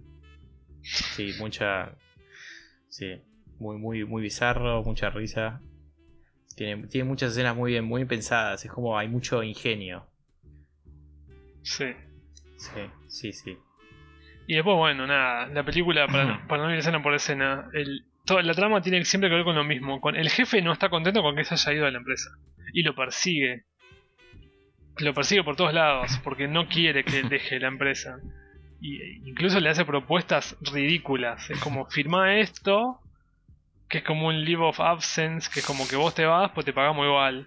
Sí, 0.83 1.35
mucha. 1.39 1.93
Sí, 2.89 3.23
muy, 3.61 3.77
muy, 3.79 4.05
muy 4.05 4.23
bizarro, 4.23 4.83
mucha 4.83 5.11
risa. 5.11 5.61
Tiene, 6.57 6.87
tiene 6.87 7.09
muchas 7.09 7.33
escenas 7.33 7.57
muy 7.57 7.73
bien, 7.73 7.85
muy 7.85 8.01
bien 8.01 8.09
pensadas. 8.09 8.65
Es 8.65 8.71
como 8.71 8.97
hay 8.99 9.09
mucho 9.09 9.43
ingenio. 9.43 10.07
Sí. 11.63 11.87
Sí, 12.57 12.81
sí, 13.09 13.33
sí. 13.33 13.59
Y 14.47 14.55
después, 14.55 14.77
bueno, 14.77 15.07
nada, 15.07 15.47
la 15.47 15.65
película, 15.65 16.07
para, 16.07 16.25
no- 16.25 16.49
para 16.49 16.63
no 16.65 16.71
ir 16.73 16.79
escena 16.79 17.03
por 17.03 17.15
escena, 17.15 17.69
el, 17.73 18.05
toda 18.25 18.43
la 18.43 18.55
trama 18.55 18.81
tiene 18.83 19.05
siempre 19.05 19.29
que 19.31 19.37
ver 19.37 19.45
con 19.45 19.57
lo 19.57 19.65
mismo. 19.65 20.01
Con, 20.01 20.17
el 20.17 20.29
jefe 20.31 20.61
no 20.63 20.73
está 20.73 20.89
contento 20.91 21.23
con 21.23 21.35
que 21.35 21.45
se 21.45 21.55
haya 21.55 21.73
ido 21.73 21.85
de 21.87 21.93
la 21.93 21.99
empresa. 21.99 22.31
Y 22.73 22.83
lo 22.83 22.95
persigue. 22.95 23.65
Lo 24.99 25.13
persigue 25.13 25.43
por 25.43 25.57
todos 25.57 25.75
lados, 25.75 26.21
porque 26.23 26.47
no 26.47 26.69
quiere 26.69 27.05
que 27.05 27.21
él 27.21 27.29
deje 27.31 27.59
la 27.59 27.69
empresa. 27.69 28.19
Y 28.81 29.01
e 29.01 29.21
incluso 29.25 29.59
le 29.61 29.71
hace 29.71 29.85
propuestas 29.85 30.57
ridículas. 30.61 31.49
Es 31.51 31.59
como, 31.61 31.87
firma 31.87 32.37
esto, 32.39 33.01
que 33.89 33.99
es 33.99 34.05
como 34.05 34.29
un 34.29 34.45
leave 34.45 34.63
of 34.63 34.81
absence, 34.81 35.51
que 35.53 35.61
es 35.61 35.67
como 35.67 35.87
que 35.87 35.97
vos 35.97 36.15
te 36.15 36.25
vas, 36.25 36.51
pues 36.53 36.65
te 36.65 36.73
pagamos 36.73 37.07
igual. 37.07 37.47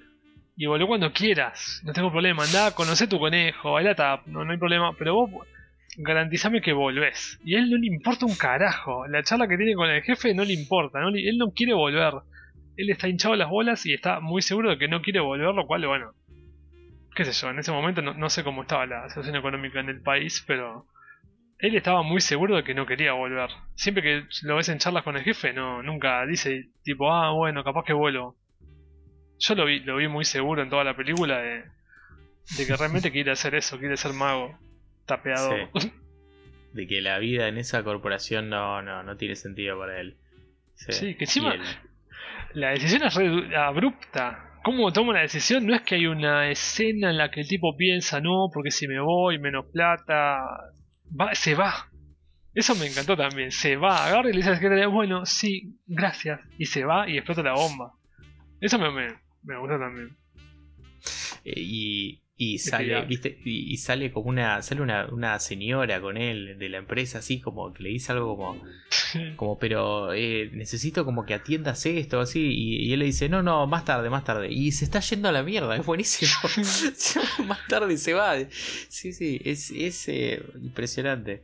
Y 0.55 0.65
volvé 0.65 0.87
cuando 0.87 1.13
quieras, 1.13 1.81
no 1.83 1.93
tengo 1.93 2.11
problema, 2.11 2.43
andá, 2.43 2.73
conocé 2.73 3.07
tu 3.07 3.19
conejo, 3.19 3.73
baila 3.73 3.95
tap, 3.95 4.25
no, 4.25 4.43
no 4.43 4.51
hay 4.51 4.57
problema, 4.57 4.93
pero 4.97 5.13
vos 5.13 5.47
garantizame 5.97 6.61
que 6.61 6.73
volvés. 6.73 7.39
Y 7.43 7.55
a 7.55 7.59
él 7.59 7.69
no 7.69 7.77
le 7.77 7.87
importa 7.87 8.25
un 8.25 8.35
carajo. 8.35 9.07
La 9.07 9.23
charla 9.23 9.47
que 9.47 9.57
tiene 9.57 9.73
con 9.73 9.89
el 9.89 10.03
jefe 10.03 10.33
no 10.33 10.43
le 10.43 10.53
importa. 10.53 10.99
él 10.99 11.37
no 11.37 11.51
quiere 11.51 11.73
volver. 11.73 12.13
Él 12.77 12.89
está 12.91 13.07
hinchado 13.07 13.35
las 13.35 13.49
bolas 13.49 13.85
y 13.85 13.93
está 13.93 14.19
muy 14.19 14.41
seguro 14.41 14.69
de 14.69 14.77
que 14.77 14.87
no 14.87 15.01
quiere 15.01 15.19
volver, 15.19 15.53
lo 15.53 15.65
cual, 15.65 15.85
bueno. 15.87 16.11
Qué 17.15 17.25
sé 17.25 17.31
yo, 17.33 17.49
en 17.49 17.57
ese 17.57 17.71
momento 17.71 18.03
no, 18.03 18.13
no 18.13 18.29
sé 18.29 18.43
cómo 18.43 18.61
estaba 18.61 18.85
la 18.85 19.09
situación 19.09 19.35
económica 19.35 19.79
en 19.79 19.89
el 19.89 20.01
país, 20.01 20.43
pero. 20.45 20.85
Él 21.59 21.75
estaba 21.75 22.03
muy 22.03 22.21
seguro 22.21 22.55
de 22.55 22.63
que 22.63 22.73
no 22.75 22.85
quería 22.85 23.13
volver. 23.13 23.49
Siempre 23.75 24.03
que 24.03 24.23
lo 24.43 24.57
ves 24.57 24.69
en 24.69 24.77
charlas 24.77 25.03
con 25.03 25.17
el 25.17 25.23
jefe, 25.23 25.53
no, 25.53 25.81
nunca 25.81 26.25
dice 26.25 26.69
tipo, 26.83 27.11
ah, 27.11 27.31
bueno, 27.31 27.63
capaz 27.63 27.83
que 27.83 27.93
vuelvo. 27.93 28.35
Yo 29.39 29.55
lo 29.55 29.65
vi, 29.65 29.79
lo 29.79 29.97
vi 29.97 30.07
muy 30.07 30.25
seguro 30.25 30.61
en 30.61 30.69
toda 30.69 30.83
la 30.83 30.95
película 30.95 31.39
de, 31.39 31.63
de 32.57 32.65
que 32.67 32.75
realmente 32.75 33.11
quiere 33.11 33.31
hacer 33.31 33.55
eso, 33.55 33.79
quiere 33.79 33.97
ser 33.97 34.13
mago, 34.13 34.57
tapeador. 35.05 35.69
de 36.73 36.87
que 36.87 37.01
la 37.01 37.17
vida 37.17 37.47
en 37.47 37.57
esa 37.57 37.83
corporación 37.83 38.49
no, 38.49 38.81
no, 38.83 39.01
no 39.03 39.17
tiene 39.17 39.35
sentido 39.35 39.79
para 39.79 39.99
él. 39.99 40.17
Sí, 40.75 41.15
que 41.15 41.23
encima 41.25 41.53
él- 41.55 41.61
la 42.53 42.69
decisión 42.69 43.03
es 43.03 43.15
re 43.15 43.55
abrupta. 43.55 44.43
¿Cómo 44.63 44.91
toma 44.93 45.13
la 45.13 45.21
decisión? 45.21 45.65
No 45.65 45.73
es 45.73 45.81
que 45.81 45.95
hay 45.95 46.05
una 46.07 46.49
escena 46.51 47.09
en 47.09 47.17
la 47.17 47.31
que 47.31 47.41
el 47.41 47.47
tipo 47.47 47.75
piensa, 47.77 48.19
no, 48.21 48.49
porque 48.53 48.69
si 48.71 48.87
me 48.87 48.99
voy, 48.99 49.39
menos 49.39 49.65
plata. 49.71 50.39
Va, 51.09 51.33
se 51.35 51.55
va. 51.55 51.89
Eso 52.53 52.75
me 52.75 52.87
encantó 52.87 53.15
también. 53.15 53.51
Se 53.51 53.75
va, 53.75 54.05
agarra 54.05 54.29
y 54.29 54.33
le 54.33 54.37
dice 54.37 54.49
al 54.49 54.55
secretario, 54.55 54.91
bueno, 54.91 55.25
sí, 55.25 55.77
gracias. 55.85 56.39
Y 56.57 56.65
se 56.65 56.83
va 56.85 57.09
y 57.09 57.17
explota 57.17 57.43
la 57.43 57.53
bomba. 57.53 57.93
Eso 58.59 58.79
me, 58.79 58.91
me, 58.91 59.59
gustó 59.59 59.77
también. 59.77 60.17
Eh, 61.43 61.53
y, 61.55 62.21
y 62.39 62.59
sale, 62.59 62.83
Despegable. 62.93 63.07
¿viste? 63.07 63.39
Y, 63.45 63.73
y 63.73 63.77
sale 63.77 64.11
como 64.11 64.29
una, 64.29 64.61
sale 64.61 64.81
una, 64.81 65.07
una 65.07 65.39
señora 65.39 65.99
con 65.99 66.17
él 66.17 66.57
de 66.59 66.69
la 66.69 66.77
empresa, 66.77 67.17
así 67.19 67.39
como 67.39 67.73
que 67.73 67.81
le 67.83 67.89
dice 67.89 68.11
algo 68.11 68.37
como, 68.37 68.63
como 69.35 69.57
pero 69.57 70.13
eh, 70.13 70.49
necesito 70.53 71.03
como 71.03 71.25
que 71.25 71.33
atiendas 71.33 71.85
esto, 71.87 72.19
así, 72.19 72.39
y, 72.41 72.75
y 72.89 72.93
él 72.93 72.99
le 72.99 73.05
dice, 73.05 73.27
no, 73.27 73.41
no, 73.41 73.65
más 73.65 73.85
tarde, 73.85 74.09
más 74.11 74.23
tarde, 74.23 74.51
y 74.51 74.71
se 74.71 74.85
está 74.85 74.99
yendo 74.99 75.29
a 75.29 75.31
la 75.31 75.41
mierda, 75.43 75.75
es 75.75 75.85
buenísimo, 75.85 76.31
más 77.47 77.67
tarde 77.67 77.97
se 77.97 78.13
va, 78.13 78.35
sí, 78.49 79.13
sí, 79.13 79.41
es, 79.43 79.71
es 79.71 80.07
eh, 80.07 80.43
impresionante. 80.61 81.43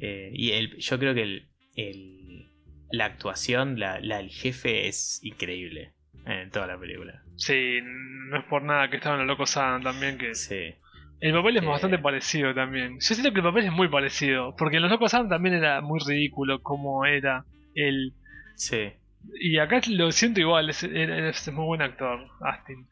Eh, 0.00 0.30
y 0.34 0.50
el, 0.50 0.76
yo 0.78 0.98
creo 0.98 1.14
que 1.14 1.22
el, 1.22 1.48
el- 1.76 2.50
la 2.90 3.06
actuación, 3.06 3.78
la, 3.80 3.98
la 4.00 4.18
del 4.18 4.30
jefe 4.30 4.86
es 4.88 5.18
increíble 5.24 5.92
en 6.26 6.50
toda 6.50 6.66
la 6.68 6.78
película. 6.78 7.23
Sí, 7.36 7.78
no 7.82 8.38
es 8.38 8.44
por 8.44 8.62
nada 8.62 8.88
que 8.90 8.96
estaban 8.96 9.18
los 9.18 9.26
locos 9.26 9.56
Adam 9.56 9.82
también, 9.82 10.18
que 10.18 10.34
Sí. 10.34 10.74
el 11.20 11.32
papel 11.32 11.56
es 11.56 11.62
Eh. 11.62 11.66
bastante 11.66 11.98
parecido 11.98 12.54
también. 12.54 12.94
Yo 12.94 13.14
siento 13.14 13.32
que 13.32 13.40
el 13.40 13.44
papel 13.44 13.64
es 13.66 13.72
muy 13.72 13.88
parecido, 13.88 14.54
porque 14.56 14.76
en 14.76 14.82
los 14.82 14.90
locos 14.90 15.12
Adam 15.14 15.28
también 15.28 15.54
era 15.56 15.80
muy 15.80 15.98
ridículo 16.06 16.62
como 16.62 17.04
era 17.04 17.44
el... 17.74 18.12
Sí. 18.56 18.92
Y 19.40 19.58
acá 19.58 19.80
lo 19.88 20.12
siento 20.12 20.40
igual, 20.40 20.68
es, 20.70 20.82
es- 20.84 21.48
es 21.48 21.52
muy 21.52 21.64
buen 21.64 21.82
actor, 21.82 22.28
Astin. 22.42 22.86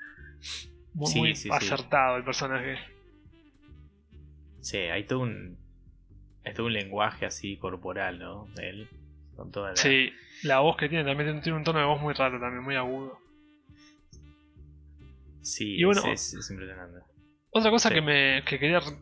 Muy, 0.94 1.06
Sí, 1.06 1.18
muy 1.20 1.34
sí, 1.36 1.42
sí. 1.44 1.50
acertado 1.52 2.16
el 2.16 2.24
personaje. 2.24 2.76
Sí, 4.60 4.76
hay 4.78 5.04
todo 5.04 5.20
un. 5.20 5.58
Hay 6.44 6.54
todo 6.54 6.66
un 6.66 6.72
lenguaje 6.72 7.26
así 7.26 7.56
corporal, 7.56 8.18
¿no? 8.18 8.46
De 8.56 8.68
él. 8.70 8.88
Con 9.36 9.50
toda 9.50 9.70
la. 9.70 9.76
Sí, 9.76 10.10
la 10.42 10.58
voz 10.60 10.76
que 10.76 10.88
tiene 10.88 11.04
también 11.04 11.40
tiene 11.40 11.56
un 11.58 11.64
tono 11.64 11.78
de 11.78 11.84
voz 11.84 12.00
muy 12.00 12.14
raro 12.14 12.38
también, 12.40 12.62
muy 12.62 12.76
agudo. 12.76 13.18
Sí, 15.42 15.76
Y 15.80 15.84
bueno, 15.84 16.02
es, 16.06 16.32
es- 16.32 16.34
es 16.34 16.50
impresionante. 16.50 16.98
Otra 17.50 17.70
cosa 17.70 17.88
Sí. 17.88 17.94
que 17.96 18.00
me 18.00 18.42
que 18.44 18.58
quería 18.58 18.80
re- 18.80 18.96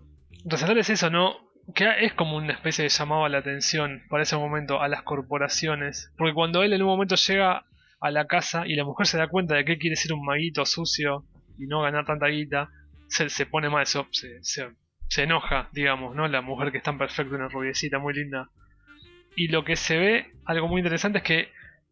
resaltar 0.44 0.78
es 0.78 0.90
eso, 0.90 1.10
¿no? 1.10 1.36
Que 1.74 1.86
es 2.04 2.14
como 2.14 2.36
una 2.36 2.52
especie 2.54 2.82
de 2.82 2.88
llamado 2.88 3.24
a 3.24 3.28
la 3.28 3.38
atención 3.38 4.02
para 4.08 4.22
ese 4.24 4.36
momento 4.36 4.80
a 4.80 4.88
las 4.88 5.02
corporaciones. 5.02 6.12
Porque 6.18 6.34
cuando 6.34 6.62
él 6.62 6.72
en 6.72 6.82
un 6.82 6.88
momento 6.88 7.14
llega 7.14 7.64
a 8.00 8.10
la 8.10 8.26
casa 8.26 8.66
y 8.66 8.74
la 8.74 8.84
mujer 8.84 9.06
se 9.06 9.18
da 9.18 9.28
cuenta 9.28 9.54
de 9.54 9.64
que 9.64 9.78
quiere 9.78 9.94
ser 9.96 10.12
un 10.14 10.24
maguito 10.24 10.64
sucio 10.64 11.26
y 11.58 11.66
no 11.66 11.82
ganar 11.82 12.06
tanta 12.06 12.26
guita, 12.26 12.70
se, 13.08 13.28
se 13.28 13.46
pone 13.46 13.68
mal, 13.68 13.86
se, 13.86 14.02
se, 14.10 14.38
se- 14.42 14.70
se 15.08 15.22
enoja, 15.24 15.68
digamos, 15.72 16.16
¿no? 16.16 16.26
La 16.28 16.40
mujer 16.40 16.72
que 16.72 16.78
es 16.78 16.84
tan 16.84 16.96
perfecta, 16.98 17.34
una 17.36 17.48
rubiecita 17.48 17.98
muy 17.98 18.14
linda. 18.14 18.48
Y 19.36 19.48
lo 19.48 19.64
que 19.64 19.76
se 19.76 19.96
ve, 19.98 20.26
algo 20.46 20.66
muy 20.68 20.80
interesante 20.80 21.18
es 21.18 21.24
que 21.24 21.48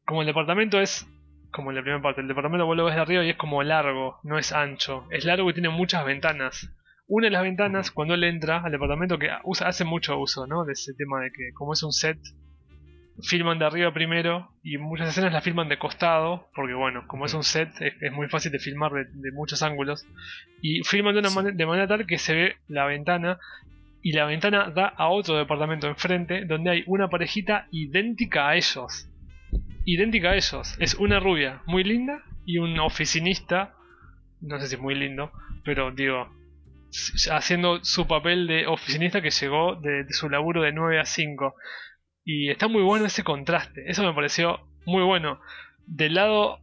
como 0.06 0.22
el 0.22 0.26
departamento 0.26 0.80
es, 0.80 1.06
como 1.50 1.70
en 1.70 1.76
la 1.76 1.82
primera 1.82 2.02
parte, 2.02 2.20
el 2.20 2.28
departamento 2.28 2.66
vos 2.66 2.76
lo 2.76 2.84
ves 2.84 2.94
de 2.94 3.00
arriba 3.00 3.24
y 3.24 3.30
es 3.30 3.36
como 3.36 3.62
largo, 3.62 4.18
no 4.22 4.38
es 4.38 4.52
ancho. 4.52 5.06
Es 5.10 5.24
largo 5.24 5.48
y 5.50 5.54
tiene 5.54 5.68
muchas 5.70 6.04
ventanas. 6.04 6.70
Una 7.06 7.26
de 7.26 7.30
las 7.30 7.42
ventanas, 7.42 7.90
cuando 7.90 8.14
él 8.14 8.24
entra 8.24 8.58
al 8.62 8.70
departamento, 8.72 9.18
que 9.18 9.30
usa, 9.44 9.66
hace 9.68 9.84
mucho 9.84 10.18
uso, 10.18 10.46
¿no? 10.46 10.64
De 10.64 10.74
ese 10.74 10.92
tema 10.94 11.20
de 11.20 11.30
que 11.30 11.52
como 11.54 11.72
es 11.72 11.82
un 11.82 11.92
set, 11.92 12.18
filman 13.22 13.58
de 13.58 13.64
arriba 13.64 13.92
primero 13.92 14.52
y 14.62 14.78
muchas 14.78 15.08
escenas 15.08 15.32
las 15.32 15.42
filman 15.42 15.68
de 15.68 15.78
costado, 15.78 16.48
porque 16.54 16.74
bueno, 16.74 17.04
como 17.08 17.26
es 17.26 17.34
un 17.34 17.42
set, 17.42 17.70
es, 17.80 17.94
es 18.00 18.12
muy 18.12 18.28
fácil 18.28 18.52
de 18.52 18.58
filmar 18.60 18.92
de, 18.92 19.04
de 19.10 19.32
muchos 19.32 19.62
ángulos. 19.62 20.06
Y 20.62 20.82
filman 20.84 21.14
de, 21.14 21.20
una 21.20 21.30
Sí. 21.30 21.36
mane- 21.36 21.52
de 21.52 21.66
manera 21.66 21.88
tal 21.88 22.06
que 22.06 22.18
se 22.18 22.34
ve 22.34 22.56
la 22.68 22.84
ventana 22.86 23.38
y 24.02 24.12
la 24.12 24.26
ventana 24.26 24.70
da 24.70 24.86
a 24.86 25.08
otro 25.08 25.36
departamento 25.36 25.88
enfrente 25.88 26.44
donde 26.44 26.70
hay 26.70 26.84
una 26.86 27.08
parejita 27.08 27.66
idéntica 27.72 28.48
a 28.50 28.54
ellos. 28.56 29.08
Idéntica 29.90 30.32
a 30.32 30.36
ellos. 30.36 30.76
Es 30.80 30.96
una 30.96 31.18
rubia 31.18 31.62
muy 31.64 31.82
linda 31.82 32.22
y 32.44 32.58
un 32.58 32.78
oficinista, 32.78 33.74
no 34.42 34.60
sé 34.60 34.66
si 34.66 34.76
muy 34.76 34.94
lindo, 34.94 35.32
pero 35.64 35.92
digo, 35.92 36.28
haciendo 37.30 37.82
su 37.82 38.06
papel 38.06 38.46
de 38.46 38.66
oficinista 38.66 39.22
que 39.22 39.30
llegó 39.30 39.76
de, 39.76 40.04
de 40.04 40.12
su 40.12 40.28
laburo 40.28 40.60
de 40.60 40.72
9 40.72 41.00
a 41.00 41.06
5. 41.06 41.54
Y 42.22 42.50
está 42.50 42.68
muy 42.68 42.82
bueno 42.82 43.06
ese 43.06 43.24
contraste. 43.24 43.90
Eso 43.90 44.02
me 44.02 44.12
pareció 44.12 44.60
muy 44.84 45.02
bueno. 45.04 45.40
Del 45.86 46.16
lado 46.16 46.58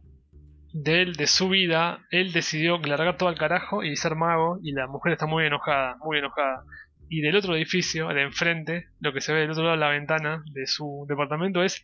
de 0.72 1.02
él, 1.02 1.16
de 1.16 1.26
su 1.26 1.48
vida, 1.48 2.06
él 2.12 2.30
decidió 2.30 2.78
largar 2.78 3.16
todo 3.16 3.28
al 3.28 3.38
carajo 3.38 3.82
y 3.82 3.96
ser 3.96 4.14
mago. 4.14 4.60
Y 4.62 4.70
la 4.70 4.86
mujer 4.86 5.14
está 5.14 5.26
muy 5.26 5.44
enojada, 5.44 5.96
muy 5.98 6.18
enojada. 6.18 6.62
Y 7.08 7.22
del 7.22 7.34
otro 7.34 7.56
edificio, 7.56 8.06
de 8.06 8.22
enfrente, 8.22 8.86
lo 9.00 9.12
que 9.12 9.20
se 9.20 9.32
ve 9.32 9.40
del 9.40 9.50
otro 9.50 9.64
lado 9.64 9.74
de 9.74 9.80
la 9.80 9.90
ventana 9.90 10.44
de 10.52 10.68
su 10.68 11.06
departamento 11.08 11.64
es 11.64 11.82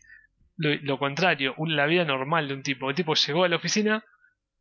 lo, 0.56 0.70
lo 0.82 0.98
contrario, 0.98 1.54
un- 1.56 1.76
la 1.76 1.86
vida 1.86 2.04
normal 2.04 2.48
de 2.48 2.54
un 2.54 2.62
tipo. 2.62 2.88
El 2.90 2.96
tipo 2.96 3.14
llegó 3.14 3.44
a 3.44 3.48
la 3.48 3.56
oficina 3.56 4.04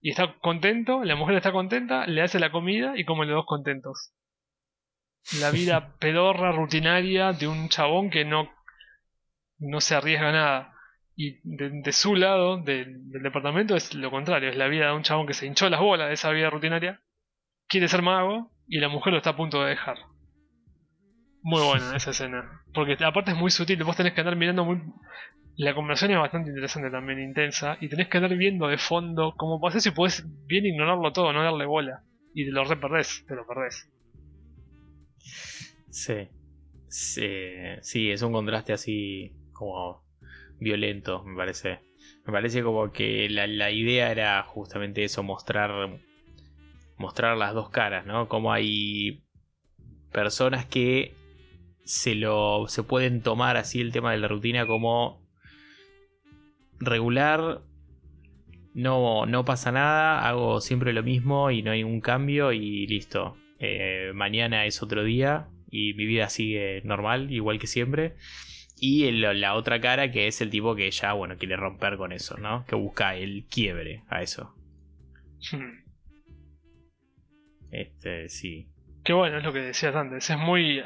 y 0.02 0.10
está 0.12 0.34
contento, 0.40 1.04
la 1.04 1.16
mujer 1.16 1.36
está 1.38 1.52
contenta, 1.52 2.08
le 2.08 2.22
hace 2.22 2.40
la 2.40 2.52
comida 2.52 2.94
y 2.98 3.06
como 3.06 3.24
los 3.26 3.36
dos 3.36 3.46
contentos. 3.46 4.14
La 5.40 5.52
vida 5.52 5.96
pedorra, 6.00 6.52
rutinaria 6.52 7.34
de 7.34 7.48
un 7.48 7.70
chabón 7.70 8.10
que 8.10 8.26
no, 8.26 8.50
no 9.60 9.82
se 9.82 9.96
arriesga 9.96 10.32
nada. 10.32 10.74
Y 11.16 11.40
de, 11.44 11.70
de 11.84 11.92
su 11.92 12.16
lado, 12.16 12.58
del 12.58 13.10
departamento, 13.12 13.76
es 13.76 13.94
lo 13.94 14.10
contrario, 14.10 14.50
es 14.50 14.56
la 14.58 14.68
vida 14.68 14.88
de 14.88 14.94
un 14.94 15.04
chabón 15.04 15.28
que 15.28 15.34
se 15.34 15.46
hinchó 15.46 15.70
las 15.70 15.80
bolas 15.82 16.08
de 16.08 16.14
esa 16.16 16.32
vida 16.32 16.50
rutinaria, 16.50 17.02
quiere 17.68 17.88
ser 17.88 18.02
mago 18.02 18.52
y 18.68 18.80
la 18.80 18.90
mujer 18.90 19.14
lo 19.14 19.18
está 19.18 19.32
a 19.32 19.36
punto 19.38 19.62
de 19.64 19.72
dejar. 19.72 19.98
Muy 21.44 21.62
buena 21.64 21.96
esa 21.96 22.12
escena. 22.12 22.62
Porque 22.74 22.98
aparte 23.04 23.32
es 23.32 23.38
muy 23.38 23.52
sutil, 23.52 23.84
vos 23.84 23.96
tenés 23.96 24.14
que 24.14 24.22
andar 24.22 24.36
mirando 24.36 24.66
muy... 24.66 24.82
La 25.58 25.76
conversación 25.76 26.14
es 26.14 26.20
bastante 26.20 26.50
interesante 26.50 26.90
también, 26.90 27.20
intensa, 27.20 27.78
y 27.82 27.90
tenés 27.90 28.08
que 28.08 28.18
andar 28.18 28.36
viendo 28.36 28.68
de 28.68 28.78
fondo 28.78 29.34
cómo 29.38 29.60
pasa 29.60 29.88
y 29.88 29.92
podés 29.92 30.26
bien 30.46 30.66
ignorarlo 30.66 31.12
todo, 31.12 31.34
no 31.34 31.44
darle 31.44 31.66
bola. 31.66 32.04
Y 32.34 32.46
te 32.46 32.52
lo 32.52 32.64
re 32.64 32.78
perdés, 32.78 33.26
te 33.28 33.36
lo 33.36 33.46
perdés. 33.46 33.90
Sí. 35.90 36.30
sí. 36.88 37.50
Sí, 37.82 38.12
es 38.12 38.22
un 38.22 38.32
contraste 38.32 38.74
así 38.74 39.36
como 39.52 40.04
violento, 40.60 41.24
me 41.24 41.36
parece. 41.36 41.80
Me 42.26 42.32
parece 42.32 42.64
como 42.64 42.92
que 42.92 43.30
la, 43.30 43.46
la 43.48 43.72
idea 43.72 44.12
era 44.12 44.42
justamente 44.44 45.04
eso, 45.04 45.22
mostrar 45.22 46.00
mostrar 47.02 47.36
las 47.36 47.54
dos 47.54 47.70
caras, 47.70 48.06
¿no? 48.06 48.30
Como 48.30 48.54
hay 48.54 49.24
personas 50.12 50.66
que 50.66 51.16
se 51.92 52.16
lo 52.16 52.68
se 52.70 52.84
pueden 52.84 53.22
tomar 53.22 53.58
así 53.58 53.82
el 53.82 53.92
tema 53.92 54.12
de 54.12 54.18
la 54.18 54.28
rutina 54.30 54.66
como 54.66 55.22
regular 56.80 57.62
no, 58.74 59.26
no 59.26 59.44
pasa 59.44 59.72
nada, 59.74 60.26
hago 60.28 60.62
siempre 60.62 60.94
lo 60.94 61.04
mismo 61.04 61.52
y 61.52 61.62
no 61.62 61.72
hay 61.72 61.84
un 61.84 62.00
cambio 62.00 62.54
y 62.54 62.88
listo. 62.88 63.36
Eh, 63.60 64.12
mañana 64.16 64.66
es 64.66 64.82
otro 64.82 65.04
día 65.04 65.50
y 65.70 65.94
mi 65.96 66.06
vida 66.06 66.30
sigue 66.30 66.82
normal, 66.86 67.32
igual 67.32 67.60
que 67.60 67.68
siempre. 67.68 68.16
Y 68.78 69.04
el- 69.08 69.42
la 69.42 69.56
otra 69.56 69.82
cara 69.82 70.10
que 70.12 70.28
es 70.28 70.40
el 70.40 70.50
tipo 70.50 70.74
que 70.76 70.90
ya, 70.90 71.12
bueno, 71.12 71.38
quiere 71.38 71.58
romper 71.58 71.98
con 71.98 72.14
eso, 72.14 72.38
¿no? 72.38 72.66
Que 72.66 72.76
busca 72.76 73.16
el 73.18 73.46
quiebre 73.48 74.04
a 74.08 74.22
eso. 74.22 74.56
Este, 77.72 78.28
sí. 78.28 78.68
Que 79.04 79.14
bueno, 79.14 79.38
es 79.38 79.44
lo 79.46 79.54
que 79.54 79.60
decías 79.60 79.96
antes, 79.96 80.30
es 80.30 80.38
muy 80.38 80.84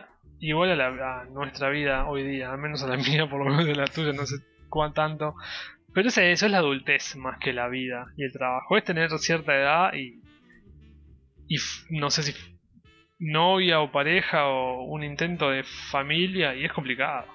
igual 0.49 0.71
a, 0.71 0.75
la- 0.75 1.25
nuestra 1.25 1.69
vida 1.69 2.05
hoy 2.07 2.23
día, 2.23 2.51
al 2.51 2.57
menos 2.57 2.83
a 2.83 2.87
la 2.87 2.97
mía, 2.97 3.27
por 3.29 3.43
lo 3.43 3.51
menos 3.51 3.67
a 3.67 3.81
la 3.81 3.87
tuya, 3.87 4.13
no 4.13 4.25
sé 4.25 4.35
cuán 4.69 4.93
tanto. 4.93 5.35
Pero 5.93 6.09
es 6.09 6.17
eso, 6.17 6.45
es 6.45 6.51
la 6.51 6.57
adultez 6.59 7.15
más 7.15 7.39
que 7.39 7.53
la 7.53 7.67
vida 7.69 8.07
y 8.17 8.23
el 8.25 8.31
trabajo. 8.33 8.77
Es 8.77 8.83
tener 8.83 9.09
cierta 9.17 9.55
edad 9.55 9.93
y, 9.93 10.21
y 11.47 11.57
no 11.89 12.09
sé 12.09 12.23
si 12.23 12.33
novia 13.17 13.79
o 13.79 13.91
pareja 13.91 14.47
o 14.47 14.83
un 14.83 15.03
intento 15.03 15.49
de 15.49 15.63
familia 15.63 16.53
y 16.53 16.65
es 16.65 16.73
complicado. 16.73 17.25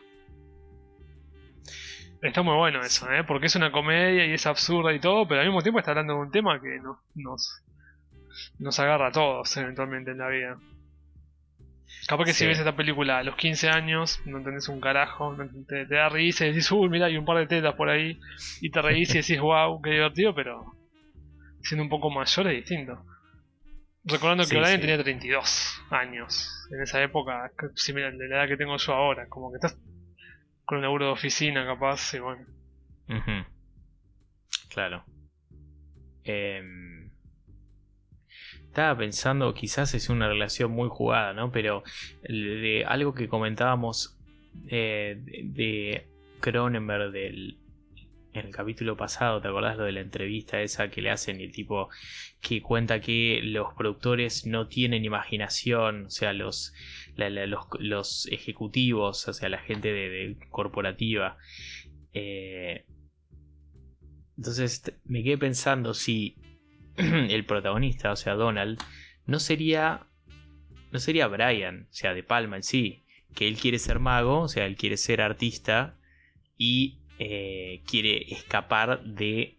Está 2.20 2.42
muy 2.42 2.54
bueno 2.54 2.80
eso, 2.80 3.10
¿eh? 3.10 3.24
porque 3.24 3.46
es 3.46 3.56
una 3.56 3.72
comedia 3.72 4.26
y 4.26 4.32
es 4.34 4.46
absurda 4.46 4.92
y 4.92 5.00
todo, 5.00 5.26
pero 5.26 5.40
al 5.40 5.46
mismo 5.46 5.62
tiempo 5.62 5.78
está 5.78 5.92
hablando 5.92 6.12
de 6.14 6.20
un 6.20 6.30
tema 6.30 6.60
que 6.60 6.78
nos, 6.82 6.98
nos, 7.14 7.62
nos 8.58 8.78
agarra 8.78 9.06
a 9.08 9.12
todos 9.12 9.56
eventualmente 9.56 10.10
en 10.10 10.18
la 10.18 10.28
vida. 10.28 10.58
Capaz 12.06 12.24
que 12.24 12.32
si 12.32 12.46
ves 12.46 12.58
esta 12.58 12.74
película 12.74 13.18
a 13.18 13.22
los 13.22 13.36
15 13.36 13.68
años, 13.68 14.20
no 14.24 14.38
entendés 14.38 14.68
un 14.68 14.80
carajo, 14.80 15.36
te, 15.68 15.86
te 15.86 15.94
da 15.94 16.08
risa 16.08 16.44
y 16.44 16.48
decís, 16.48 16.70
uy, 16.72 16.88
mira, 16.88 17.06
hay 17.06 17.16
un 17.16 17.24
par 17.24 17.38
de 17.38 17.46
tetas 17.46 17.74
por 17.74 17.88
ahí, 17.88 18.18
y 18.60 18.70
te 18.70 18.82
reís 18.82 19.14
y 19.14 19.18
decís, 19.18 19.40
wow, 19.40 19.80
qué 19.80 19.90
divertido, 19.90 20.34
pero 20.34 20.74
siendo 21.62 21.84
un 21.84 21.90
poco 21.90 22.10
mayor 22.10 22.48
es 22.48 22.56
distinto. 22.56 23.04
Recordando 24.04 24.44
que 24.44 24.48
Sí, 24.50 24.56
O'Brien 24.56 24.76
sí. 24.76 24.80
tenía 24.80 25.02
32 25.02 25.82
años 25.90 26.66
en 26.70 26.82
esa 26.82 27.02
época, 27.02 27.52
similar 27.74 28.12
de 28.16 28.28
la 28.28 28.36
edad 28.38 28.48
que 28.48 28.56
tengo 28.56 28.76
yo 28.76 28.92
ahora, 28.94 29.28
como 29.28 29.50
que 29.52 29.56
estás 29.56 29.78
con 30.64 30.78
un 30.78 30.82
laburo 30.82 31.06
de 31.06 31.12
oficina 31.12 31.66
capaz, 31.66 32.14
y 32.14 32.18
bueno. 32.18 32.46
Claro. 34.70 35.04
Em, 36.24 36.99
estaba 38.70 38.96
pensando, 38.96 39.52
quizás 39.52 39.94
es 39.94 40.08
una 40.10 40.28
relación 40.28 40.70
muy 40.70 40.88
jugada, 40.88 41.32
¿no? 41.32 41.50
Pero 41.50 41.82
de 42.22 42.84
algo 42.86 43.14
que 43.14 43.26
comentábamos 43.26 44.16
eh, 44.68 45.16
de, 45.18 46.06
Cronenberg 46.38 47.10
del, 47.10 47.58
en 48.32 48.46
el 48.46 48.54
capítulo 48.54 48.96
pasado, 48.96 49.40
¿te 49.40 49.48
acordás 49.48 49.76
lo 49.76 49.84
de 49.84 49.92
la 49.92 50.00
entrevista 50.00 50.62
esa 50.62 50.88
que 50.88 51.02
le 51.02 51.10
hacen 51.10 51.40
y 51.40 51.44
el 51.44 51.52
tipo 51.52 51.88
que 52.40 52.62
cuenta 52.62 53.00
que 53.00 53.40
los 53.42 53.74
productores 53.74 54.46
no 54.46 54.68
tienen 54.68 55.04
imaginación, 55.04 56.06
o 56.06 56.10
sea, 56.10 56.32
los, 56.32 56.72
los, 57.16 58.28
ejecutivos, 58.30 59.26
o 59.26 59.32
sea, 59.32 59.48
la 59.48 59.58
gente 59.58 59.92
de, 59.92 60.36
corporativa, 60.48 61.38
eh, 62.12 62.84
entonces 64.36 64.94
me 65.04 65.24
quedé 65.24 65.38
pensando 65.38 65.92
si 65.92 66.36
el 67.30 67.44
protagonista, 67.44 68.12
o 68.12 68.16
sea, 68.16 68.34
Donald, 68.34 68.78
no 69.26 69.38
sería. 69.38 70.06
No 70.92 70.98
sería 70.98 71.28
Brian, 71.28 71.86
o 71.88 71.92
sea, 71.92 72.14
de 72.14 72.22
Palma 72.22 72.56
en 72.56 72.62
sí. 72.62 73.04
Que 73.34 73.46
él 73.46 73.56
quiere 73.56 73.78
ser 73.78 74.00
mago, 74.00 74.40
o 74.40 74.48
sea, 74.48 74.66
él 74.66 74.76
quiere 74.76 74.96
ser 74.96 75.20
artista 75.20 75.96
y 76.56 76.98
eh, 77.20 77.82
quiere 77.86 78.32
escapar 78.32 79.04
de 79.04 79.56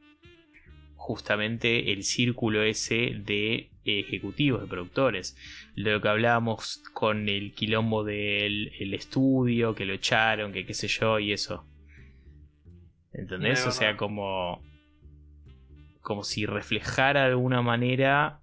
justamente 0.95 1.93
el 1.93 2.03
círculo 2.03 2.63
ese 2.63 3.13
de 3.15 3.71
ejecutivos, 3.85 4.61
de 4.61 4.67
productores. 4.67 5.35
Lo 5.75 6.01
que 6.01 6.07
hablábamos 6.07 6.81
con 6.93 7.29
el 7.29 7.53
quilombo 7.53 8.03
del 8.03 8.71
el 8.79 8.93
estudio, 8.93 9.73
que 9.73 9.85
lo 9.85 9.93
echaron, 9.93 10.53
que 10.53 10.65
qué 10.65 10.73
sé 10.73 10.87
yo, 10.87 11.19
y 11.19 11.31
eso. 11.33 11.65
¿Entendés? 13.13 13.63
De 13.63 13.69
O 13.69 13.71
sea, 13.71 13.97
como. 13.97 14.61
Como 16.01 16.23
si 16.23 16.45
reflejara 16.45 17.21
de 17.21 17.29
alguna 17.31 17.61
manera 17.61 18.39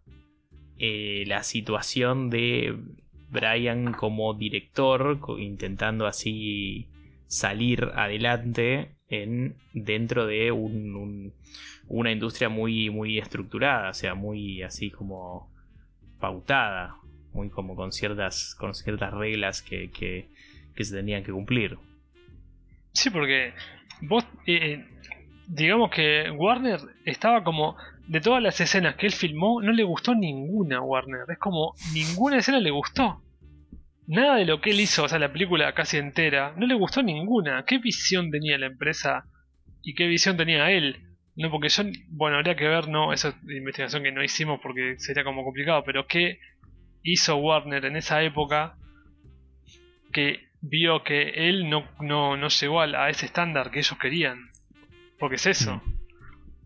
eh, 0.78 1.24
la 1.26 1.42
situación 1.42 2.30
de 2.30 2.76
Brian 3.30 3.92
como 3.92 4.32
director, 4.34 5.18
intentando 5.38 6.06
así 6.06 6.86
salir 7.26 7.84
adelante 7.94 8.92
en, 9.08 9.56
dentro 9.74 10.26
de 10.26 10.52
un- 10.52 10.94
un- 10.96 11.32
una 11.88 12.12
industria 12.12 12.48
muy, 12.48 12.90
muy 12.90 13.18
estructurada, 13.18 13.90
o 13.90 13.94
sea, 13.94 14.14
muy 14.14 14.62
así 14.62 14.90
como 14.90 15.50
pautada, 16.20 16.96
muy 17.32 17.50
como 17.50 17.74
con 17.76 17.92
ciertas, 17.92 18.54
con 18.54 18.74
ciertas 18.74 19.12
reglas 19.12 19.62
que, 19.62 19.90
que, 19.90 20.28
que 20.74 20.84
se 20.84 20.94
tenían 20.96 21.22
que 21.24 21.32
cumplir. 21.32 21.76
Sí, 22.92 23.10
porque 23.10 23.52
vos, 24.02 24.24
eh, 24.46 24.84
digamos 25.48 25.90
que 25.90 26.30
Warner 26.30 26.80
estaba 27.04 27.42
como, 27.42 27.76
de 28.06 28.20
todas 28.20 28.42
las 28.42 28.60
escenas 28.60 28.94
que 28.96 29.06
él 29.06 29.12
filmó, 29.12 29.60
no 29.62 29.72
le 29.72 29.82
gustó 29.82 30.14
ninguna 30.14 30.78
a 30.78 30.82
Warner. 30.82 31.20
Es 31.28 31.38
como, 31.38 31.74
ninguna 31.92 32.38
escena 32.38 32.60
le 32.60 32.70
gustó. 32.70 33.22
Nada 34.06 34.36
de 34.36 34.46
lo 34.46 34.60
que 34.60 34.70
él 34.70 34.80
hizo, 34.80 35.04
o 35.04 35.08
sea, 35.08 35.18
la 35.18 35.32
película 35.32 35.74
casi 35.74 35.98
entera, 35.98 36.54
no 36.56 36.66
le 36.66 36.74
gustó 36.74 37.02
ninguna. 37.02 37.64
¿Qué 37.66 37.78
visión 37.78 38.30
tenía 38.30 38.56
la 38.56 38.66
empresa 38.66 39.24
y 39.82 39.94
qué 39.94 40.06
visión 40.06 40.36
tenía 40.36 40.70
él? 40.70 41.04
No, 41.36 41.50
porque 41.50 41.68
yo, 41.68 41.82
bueno, 42.08 42.36
habría 42.36 42.56
que 42.56 42.66
ver, 42.66 42.88
no, 42.88 43.12
esa 43.12 43.28
es 43.28 43.34
investigación 43.48 44.02
que 44.02 44.10
no 44.12 44.24
hicimos 44.24 44.60
porque 44.62 44.94
sería 44.98 45.24
como 45.24 45.44
complicado, 45.44 45.82
pero 45.84 46.06
¿qué 46.06 46.38
hizo 47.02 47.36
Warner 47.36 47.84
en 47.84 47.96
esa 47.96 48.22
época 48.22 48.76
que 50.12 50.40
vio 50.60 51.04
que 51.04 51.48
él 51.48 51.68
no, 51.70 51.84
no, 52.00 52.36
no 52.36 52.48
llegó 52.48 52.80
al- 52.80 52.94
a, 52.94 53.10
ese 53.10 53.26
estándar 53.26 53.70
que 53.70 53.78
ellos 53.80 53.98
querían. 54.00 54.38
Porque 55.18 55.36
es 55.36 55.46
eso. 55.46 55.82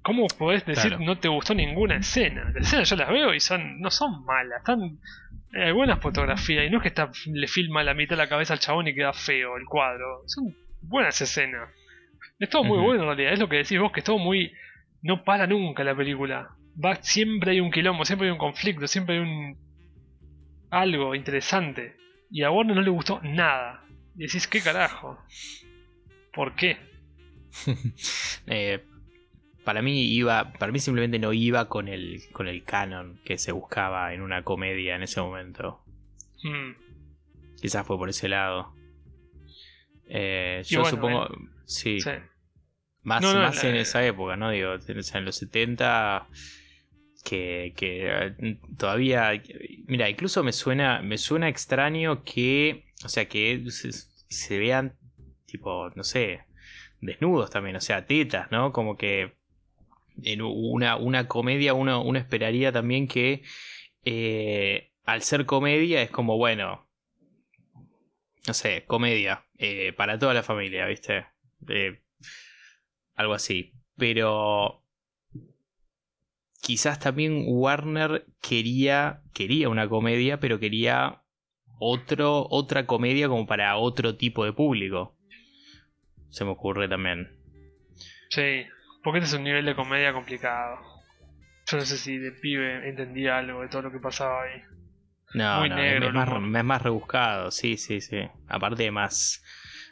¿Cómo 0.02 0.26
podés 0.26 0.66
decir 0.66 0.90
Claro. 0.90 1.04
no 1.04 1.18
te 1.18 1.28
gustó 1.28 1.54
ninguna 1.54 1.96
escena? 1.96 2.50
Las 2.54 2.66
escenas 2.66 2.90
yo 2.90 2.96
las 2.96 3.08
veo 3.08 3.34
y 3.34 3.40
son 3.40 3.80
no 3.80 3.90
son 3.90 4.24
malas, 4.24 4.58
están 4.58 4.98
hay 5.54 5.72
buenas 5.72 6.00
fotografías 6.00 6.66
y 6.66 6.70
no 6.70 6.78
es 6.78 6.82
que 6.82 6.88
está, 6.88 7.10
le 7.26 7.46
filma 7.46 7.82
la 7.82 7.94
mitad 7.94 8.16
de 8.16 8.22
la 8.22 8.28
cabeza 8.28 8.54
al 8.54 8.58
chabón 8.58 8.88
y 8.88 8.94
queda 8.94 9.12
feo 9.12 9.56
el 9.56 9.66
cuadro. 9.66 10.22
Son 10.26 10.54
buenas 10.80 11.20
escenas. 11.20 11.68
Es 12.38 12.48
todo 12.48 12.64
muy 12.64 12.78
bueno 12.78 13.02
en 13.02 13.06
realidad, 13.06 13.32
es 13.34 13.38
lo 13.38 13.48
que 13.48 13.56
decís 13.56 13.78
vos, 13.78 13.92
que 13.92 14.00
es 14.00 14.04
todo 14.04 14.18
muy... 14.18 14.52
No 15.02 15.24
para 15.24 15.46
nunca 15.46 15.84
la 15.84 15.94
película. 15.94 16.50
Va, 16.82 16.94
siempre 17.02 17.52
hay 17.52 17.60
un 17.60 17.70
quilombo, 17.70 18.04
siempre 18.04 18.28
hay 18.28 18.32
un 18.32 18.38
conflicto, 18.38 18.86
siempre 18.86 19.16
hay 19.16 19.20
un... 19.20 19.58
Algo 20.70 21.14
interesante. 21.14 21.96
Y 22.30 22.42
a 22.44 22.50
Warner 22.50 22.76
no 22.76 22.82
le 22.82 22.90
gustó 22.90 23.20
nada. 23.22 23.84
Y 24.16 24.22
decís, 24.22 24.46
¿qué 24.48 24.62
carajo? 24.62 25.18
¿Por 26.32 26.54
qué? 26.54 26.78
Eh, 28.46 28.84
para 29.64 29.82
mí 29.82 30.12
iba, 30.12 30.52
para 30.54 30.72
mí 30.72 30.80
simplemente 30.80 31.18
no 31.18 31.32
iba 31.32 31.68
con 31.68 31.88
el, 31.88 32.22
con 32.32 32.48
el 32.48 32.64
canon 32.64 33.20
que 33.24 33.38
se 33.38 33.52
buscaba 33.52 34.12
en 34.12 34.20
una 34.20 34.42
comedia 34.42 34.96
en 34.96 35.02
ese 35.02 35.20
momento. 35.20 35.84
Mm, 36.42 36.72
Quizás 37.60 37.86
fue 37.86 37.96
por 37.96 38.08
ese 38.08 38.28
lado. 38.28 38.74
Eh, 40.08 40.62
yo 40.66 40.80
bueno, 40.80 40.96
supongo, 40.96 41.28
sí, 41.64 42.00
sí. 42.00 42.10
más, 43.02 43.22
No, 43.22 43.32
no, 43.32 43.40
más 43.40 43.62
en 43.62 43.76
esa 43.76 44.04
época, 44.04 44.36
¿no? 44.36 44.50
Digo, 44.50 44.74
en 44.88 45.24
los 45.24 45.36
70 45.36 46.26
que, 47.24 47.72
que 47.76 48.08
eh, 48.08 48.58
todavía, 48.76 49.30
mira, 49.86 50.10
incluso 50.10 50.42
me 50.42 50.52
suena, 50.52 51.00
me 51.02 51.18
suena 51.18 51.48
extraño 51.48 52.24
que, 52.24 52.84
o 53.04 53.08
sea, 53.08 53.28
que 53.28 53.64
se, 53.70 53.92
se 53.92 54.58
vean 54.58 54.96
tipo, 55.46 55.90
no 55.94 56.02
sé, 56.02 56.40
desnudos 57.02 57.50
también, 57.50 57.76
o 57.76 57.80
sea, 57.80 58.06
tetas, 58.06 58.50
¿no? 58.50 58.72
Como 58.72 58.96
que 58.96 59.34
en 60.22 60.40
una, 60.40 60.96
una 60.96 61.28
comedia 61.28 61.74
uno, 61.74 62.02
uno 62.02 62.18
esperaría 62.18 62.72
también 62.72 63.08
que 63.08 63.42
eh, 64.04 64.92
al 65.04 65.22
ser 65.22 65.44
comedia 65.44 66.00
es 66.00 66.10
como, 66.10 66.38
bueno, 66.38 66.88
no 68.46 68.54
sé, 68.54 68.84
comedia 68.86 69.44
eh, 69.58 69.92
para 69.92 70.18
toda 70.18 70.32
la 70.32 70.42
familia, 70.42 70.86
¿viste? 70.86 71.26
Eh, 71.68 72.02
algo 73.14 73.34
así. 73.34 73.72
Pero 73.96 74.84
quizás 76.60 76.98
también 77.00 77.44
Warner 77.46 78.26
quería, 78.40 79.22
quería 79.34 79.68
una 79.68 79.88
comedia, 79.88 80.40
pero 80.40 80.58
quería 80.60 81.22
otro, 81.78 82.46
otra 82.48 82.86
comedia 82.86 83.28
como 83.28 83.46
para 83.46 83.76
otro 83.76 84.16
tipo 84.16 84.44
de 84.44 84.52
público. 84.52 85.16
Se 86.32 86.44
me 86.44 86.50
ocurre 86.50 86.88
también. 86.88 87.28
Sí, 88.30 88.64
porque 89.04 89.18
este 89.18 89.28
es 89.28 89.34
un 89.38 89.44
nivel 89.44 89.66
de 89.66 89.74
comedia 89.76 90.12
complicado. 90.12 90.78
Yo 91.70 91.76
no 91.76 91.84
sé 91.84 91.96
si 91.98 92.16
de 92.18 92.32
pibe 92.32 92.88
entendía 92.88 93.38
algo 93.38 93.60
de 93.62 93.68
todo 93.68 93.82
lo 93.82 93.92
que 93.92 93.98
pasaba 93.98 94.42
ahí. 94.42 94.62
No, 95.34 95.60
Muy 95.60 95.68
no, 95.68 95.76
negro 95.76 96.08
es, 96.08 96.14
más, 96.14 96.28
humor. 96.28 96.56
es 96.58 96.64
más 96.64 96.82
rebuscado, 96.82 97.50
sí, 97.50 97.76
sí, 97.76 98.00
sí. 98.00 98.18
Aparte 98.48 98.90
más, 98.90 99.42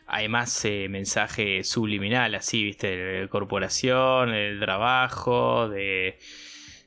hay 0.07 0.29
más 0.29 0.65
eh, 0.65 0.89
mensaje 0.91 1.63
subliminal, 1.65 2.35
así, 2.35 2.65
viste, 2.65 2.97
de 2.97 3.29
corporación, 3.29 4.31
el 4.35 4.59
trabajo, 4.61 5.69
de 5.69 6.19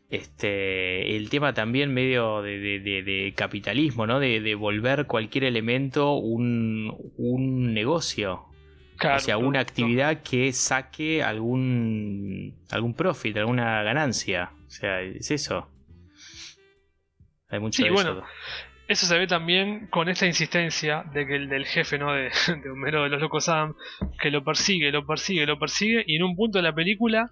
este 0.09 1.15
el 1.15 1.29
tema 1.29 1.53
también 1.53 1.93
medio 1.93 2.41
de, 2.43 2.59
de- 2.59 2.79
de- 2.79 3.03
de 3.03 3.33
capitalismo, 3.35 4.05
¿no? 4.05 4.19
De, 4.19 4.39
de 4.41 4.55
volver 4.55 5.05
cualquier 5.07 5.45
elemento 5.45 6.13
un, 6.15 6.95
un 7.17 7.73
negocio. 7.73 8.45
Claro, 9.03 9.17
o 9.17 9.19
sea, 9.19 9.37
una 9.37 9.59
no. 9.59 9.59
actividad 9.59 10.21
que 10.23 10.51
saque 10.53 11.23
algún 11.23 12.55
algún 12.71 12.93
profit, 12.93 13.37
alguna 13.37 13.83
ganancia. 13.83 14.51
O 14.67 14.69
sea, 14.69 15.01
es 15.01 15.29
eso. 15.31 15.69
Hay 17.49 17.59
mucho 17.59 17.77
Sí, 17.77 17.83
de 17.83 17.91
bueno, 17.91 18.11
eso. 18.11 18.23
Eso 18.87 19.05
se 19.05 19.17
ve 19.17 19.27
también 19.27 19.87
con 19.87 20.09
esta 20.09 20.25
insistencia 20.25 21.03
de 21.13 21.25
que 21.25 21.35
el 21.35 21.47
del 21.49 21.65
jefe, 21.65 21.97
¿no? 21.97 22.13
De, 22.13 22.23
de 22.63 22.69
Homero 22.69 23.03
de 23.03 23.09
los 23.09 23.21
Locos 23.21 23.47
Adam, 23.49 23.75
que 24.21 24.29
lo 24.31 24.43
persigue, 24.43 24.91
lo 24.91 25.05
persigue, 25.05 25.45
lo 25.45 25.57
persigue, 25.59 26.03
y 26.05 26.17
en 26.17 26.23
un 26.23 26.35
punto 26.35 26.57
de 26.57 26.63
la 26.63 26.73
película, 26.73 27.31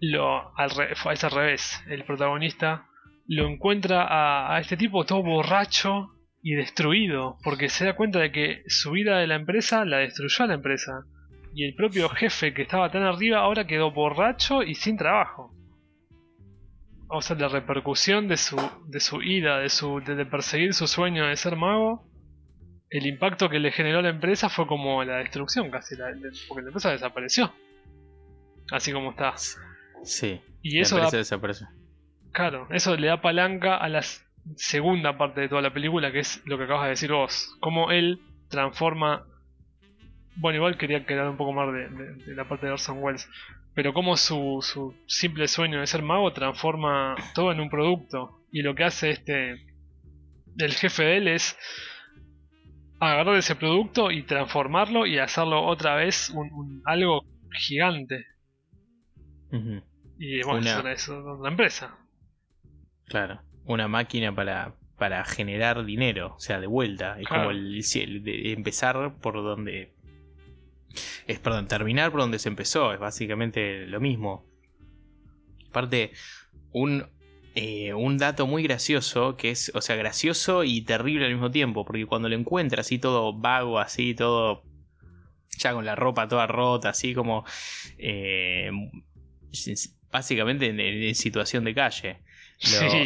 lo 0.00 0.56
al 0.56 0.70
re- 0.70 0.92
es 0.92 1.24
al 1.24 1.30
revés. 1.30 1.82
El 1.88 2.04
protagonista 2.04 2.86
lo 3.26 3.48
encuentra 3.48 4.04
a, 4.04 4.54
a 4.54 4.60
este 4.60 4.76
tipo 4.76 5.04
todo 5.04 5.22
borracho 5.22 6.10
y 6.50 6.54
destruido, 6.54 7.36
porque 7.44 7.68
se 7.68 7.84
da 7.84 7.94
cuenta 7.94 8.20
de 8.20 8.32
que 8.32 8.62
su 8.68 8.92
vida 8.92 9.18
de 9.18 9.26
la 9.26 9.34
empresa 9.34 9.84
la 9.84 9.98
destruyó 9.98 10.44
a 10.44 10.48
la 10.48 10.54
empresa. 10.54 11.02
Y 11.54 11.64
el 11.64 11.74
propio 11.74 12.08
jefe 12.08 12.54
que 12.54 12.62
estaba 12.62 12.90
tan 12.90 13.02
arriba 13.02 13.40
ahora 13.40 13.66
quedó 13.66 13.90
borracho 13.90 14.62
y 14.62 14.74
sin 14.74 14.96
trabajo. 14.96 15.52
O 17.10 17.20
sea, 17.22 17.36
la 17.36 17.48
repercusión 17.48 18.28
de 18.28 18.36
su, 18.36 18.56
de 18.86 19.00
su 19.00 19.22
ira, 19.22 19.58
de, 19.58 19.68
su, 19.68 20.00
de, 20.00 20.14
de 20.14 20.26
perseguir 20.26 20.72
su 20.74 20.86
sueño 20.86 21.26
de 21.26 21.36
ser 21.36 21.56
mago, 21.56 22.06
el 22.90 23.06
impacto 23.06 23.48
que 23.50 23.58
le 23.58 23.70
generó 23.72 23.98
a 23.98 24.02
la 24.02 24.10
empresa 24.10 24.48
fue 24.48 24.66
como 24.66 25.04
la 25.04 25.16
destrucción 25.18 25.70
casi, 25.70 25.96
la- 25.96 26.12
porque 26.48 26.62
la 26.62 26.68
empresa 26.68 26.90
desapareció. 26.90 27.52
Así 28.70 28.92
como 28.92 29.10
está. 29.10 29.34
Sí. 30.02 30.40
Y 30.62 30.76
la 30.76 30.82
eso 30.82 30.96
da 30.98 31.10
desaparece. 31.10 31.64
Claro, 32.32 32.68
eso 32.70 32.94
le 32.96 33.06
da 33.08 33.20
palanca 33.20 33.76
a 33.76 33.88
las 33.88 34.24
segunda 34.56 35.16
parte 35.18 35.40
de 35.42 35.48
toda 35.48 35.62
la 35.62 35.72
película, 35.72 36.12
que 36.12 36.20
es 36.20 36.42
lo 36.46 36.58
que 36.58 36.64
acabas 36.64 36.84
de 36.84 36.90
decir 36.90 37.12
vos. 37.12 37.56
Cómo 37.60 37.90
él 37.90 38.20
transforma. 38.48 39.26
Bueno, 40.36 40.56
igual 40.56 40.78
quería 40.78 41.04
quedar 41.04 41.28
un 41.28 41.36
poco 41.36 41.52
más 41.52 41.72
de, 41.72 41.88
de 41.88 42.34
la 42.34 42.48
parte 42.48 42.66
de 42.66 42.72
Orson 42.72 43.02
Welles. 43.02 43.28
Pero 43.74 43.92
cómo 43.92 44.16
su, 44.16 44.58
su 44.62 44.94
simple 45.06 45.46
sueño 45.48 45.80
de 45.80 45.86
ser 45.86 46.02
mago 46.02 46.32
transforma 46.32 47.14
todo 47.34 47.52
en 47.52 47.60
un 47.60 47.70
producto. 47.70 48.40
Y 48.50 48.62
lo 48.62 48.74
que 48.74 48.84
hace 48.84 49.10
este. 49.10 49.66
El 50.58 50.72
jefe 50.72 51.04
de 51.04 51.16
él 51.18 51.28
es 51.28 51.56
agarrar 53.00 53.36
ese 53.36 53.54
producto 53.54 54.10
y 54.10 54.24
transformarlo 54.24 55.06
y 55.06 55.18
hacerlo 55.18 55.64
otra 55.64 55.94
vez 55.94 56.30
un, 56.30 56.82
algo 56.84 57.24
gigante. 57.52 58.26
Y 60.18 60.42
bueno, 60.42 60.80
una, 60.80 60.92
es 60.92 61.08
una 61.08 61.48
empresa. 61.48 61.96
Claro, 63.06 63.40
una 63.68 63.86
máquina 63.86 64.34
para, 64.34 64.74
para 64.96 65.24
generar 65.24 65.84
dinero, 65.84 66.34
o 66.36 66.40
sea, 66.40 66.58
de 66.58 66.66
vuelta. 66.66 67.18
Es 67.20 67.28
como 67.28 67.50
el, 67.50 67.82
de 68.24 68.52
empezar 68.52 69.14
por 69.20 69.34
donde. 69.34 69.92
Es, 71.26 71.38
perdón, 71.38 71.68
terminar 71.68 72.10
por 72.10 72.20
donde 72.20 72.38
se 72.38 72.48
empezó, 72.48 72.92
es 72.92 72.98
básicamente 72.98 73.86
lo 73.86 74.00
mismo. 74.00 74.46
Aparte, 75.68 76.12
un, 76.72 77.06
eh, 77.54 77.92
un 77.92 78.18
dato 78.18 78.46
muy 78.46 78.62
gracioso, 78.62 79.36
que 79.36 79.50
es, 79.50 79.70
o 79.74 79.82
sea, 79.82 79.96
gracioso 79.96 80.64
y 80.64 80.80
terrible 80.80 81.26
al 81.26 81.32
mismo 81.32 81.50
tiempo, 81.50 81.84
porque 81.84 82.06
cuando 82.06 82.28
lo 82.28 82.34
encuentra 82.34 82.80
así 82.80 82.98
todo 82.98 83.38
vago, 83.38 83.78
así 83.78 84.14
todo, 84.14 84.64
ya 85.58 85.74
con 85.74 85.84
la 85.84 85.94
ropa 85.94 86.26
toda 86.26 86.46
rota, 86.46 86.88
así 86.88 87.14
como, 87.14 87.44
eh, 87.98 88.70
básicamente 90.10 90.68
en, 90.68 91.14
situación 91.14 91.64
de 91.64 91.74
calle, 91.74 92.18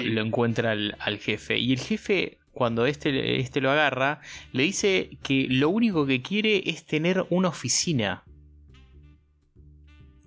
lo, 0.05 0.21
encuentra 0.21 0.73
al, 0.73 1.19
jefe. 1.19 1.59
Y 1.59 1.73
el 1.73 1.81
jefe, 1.81 2.39
cuando 2.53 2.87
este, 2.87 3.41
este 3.41 3.61
lo 3.61 3.71
agarra, 3.71 4.21
le 4.53 4.65
dice 4.65 5.19
que 5.23 5.47
lo 5.49 5.69
único 5.69 6.07
que 6.07 6.23
quiere 6.23 6.71
es 6.71 6.85
tener 6.85 7.27
una 7.31 7.49
oficina. 7.49 8.25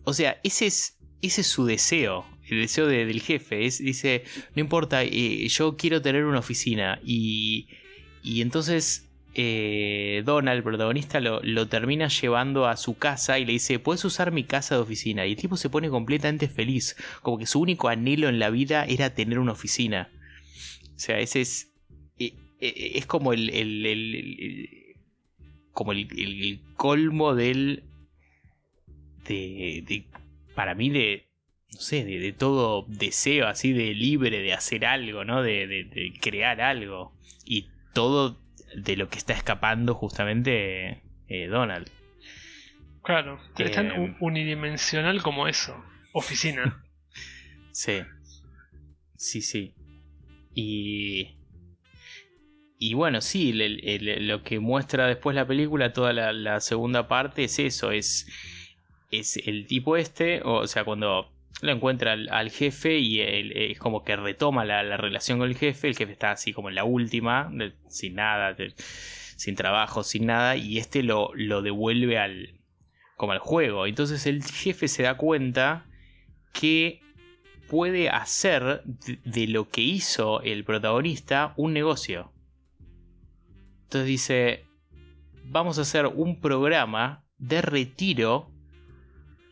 O 0.04 0.14
sea, 0.14 0.40
ese 0.44 0.68
es, 0.68 1.00
ese 1.22 1.42
es 1.42 1.48
su 1.48 1.66
deseo 1.66 2.26
el 2.50 2.62
deseo 2.62 2.88
del 2.88 3.22
jefe. 3.22 3.66
Es, 3.66 3.80
dice, 3.80 4.24
no 4.56 4.62
importa, 4.62 5.04
eh, 5.04 5.48
yo 5.48 5.76
quiero 5.78 6.02
tener 6.02 6.26
una 6.26 6.40
oficina. 6.40 7.00
Y, 7.04 7.68
y 8.24 8.42
entonces 8.42 9.10
eh, 9.36 10.24
Donald, 10.26 10.58
el 10.58 10.64
protagonista, 10.64 11.20
lo, 11.20 11.68
termina 11.68 12.08
llevando 12.08 12.68
a 12.68 12.78
su 12.78 12.98
casa 12.98 13.38
y 13.38 13.46
le 13.46 13.54
dice, 13.54 13.80
puedes 13.80 14.04
usar 14.06 14.32
mi 14.32 14.44
casa 14.44 14.76
de 14.76 14.82
oficina. 14.82 15.26
Y 15.26 15.32
el 15.32 15.38
tipo 15.38 15.58
se 15.58 15.70
pone 15.70 15.90
completamente 15.90 16.48
feliz, 16.48 16.96
como 17.22 17.38
que 17.38 17.46
su 17.46 17.60
único 17.60 17.90
anhelo 17.90 18.30
en 18.30 18.40
la 18.40 18.50
vida 18.50 18.86
era 18.86 19.14
tener 19.14 19.40
una 19.40 19.52
oficina. 19.52 20.10
O 20.96 21.00
sea, 21.00 21.20
ese 21.20 21.42
es... 21.42 21.72
Eh, 22.18 22.34
es 22.60 23.06
como 23.06 23.34
el, 23.34 23.50
como 25.74 25.92
el, 25.92 26.62
colmo 26.78 27.36
del 27.36 27.84
de, 29.28 29.84
de, 29.86 30.06
para 30.56 30.74
mí 30.74 30.90
de 30.90 31.26
no 31.76 31.82
sé, 31.82 32.06
de, 32.06 32.32
todo 32.32 32.86
deseo 32.88 33.48
así 33.48 33.74
de 33.74 33.94
libre 33.94 34.40
de 34.40 34.54
hacer 34.54 34.86
algo, 34.86 35.26
¿no? 35.26 35.44
De, 35.44 36.14
crear 36.22 36.62
algo. 36.62 37.12
Y 37.46 37.68
todo 37.94 38.38
de 38.76 38.98
lo 38.98 39.10
que 39.10 39.18
está 39.18 39.34
escapando 39.34 39.94
justamente 39.94 41.02
eh, 41.28 41.48
Donald. 41.48 41.90
Claro, 43.04 43.40
es 43.58 43.72
tan 43.72 43.92
eh, 43.92 44.18
unidimensional 44.20 45.22
como 45.22 45.48
eso. 45.48 45.76
Oficina. 46.14 46.84
sí. 47.72 48.02
Sí, 49.16 49.42
sí. 49.42 49.74
Y. 50.54 51.38
Y 52.78 52.94
bueno, 52.94 53.22
sí, 53.22 53.54
lo 53.54 54.44
que 54.44 54.60
muestra 54.60 55.08
después 55.08 55.36
la 55.36 55.48
película, 55.48 55.94
toda 55.94 56.12
la, 56.12 56.34
la 56.34 56.60
segunda 56.60 57.08
parte, 57.08 57.46
es 57.46 57.58
eso, 57.58 57.92
es, 57.92 58.28
es 59.12 59.38
el 59.38 59.66
tipo 59.66 59.96
este, 59.96 60.42
o 60.44 60.68
sea, 60.68 60.84
cuando 60.84 61.35
lo 61.62 61.72
encuentra 61.72 62.14
al, 62.14 62.52
jefe 62.52 62.98
y 63.00 63.22
es 63.22 63.80
como 63.80 64.04
que 64.04 64.16
retoma 64.16 64.66
la, 64.66 64.98
relación 64.98 65.40
con 65.40 65.50
el 65.50 65.56
jefe. 65.56 65.88
El 65.88 65.96
jefe 65.96 66.12
está 66.12 66.32
así 66.32 66.54
como 66.54 66.70
en 66.70 66.76
la 66.76 66.84
última, 66.84 67.52
sin 67.88 68.16
nada, 68.16 68.56
sin 69.36 69.56
trabajo, 69.56 70.04
sin 70.04 70.26
nada, 70.26 70.58
y 70.58 70.78
este 70.78 71.04
lo, 71.04 71.32
lo 71.34 71.62
devuelve 71.62 72.20
al, 72.20 72.60
como 73.16 73.32
al 73.32 73.40
juego. 73.40 73.88
Entonces 73.88 74.26
el 74.26 74.44
jefe 74.44 74.88
se 74.88 75.04
da 75.04 75.16
cuenta 75.16 75.86
que 76.54 77.02
puede 77.68 78.10
hacer 78.10 78.84
de, 78.84 79.48
lo 79.48 79.70
que 79.70 79.82
hizo 79.82 80.42
el 80.42 80.64
protagonista 80.64 81.54
un 81.58 81.74
negocio. 81.74 82.32
Entonces 83.84 84.08
dice, 84.08 84.66
vamos 85.44 85.78
a 85.78 85.82
hacer 85.82 86.08
un 86.08 86.40
programa 86.40 87.26
de 87.38 87.62
retiro 87.62 88.52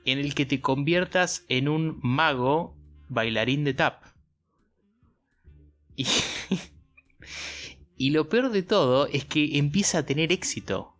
en 0.06 0.20
el 0.20 0.34
que 0.36 0.46
te 0.46 0.62
conviertas 0.62 1.46
en 1.48 1.70
un 1.70 2.00
mago 2.02 2.76
bailarín 3.10 3.64
de 3.64 3.74
tap. 3.74 4.04
Y, 5.96 6.06
y 7.98 8.10
lo 8.12 8.30
peor 8.30 8.50
de 8.52 8.64
todo 8.64 9.08
es 9.08 9.26
que 9.26 9.58
empieza 9.58 10.00
a 10.00 10.06
tener 10.06 10.32
éxito. 10.32 10.96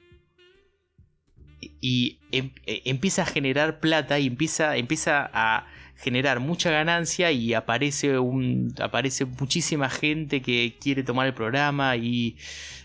Y 1.80 2.20
em, 2.32 2.52
e, 2.66 2.82
empieza 2.86 3.24
a 3.24 3.26
generar 3.26 3.80
plata 3.80 4.20
y 4.20 4.28
empieza, 4.28 4.78
empieza 4.78 5.30
a 5.34 5.68
generar 5.96 6.40
mucha 6.40 6.70
ganancia 6.72 7.32
y 7.32 7.54
aparece 7.54 8.20
un 8.20 8.74
aparece 8.80 9.26
muchísima 9.26 9.90
gente 9.90 10.42
que 10.42 10.76
quiere 10.80 11.04
tomar 11.04 11.28
el 11.28 11.34
programa 11.34 11.96
y 11.96 12.36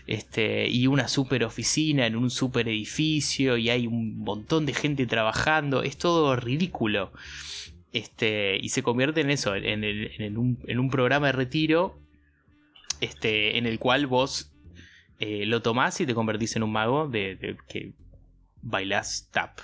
este 0.07 0.69
y 0.69 0.87
una 0.87 1.07
super 1.07 1.43
oficina 1.43 2.05
en 2.05 2.15
un 2.15 2.29
super 2.29 2.67
edificio 2.67 3.57
y 3.57 3.69
hay 3.69 3.87
un 3.87 4.19
montón 4.19 4.65
de 4.65 4.73
gente 4.73 5.05
trabajando. 5.05 5.83
Es 5.83 5.97
todo 5.97 6.35
ridículo. 6.35 7.11
Este 7.91 8.57
y 8.61 8.69
se 8.69 8.83
convierte 8.83 9.21
en 9.21 9.31
eso 9.31 9.55
en, 9.55 9.83
en, 9.83 10.37
un, 10.37 10.89
programa 10.91 11.27
de 11.27 11.33
retiro 11.33 11.99
este 13.01 13.57
en 13.57 13.65
el 13.65 13.79
cual 13.79 14.05
vos 14.05 14.51
eh, 15.19 15.45
lo 15.47 15.63
tomás 15.63 15.99
y 15.99 16.05
te 16.05 16.13
convertís 16.13 16.55
en 16.55 16.63
un 16.63 16.71
mago 16.71 17.07
de, 17.07 17.35
de 17.35 17.57
que 17.67 17.93
bailás 18.61 19.29
tap 19.31 19.59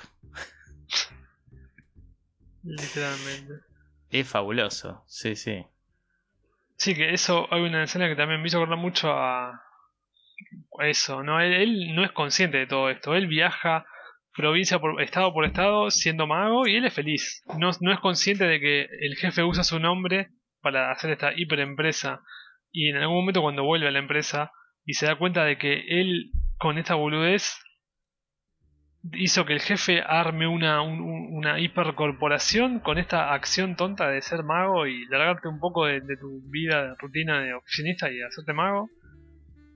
Literalmente. 2.66 3.54
Es 4.10 4.28
fabuloso, 4.28 5.04
sí, 5.08 5.36
sí. 5.36 5.66
Sí, 6.78 6.96
que 6.96 7.14
eso, 7.14 7.48
hay 7.52 7.62
una 7.62 7.84
escena 7.84 8.08
que 8.08 8.16
también 8.16 8.42
me 8.42 8.48
hizo 8.48 8.58
acordar 8.58 8.78
mucho 8.78 9.12
a 9.12 9.62
eso, 10.80 11.24
¿no? 11.24 11.40
Él, 11.40 11.96
no 11.96 12.04
es 12.04 12.12
consciente 12.12 12.58
de 12.58 12.68
todo 12.68 12.90
esto, 12.90 13.16
él 13.16 13.28
viaja 13.28 13.86
provincia 14.36 14.80
por 14.80 15.02
estado 15.02 15.34
por 15.34 15.46
estado 15.46 15.90
siendo 15.90 16.28
mago 16.28 16.68
y 16.68 16.76
él 16.76 16.86
es 16.86 16.94
feliz. 16.94 17.44
No, 17.58 17.72
no 17.80 17.94
es 17.94 18.00
consciente 18.00 18.46
de 18.46 18.60
que 18.60 18.82
el 19.00 19.16
jefe 19.16 19.44
usa 19.44 19.64
su 19.64 19.80
nombre 19.80 20.30
para 20.62 20.92
hacer 20.92 21.12
esta 21.12 21.32
hiperempresa 21.36 22.22
y 22.72 22.90
en 22.90 22.98
algún 22.98 23.18
momento 23.18 23.42
cuando 23.42 23.64
vuelve 23.64 23.88
a 23.88 23.92
la 23.92 24.00
empresa 24.00 24.52
y 24.84 24.94
se 24.94 25.06
da 25.06 25.16
cuenta 25.16 25.46
de 25.46 25.58
que 25.58 25.86
él 25.88 26.32
con 26.58 26.78
esta 26.78 26.96
boludez 26.96 27.58
hizo 29.14 29.46
que 29.46 29.54
el 29.54 29.62
jefe 29.62 30.02
arme 30.02 30.48
una, 30.48 30.82
una 30.82 31.60
hipercorporación 31.60 32.80
con 32.80 32.98
esta 32.98 33.34
acción 33.34 33.76
tonta 33.76 34.10
de 34.10 34.22
ser 34.22 34.44
mago 34.44 34.88
y 34.88 35.06
largarte 35.06 35.48
un 35.48 35.60
poco 35.60 35.86
de, 35.86 36.02
tu 36.20 36.42
vida 36.50 36.84
de 36.84 36.96
rutina 36.98 37.42
de 37.42 37.54
oficinista 37.54 38.12
y 38.12 38.22
hacerte 38.22 38.54
mago. 38.54 38.90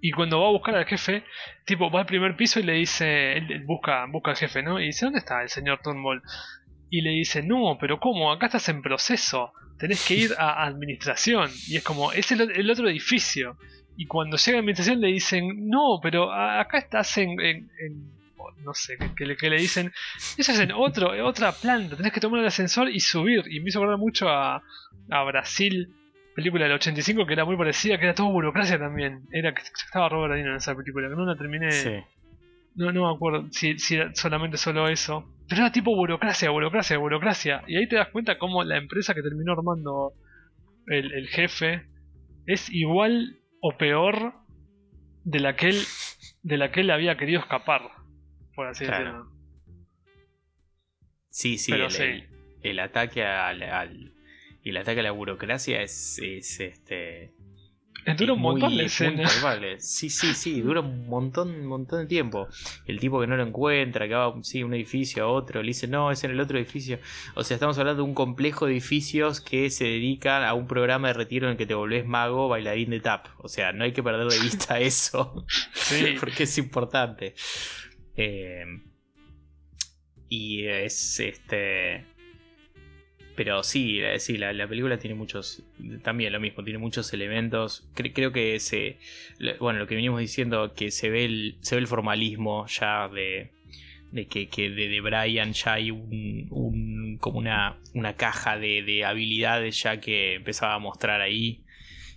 Y 0.01 0.11
cuando 0.11 0.39
va 0.39 0.47
a 0.47 0.51
buscar 0.51 0.76
al 0.76 0.85
jefe, 0.85 1.23
tipo, 1.65 1.91
va 1.91 2.01
al 2.01 2.06
primer 2.06 2.35
piso 2.38 2.60
y 2.60 2.64
le 2.64 2.73
dice, 2.73 3.34
él 3.34 3.65
busca, 3.65 4.06
busca 4.06 4.31
al 4.31 4.38
jefe, 4.38 4.64
¿no? 4.64 4.80
Y 4.80 4.85
dice, 4.85 5.06
¿dónde 5.06 5.19
está 5.19 5.43
el 5.43 5.49
señor 5.49 5.80
Turnbull? 5.84 6.22
Y 6.89 7.01
le 7.01 7.11
dice, 7.11 7.43
no, 7.43 7.77
pero 7.80 7.99
¿cómo? 7.99 8.31
Acá 8.31 8.45
estás 8.45 8.69
en 8.69 8.81
proceso, 8.81 9.51
tenés 9.77 10.07
que 10.07 10.15
ir 10.15 10.31
a 10.38 10.64
administración. 10.65 11.49
Y 11.68 11.76
es 11.76 11.84
como, 11.84 12.14
es 12.14 12.31
el, 12.31 12.72
otro 12.72 12.88
edificio. 12.88 13.57
Y 13.97 14.06
cuando 14.06 14.38
llega 14.38 14.57
a 14.57 14.61
administración 14.61 15.01
le 15.01 15.07
dicen, 15.07 15.68
no, 15.68 15.99
pero 16.01 16.31
acá 16.31 16.77
estás 16.77 17.18
en 17.18 17.38
no 18.63 18.73
sé, 18.73 18.97
que, 19.15 19.25
le 19.25 19.57
dicen, 19.57 19.91
eso 20.37 20.51
es 20.51 20.59
en 20.59 20.71
otro, 20.71 21.11
otra 21.25 21.51
planta, 21.51 21.95
tenés 21.95 22.13
que 22.13 22.19
tomar 22.19 22.41
el 22.41 22.47
ascensor 22.47 22.89
y 22.89 22.99
subir. 22.99 23.43
Y 23.49 23.59
me 23.59 23.69
hizo 23.69 23.79
acordar 23.79 23.97
mucho 23.97 24.29
a, 24.29 24.61
a 25.09 25.23
Brasil, 25.23 25.93
película 26.35 26.65
del 26.65 26.73
85 26.73 27.25
que 27.25 27.33
era 27.33 27.45
muy 27.45 27.57
parecida, 27.57 27.97
que 27.97 28.05
era 28.05 28.13
todo 28.13 28.31
burocracia 28.31 28.79
también. 28.79 29.23
Era 29.31 29.53
que 29.53 29.61
estaba 29.61 30.09
Robert 30.09 30.33
De 30.33 30.41
en 30.41 30.55
esa 30.55 30.75
película, 30.75 31.09
que 31.09 31.15
no 31.15 31.25
la 31.25 31.35
terminé. 31.35 32.05
No, 32.75 32.91
no 32.91 33.09
me 33.09 33.15
acuerdo 33.15 33.47
si, 33.51 33.77
si 33.79 33.95
era 33.95 34.13
solamente 34.15 34.57
solo 34.57 34.87
eso. 34.87 35.25
Pero 35.47 35.61
era 35.61 35.71
tipo 35.71 35.95
burocracia, 35.95 36.49
burocracia, 36.49 36.97
burocracia. 36.97 37.63
Y 37.67 37.75
ahí 37.75 37.87
te 37.87 37.97
das 37.97 38.09
cuenta 38.09 38.37
cómo 38.37 38.63
la 38.63 38.77
empresa 38.77 39.13
que 39.13 39.21
terminó 39.21 39.53
armando 39.53 40.13
el, 40.87 41.11
el 41.13 41.27
jefe 41.27 41.85
es 42.45 42.69
igual 42.69 43.37
o 43.61 43.77
peor 43.77 44.33
de 45.23 45.39
la 45.39 45.55
que 45.55 45.69
él 45.69 45.81
de 46.41 46.57
la 46.57 46.71
que 46.71 46.81
él 46.81 46.91
había 46.91 47.17
querido 47.17 47.41
escapar 47.41 47.81
por 48.60 48.68
así 48.68 48.84
decirlo. 48.84 49.31
Sí, 51.30 51.57
sí, 51.57 51.72
el, 52.61 52.80
ataque 52.80 53.23
al, 53.23 54.14
el 54.65 54.77
ataque 54.77 54.99
a 54.99 55.03
la 55.03 55.11
burocracia 55.11 55.81
es, 55.81 56.19
este 56.19 57.31
Dura 58.18 58.34
un 58.34 58.41
montón 58.41 58.72
la 58.72 58.76
muy 58.76 58.86
escena. 58.86 59.23
palpable. 59.23 59.80
Sí, 59.80 60.10
sí, 60.10 60.34
sí, 60.34 60.60
dura 60.61 60.81
un 60.81 61.07
montón, 61.07 61.52
un 61.52 61.68
montón 61.68 62.02
de 62.02 62.06
tiempo. 62.07 62.49
El 62.86 62.99
tipo 62.99 63.22
que 63.22 63.27
no 63.27 63.38
lo 63.38 63.44
encuentra, 63.44 64.10
que 64.10 64.14
va 64.14 64.34
sí, 64.41 64.60
de 64.60 64.65
un 64.65 64.73
edificio 64.73 65.23
a 65.23 65.27
otro, 65.27 65.61
le 65.61 65.68
dice, 65.69 65.88
no, 65.88 66.11
es 66.11 66.22
en 66.26 66.31
el 66.31 66.40
otro 66.41 66.57
edificio. 66.57 66.99
O 67.36 67.45
sea, 67.45 67.56
estamos 67.56 67.77
hablando 67.77 68.03
de 68.03 68.10
un 68.10 68.15
complejo 68.15 68.65
de 68.65 68.73
edificios 68.73 69.40
que 69.40 69.69
se 69.69 69.86
dedican 69.86 70.44
a 70.44 70.53
un 70.53 70.68
programa 70.68 71.07
de 71.10 71.14
retiro 71.14 71.48
en 71.48 71.52
el 71.52 71.57
que 71.57 71.65
te 71.65 71.76
volvés 71.76 72.06
mago, 72.06 72.49
bailarín 72.49 72.90
de 72.90 72.99
tap. 72.99 73.27
O 73.38 73.48
sea, 73.48 73.72
no 73.72 73.86
hay 73.86 73.94
que 73.94 74.03
perder 74.03 74.27
de 74.27 74.40
vista 74.40 74.80
eso, 74.81 75.45
Sí. 75.73 76.15
porque 76.19 76.44
es 76.44 76.57
importante. 76.57 77.36
Eh, 78.21 78.65
y 80.27 80.65
es 80.65 81.19
este. 81.21 82.03
Pero 83.35 83.63
sí, 83.63 84.01
eh, 84.01 84.19
sí 84.19 84.37
la, 84.37 84.51
la 84.51 84.67
película 84.67 84.97
tiene 84.99 85.15
muchos. 85.15 85.63
También 86.03 86.33
lo 86.33 86.41
mismo, 86.41 86.63
tiene 86.63 86.79
muchos 86.79 87.13
elementos. 87.13 87.89
Cre- 87.95 88.11
creo 88.13 88.33
que 88.33 88.59
se. 88.59 88.97
Bueno, 89.59 89.79
lo 89.79 89.87
que 89.87 89.95
venimos 89.95 90.19
diciendo, 90.19 90.73
que 90.73 90.91
se 90.91 91.09
ve 91.09 91.23
el, 91.25 91.57
se 91.61 91.75
ve 91.75 91.81
el 91.81 91.87
formalismo 91.87 92.67
ya 92.67 93.07
de. 93.07 93.51
De 94.11 94.27
que, 94.27 94.47
de, 94.71 94.89
de 94.89 95.01
Brian 95.01 95.53
ya 95.53 95.73
hay 95.73 95.91
un- 95.91 97.17
como 97.21 97.37
una, 97.39 97.77
una 97.93 98.15
caja 98.15 98.57
de, 98.57 98.81
de 98.81 99.05
habilidades 99.05 99.81
ya 99.83 99.99
que 100.01 100.33
empezaba 100.35 100.73
a 100.73 100.79
mostrar 100.79 101.21
ahí 101.21 101.63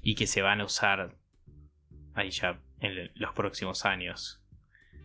y 0.03 0.15
que 0.15 0.27
se 0.27 0.41
van 0.43 0.63
a 0.63 0.65
usar 0.65 1.15
ahí 2.15 2.31
ya 2.31 2.59
en 2.81 3.11
los 3.15 3.35
próximos 3.35 3.85
años. 3.85 4.42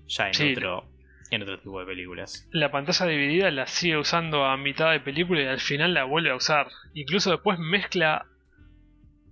Ya 0.08 0.28
en 0.28 0.34
Sí. 0.34 0.54
otro 0.54 0.86
en 1.30 1.42
otro 1.42 1.60
tipo 1.60 1.78
de 1.82 1.86
películas. 1.86 2.48
La 2.52 2.72
pantalla 2.72 3.06
dividida 3.06 3.52
la 3.52 3.68
sigue 3.68 3.98
usando 3.98 4.46
a 4.46 4.56
mitad 4.56 4.92
de 4.92 5.02
película 5.02 5.42
y 5.42 5.46
al 5.48 5.60
final 5.60 5.94
la 5.94 6.06
vuelve 6.06 6.30
a 6.32 6.36
usar. 6.36 6.68
Incluso 6.94 7.32
después 7.32 7.60
mezcla. 7.60 8.26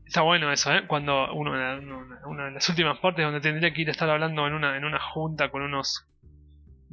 Está 0.05 0.21
bueno 0.21 0.51
eso, 0.51 0.73
¿eh? 0.73 0.85
Cuando 0.87 1.33
uno, 1.33 1.51
una, 1.51 1.75
una- 1.77 2.19
una 2.27 2.45
de 2.45 2.51
las 2.51 2.67
últimas 2.69 2.99
partes 2.99 3.23
donde 3.25 3.39
tendría 3.41 3.73
que 3.73 3.81
ir 3.81 3.87
a 3.87 3.91
estar 3.91 4.09
hablando 4.09 4.45
en 4.45 4.53
una, 4.53 4.77
en 4.77 4.83
una 4.85 4.99
junta 4.99 5.49
con 5.49 5.61
unos. 5.63 6.05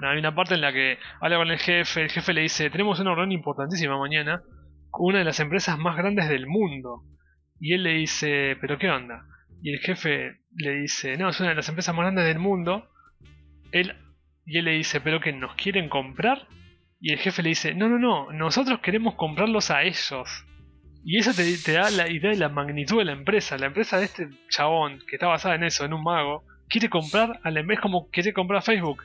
Hay 0.01 0.19
una 0.19 0.35
parte 0.35 0.55
en 0.55 0.61
la 0.63 0.73
que 0.73 0.99
habla 1.21 1.37
con 1.37 1.51
el 1.51 1.59
jefe, 1.59 2.03
el 2.03 2.11
jefe 2.11 2.33
le 2.33 2.41
dice, 2.43 2.71
tenemos 2.71 2.99
una 3.01 3.11
reunión 3.15 3.33
importantísima 3.33 3.99
mañana, 3.99 4.43
con 4.91 5.07
una 5.09 5.19
de 5.19 5.25
las 5.25 5.39
empresas 5.41 5.79
más 5.79 5.97
grandes 5.97 6.29
del 6.29 6.47
mundo. 6.47 7.03
Y 7.61 7.75
él 7.75 7.83
le 7.83 7.91
dice, 7.95 8.57
pero 8.61 8.79
¿qué 8.79 8.89
onda? 8.91 9.25
Y 9.63 9.73
el 9.73 9.81
jefe 9.81 10.39
le 10.57 10.75
dice, 10.77 11.17
no, 11.19 11.29
es 11.29 11.39
una 11.41 11.51
de 11.51 11.57
las 11.57 11.69
empresas 11.69 11.95
más 11.95 12.05
grandes 12.05 12.25
del 12.25 12.39
mundo. 12.39 12.89
Él, 13.73 13.97
y 14.47 14.59
él 14.59 14.67
le 14.67 14.73
dice, 14.73 15.01
pero 15.01 15.21
que 15.21 15.33
nos 15.33 15.55
quieren 15.55 15.89
comprar. 15.89 16.47
Y 17.01 17.13
el 17.13 17.19
jefe 17.19 17.43
le 17.43 17.49
dice, 17.49 17.75
no, 17.75 17.89
no, 17.89 17.99
no, 17.99 18.33
nosotros 18.33 18.79
queremos 18.81 19.15
comprarlos 19.15 19.71
a 19.71 19.83
ellos. 19.83 20.45
Y 21.05 21.19
eso 21.19 21.35
te, 21.35 21.57
te 21.59 21.73
da 21.73 21.91
la 21.91 22.09
idea 22.09 22.31
de 22.31 22.37
la 22.37 22.49
magnitud 22.49 22.99
de 22.99 23.07
la 23.07 23.13
empresa. 23.13 23.59
La 23.59 23.67
empresa 23.67 23.99
de 23.99 24.05
este 24.05 24.29
chabón, 24.49 25.01
que 25.09 25.17
está 25.17 25.27
basada 25.27 25.57
en 25.57 25.65
eso, 25.65 25.85
en 25.85 25.95
un 25.95 26.05
mago, 26.05 26.45
quiere 26.69 26.89
comprar 26.89 27.39
a 27.43 27.51
la 27.51 27.63
como 27.81 28.09
quiere 28.11 28.33
comprar 28.33 28.61
a 28.61 28.63
Facebook. 28.63 29.05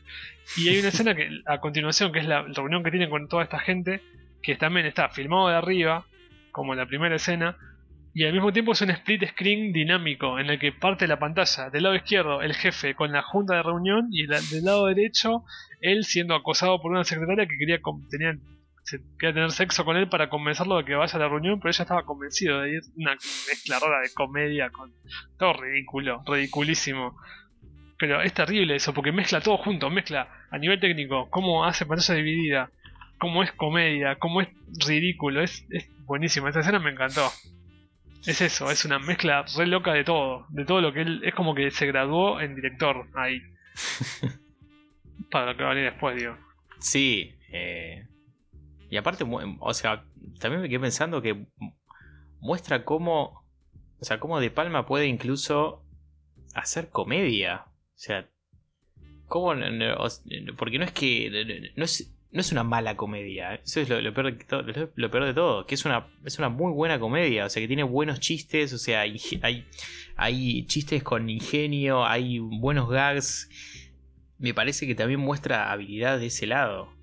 Y 0.56 0.69
hay 0.69 0.80
una 0.80 0.88
escena 0.94 1.15
que 1.15 1.41
a 1.45 1.60
continuación, 1.60 2.11
que 2.11 2.19
es 2.19 2.26
la 2.26 2.44
reunión 2.44 2.84
que 2.84 2.91
tienen 2.91 3.10
con 3.10 3.27
toda 3.27 3.44
esta 3.44 3.60
gente, 3.60 4.02
que 4.41 4.56
también 4.56 4.85
está 4.85 5.10
filmado 5.10 5.49
de 5.49 5.56
arriba, 5.56 6.06
como 6.52 6.76
la 6.76 6.85
primera 6.85 7.15
escena, 7.15 7.57
y 8.18 8.26
al 8.26 8.34
mismo 8.34 8.52
tiempo 8.52 8.72
es 8.72 8.81
un 8.81 8.89
split 8.89 9.30
screen 9.30 9.72
dinámico, 9.72 10.39
en 10.39 10.49
el 10.49 10.57
que 10.57 10.72
parte 10.72 11.06
la 11.06 11.19
pantalla 11.19 11.69
del 11.69 11.84
lado 11.84 11.94
izquierdo 11.94 12.41
el 12.41 12.56
jefe 12.56 12.95
con 12.95 13.11
la 13.11 13.22
junta 13.22 13.57
de 13.57 13.61
reunión 13.61 14.07
y 14.11 14.26
del 14.26 14.64
lado 14.64 14.88
derecho 14.88 15.44
él 15.81 16.03
siendo 16.03 16.34
acosado 16.34 16.81
por 16.81 16.89
una 16.89 17.03
secretaria 17.03 17.45
que 17.45 17.60
quería, 17.60 17.80
tenía, 18.10 18.35
quería 19.19 19.35
tener 19.35 19.52
sexo 19.52 19.85
con 19.85 19.98
él 19.98 20.10
para 20.10 20.30
convencerlo 20.30 20.77
de 20.77 20.85
que 20.85 20.95
vaya 20.95 21.15
a 21.15 21.19
la 21.19 21.30
reunión, 21.30 21.60
pero 21.60 21.69
ella 21.69 21.84
estaba 21.84 22.06
convencido 22.06 22.61
de 22.61 22.77
ir. 22.77 22.81
Una 22.95 23.11
mezcla 23.11 23.77
rara 23.77 24.02
de 24.02 24.11
comedia 24.11 24.72
con 24.72 24.91
todo 25.38 25.53
ridículo, 25.53 26.23
ridiculísimo. 26.26 27.15
Pero 27.99 28.23
es 28.23 28.34
terrible 28.34 28.77
eso, 28.77 28.95
porque 28.95 29.11
mezcla 29.11 29.41
todo 29.41 29.57
junto, 29.57 29.91
mezcla 29.91 30.27
a 30.49 30.57
nivel 30.57 30.80
técnico, 30.80 31.30
cómo 31.30 31.65
hace 31.65 31.85
pantalla 31.85 32.15
dividida, 32.15 32.72
cómo 33.19 33.44
es 33.44 33.52
comedia, 33.52 34.15
cómo 34.15 34.41
es 34.41 34.48
ridículo, 34.88 35.44
es, 35.44 35.68
es 35.69 35.88
buenísimo, 36.07 36.48
esta 36.48 36.61
escena 36.61 36.80
me 36.80 36.89
encantó. 36.89 37.30
Es 38.26 38.41
eso, 38.41 38.69
es 38.72 38.84
una 38.85 38.99
mezcla 38.99 39.45
re 39.56 39.68
loca 39.68 39.94
de 39.94 40.03
todo, 40.03 40.45
de 40.49 40.65
todo 40.65 40.81
lo 40.81 40.91
que 40.91 41.02
él, 41.02 41.22
es 41.23 41.34
como 41.34 41.56
que 41.56 41.72
se 41.72 41.85
graduó 41.85 42.41
en 42.41 42.56
director 42.56 43.07
ahí. 43.15 43.41
Para 45.31 45.52
lo 45.52 45.57
que 45.57 45.64
va 45.64 45.72
a 45.72 45.73
venir 45.73 45.91
después, 45.91 46.15
digo. 46.18 46.35
Sí, 46.80 47.35
eh, 47.52 48.07
y 48.89 48.98
aparte, 48.98 49.26
o 49.60 49.73
sea, 49.73 50.03
también 50.39 50.61
me 50.61 50.69
quedé 50.69 50.80
pensando 50.80 51.22
que 51.22 51.34
mu- 51.34 51.73
muestra 52.39 52.84
cómo, 52.85 53.44
o 53.99 54.06
sea, 54.06 54.19
cómo 54.19 54.39
De 54.39 54.52
Palma 54.52 54.85
puede 54.85 55.07
incluso 55.07 55.84
hacer 56.53 56.89
comedia. 56.89 57.65
O 57.68 57.99
sea, 57.99 58.30
cómo, 59.27 59.53
porque 60.57 60.80
no 60.80 60.85
es 60.85 60.91
que, 60.91 61.72
no 61.76 61.84
es, 61.84 62.14
no 62.32 62.41
es 62.41 62.52
una 62.52 62.64
mala 62.64 62.95
comedia, 62.98 63.56
eso 63.56 63.80
es 63.80 63.90
lo, 63.90 64.02
lo 64.02 64.14
peor 64.14 64.38
de 64.38 64.44
to- 64.44 64.62
lo- 64.62 64.90
lo 64.94 65.12
peor 65.12 65.26
de 65.26 65.34
todo, 65.34 65.66
que 65.66 65.76
es 65.76 65.86
una, 65.86 66.08
es 66.26 66.38
una 66.40 66.49
muy 66.49 66.72
buena 66.74 66.99
comedia, 66.99 67.45
o 67.45 67.49
sea, 67.49 67.62
que 67.62 67.68
tiene 67.68 67.84
buenos 67.84 68.20
chistes, 68.20 68.74
o 68.74 68.78
sea, 68.78 69.02
hay, 69.02 69.18
hay, 69.41 69.66
hay 70.16 70.66
chistes 70.66 71.04
con 71.04 71.30
ingenio, 71.30 72.06
hay 72.06 72.40
buenos 72.40 72.90
gags 72.90 73.49
me 74.40 74.54
parece 74.54 74.86
que 74.86 74.94
también 74.94 75.20
muestra 75.20 75.72
habilidad 75.72 76.20
de 76.20 76.28
ese 76.28 76.45
lado. 76.45 76.94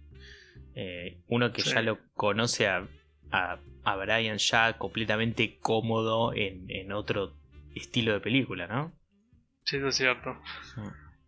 Eh, 0.77 1.19
uno 1.27 1.53
que 1.53 1.63
Sí. 1.63 1.71
ya 1.71 1.83
lo 1.83 1.99
conoce 2.15 2.69
a, 2.69 2.87
a, 3.33 3.59
a 3.83 3.97
Brian 3.97 4.39
ya 4.39 4.75
completamente 4.79 5.59
cómodo 5.59 6.33
en, 6.33 6.65
en 6.71 6.93
otro 6.93 7.35
estilo 7.75 8.13
de 8.13 8.21
película, 8.21 8.69
¿no? 8.69 8.93
Sí, 9.65 9.79
eso 9.79 9.89
es 9.89 9.97
cierto. 9.97 10.37
Sí. 10.77 10.81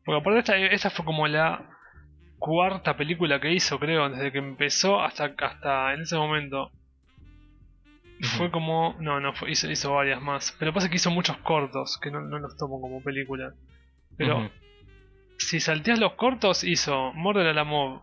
Porque 0.05 0.21
aparte 0.21 0.39
esta, 0.39 0.57
esta 0.59 0.91
fue 0.91 1.05
como 1.05 1.27
la 1.27 1.69
cuarta 2.39 2.97
película 2.97 3.41
que 3.41 3.53
hizo, 3.53 3.79
creo, 3.79 4.09
desde 4.09 4.33
que 4.33 4.39
empezó 4.39 5.01
hasta, 5.01 5.35
hasta 5.39 5.95
en 5.95 6.03
ese 6.03 6.17
momento. 6.17 6.71
Fue 8.39 8.51
como... 8.51 8.97
No, 9.01 9.21
no, 9.21 9.35
fue- 9.35 9.51
hizo, 9.51 9.71
hizo 9.71 9.93
varias 9.93 10.23
más. 10.23 10.57
Pero 10.59 10.73
pasa 10.73 10.89
que 10.89 10.97
hizo 10.97 11.11
muchos 11.11 11.37
cortos, 11.39 11.99
que 12.01 12.11
no, 12.11 12.21
no 12.21 12.39
los 12.39 12.57
tomo 12.57 12.81
como 12.81 13.03
película. 13.03 13.53
Pero 14.17 14.51
si 15.39 15.61
salteas 15.61 15.99
los 15.99 16.15
cortos, 16.15 16.65
hizo 16.65 17.13
Murder 17.13 17.47
a 17.49 17.53
la 17.53 17.65
Mob, 17.65 18.01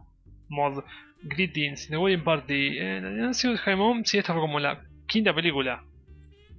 Mod, 0.49 0.83
Greetings, 1.23 1.87
The 1.87 1.97
Wedding 1.97 2.23
Party, 2.23 2.77
eh, 2.77 3.01
Nancy 3.01 3.55
High 3.57 3.75
Mom, 3.75 4.03
sí, 4.03 4.19
esta 4.19 4.33
fue 4.33 4.41
como 4.41 4.59
la 4.59 4.83
quinta 5.07 5.33
película. 5.33 5.83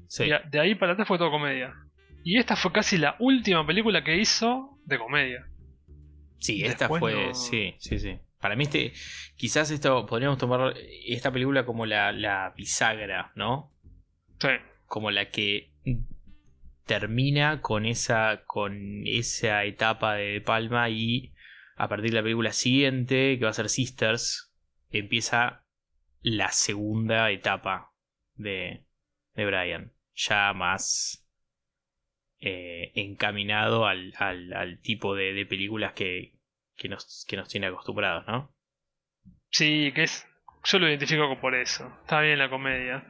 Sí. 0.08 0.24
Y 0.24 0.50
de 0.50 0.60
ahí 0.60 0.74
para 0.74 0.92
atrás 0.92 1.06
fue 1.06 1.18
todo 1.18 1.30
comedia. 1.30 1.72
Y 2.24 2.38
esta 2.38 2.56
fue 2.56 2.72
casi 2.72 2.98
la 2.98 3.14
última 3.20 3.64
película 3.64 4.02
que 4.02 4.16
hizo 4.16 4.78
de 4.84 4.98
comedia. 4.98 5.46
Sí, 6.44 6.62
esta 6.64 6.88
fue. 6.88 7.12
no- 7.12 7.34
Sí, 7.34 7.74
sí, 7.78 7.98
sí. 7.98 8.18
Para 8.40 8.54
mí, 8.56 8.64
este, 8.64 8.92
quizás 9.36 9.70
esto 9.70 10.04
podríamos 10.04 10.36
tomar 10.36 10.74
esta 11.06 11.32
película 11.32 11.64
como 11.64 11.86
la, 11.86 12.12
la 12.12 12.52
bisagra, 12.56 13.32
¿no? 13.34 13.72
Sí, 14.38 14.48
Como 14.86 15.10
la 15.10 15.30
que 15.30 15.70
termina 16.84 17.62
con 17.62 17.86
esa, 17.86 18.42
con 18.46 19.06
esa 19.06 19.64
etapa 19.64 20.16
de 20.16 20.42
Palma 20.42 20.90
y 20.90 21.32
a 21.76 21.88
partir 21.88 22.10
de 22.10 22.16
la 22.16 22.22
película 22.22 22.52
siguiente, 22.52 23.38
que 23.38 23.44
va 23.44 23.50
a 23.50 23.54
ser 23.54 23.70
Sisters, 23.70 24.52
empieza 24.90 25.64
la 26.20 26.50
segunda 26.52 27.30
etapa 27.30 27.92
de, 28.34 28.84
de 29.34 29.46
Brian. 29.46 29.92
Ya 30.14 30.52
más 30.52 31.26
eh, 32.40 32.92
encaminado 32.94 33.86
al, 33.86 34.12
al, 34.18 34.52
al 34.52 34.78
tipo 34.80 35.14
de, 35.14 35.32
de 35.32 35.46
películas 35.46 35.94
que, 35.94 36.33
que, 36.76 36.88
nos, 36.88 37.24
que 37.28 37.36
nos 37.36 37.48
tiene 37.48 37.66
acostumbrados, 37.66 38.26
¿no? 38.26 38.54
sí, 39.50 39.92
que 39.94 40.04
es. 40.04 40.26
Yo 40.64 40.78
lo 40.78 40.88
identifico 40.88 41.38
por 41.40 41.54
eso. 41.54 41.86
Está 42.02 42.20
bien 42.20 42.38
la 42.38 42.48
comedia. 42.48 43.06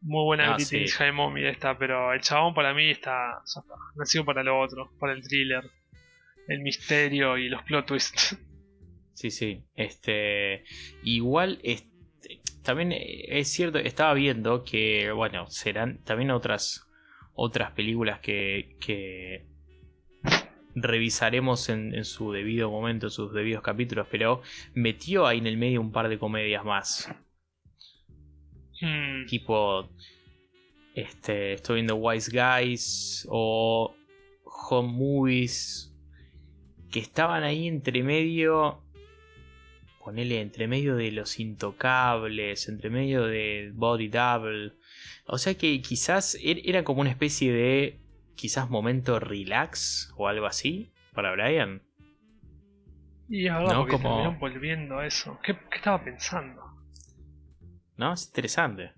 Muy 0.00 0.24
buena 0.24 0.44
Ah, 0.52 0.56
Greetings 0.56 0.94
sí. 0.94 1.04
Y 1.36 1.46
esta, 1.46 1.78
pero 1.78 2.12
el 2.12 2.20
chabón 2.20 2.54
para 2.54 2.74
mí 2.74 2.90
está, 2.90 3.42
ya 3.44 3.60
está. 3.60 3.74
Nacido 3.96 4.24
para 4.24 4.42
lo 4.42 4.60
otro, 4.60 4.90
para 5.00 5.12
el 5.12 5.22
thriller, 5.22 5.64
el 6.46 6.60
misterio 6.60 7.36
y 7.36 7.48
los 7.48 7.62
plot 7.62 7.86
twists. 7.86 8.38
Sí, 9.16 9.30
sí. 9.30 9.64
Este. 9.76 10.64
Igual, 11.04 11.60
este, 11.62 11.88
también 12.64 12.92
es 12.92 13.48
cierto, 13.48 13.78
estaba 13.78 14.12
viendo 14.12 14.64
que, 14.64 15.12
bueno, 15.12 15.46
serán 15.46 16.02
también 16.02 16.32
otras. 16.32 16.90
Otras 17.32 17.70
películas 17.72 18.18
que. 18.18 18.76
que 18.80 19.46
revisaremos 20.74 21.68
en, 21.68 21.94
en 21.94 22.04
su 22.04 22.32
debido 22.32 22.70
momento, 22.70 23.06
en 23.06 23.10
sus 23.10 23.32
debidos 23.32 23.62
capítulos, 23.62 24.06
pero 24.10 24.42
metió 24.74 25.26
ahí 25.26 25.38
en 25.38 25.46
el 25.46 25.56
medio 25.56 25.80
un 25.80 25.92
par 25.92 26.08
de 26.08 26.18
comedias 26.18 26.64
más. 26.64 27.08
Hmm, 28.80 29.26
Tipo. 29.26 29.88
Este. 30.94 31.54
Estoy 31.54 31.76
viendo 31.76 31.96
Wise 31.96 32.30
Guys. 32.30 33.26
O. 33.30 33.94
Home 34.70 34.92
Movies. 34.92 35.92
Que 36.90 37.00
estaban 37.00 37.42
ahí 37.44 37.66
entre 37.68 38.02
medio. 38.02 38.80
Ponele 40.04 40.40
entre 40.40 40.68
medio 40.68 40.96
de 40.96 41.10
los 41.12 41.38
intocables. 41.40 42.68
Entre 42.68 42.90
medio 42.90 43.24
de 43.24 43.70
Body 43.74 44.08
Double. 44.08 44.72
O 45.26 45.38
sea 45.38 45.54
que 45.54 45.80
quizás 45.80 46.34
er- 46.36 46.62
era 46.64 46.84
como 46.84 47.00
una 47.00 47.10
especie 47.10 47.52
de. 47.52 48.00
Quizás 48.36 48.68
momento 48.70 49.20
relax 49.20 50.12
o 50.16 50.28
algo 50.28 50.46
así 50.46 50.92
para 51.12 51.32
Brian. 51.32 51.82
Y 53.28 53.44
verdad, 53.44 53.74
No, 53.74 53.86
como- 53.88 54.36
volviendo 54.38 54.98
a 54.98 55.06
eso. 55.06 55.38
¿Qué, 55.42 55.54
qué 55.70 55.76
estaba 55.78 56.02
pensando? 56.04 56.62
¿No? 57.96 58.12
Es 58.12 58.26
interesante. 58.26 58.92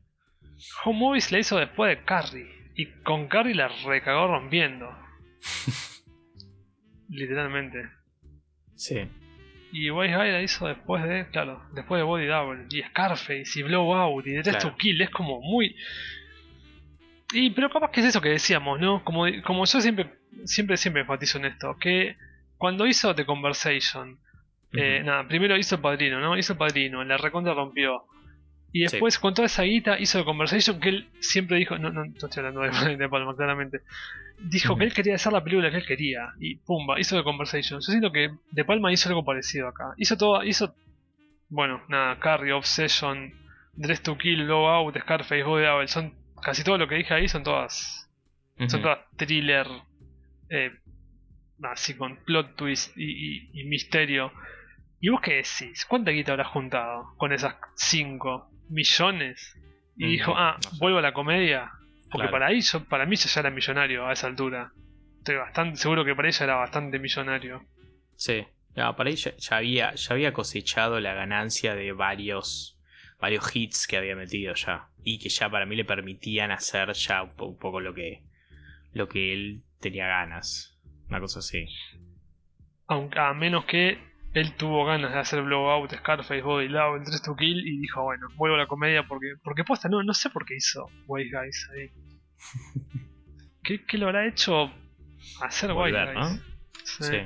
Home 0.85 0.99
Movies 0.99 1.31
la 1.33 1.39
hizo 1.39 1.59
después 1.59 1.97
de 1.97 2.05
Carrie. 2.05 2.51
Y 2.75 2.87
con 3.03 3.29
Carrie 3.29 3.55
la 3.55 3.69
recagó 3.69 4.27
rompiendo. 4.27 4.89
Literalmente. 7.09 7.89
Sí. 8.75 9.09
Y 9.73 9.91
Wise 9.91 10.17
Guy 10.17 10.31
la 10.33 10.43
hizo 10.43 10.67
después 10.67 11.03
de, 11.05 11.29
claro, 11.31 11.63
después 11.75 11.99
de 12.01 12.05
Body 12.05 12.27
Double. 12.27 12.67
Y 12.71 12.83
Scarface 12.83 13.45
y 13.57 13.63
Blowout 13.63 14.27
y 14.27 14.31
The 14.37 14.43
Test 14.43 14.61
Claro. 14.61 14.71
to 14.71 14.77
Kill. 14.79 15.01
Es 15.03 15.11
como 15.11 15.41
muy. 15.41 15.77
Y 17.33 17.51
pero 17.51 17.71
capaz 17.71 17.91
que 17.91 18.01
es 18.01 18.07
eso 18.07 18.21
que 18.21 18.29
decíamos, 18.29 18.81
¿no? 18.81 19.03
Como, 19.05 19.25
como 19.45 19.65
yo 19.65 19.81
siempre, 19.81 20.15
siempre, 20.45 20.77
siempre 20.77 21.03
enfatizo 21.03 21.39
en 21.39 21.47
esto. 21.47 21.77
Que 21.81 22.17
cuando 22.57 22.87
hizo 22.87 23.15
The 23.15 23.27
Conversation. 23.27 24.19
Eh, 24.73 25.03
nada, 25.05 25.27
primero 25.27 25.57
hizo 25.57 25.77
el 25.77 25.81
padrino, 25.81 26.21
¿no? 26.21 26.37
Hizo 26.37 26.53
el 26.53 26.59
padrino, 26.59 27.03
la 27.03 27.17
recontra 27.17 27.55
rompió. 27.55 28.05
Y 28.73 28.83
después, 28.83 29.19
con 29.19 29.33
toda 29.33 29.47
esa 29.47 29.63
guita, 29.63 29.99
hizo 29.99 30.19
The 30.19 30.25
Conversation 30.25 30.81
que 30.81 30.89
él 30.91 31.09
siempre 31.21 31.57
dijo. 31.57 31.79
No, 31.79 31.91
no, 31.91 32.05
no 32.05 32.13
estoy 32.13 32.45
hablando 32.45 32.61
de, 32.61 32.97
de 32.97 33.09
Palma, 33.09 33.35
claramente. 33.35 33.81
Dijo 34.39 34.77
que 34.77 34.85
él 34.85 34.93
quería 34.93 35.15
hacer 35.15 35.33
la 35.33 35.43
película 35.43 35.71
que 35.71 35.79
él 35.79 35.87
quería. 35.87 36.29
Y 36.41 36.57
pumba, 36.57 37.01
hizo 37.01 37.17
The 37.17 37.25
Conversation. 37.25 37.81
Yo 37.81 37.91
siento 37.91 38.13
que 38.13 38.31
De 38.51 38.65
Palma 38.65 38.93
hizo 38.93 39.09
algo 39.09 39.25
parecido 39.25 39.69
acá. 39.69 39.95
Hizo 39.97 40.17
todo. 40.17 40.45
Hizo. 40.45 40.75
Bueno, 41.49 41.83
nada, 41.89 42.19
Carrie, 42.19 42.53
Obsession, 42.53 43.33
Dress 43.75 44.03
to 44.03 44.19
Kill, 44.19 44.45
Blowout, 44.45 44.99
Scarface, 44.99 45.43
Body 45.43 45.65
Double. 45.65 45.89
Son. 45.89 46.13
Casi 46.43 46.63
todo 46.65 46.79
lo 46.79 46.87
que 46.89 46.97
dije 46.97 47.15
ahí 47.15 47.29
son 47.29 47.43
todas. 47.43 48.09
Son 48.69 48.81
todas 48.83 48.99
thriller. 49.17 49.67
Eh, 50.49 50.71
así 51.63 51.95
con 51.97 52.17
plot 52.25 52.57
twist 52.57 52.97
y, 52.97 53.05
y- 53.05 53.61
y 53.61 53.65
misterio. 53.65 54.33
¿Y 55.01 55.09
vos 55.11 55.21
qué 55.21 55.35
decís? 55.35 55.85
¿Cuánta 55.89 56.11
guita 56.11 56.33
habrás 56.33 56.49
juntado 56.49 57.05
con 57.17 57.33
esas 57.33 57.57
5 57.75 58.51
millones? 58.69 59.55
Y 59.97 60.07
Mm, 60.07 60.09
dijo, 60.11 60.35
ah, 60.37 60.57
no 60.63 60.71
sé. 60.71 60.77
vuelvo 60.79 60.99
a 60.99 61.03
la 61.03 61.13
comedia. 61.13 61.71
Porque 62.11 62.29
Claro. 62.29 62.31
para 62.33 62.47
ahí 62.47 62.61
yo, 62.61 62.85
para 62.85 63.05
mí 63.07 63.17
yo 63.17 63.29
ya 63.29 63.41
era 63.41 63.51
millonario 63.51 64.07
a 64.07 64.13
esa 64.13 64.27
altura. 64.27 64.73
Estoy 65.19 65.37
bastante 65.37 65.77
seguro 65.77 66.05
que 66.05 66.15
para 66.15 66.29
ella 66.29 66.45
era 66.45 66.55
bastante 66.57 66.99
millonario. 66.99 67.63
Sí. 68.15 68.47
No, 68.77 68.95
para 68.95 69.11
ya, 69.11 69.35
ya 69.37 69.57
había, 69.57 69.95
ya 69.95 70.15
había 70.15 70.33
cosechado 70.33 71.01
la 71.01 71.15
ganancia 71.15 71.75
de 71.75 71.93
varios, 71.93 72.76
varios 73.21 73.55
hits 73.55 73.87
que 73.87 73.97
había 73.97 74.17
metido 74.17 74.55
ya. 74.55 74.89
Y 75.03 75.19
que 75.19 75.29
ya 75.29 75.49
para 75.49 75.67
mí 75.67 75.77
le 75.77 75.85
permitían 75.85 76.51
hacer 76.51 76.93
ya 76.93 77.23
un, 77.23 77.31
po- 77.37 77.47
un 77.47 77.59
poco 77.59 77.81
lo 77.81 77.95
que, 77.95 78.23
lo 78.93 79.09
que 79.09 79.33
él 79.33 79.63
tenía 79.81 80.07
ganas. 80.07 80.79
Una 81.09 81.21
cosa 81.21 81.39
así. 81.39 81.67
Aunque, 82.89 83.19
a 83.19 83.33
menos 83.35 83.65
que 83.65 83.99
él 84.35 84.55
tuvo 84.57 84.85
ganas 84.85 85.13
de 85.13 85.19
hacer 85.19 85.43
Blowout, 85.43 85.93
Scarface, 85.95 86.43
Body 86.43 86.69
Double, 86.69 87.05
Dress 87.05 87.23
to 87.23 87.35
Kill 87.37 87.67
y 87.67 87.79
dijo, 87.79 88.03
bueno, 88.03 88.27
vuelvo 88.37 88.57
a 88.57 88.59
la 88.59 88.67
comedia 88.67 89.05
porque, 89.07 89.35
porque 89.43 89.65
posta, 89.65 89.89
no, 89.89 90.03
no 90.03 90.13
sé 90.15 90.29
por 90.31 90.45
qué 90.45 90.57
hizo 90.57 90.89
White 91.07 91.31
Guys 91.37 91.71
ahí. 91.73 91.91
¿Qué, 93.63 93.85
qué 93.85 93.99
lo 93.99 94.07
habrá 94.07 94.27
hecho 94.27 94.71
hacer 95.41 95.71
White 95.73 95.97
Volver, 95.99 96.15
Guys? 96.15 96.17
¿no? 96.17 96.41
Sí. 96.85 97.05
Sí. 97.05 97.17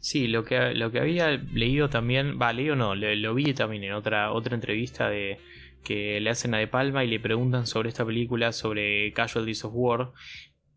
Sí, 0.00 0.28
lo 0.28 0.44
que, 0.44 0.74
lo 0.74 0.90
que 0.90 0.98
había 0.98 1.30
leído 1.30 1.90
también, 1.90 2.38
va, 2.40 2.52
leído 2.54 2.74
no, 2.74 2.94
lo, 2.94 3.34
vi 3.34 3.52
también 3.52 3.84
en 3.84 3.92
otra, 3.92 4.32
otra 4.32 4.54
entrevista 4.54 5.10
de 5.10 5.38
que 5.84 6.20
le 6.20 6.30
hacen 6.30 6.54
a 6.54 6.58
De 6.58 6.66
Palma 6.66 7.04
y 7.04 7.08
le 7.08 7.20
preguntan 7.20 7.66
sobre 7.66 7.90
esta 7.90 8.04
película, 8.04 8.52
sobre 8.52 9.12
Casualties 9.12 9.64
of 9.64 9.72
War, 9.74 10.12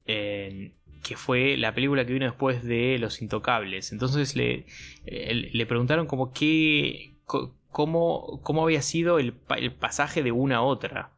que 0.05 1.15
fue 1.15 1.55
la 1.57 1.73
película 1.73 2.05
que 2.05 2.13
vino 2.13 2.25
después 2.25 2.63
de 2.63 2.97
Los 2.99 3.21
Intocables. 3.21 3.93
Entonces 3.93 4.35
le, 4.35 4.65
le 5.05 5.65
preguntaron 5.65 6.05
como 6.05 6.33
qué, 6.33 7.15
cómo, 7.25 8.41
cómo 8.43 8.63
había 8.63 8.81
sido 8.81 9.19
el, 9.19 9.35
el 9.57 9.71
pasaje 9.71 10.21
de 10.21 10.33
una 10.33 10.57
a 10.57 10.61
otra. 10.61 11.11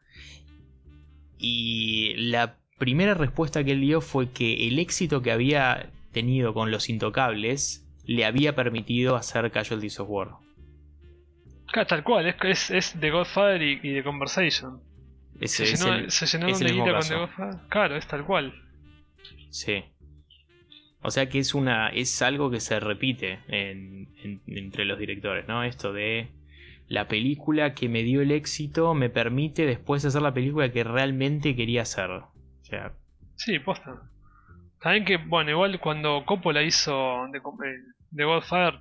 Y 1.39 2.13
la 2.17 2.57
primera 2.77 3.15
respuesta 3.15 3.63
que 3.63 3.71
él 3.71 3.81
dio 3.81 4.01
fue 4.01 4.29
que 4.29 4.67
el 4.67 4.77
éxito 4.77 5.21
que 5.21 5.31
había 5.31 5.91
tenido 6.11 6.53
con 6.53 6.71
Los 6.71 6.89
Intocables 6.89 7.84
le 8.05 8.25
había 8.25 8.55
permitido 8.55 9.15
hacer 9.15 9.51
Casualties 9.51 9.99
of 9.99 10.09
War. 10.09 10.29
Claro, 11.71 11.87
tal 11.87 12.03
cual, 12.03 12.27
es, 12.27 12.35
es, 12.43 12.71
es 12.71 12.99
The 12.99 13.11
Godfather 13.11 13.61
y, 13.61 13.73
y 13.83 13.93
The 13.95 14.03
Conversation. 14.03 14.79
Ese 15.39 15.65
se, 15.65 15.73
es 15.73 15.83
llenó, 15.83 15.95
el- 15.95 16.11
se 16.11 16.25
es 16.25 16.33
el 16.33 16.41
con 16.77 16.91
caso. 16.93 17.13
The 17.13 17.19
Godfather. 17.19 17.59
Claro, 17.69 17.95
es 17.97 18.07
tal 18.07 18.25
cual. 18.25 18.53
Sí. 19.49 19.83
O 21.01 21.11
sea 21.11 21.27
que 21.29 21.39
es 21.39 21.53
una. 21.53 21.89
es 21.89 22.21
algo 22.21 22.49
que 22.49 22.59
se 22.59 22.79
repite 22.79 23.39
en- 23.47 24.07
en- 24.23 24.41
entre 24.47 24.85
los 24.85 24.97
directores, 24.97 25.47
¿no? 25.47 25.63
Esto 25.63 25.91
de 25.93 26.29
la 26.87 27.07
película 27.07 27.73
que 27.73 27.89
me 27.89 28.03
dio 28.03 28.21
el 28.21 28.31
éxito 28.31 28.93
me 28.93 29.09
permite 29.09 29.65
después 29.65 30.05
hacer 30.05 30.21
la 30.21 30.33
película 30.33 30.71
que 30.71 30.83
realmente 30.83 31.55
quería 31.55 31.81
hacer. 31.81 32.09
O 32.11 32.31
sea, 32.61 32.93
Sí, 33.35 33.59
posta. 33.59 34.01
También 34.81 35.03
que, 35.03 35.17
bueno, 35.17 35.49
igual 35.51 35.79
cuando 35.81 36.23
Coppola 36.25 36.61
hizo 36.63 37.27
The 38.15 38.23
Godfather, 38.23 38.79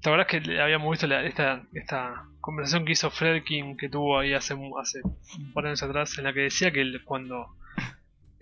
¿te 0.00 0.08
acordás 0.08 0.26
que 0.26 0.60
habíamos 0.60 0.90
visto 0.90 1.06
la- 1.06 1.24
esta, 1.24 1.62
esta 1.74 2.24
conversación 2.40 2.84
que 2.84 2.92
hizo 2.92 3.10
Fredkin 3.10 3.76
que 3.76 3.88
tuvo 3.88 4.18
ahí 4.18 4.32
hace, 4.32 4.54
hace 4.80 5.00
un 5.04 5.52
par 5.52 5.64
de 5.64 5.70
años 5.70 5.82
atrás, 5.82 6.16
en 6.18 6.24
la 6.24 6.32
que 6.32 6.40
decía 6.40 6.70
que 6.70 6.80
el- 6.80 7.02
cuando. 7.04 7.46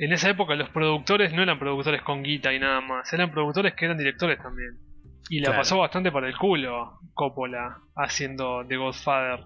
En 0.01 0.12
esa 0.12 0.31
época 0.31 0.55
los 0.55 0.69
productores 0.70 1.33
no 1.33 1.43
eran 1.43 1.59
productores 1.59 2.03
con 2.03 2.23
guita 2.23 2.53
y 2.55 2.61
nada 2.61 2.81
más, 2.81 3.12
eran 3.12 3.33
productores 3.33 3.75
que 3.75 3.85
eran 3.87 3.99
directores 3.99 4.39
también. 4.41 4.79
Y 5.29 5.41
la 5.41 5.47
Claro. 5.47 5.59
pasó 5.61 5.79
bastante 5.79 6.12
para 6.12 6.29
el 6.29 6.37
culo 6.37 7.01
Coppola 7.15 7.79
haciendo 7.97 8.65
The 8.66 8.77
Godfather. 8.77 9.41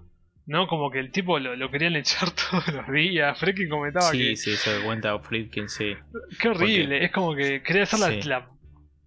¿No? 0.44 0.66
Como 0.66 0.90
que 0.90 0.98
el 0.98 1.12
tipo 1.12 1.38
lo, 1.38 1.54
lo 1.56 1.70
querían 1.70 1.94
echar 1.96 2.28
todos 2.50 2.68
los 2.74 2.88
días. 2.92 3.38
Fredkin 3.38 3.68
comentaba 3.70 4.10
sí, 4.10 4.18
que. 4.18 4.36
sí, 4.36 4.56
se 4.56 4.76
da 4.78 4.84
cuenta 4.84 5.18
Friedkin, 5.20 5.68
sí. 5.68 5.94
Qué 6.40 6.48
horrible, 6.48 7.02
es 7.04 7.12
como 7.12 7.34
que 7.34 7.62
quería 7.62 7.84
hacer, 7.84 8.00
la- 8.00 8.08
Sí. 8.10 8.22
la, 8.28 8.48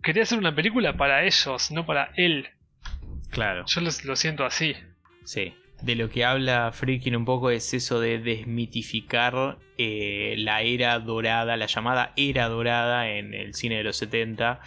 quería 0.06 0.23
hacer 0.23 0.38
una 0.38 0.56
película 0.56 0.95
para 0.95 1.26
ellos, 1.26 1.72
no 1.72 1.86
para 1.86 2.11
él. 2.15 2.48
Claro. 3.32 3.65
Yo 3.68 3.82
lo, 3.82 3.90
lo 4.06 4.15
siento 4.15 4.45
así. 4.45 4.76
Sí. 5.26 5.53
De 5.82 5.95
lo 5.95 6.10
que 6.10 6.23
habla 6.23 6.72
Friedkin 6.72 7.15
un 7.15 7.26
poco 7.26 7.49
es 7.49 7.73
eso 7.73 7.99
de 7.99 8.19
desmitificar 8.19 9.57
eh, 9.77 10.36
la 10.38 10.61
era 10.61 10.99
dorada, 10.99 11.57
la 11.57 11.65
llamada 11.65 12.14
era 12.15 12.48
dorada 12.48 13.10
en 13.10 13.34
el 13.34 13.53
cine 13.56 13.77
de 13.77 13.84
los 13.84 13.98
70, 13.98 14.61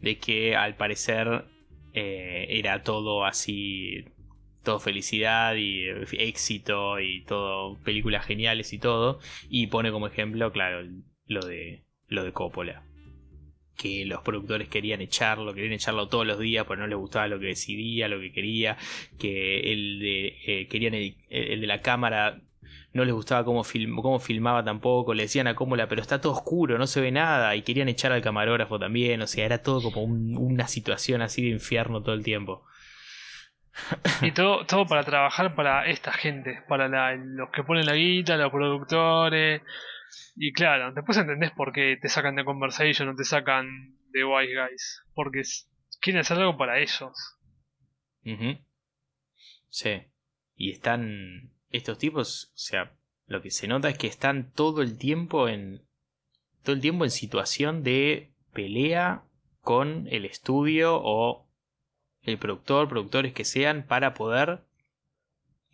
de 0.00 0.18
que 0.18 0.56
al 0.56 0.76
parecer 0.76 1.44
eh, 1.92 2.46
era 2.48 2.82
todo 2.82 3.26
así, 3.26 4.06
todo 4.64 4.80
felicidad 4.80 5.56
y 5.56 5.86
eh, 5.88 6.06
éxito 6.12 7.00
y 7.00 7.22
todo, 7.24 7.78
películas 7.82 8.24
geniales 8.24 8.72
y 8.72 8.78
todo, 8.78 9.20
y 9.50 9.66
pone 9.66 9.92
como 9.92 10.06
ejemplo, 10.06 10.50
claro, 10.52 10.88
lo 11.26 11.44
de, 11.44 11.84
lo 12.08 12.24
de 12.24 12.32
Coppola. 12.32 12.85
Que 13.76 14.04
los 14.06 14.22
productores 14.22 14.68
querían 14.68 15.00
echarlo, 15.02 15.52
querían 15.52 15.74
echarlo 15.74 16.08
todos 16.08 16.26
los 16.26 16.38
días, 16.38 16.64
pero 16.66 16.80
no 16.80 16.86
les 16.86 16.96
gustaba 16.98 17.28
lo 17.28 17.38
que 17.38 17.46
decidía, 17.46 18.08
lo 18.08 18.18
que 18.20 18.32
quería 18.32 18.76
que 19.18 19.72
el 19.72 19.98
de 20.00 20.36
eh, 20.46 20.68
querían 20.68 20.94
el, 20.94 21.16
el 21.28 21.60
de 21.60 21.66
la 21.66 21.82
cámara 21.82 22.40
no 22.94 23.04
les 23.04 23.12
gustaba 23.12 23.44
cómo, 23.44 23.62
film, 23.62 24.00
cómo 24.00 24.18
filmaba 24.18 24.64
tampoco, 24.64 25.12
le 25.12 25.24
decían 25.24 25.46
a 25.48 25.54
Cómola, 25.54 25.86
pero 25.86 26.00
está 26.00 26.18
todo 26.18 26.32
oscuro, 26.32 26.78
no 26.78 26.86
se 26.86 27.02
ve 27.02 27.12
nada, 27.12 27.54
y 27.54 27.60
querían 27.60 27.88
echar 27.90 28.10
al 28.12 28.22
camarógrafo 28.22 28.78
también, 28.78 29.20
o 29.20 29.26
sea, 29.26 29.44
era 29.44 29.58
todo 29.62 29.82
como 29.82 30.02
un- 30.02 30.34
una 30.38 30.66
situación 30.66 31.20
así 31.20 31.42
de 31.42 31.48
infierno 31.50 32.02
todo 32.02 32.14
el 32.14 32.24
tiempo. 32.24 32.64
Y 34.22 34.32
todo, 34.32 34.64
todo 34.64 34.86
para 34.86 35.04
trabajar 35.04 35.54
para 35.54 35.86
esta 35.86 36.10
gente, 36.12 36.62
para 36.68 36.88
la- 36.88 37.14
los 37.16 37.50
que 37.50 37.62
ponen 37.62 37.84
la 37.84 37.94
guita, 37.94 38.38
los 38.38 38.50
productores. 38.50 39.60
Y 40.34 40.52
claro, 40.52 40.92
después 40.92 41.18
entendés 41.18 41.50
por 41.52 41.72
qué 41.72 41.98
te 42.00 42.08
sacan 42.08 42.36
de 42.36 42.44
Conversation 42.44 43.08
o 43.08 43.16
te 43.16 43.24
sacan 43.24 43.68
de 44.10 44.24
Wise 44.24 44.54
Guys. 44.54 45.02
Porque 45.14 45.42
quieren 46.00 46.20
hacer 46.20 46.38
algo 46.38 46.56
para 46.56 46.78
ellos. 46.78 47.38
Sí. 49.68 50.02
Y 50.54 50.72
están 50.72 51.52
estos 51.70 51.98
tipos, 51.98 52.52
o 52.54 52.58
sea, 52.58 52.96
lo 53.26 53.42
que 53.42 53.50
se 53.50 53.68
nota 53.68 53.88
es 53.88 53.98
que 53.98 54.06
están 54.06 54.52
todo 54.52 54.82
el 54.82 54.98
tiempo 54.98 55.48
en 55.48 55.86
todo 56.62 56.74
el 56.74 56.82
tiempo 56.82 57.04
en 57.04 57.10
situación 57.10 57.84
de 57.84 58.32
pelea 58.52 59.24
con 59.60 60.08
el 60.10 60.24
estudio 60.24 61.00
o 61.00 61.48
el 62.22 62.38
productor, 62.38 62.88
productores 62.88 63.32
que 63.32 63.44
sean 63.44 63.86
para 63.86 64.14
poder 64.14 64.64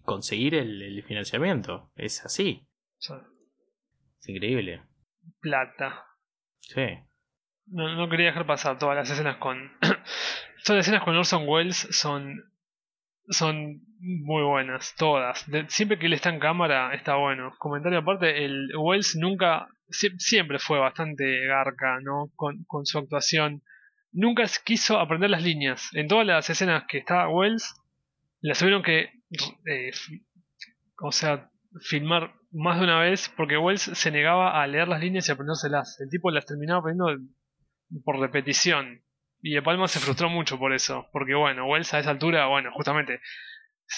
conseguir 0.02 0.54
el, 0.54 0.82
el 0.82 1.02
financiamiento. 1.02 1.90
Es 1.96 2.24
así. 2.26 2.66
Sea, 2.98 3.24
Es 4.22 4.28
increíble. 4.28 4.82
plata. 5.40 6.04
Sí. 6.60 6.86
No, 7.66 7.94
no 7.96 8.08
quería 8.08 8.26
dejar 8.26 8.46
pasar 8.46 8.78
todas 8.78 8.96
las 8.96 9.10
escenas 9.10 9.36
con. 9.36 9.70
todas 9.80 10.68
las 10.68 10.86
escenas 10.86 11.02
con 11.04 11.16
Orson 11.16 11.44
Welles 11.46 11.88
son 11.90 12.42
son 13.28 13.80
muy 14.00 14.42
buenas, 14.42 14.94
todas. 14.96 15.48
De- 15.50 15.68
siempre 15.68 15.98
que 15.98 16.06
él 16.06 16.12
está 16.12 16.28
en 16.30 16.40
cámara, 16.40 16.92
está 16.94 17.14
bueno. 17.16 17.52
Comentario 17.58 18.00
aparte, 18.00 18.44
el 18.44 18.68
Wells 18.76 19.16
nunca, 19.16 19.68
sie- 19.88 20.18
siempre 20.18 20.58
fue 20.58 20.78
bastante 20.78 21.46
garca, 21.46 21.98
¿no? 22.02 22.30
Con, 22.34 22.64
con 22.64 22.84
su 22.84 22.98
actuación. 22.98 23.62
Nunca 24.12 24.44
quiso 24.64 24.98
aprender 24.98 25.30
las 25.30 25.42
líneas. 25.42 25.88
En 25.94 26.08
todas 26.08 26.26
las 26.26 26.50
escenas 26.50 26.84
que 26.88 26.98
está 26.98 27.28
Wells, 27.28 27.74
las 28.40 28.58
tuvieron 28.58 28.82
que, 28.82 29.10
eh, 29.66 29.92
o 31.00 31.12
sea, 31.12 31.48
filmar 31.80 32.34
más 32.52 32.78
de 32.78 32.84
una 32.84 33.00
vez 33.00 33.28
porque 33.36 33.56
Wells 33.58 33.82
se 33.82 34.10
negaba 34.10 34.62
a 34.62 34.66
leer 34.66 34.88
las 34.88 35.00
líneas 35.00 35.28
y 35.28 35.32
aprendérselas. 35.32 35.98
El 36.00 36.08
tipo 36.10 36.30
las 36.30 36.46
terminaba 36.46 36.80
aprendiendo 36.80 37.18
por 38.04 38.18
repetición. 38.18 39.02
Y 39.40 39.54
De 39.54 39.62
Palma 39.62 39.88
se 39.88 39.98
frustró 40.00 40.28
mucho 40.28 40.58
por 40.58 40.72
eso. 40.72 41.08
Porque 41.12 41.34
bueno, 41.34 41.66
Wells 41.66 41.92
a 41.94 41.98
esa 41.98 42.10
altura, 42.10 42.46
bueno, 42.46 42.70
justamente, 42.72 43.20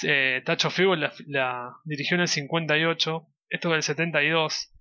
eh, 0.03 0.43
Tacho 0.45 0.71
Figo 0.71 0.97
la, 0.97 1.13
la 1.27 1.71
dirigió 1.85 2.15
en 2.15 2.23
el 2.23 2.29
58, 2.29 3.27
esto 3.51 3.71
del 3.71 3.83
72, 3.83 4.73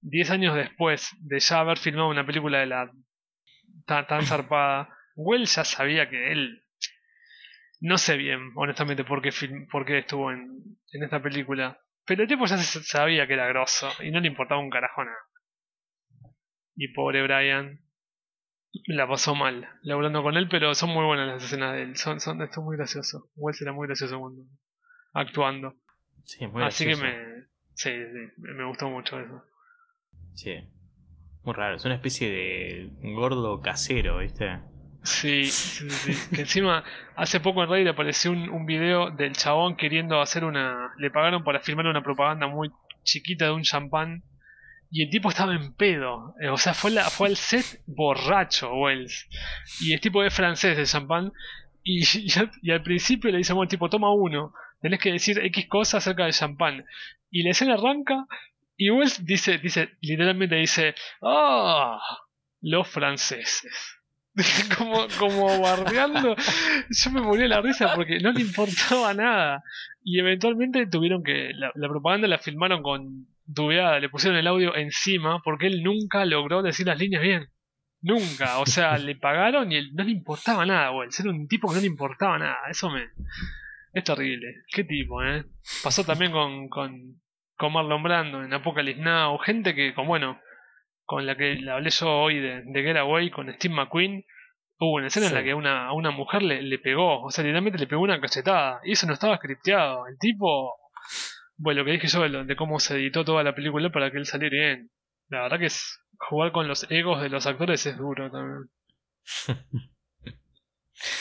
10 0.00 0.30
años 0.30 0.54
después 0.54 1.10
de 1.20 1.38
ya 1.38 1.60
haber 1.60 1.78
filmado 1.78 2.08
una 2.08 2.24
película 2.26 2.60
de 2.60 2.66
la 2.66 2.90
tan, 3.86 4.06
tan 4.06 4.22
zarpada. 4.26 4.88
Wells 5.16 5.56
ya 5.56 5.64
sabía 5.64 6.08
que 6.08 6.32
él. 6.32 6.62
No 7.80 7.98
sé 7.98 8.16
bien, 8.16 8.52
honestamente, 8.56 9.04
por 9.04 9.20
qué, 9.20 9.32
film- 9.32 9.68
por 9.70 9.84
qué 9.84 9.98
estuvo 9.98 10.30
en, 10.32 10.62
en 10.92 11.02
esta 11.02 11.20
película. 11.22 11.78
Pero 12.06 12.22
el 12.22 12.28
tipo 12.28 12.46
ya 12.46 12.56
se 12.58 12.82
sabía 12.82 13.26
que 13.26 13.34
era 13.34 13.48
grosso 13.48 13.88
y 14.02 14.10
no 14.10 14.20
le 14.20 14.28
importaba 14.28 14.60
un 14.60 14.70
carajo 14.70 15.04
nada. 15.04 15.18
Y 16.76 16.88
pobre 16.92 17.22
Brian 17.22 17.80
la 18.86 19.08
pasó 19.08 19.34
mal 19.34 19.68
laburando 19.82 20.22
con 20.22 20.36
él, 20.36 20.48
pero 20.48 20.74
son 20.74 20.90
muy 20.90 21.04
buenas 21.04 21.26
las 21.26 21.44
escenas 21.44 21.72
de 21.74 21.82
él. 21.82 21.96
Son, 21.96 22.20
son, 22.20 22.42
esto 22.42 22.60
es 22.60 22.64
muy 22.64 22.76
gracioso. 22.76 23.30
Wells 23.36 23.60
era 23.62 23.72
muy 23.72 23.86
gracioso 23.86 24.18
cuando 24.20 24.42
actuando. 25.14 25.74
Sí, 26.24 26.46
muy 26.46 26.62
Así 26.62 26.84
que 26.84 26.94
gracioso. 26.94 27.12
me. 27.16 27.46
Sí, 27.74 27.90
sí, 27.90 28.32
me 28.38 28.54
me 28.54 28.64
gustó 28.66 28.88
mucho 28.88 29.18
eso. 29.20 29.42
Sí. 30.34 30.54
Muy 31.42 31.54
raro, 31.54 31.76
es 31.76 31.84
una 31.84 31.94
especie 31.94 32.30
de 32.30 32.90
gordo 33.14 33.60
casero, 33.60 34.18
¿viste? 34.18 34.58
Sí, 35.06 35.44
sí, 35.44 35.88
sí. 35.88 36.34
Que 36.34 36.40
encima, 36.42 36.82
hace 37.14 37.38
poco 37.38 37.62
en 37.62 37.70
Reddit 37.70 37.88
apareció 37.88 38.32
un, 38.32 38.48
un 38.48 38.66
video 38.66 39.10
del 39.10 39.34
chabón 39.34 39.76
queriendo 39.76 40.20
hacer 40.20 40.44
una. 40.44 40.92
Le 40.98 41.10
pagaron 41.10 41.44
para 41.44 41.60
filmar 41.60 41.86
una 41.86 42.02
propaganda 42.02 42.48
muy 42.48 42.70
chiquita 43.04 43.46
de 43.46 43.52
un 43.52 43.62
champán. 43.62 44.24
Y 44.90 45.04
el 45.04 45.10
tipo 45.10 45.28
estaba 45.28 45.54
en 45.54 45.74
pedo. 45.74 46.34
Eh, 46.40 46.48
O 46.48 46.56
sea, 46.56 46.74
fue, 46.74 46.90
la, 46.90 47.08
fue 47.08 47.28
al 47.28 47.36
set 47.36 47.82
borracho, 47.86 48.72
Wells. 48.74 49.28
Y 49.80 49.92
el 49.92 50.00
tipo 50.00 50.22
es 50.24 50.34
francés, 50.34 50.76
el 50.78 50.86
champán. 50.86 51.32
Y, 51.84 52.02
y, 52.62 52.70
al, 52.70 52.82
principio 52.82 53.30
le 53.30 53.38
dice, 53.38 53.52
bueno, 53.52 53.68
tipo, 53.68 53.88
toma 53.88 54.12
uno. 54.12 54.52
Tenés 54.80 55.00
que 55.00 55.12
decir 55.12 55.38
X 55.38 55.66
cosa 55.68 55.98
acerca 55.98 56.24
del 56.24 56.32
champán. 56.32 56.84
Y 57.30 57.44
la 57.44 57.50
escena 57.50 57.74
arranca. 57.74 58.26
Y 58.76 58.90
Wells 58.90 59.24
dice, 59.24 59.58
dice, 59.58 59.96
literalmente 60.00 60.56
dice, 60.56 60.94
¡Ah! 61.22 62.00
los 62.60 62.88
franceses. 62.88 64.00
como, 64.78 65.06
como 65.18 65.60
bardeando. 65.60 66.36
Yo 66.90 67.10
me 67.10 67.20
moría 67.20 67.48
la 67.48 67.60
risa 67.60 67.94
porque 67.94 68.18
no 68.20 68.32
le 68.32 68.42
importaba 68.42 69.14
nada. 69.14 69.62
Y 70.02 70.18
eventualmente 70.20 70.86
tuvieron 70.86 71.22
que. 71.22 71.52
La, 71.54 71.72
la 71.74 71.88
propaganda 71.88 72.28
la 72.28 72.38
filmaron 72.38 72.82
con 72.82 73.26
dubeada, 73.44 74.00
le 74.00 74.08
pusieron 74.08 74.38
el 74.38 74.46
audio 74.46 74.74
encima 74.76 75.40
porque 75.42 75.68
él 75.68 75.82
nunca 75.82 76.24
logró 76.24 76.62
decir 76.62 76.86
las 76.86 76.98
líneas 76.98 77.22
bien. 77.22 77.48
Nunca. 78.02 78.58
O 78.58 78.66
sea, 78.66 78.98
le 78.98 79.16
pagaron 79.16 79.72
y 79.72 79.76
él, 79.76 79.90
no 79.94 80.04
le 80.04 80.12
importaba 80.12 80.66
nada, 80.66 80.90
güey. 80.90 81.08
Era 81.18 81.30
un 81.30 81.48
tipo 81.48 81.68
que 81.68 81.76
no 81.76 81.80
le 81.80 81.86
importaba 81.86 82.38
nada. 82.38 82.58
Eso 82.70 82.90
me. 82.90 83.08
Es 83.92 84.04
terrible. 84.04 84.62
Qué 84.68 84.84
tipo, 84.84 85.24
eh. 85.24 85.44
Pasó 85.82 86.04
también 86.04 86.30
con, 86.30 86.68
con, 86.68 87.20
con 87.56 87.72
Marlon 87.72 88.02
Brando 88.02 88.44
en 88.44 88.52
Apocalypse 88.52 89.00
Now. 89.00 89.38
Gente 89.38 89.74
que, 89.74 89.94
con 89.94 90.06
bueno, 90.06 90.38
con 91.06 91.24
la 91.24 91.36
que 91.36 91.58
hablé 91.70 91.90
yo 91.90 92.08
hoy 92.10 92.38
de, 92.40 92.62
de 92.64 92.82
Getaway 92.82 93.30
con 93.30 93.52
Steve 93.54 93.74
McQueen. 93.74 94.24
Hubo 94.78 94.96
una 94.96 95.06
escena 95.06 95.28
en 95.28 95.34
la 95.34 95.42
que 95.42 95.54
una, 95.54 95.86
a 95.86 95.92
una 95.94 96.10
mujer 96.10 96.42
le, 96.42 96.60
le 96.60 96.78
pegó, 96.78 97.22
o 97.22 97.30
sea, 97.30 97.42
literalmente 97.42 97.78
le 97.78 97.86
pegó 97.86 98.02
una 98.02 98.20
cachetada. 98.20 98.80
Y 98.84 98.92
eso 98.92 99.06
no 99.06 99.14
estaba 99.14 99.38
scripteado. 99.38 100.06
El 100.06 100.18
tipo. 100.18 100.74
Bueno, 101.56 101.80
lo 101.80 101.86
que 101.86 101.92
dije 101.92 102.08
yo 102.08 102.28
de, 102.28 102.56
cómo 102.56 102.78
se 102.78 102.96
editó 102.96 103.24
toda 103.24 103.42
la 103.42 103.54
película 103.54 103.90
para 103.90 104.10
que 104.10 104.18
él 104.18 104.26
saliera 104.26 104.54
bien. 104.54 104.90
La 105.28 105.42
verdad 105.42 105.58
que 105.58 105.66
es. 105.66 106.02
Jugar 106.18 106.50
con 106.52 106.66
los 106.66 106.90
egos 106.90 107.22
de 107.22 107.28
los 107.28 107.46
actores 107.46 107.84
es 107.86 107.96
duro 107.96 108.30
también. 108.30 108.70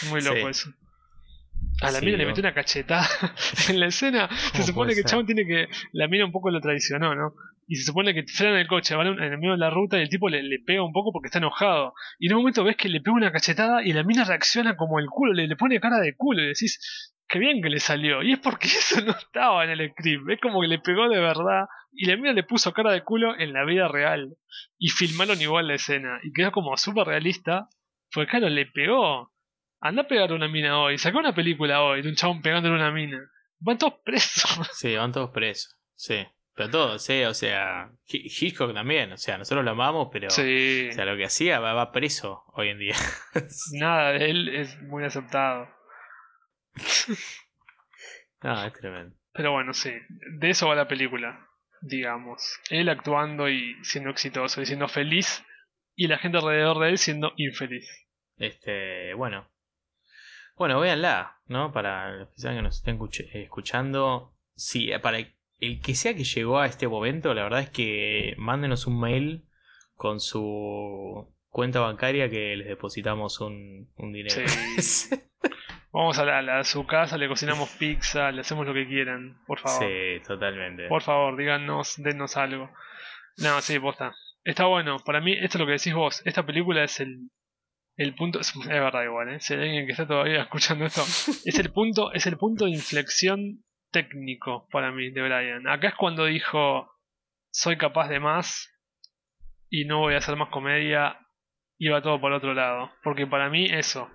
Muy 0.09 0.21
loco 0.21 0.35
Sí. 0.35 0.47
eso. 0.47 0.69
A 1.81 1.91
la 1.91 1.99
Sí, 1.99 2.05
mina 2.05 2.17
le 2.17 2.25
metió 2.25 2.41
una 2.41 2.53
cachetada 2.53 3.07
en 3.69 3.79
la 3.79 3.87
escena. 3.87 4.29
Se 4.29 4.51
¿Cómo 4.53 4.63
supone 4.63 4.95
que 4.95 5.03
chabón 5.03 5.25
tiene 5.25 5.45
que. 5.45 5.67
La 5.91 6.07
mina 6.07 6.25
un 6.25 6.31
poco 6.31 6.49
lo 6.49 6.61
traicionó, 6.61 7.15
¿no? 7.15 7.33
Y 7.67 7.77
se 7.77 7.83
supone 7.83 8.13
que 8.13 8.23
frenan 8.23 8.59
el 8.59 8.67
coche, 8.67 8.95
van 8.95 9.07
en 9.07 9.33
el 9.33 9.37
medio 9.39 9.53
de 9.53 9.57
la 9.57 9.71
ruta 9.71 9.97
y 9.97 10.01
el 10.01 10.09
tipo 10.09 10.29
le, 10.29 10.43
le 10.43 10.59
pega 10.59 10.83
un 10.83 10.93
poco 10.93 11.11
porque 11.11 11.27
está 11.27 11.39
enojado. 11.39 11.93
Y 12.19 12.27
en 12.27 12.33
un 12.33 12.39
momento 12.41 12.63
ves 12.63 12.77
que 12.77 12.89
le 12.89 13.01
pega 13.01 13.15
una 13.15 13.31
cachetada 13.31 13.83
y 13.83 13.91
la 13.93 14.03
mina 14.03 14.23
reacciona 14.23 14.75
como 14.75 14.99
el 14.99 15.07
culo, 15.07 15.33
le, 15.33 15.47
le 15.47 15.55
pone 15.55 15.79
cara 15.79 15.99
de 15.99 16.15
culo 16.15 16.43
y 16.43 16.47
decís, 16.47 17.13
qué 17.27 17.39
bien 17.39 17.61
que 17.61 17.69
le 17.69 17.79
salió. 17.79 18.21
Y 18.23 18.33
es 18.33 18.39
porque 18.39 18.67
eso 18.67 19.01
no 19.01 19.11
estaba 19.11 19.63
en 19.63 19.71
el 19.71 19.91
script. 19.91 20.29
Es 20.29 20.39
como 20.41 20.61
que 20.61 20.67
le 20.67 20.79
pegó 20.79 21.09
de 21.09 21.19
verdad 21.19 21.65
y 21.91 22.05
la 22.05 22.15
mina 22.17 22.33
le 22.33 22.43
puso 22.43 22.73
cara 22.73 22.91
de 22.91 23.03
culo 23.03 23.37
en 23.37 23.53
la 23.53 23.65
vida 23.65 23.87
real. 23.87 24.35
Y 24.77 24.89
filmaron 24.89 25.41
igual 25.41 25.67
la 25.67 25.75
escena. 25.75 26.19
Y 26.23 26.33
quedó 26.33 26.51
como 26.51 26.75
súper 26.77 27.07
realista. 27.07 27.69
Porque 28.13 28.29
claro, 28.29 28.49
le 28.49 28.65
pegó. 28.67 29.31
Anda 29.87 30.01
a 30.01 30.07
pegar 30.07 30.33
una 30.33 30.47
mina 30.47 30.79
hoy. 30.79 30.97
Sacó 30.97 31.19
una 31.19 31.35
película 31.35 31.83
hoy 31.83 32.01
de 32.01 32.09
un 32.09 32.15
chabón 32.15 32.41
pegándole 32.41 32.75
una 32.75 32.91
mina. 32.91 33.19
Van 33.59 33.77
todos 33.77 33.95
presos. 34.03 34.59
Sí, 34.73 34.95
van 34.95 35.11
todos 35.11 35.29
presos. 35.31 35.75
Sí. 35.95 36.25
Pero 36.55 36.69
todos, 36.69 37.03
sí, 37.03 37.21
o 37.23 37.33
sea, 37.33 37.89
Hi- 38.07 38.27
Hitchcock 38.29 38.73
también, 38.73 39.11
o 39.11 39.17
sea, 39.17 39.37
nosotros 39.37 39.65
lo 39.65 39.71
amamos, 39.71 40.07
pero 40.11 40.29
Sí. 40.29 40.87
o 40.89 40.93
sea, 40.93 41.03
lo 41.03 41.17
que 41.17 41.25
hacía 41.25 41.59
va, 41.59 41.73
va 41.73 41.91
preso 41.91 42.45
hoy 42.53 42.69
en 42.69 42.79
día. 42.79 42.95
Nada 43.73 44.15
él 44.15 44.47
es 44.55 44.81
muy 44.83 45.03
aceptado. 45.03 45.67
no, 48.41 48.65
es 48.65 48.73
tremendo. 48.73 49.15
Pero 49.33 49.51
bueno, 49.51 49.73
sí. 49.73 49.91
De 50.39 50.49
eso 50.49 50.67
va 50.69 50.75
la 50.75 50.87
película. 50.87 51.45
Digamos. 51.81 52.59
Él 52.69 52.89
actuando 52.89 53.49
y 53.49 53.75
siendo 53.83 54.09
exitoso 54.09 54.61
y 54.61 54.65
siendo 54.65 54.87
feliz. 54.87 55.43
Y 55.95 56.07
la 56.07 56.17
gente 56.17 56.37
alrededor 56.37 56.79
de 56.79 56.89
él 56.89 56.97
siendo 56.97 57.33
infeliz. 57.37 57.87
Este, 58.37 59.13
bueno. 59.13 59.47
Bueno, 60.57 60.79
véanla, 60.79 61.37
¿no? 61.47 61.71
Para 61.71 62.11
los 62.15 62.29
que 62.29 62.39
sean 62.41 62.55
que 62.55 62.61
nos 62.61 62.77
estén 62.77 62.97
escuch- 62.97 63.29
escuchando. 63.33 64.31
Sí, 64.55 64.89
para 65.01 65.19
el 65.19 65.81
que 65.81 65.95
sea 65.95 66.15
que 66.15 66.23
llegó 66.23 66.59
a 66.59 66.65
este 66.65 66.87
momento, 66.87 67.33
la 67.33 67.43
verdad 67.43 67.61
es 67.61 67.69
que 67.69 68.33
mándenos 68.37 68.87
un 68.87 68.99
mail 68.99 69.43
con 69.95 70.19
su 70.19 71.27
cuenta 71.49 71.79
bancaria 71.79 72.29
que 72.29 72.55
les 72.55 72.67
depositamos 72.67 73.39
un, 73.41 73.89
un 73.97 74.13
dinero. 74.13 74.35
Sí. 74.77 75.15
Vamos 75.91 76.19
a, 76.19 76.25
la, 76.25 76.59
a 76.59 76.63
su 76.65 76.85
casa, 76.85 77.17
le 77.17 77.29
cocinamos 77.29 77.69
pizza, 77.69 78.29
le 78.31 78.41
hacemos 78.41 78.65
lo 78.67 78.73
que 78.73 78.85
quieran. 78.85 79.37
Por 79.47 79.59
favor. 79.59 79.79
Sí, 79.87 80.21
totalmente. 80.27 80.89
Por 80.89 81.01
favor, 81.01 81.37
díganos, 81.37 81.93
dennos 81.97 82.35
algo. 82.35 82.69
No, 83.37 83.61
sí, 83.61 83.79
posta. 83.79 84.13
Está 84.43 84.65
bueno. 84.65 84.97
Para 85.05 85.21
mí, 85.21 85.31
esto 85.31 85.57
es 85.57 85.59
lo 85.61 85.65
que 85.65 85.71
decís 85.73 85.93
vos. 85.93 86.21
Esta 86.25 86.45
película 86.45 86.83
es 86.83 86.99
el, 86.99 87.29
el 87.97 88.15
punto. 88.15 88.39
Es, 88.39 88.53
verdad, 88.65 89.03
igual, 89.03 89.29
¿eh? 89.33 89.39
Si 89.39 89.53
hay 89.53 89.61
alguien 89.61 89.85
que 89.85 89.91
está 89.93 90.07
todavía 90.07 90.41
escuchando 90.43 90.85
esto, 90.85 91.01
es 91.45 91.59
el 91.59 91.71
punto, 91.71 92.11
es 92.13 92.25
el 92.27 92.37
punto 92.37 92.65
de 92.65 92.71
inflexión 92.71 93.63
técnico 93.91 94.67
para 94.71 94.91
mí 94.91 95.09
de 95.11 95.21
Brian. 95.21 95.67
Acá 95.67 95.89
es 95.89 95.95
cuando 95.95 96.25
dijo: 96.25 96.91
Soy 97.51 97.77
capaz 97.77 98.09
de 98.09 98.19
más 98.19 98.71
y 99.69 99.85
no 99.85 99.99
voy 99.99 100.13
a 100.15 100.17
hacer 100.17 100.35
más 100.35 100.49
comedia. 100.49 101.19
Iba 101.77 102.01
todo 102.01 102.21
por 102.21 102.31
otro 102.31 102.53
lado. 102.53 102.91
Porque 103.03 103.27
para 103.27 103.49
mí, 103.49 103.65
eso. 103.65 104.09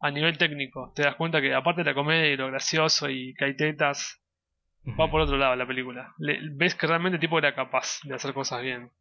A 0.00 0.10
nivel 0.12 0.38
técnico, 0.38 0.92
te 0.94 1.02
das 1.02 1.16
cuenta 1.16 1.40
que 1.40 1.52
aparte 1.54 1.82
de 1.82 1.90
la 1.90 1.94
comedia 1.94 2.26
y 2.30 2.36
lo 2.36 2.46
gracioso 2.46 3.08
y 3.10 3.34
que 3.34 3.46
hay 3.46 3.56
tetas, 3.56 4.22
va 4.86 5.10
por 5.10 5.22
otro 5.22 5.36
lado 5.36 5.56
la 5.56 5.66
película. 5.66 6.14
Le- 6.18 6.38
ves 6.52 6.76
que 6.76 6.86
realmente 6.86 7.16
el 7.16 7.20
tipo 7.20 7.36
era 7.38 7.52
capaz 7.54 7.98
de 8.04 8.14
hacer 8.14 8.32
cosas 8.32 8.62
bien. 8.62 8.92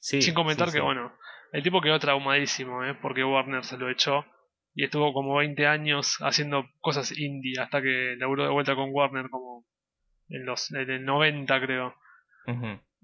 Sí, 0.00 0.20
Sin 0.20 0.34
comentar 0.34 0.68
sí, 0.68 0.74
que, 0.74 0.78
sí. 0.80 0.84
bueno, 0.84 1.12
el 1.52 1.62
tipo 1.62 1.80
quedó 1.80 1.98
traumadísimo, 1.98 2.84
¿eh? 2.84 2.94
porque 3.00 3.24
Warner 3.24 3.64
se 3.64 3.78
lo 3.78 3.88
echó 3.88 4.24
y 4.74 4.84
estuvo 4.84 5.12
como 5.12 5.36
20 5.36 5.66
años 5.66 6.18
haciendo 6.20 6.66
cosas 6.80 7.16
indie 7.16 7.60
hasta 7.60 7.82
que 7.82 8.16
laburó 8.18 8.44
de 8.44 8.50
vuelta 8.50 8.74
con 8.74 8.90
Warner 8.92 9.28
como 9.30 9.64
en 10.28 10.44
los 10.44 10.70
en 10.72 10.90
el 10.90 11.04
90 11.04 11.60
creo. 11.60 11.94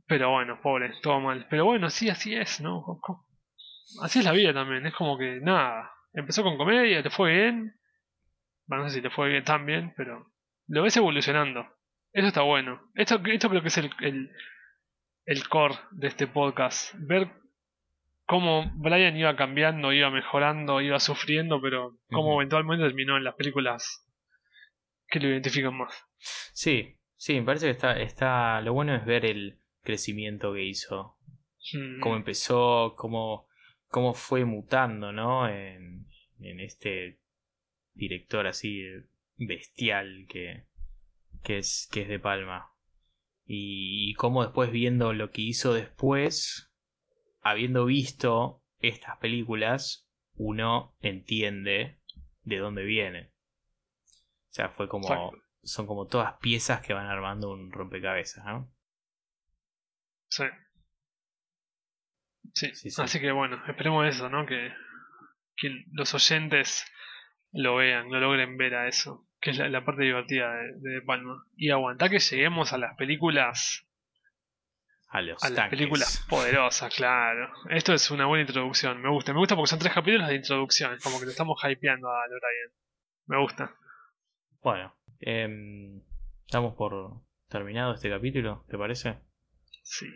Pero 0.07 0.31
bueno, 0.31 0.61
pobre, 0.63 0.93
todo 1.03 1.21
mal. 1.21 1.47
Pero 1.49 1.65
bueno, 1.65 1.91
sí, 1.91 2.09
así 2.09 2.35
es, 2.35 2.61
¿no? 2.61 3.01
Así 4.03 4.21
es 4.21 4.25
la 4.25 4.33
vida 4.33 4.53
también, 4.53 4.87
es 4.87 4.95
como 4.95 5.19
que 5.19 5.41
nada. 5.41 5.91
Empezó 6.13 6.43
con 6.43 6.57
comedia, 6.57 7.03
te 7.03 7.11
fue 7.11 7.33
bien. 7.33 7.75
Bueno, 8.67 8.85
no 8.85 8.89
sé 8.89 8.97
si 8.97 9.03
te 9.03 9.11
fue 9.11 9.29
bien 9.31 9.45
tan 9.45 9.67
bien, 9.67 9.93
pero 9.97 10.31
lo 10.69 10.83
ves 10.83 10.97
evolucionando. 10.97 11.67
Eso 12.13 12.29
está 12.29 12.43
bueno. 12.43 12.81
Esto, 12.95 13.21
esto 13.25 13.49
creo 13.49 13.63
que 13.63 13.69
es 13.69 13.79
el, 13.79 13.91
el, 14.01 14.31
el 15.27 15.49
core 15.49 15.75
de 15.91 16.07
este 16.07 16.27
podcast. 16.27 16.95
Ver 16.99 17.31
cómo 18.35 18.69
Brian 18.75 19.17
iba 19.17 19.37
cambiando, 19.37 19.93
iba 19.93 20.11
mejorando, 20.11 20.81
iba 20.81 20.99
sufriendo, 20.99 21.61
pero 21.63 22.01
cómo 22.11 22.35
eventualmente 22.35 22.85
terminó 22.85 23.17
en 23.17 23.23
las 23.23 23.37
películas 23.37 24.11
que 25.07 25.21
lo 25.21 25.29
identifican 25.29 25.79
más. 25.79 25.95
Sí, 26.53 26.97
sí, 27.15 27.35
me 27.35 27.47
parece 27.47 27.67
que 27.67 27.71
está, 27.71 27.97
está. 28.01 28.61
Lo 28.61 28.73
bueno 28.73 28.93
es 28.97 29.05
ver 29.07 29.25
el 29.25 29.61
crecimiento 29.83 30.53
que 30.53 30.65
hizo. 30.65 31.17
Mm, 31.75 32.01
Cómo 32.01 32.17
empezó, 32.17 32.95
cómo, 32.97 33.47
cómo 33.87 34.15
fue 34.15 34.45
mutando, 34.45 35.13
¿no? 35.13 35.49
En, 35.49 36.09
en 36.41 36.59
este 36.59 37.21
director 37.93 38.49
así 38.49 38.83
bestial 39.37 40.27
que, 40.29 40.65
que, 41.45 41.59
es, 41.59 41.89
que 41.93 42.03
es 42.03 42.09
De 42.09 42.19
Palma. 42.19 42.73
Y, 43.47 44.11
y 44.11 44.15
cómo 44.15 44.43
después 44.43 44.73
viendo 44.73 45.13
lo 45.13 45.31
que 45.31 45.43
hizo 45.43 45.73
después, 45.73 46.74
habiendo 47.45 47.85
visto 47.85 48.63
estas 48.81 49.19
películas, 49.19 50.09
uno 50.35 50.97
entiende 51.01 52.01
de 52.43 52.59
dónde 52.59 52.83
viene. 52.83 53.33
O 54.07 54.53
sea, 54.55 54.71
fue 54.71 54.89
como. 54.89 55.07
Exacto. 55.07 55.39
Son 55.63 55.87
como 55.87 56.07
todas 56.07 56.35
piezas 56.41 56.81
que 56.83 56.93
van 56.93 57.07
armando 57.07 57.51
un 57.51 57.73
rompecabezas, 57.73 58.45
¿no? 58.45 58.71
Sí. 60.29 60.45
Sí, 62.53 62.71
Sí, 62.75 62.91
sí. 62.91 63.03
así 63.03 63.21
que 63.21 63.33
bueno, 63.33 63.63
esperemos 63.67 64.07
eso, 64.07 64.29
¿no? 64.29 64.45
Que, 64.45 64.73
que 65.57 65.85
los 65.93 66.13
oyentes 66.15 66.85
lo 67.53 67.77
vean, 67.77 68.11
lo 68.11 68.21
logren 68.21 68.59
ver 68.59 68.75
a 68.75 68.89
eso, 68.89 69.27
que 69.41 69.51
es 69.51 69.59
la, 69.59 69.69
la 69.71 69.85
parte 69.85 70.03
divertida 70.03 70.53
de, 70.55 70.73
de 70.81 70.91
De 70.97 71.03
Palma. 71.03 71.47
Y 71.57 71.71
aguantar 71.71 72.11
que 72.11 72.19
lleguemos 72.19 72.73
a 72.75 72.79
las 72.79 72.95
películas, 72.97 73.87
A 75.15 75.23
los 75.23 75.41
a 75.45 75.51
las 75.51 75.71
películas 75.71 76.27
poderosas, 76.29 76.93
claro. 76.93 77.49
Esto 77.71 77.95
es 77.95 78.11
una 78.11 78.27
buena 78.27 78.43
introducción, 78.43 79.01
me 79.01 79.09
gusta, 79.09 79.33
me 79.33 79.39
gusta 79.39 79.55
porque 79.55 79.71
son 79.71 79.79
tres 79.79 79.93
capítulos 79.93 80.27
de 80.27 80.35
introducción, 80.35 80.99
como 81.05 81.21
que 81.21 81.27
lo 81.27 81.31
estamos 81.31 81.57
hypeando 81.63 82.09
a 82.09 82.25
O'Brien. 82.25 82.73
Me 83.27 83.41
gusta. 83.41 83.77
Bueno, 84.61 84.93
em, 85.21 86.03
estamos 86.45 86.75
por 86.75 87.23
terminado 87.49 87.95
este 87.95 88.11
capítulo, 88.11 88.65
¿te 88.69 88.77
parece? 88.77 89.21
Sí. 89.85 90.09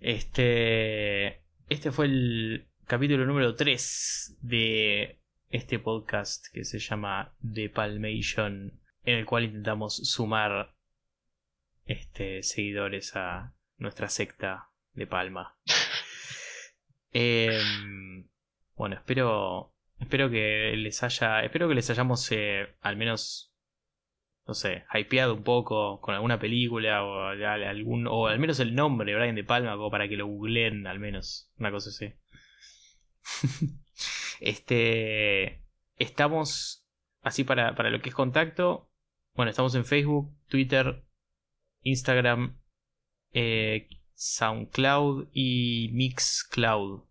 Este, 0.00 1.42
este 1.70 1.92
fue 1.92 2.04
el 2.04 2.68
capítulo 2.86 3.24
número 3.24 3.54
3 3.54 4.36
de 4.42 5.18
este 5.48 5.78
podcast 5.78 6.44
que 6.52 6.66
se 6.66 6.78
llama 6.78 7.34
The 7.40 7.70
Palmation, 7.70 8.82
en 9.04 9.18
el 9.18 9.24
cual 9.24 9.44
intentamos 9.44 9.96
sumar 9.96 10.74
este, 11.86 12.42
seguidores 12.42 13.16
a 13.16 13.54
nuestra 13.82 14.08
secta 14.08 14.70
de 14.94 15.06
Palma. 15.06 15.56
Em, 17.14 18.26
bueno, 18.74 18.96
espero, 18.96 19.74
espero 20.00 20.30
que 20.30 20.72
les 20.78 21.02
haya, 21.02 21.42
espero 21.44 21.68
que 21.68 21.74
les 21.74 21.90
hayamos 21.90 22.26
eh, 22.32 22.74
al 22.80 22.96
menos 22.96 23.52
no 24.46 24.54
sé, 24.54 24.84
hypeado 24.92 25.34
un 25.34 25.44
poco 25.44 26.00
con 26.00 26.14
alguna 26.14 26.38
película 26.38 27.04
o, 27.04 27.26
al- 27.28 27.64
algún, 27.64 28.06
o 28.08 28.26
al 28.26 28.38
menos 28.38 28.58
el 28.60 28.74
nombre, 28.74 29.14
Brian 29.14 29.34
De 29.36 29.44
Palma, 29.44 29.76
como 29.76 29.90
para 29.90 30.08
que 30.08 30.16
lo 30.16 30.26
googleen 30.26 30.86
al 30.86 30.98
menos, 30.98 31.50
una 31.58 31.70
cosa 31.70 31.90
así. 31.90 32.12
este, 34.40 35.62
estamos 35.96 36.86
así 37.20 37.44
para, 37.44 37.74
para 37.74 37.90
lo 37.90 38.00
que 38.00 38.08
es 38.08 38.14
contacto. 38.14 38.90
Bueno, 39.34 39.50
estamos 39.50 39.74
en 39.74 39.84
Facebook, 39.84 40.34
Twitter, 40.48 41.04
Instagram, 41.82 42.58
eh, 43.32 43.88
SoundCloud 44.14 45.28
y 45.32 45.90
Mixcloud. 45.92 47.02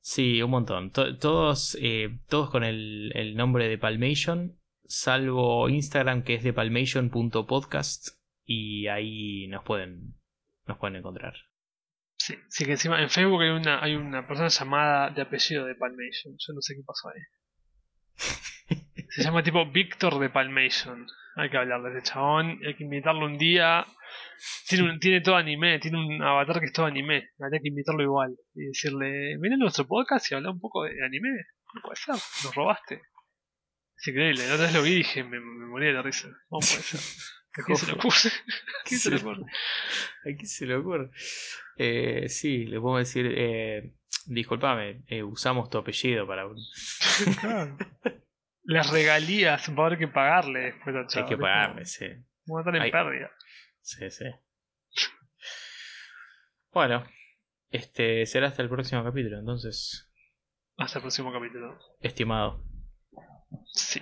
Sí, 0.00 0.40
un 0.42 0.50
montón. 0.50 0.90
To- 0.92 1.16
todos, 1.18 1.76
eh, 1.80 2.18
todos 2.28 2.50
con 2.50 2.64
el, 2.64 3.12
el 3.14 3.36
nombre 3.36 3.68
de 3.68 3.78
Palmation, 3.78 4.58
salvo 4.84 5.68
Instagram 5.68 6.22
que 6.22 6.34
es 6.34 6.42
de 6.42 6.52
palmation.podcast 6.52 8.08
y 8.44 8.86
ahí 8.88 9.46
nos 9.48 9.62
pueden, 9.64 10.14
nos 10.66 10.78
pueden 10.78 10.96
encontrar. 10.96 11.34
Sí, 12.16 12.34
sí 12.48 12.64
que 12.64 12.72
encima 12.72 13.00
en 13.02 13.08
Facebook 13.10 13.42
hay 13.42 13.50
una, 13.50 13.82
hay 13.82 13.94
una 13.94 14.26
persona 14.26 14.48
llamada 14.48 15.10
de 15.10 15.22
apellido 15.22 15.64
de 15.66 15.74
Palmation. 15.74 16.34
Yo 16.38 16.54
no 16.54 16.60
sé 16.60 16.74
qué 16.76 16.82
pasó 16.84 17.08
ahí. 17.08 17.22
Se 19.10 19.22
llama 19.22 19.42
tipo 19.42 19.64
Víctor 19.70 20.18
de 20.18 20.30
Palmation. 20.30 21.06
Hay 21.36 21.50
que 21.50 21.56
hablar 21.56 21.82
de 21.82 21.98
ese 21.98 22.10
chabón, 22.10 22.58
hay 22.66 22.74
que 22.76 22.84
invitarlo 22.84 23.26
un 23.26 23.38
día. 23.38 23.86
Tiene, 24.68 24.84
un- 24.90 24.98
tiene 25.00 25.20
todo 25.20 25.36
anime, 25.36 25.78
tiene 25.78 25.98
un 25.98 26.22
avatar 26.22 26.60
que 26.60 26.66
es 26.66 26.72
todo 26.72 26.86
anime. 26.86 27.30
Habría 27.38 27.60
que 27.60 27.68
invitarlo 27.68 28.02
igual. 28.02 28.36
Y 28.54 28.66
decirle, 28.66 29.36
ven 29.38 29.52
a 29.54 29.56
nuestro 29.56 29.86
podcast 29.86 30.30
y 30.30 30.34
habla 30.34 30.50
un 30.50 30.60
poco 30.60 30.84
de 30.84 30.92
anime. 31.04 31.28
No 31.74 31.82
puede 31.82 31.96
ser, 31.96 32.14
nos 32.14 32.54
robaste. 32.54 33.02
Es 33.96 34.08
increíble, 34.08 34.46
la 34.48 34.54
otra 34.54 34.66
vez 34.66 34.74
lo 34.74 34.82
vi 34.82 34.90
y 34.92 34.94
dije, 34.96 35.22
me, 35.24 35.38
me 35.40 35.66
morí 35.66 35.86
de 35.86 35.92
la 35.92 36.02
risa. 36.02 36.28
No 36.28 36.58
puede 36.58 36.64
ser. 36.82 37.00
¿A 37.52 37.64
quién 37.64 37.76
se 37.76 37.86
le 37.86 37.92
ocurre? 37.94 38.30
¿A 38.30 38.84
quién 38.86 39.00
se 39.00 39.10
le 39.10 39.16
ocurre? 39.16 39.42
¿A 39.42 40.24
quién 40.36 40.46
se 40.46 40.66
le 40.66 40.74
ocurre? 40.76 41.10
Eh, 41.76 42.28
sí, 42.28 42.64
le 42.66 42.78
podemos 42.80 43.00
decir, 43.00 43.26
eh, 43.36 43.92
disculpame, 44.26 45.02
eh, 45.08 45.22
usamos 45.24 45.68
tu 45.68 45.78
apellido 45.78 46.26
para... 46.28 46.44
Las 48.62 48.90
regalías 48.92 49.68
va 49.76 49.82
a 49.82 49.86
haber 49.86 49.98
que 49.98 50.08
pagarle 50.08 50.60
después 50.60 50.94
al 50.94 51.06
Hay 51.22 51.28
que 51.28 51.36
pagarle, 51.36 51.84
sí. 51.86 52.06
Vamos 52.46 52.58
a 52.58 52.60
estar 52.60 52.76
en 52.76 52.82
Hay- 52.82 52.90
pérdida. 52.92 53.30
Sí, 53.82 54.10
sí. 54.10 54.24
Bueno, 56.72 57.04
este 57.70 58.26
será 58.26 58.48
hasta 58.48 58.62
el 58.62 58.68
próximo 58.68 59.02
capítulo, 59.02 59.38
entonces, 59.38 60.08
Hasta 60.76 60.98
el 60.98 61.02
próximo 61.02 61.32
capítulo. 61.32 61.78
estimado. 62.00 62.62
Sí. 63.72 64.00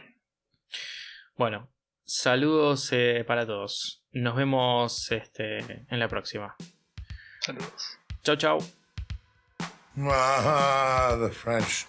Bueno, 1.36 1.72
saludos 2.04 2.92
eh, 2.92 3.24
para 3.26 3.46
todos. 3.46 4.04
Nos 4.12 4.36
vemos 4.36 5.10
este, 5.12 5.58
en 5.88 5.98
la 5.98 6.08
próxima. 6.08 6.56
Saludos. 7.40 7.98
Chau, 8.22 8.36
chau. 8.36 8.58
Ah, 10.00 11.16
the 11.20 11.30
French. 11.30 11.86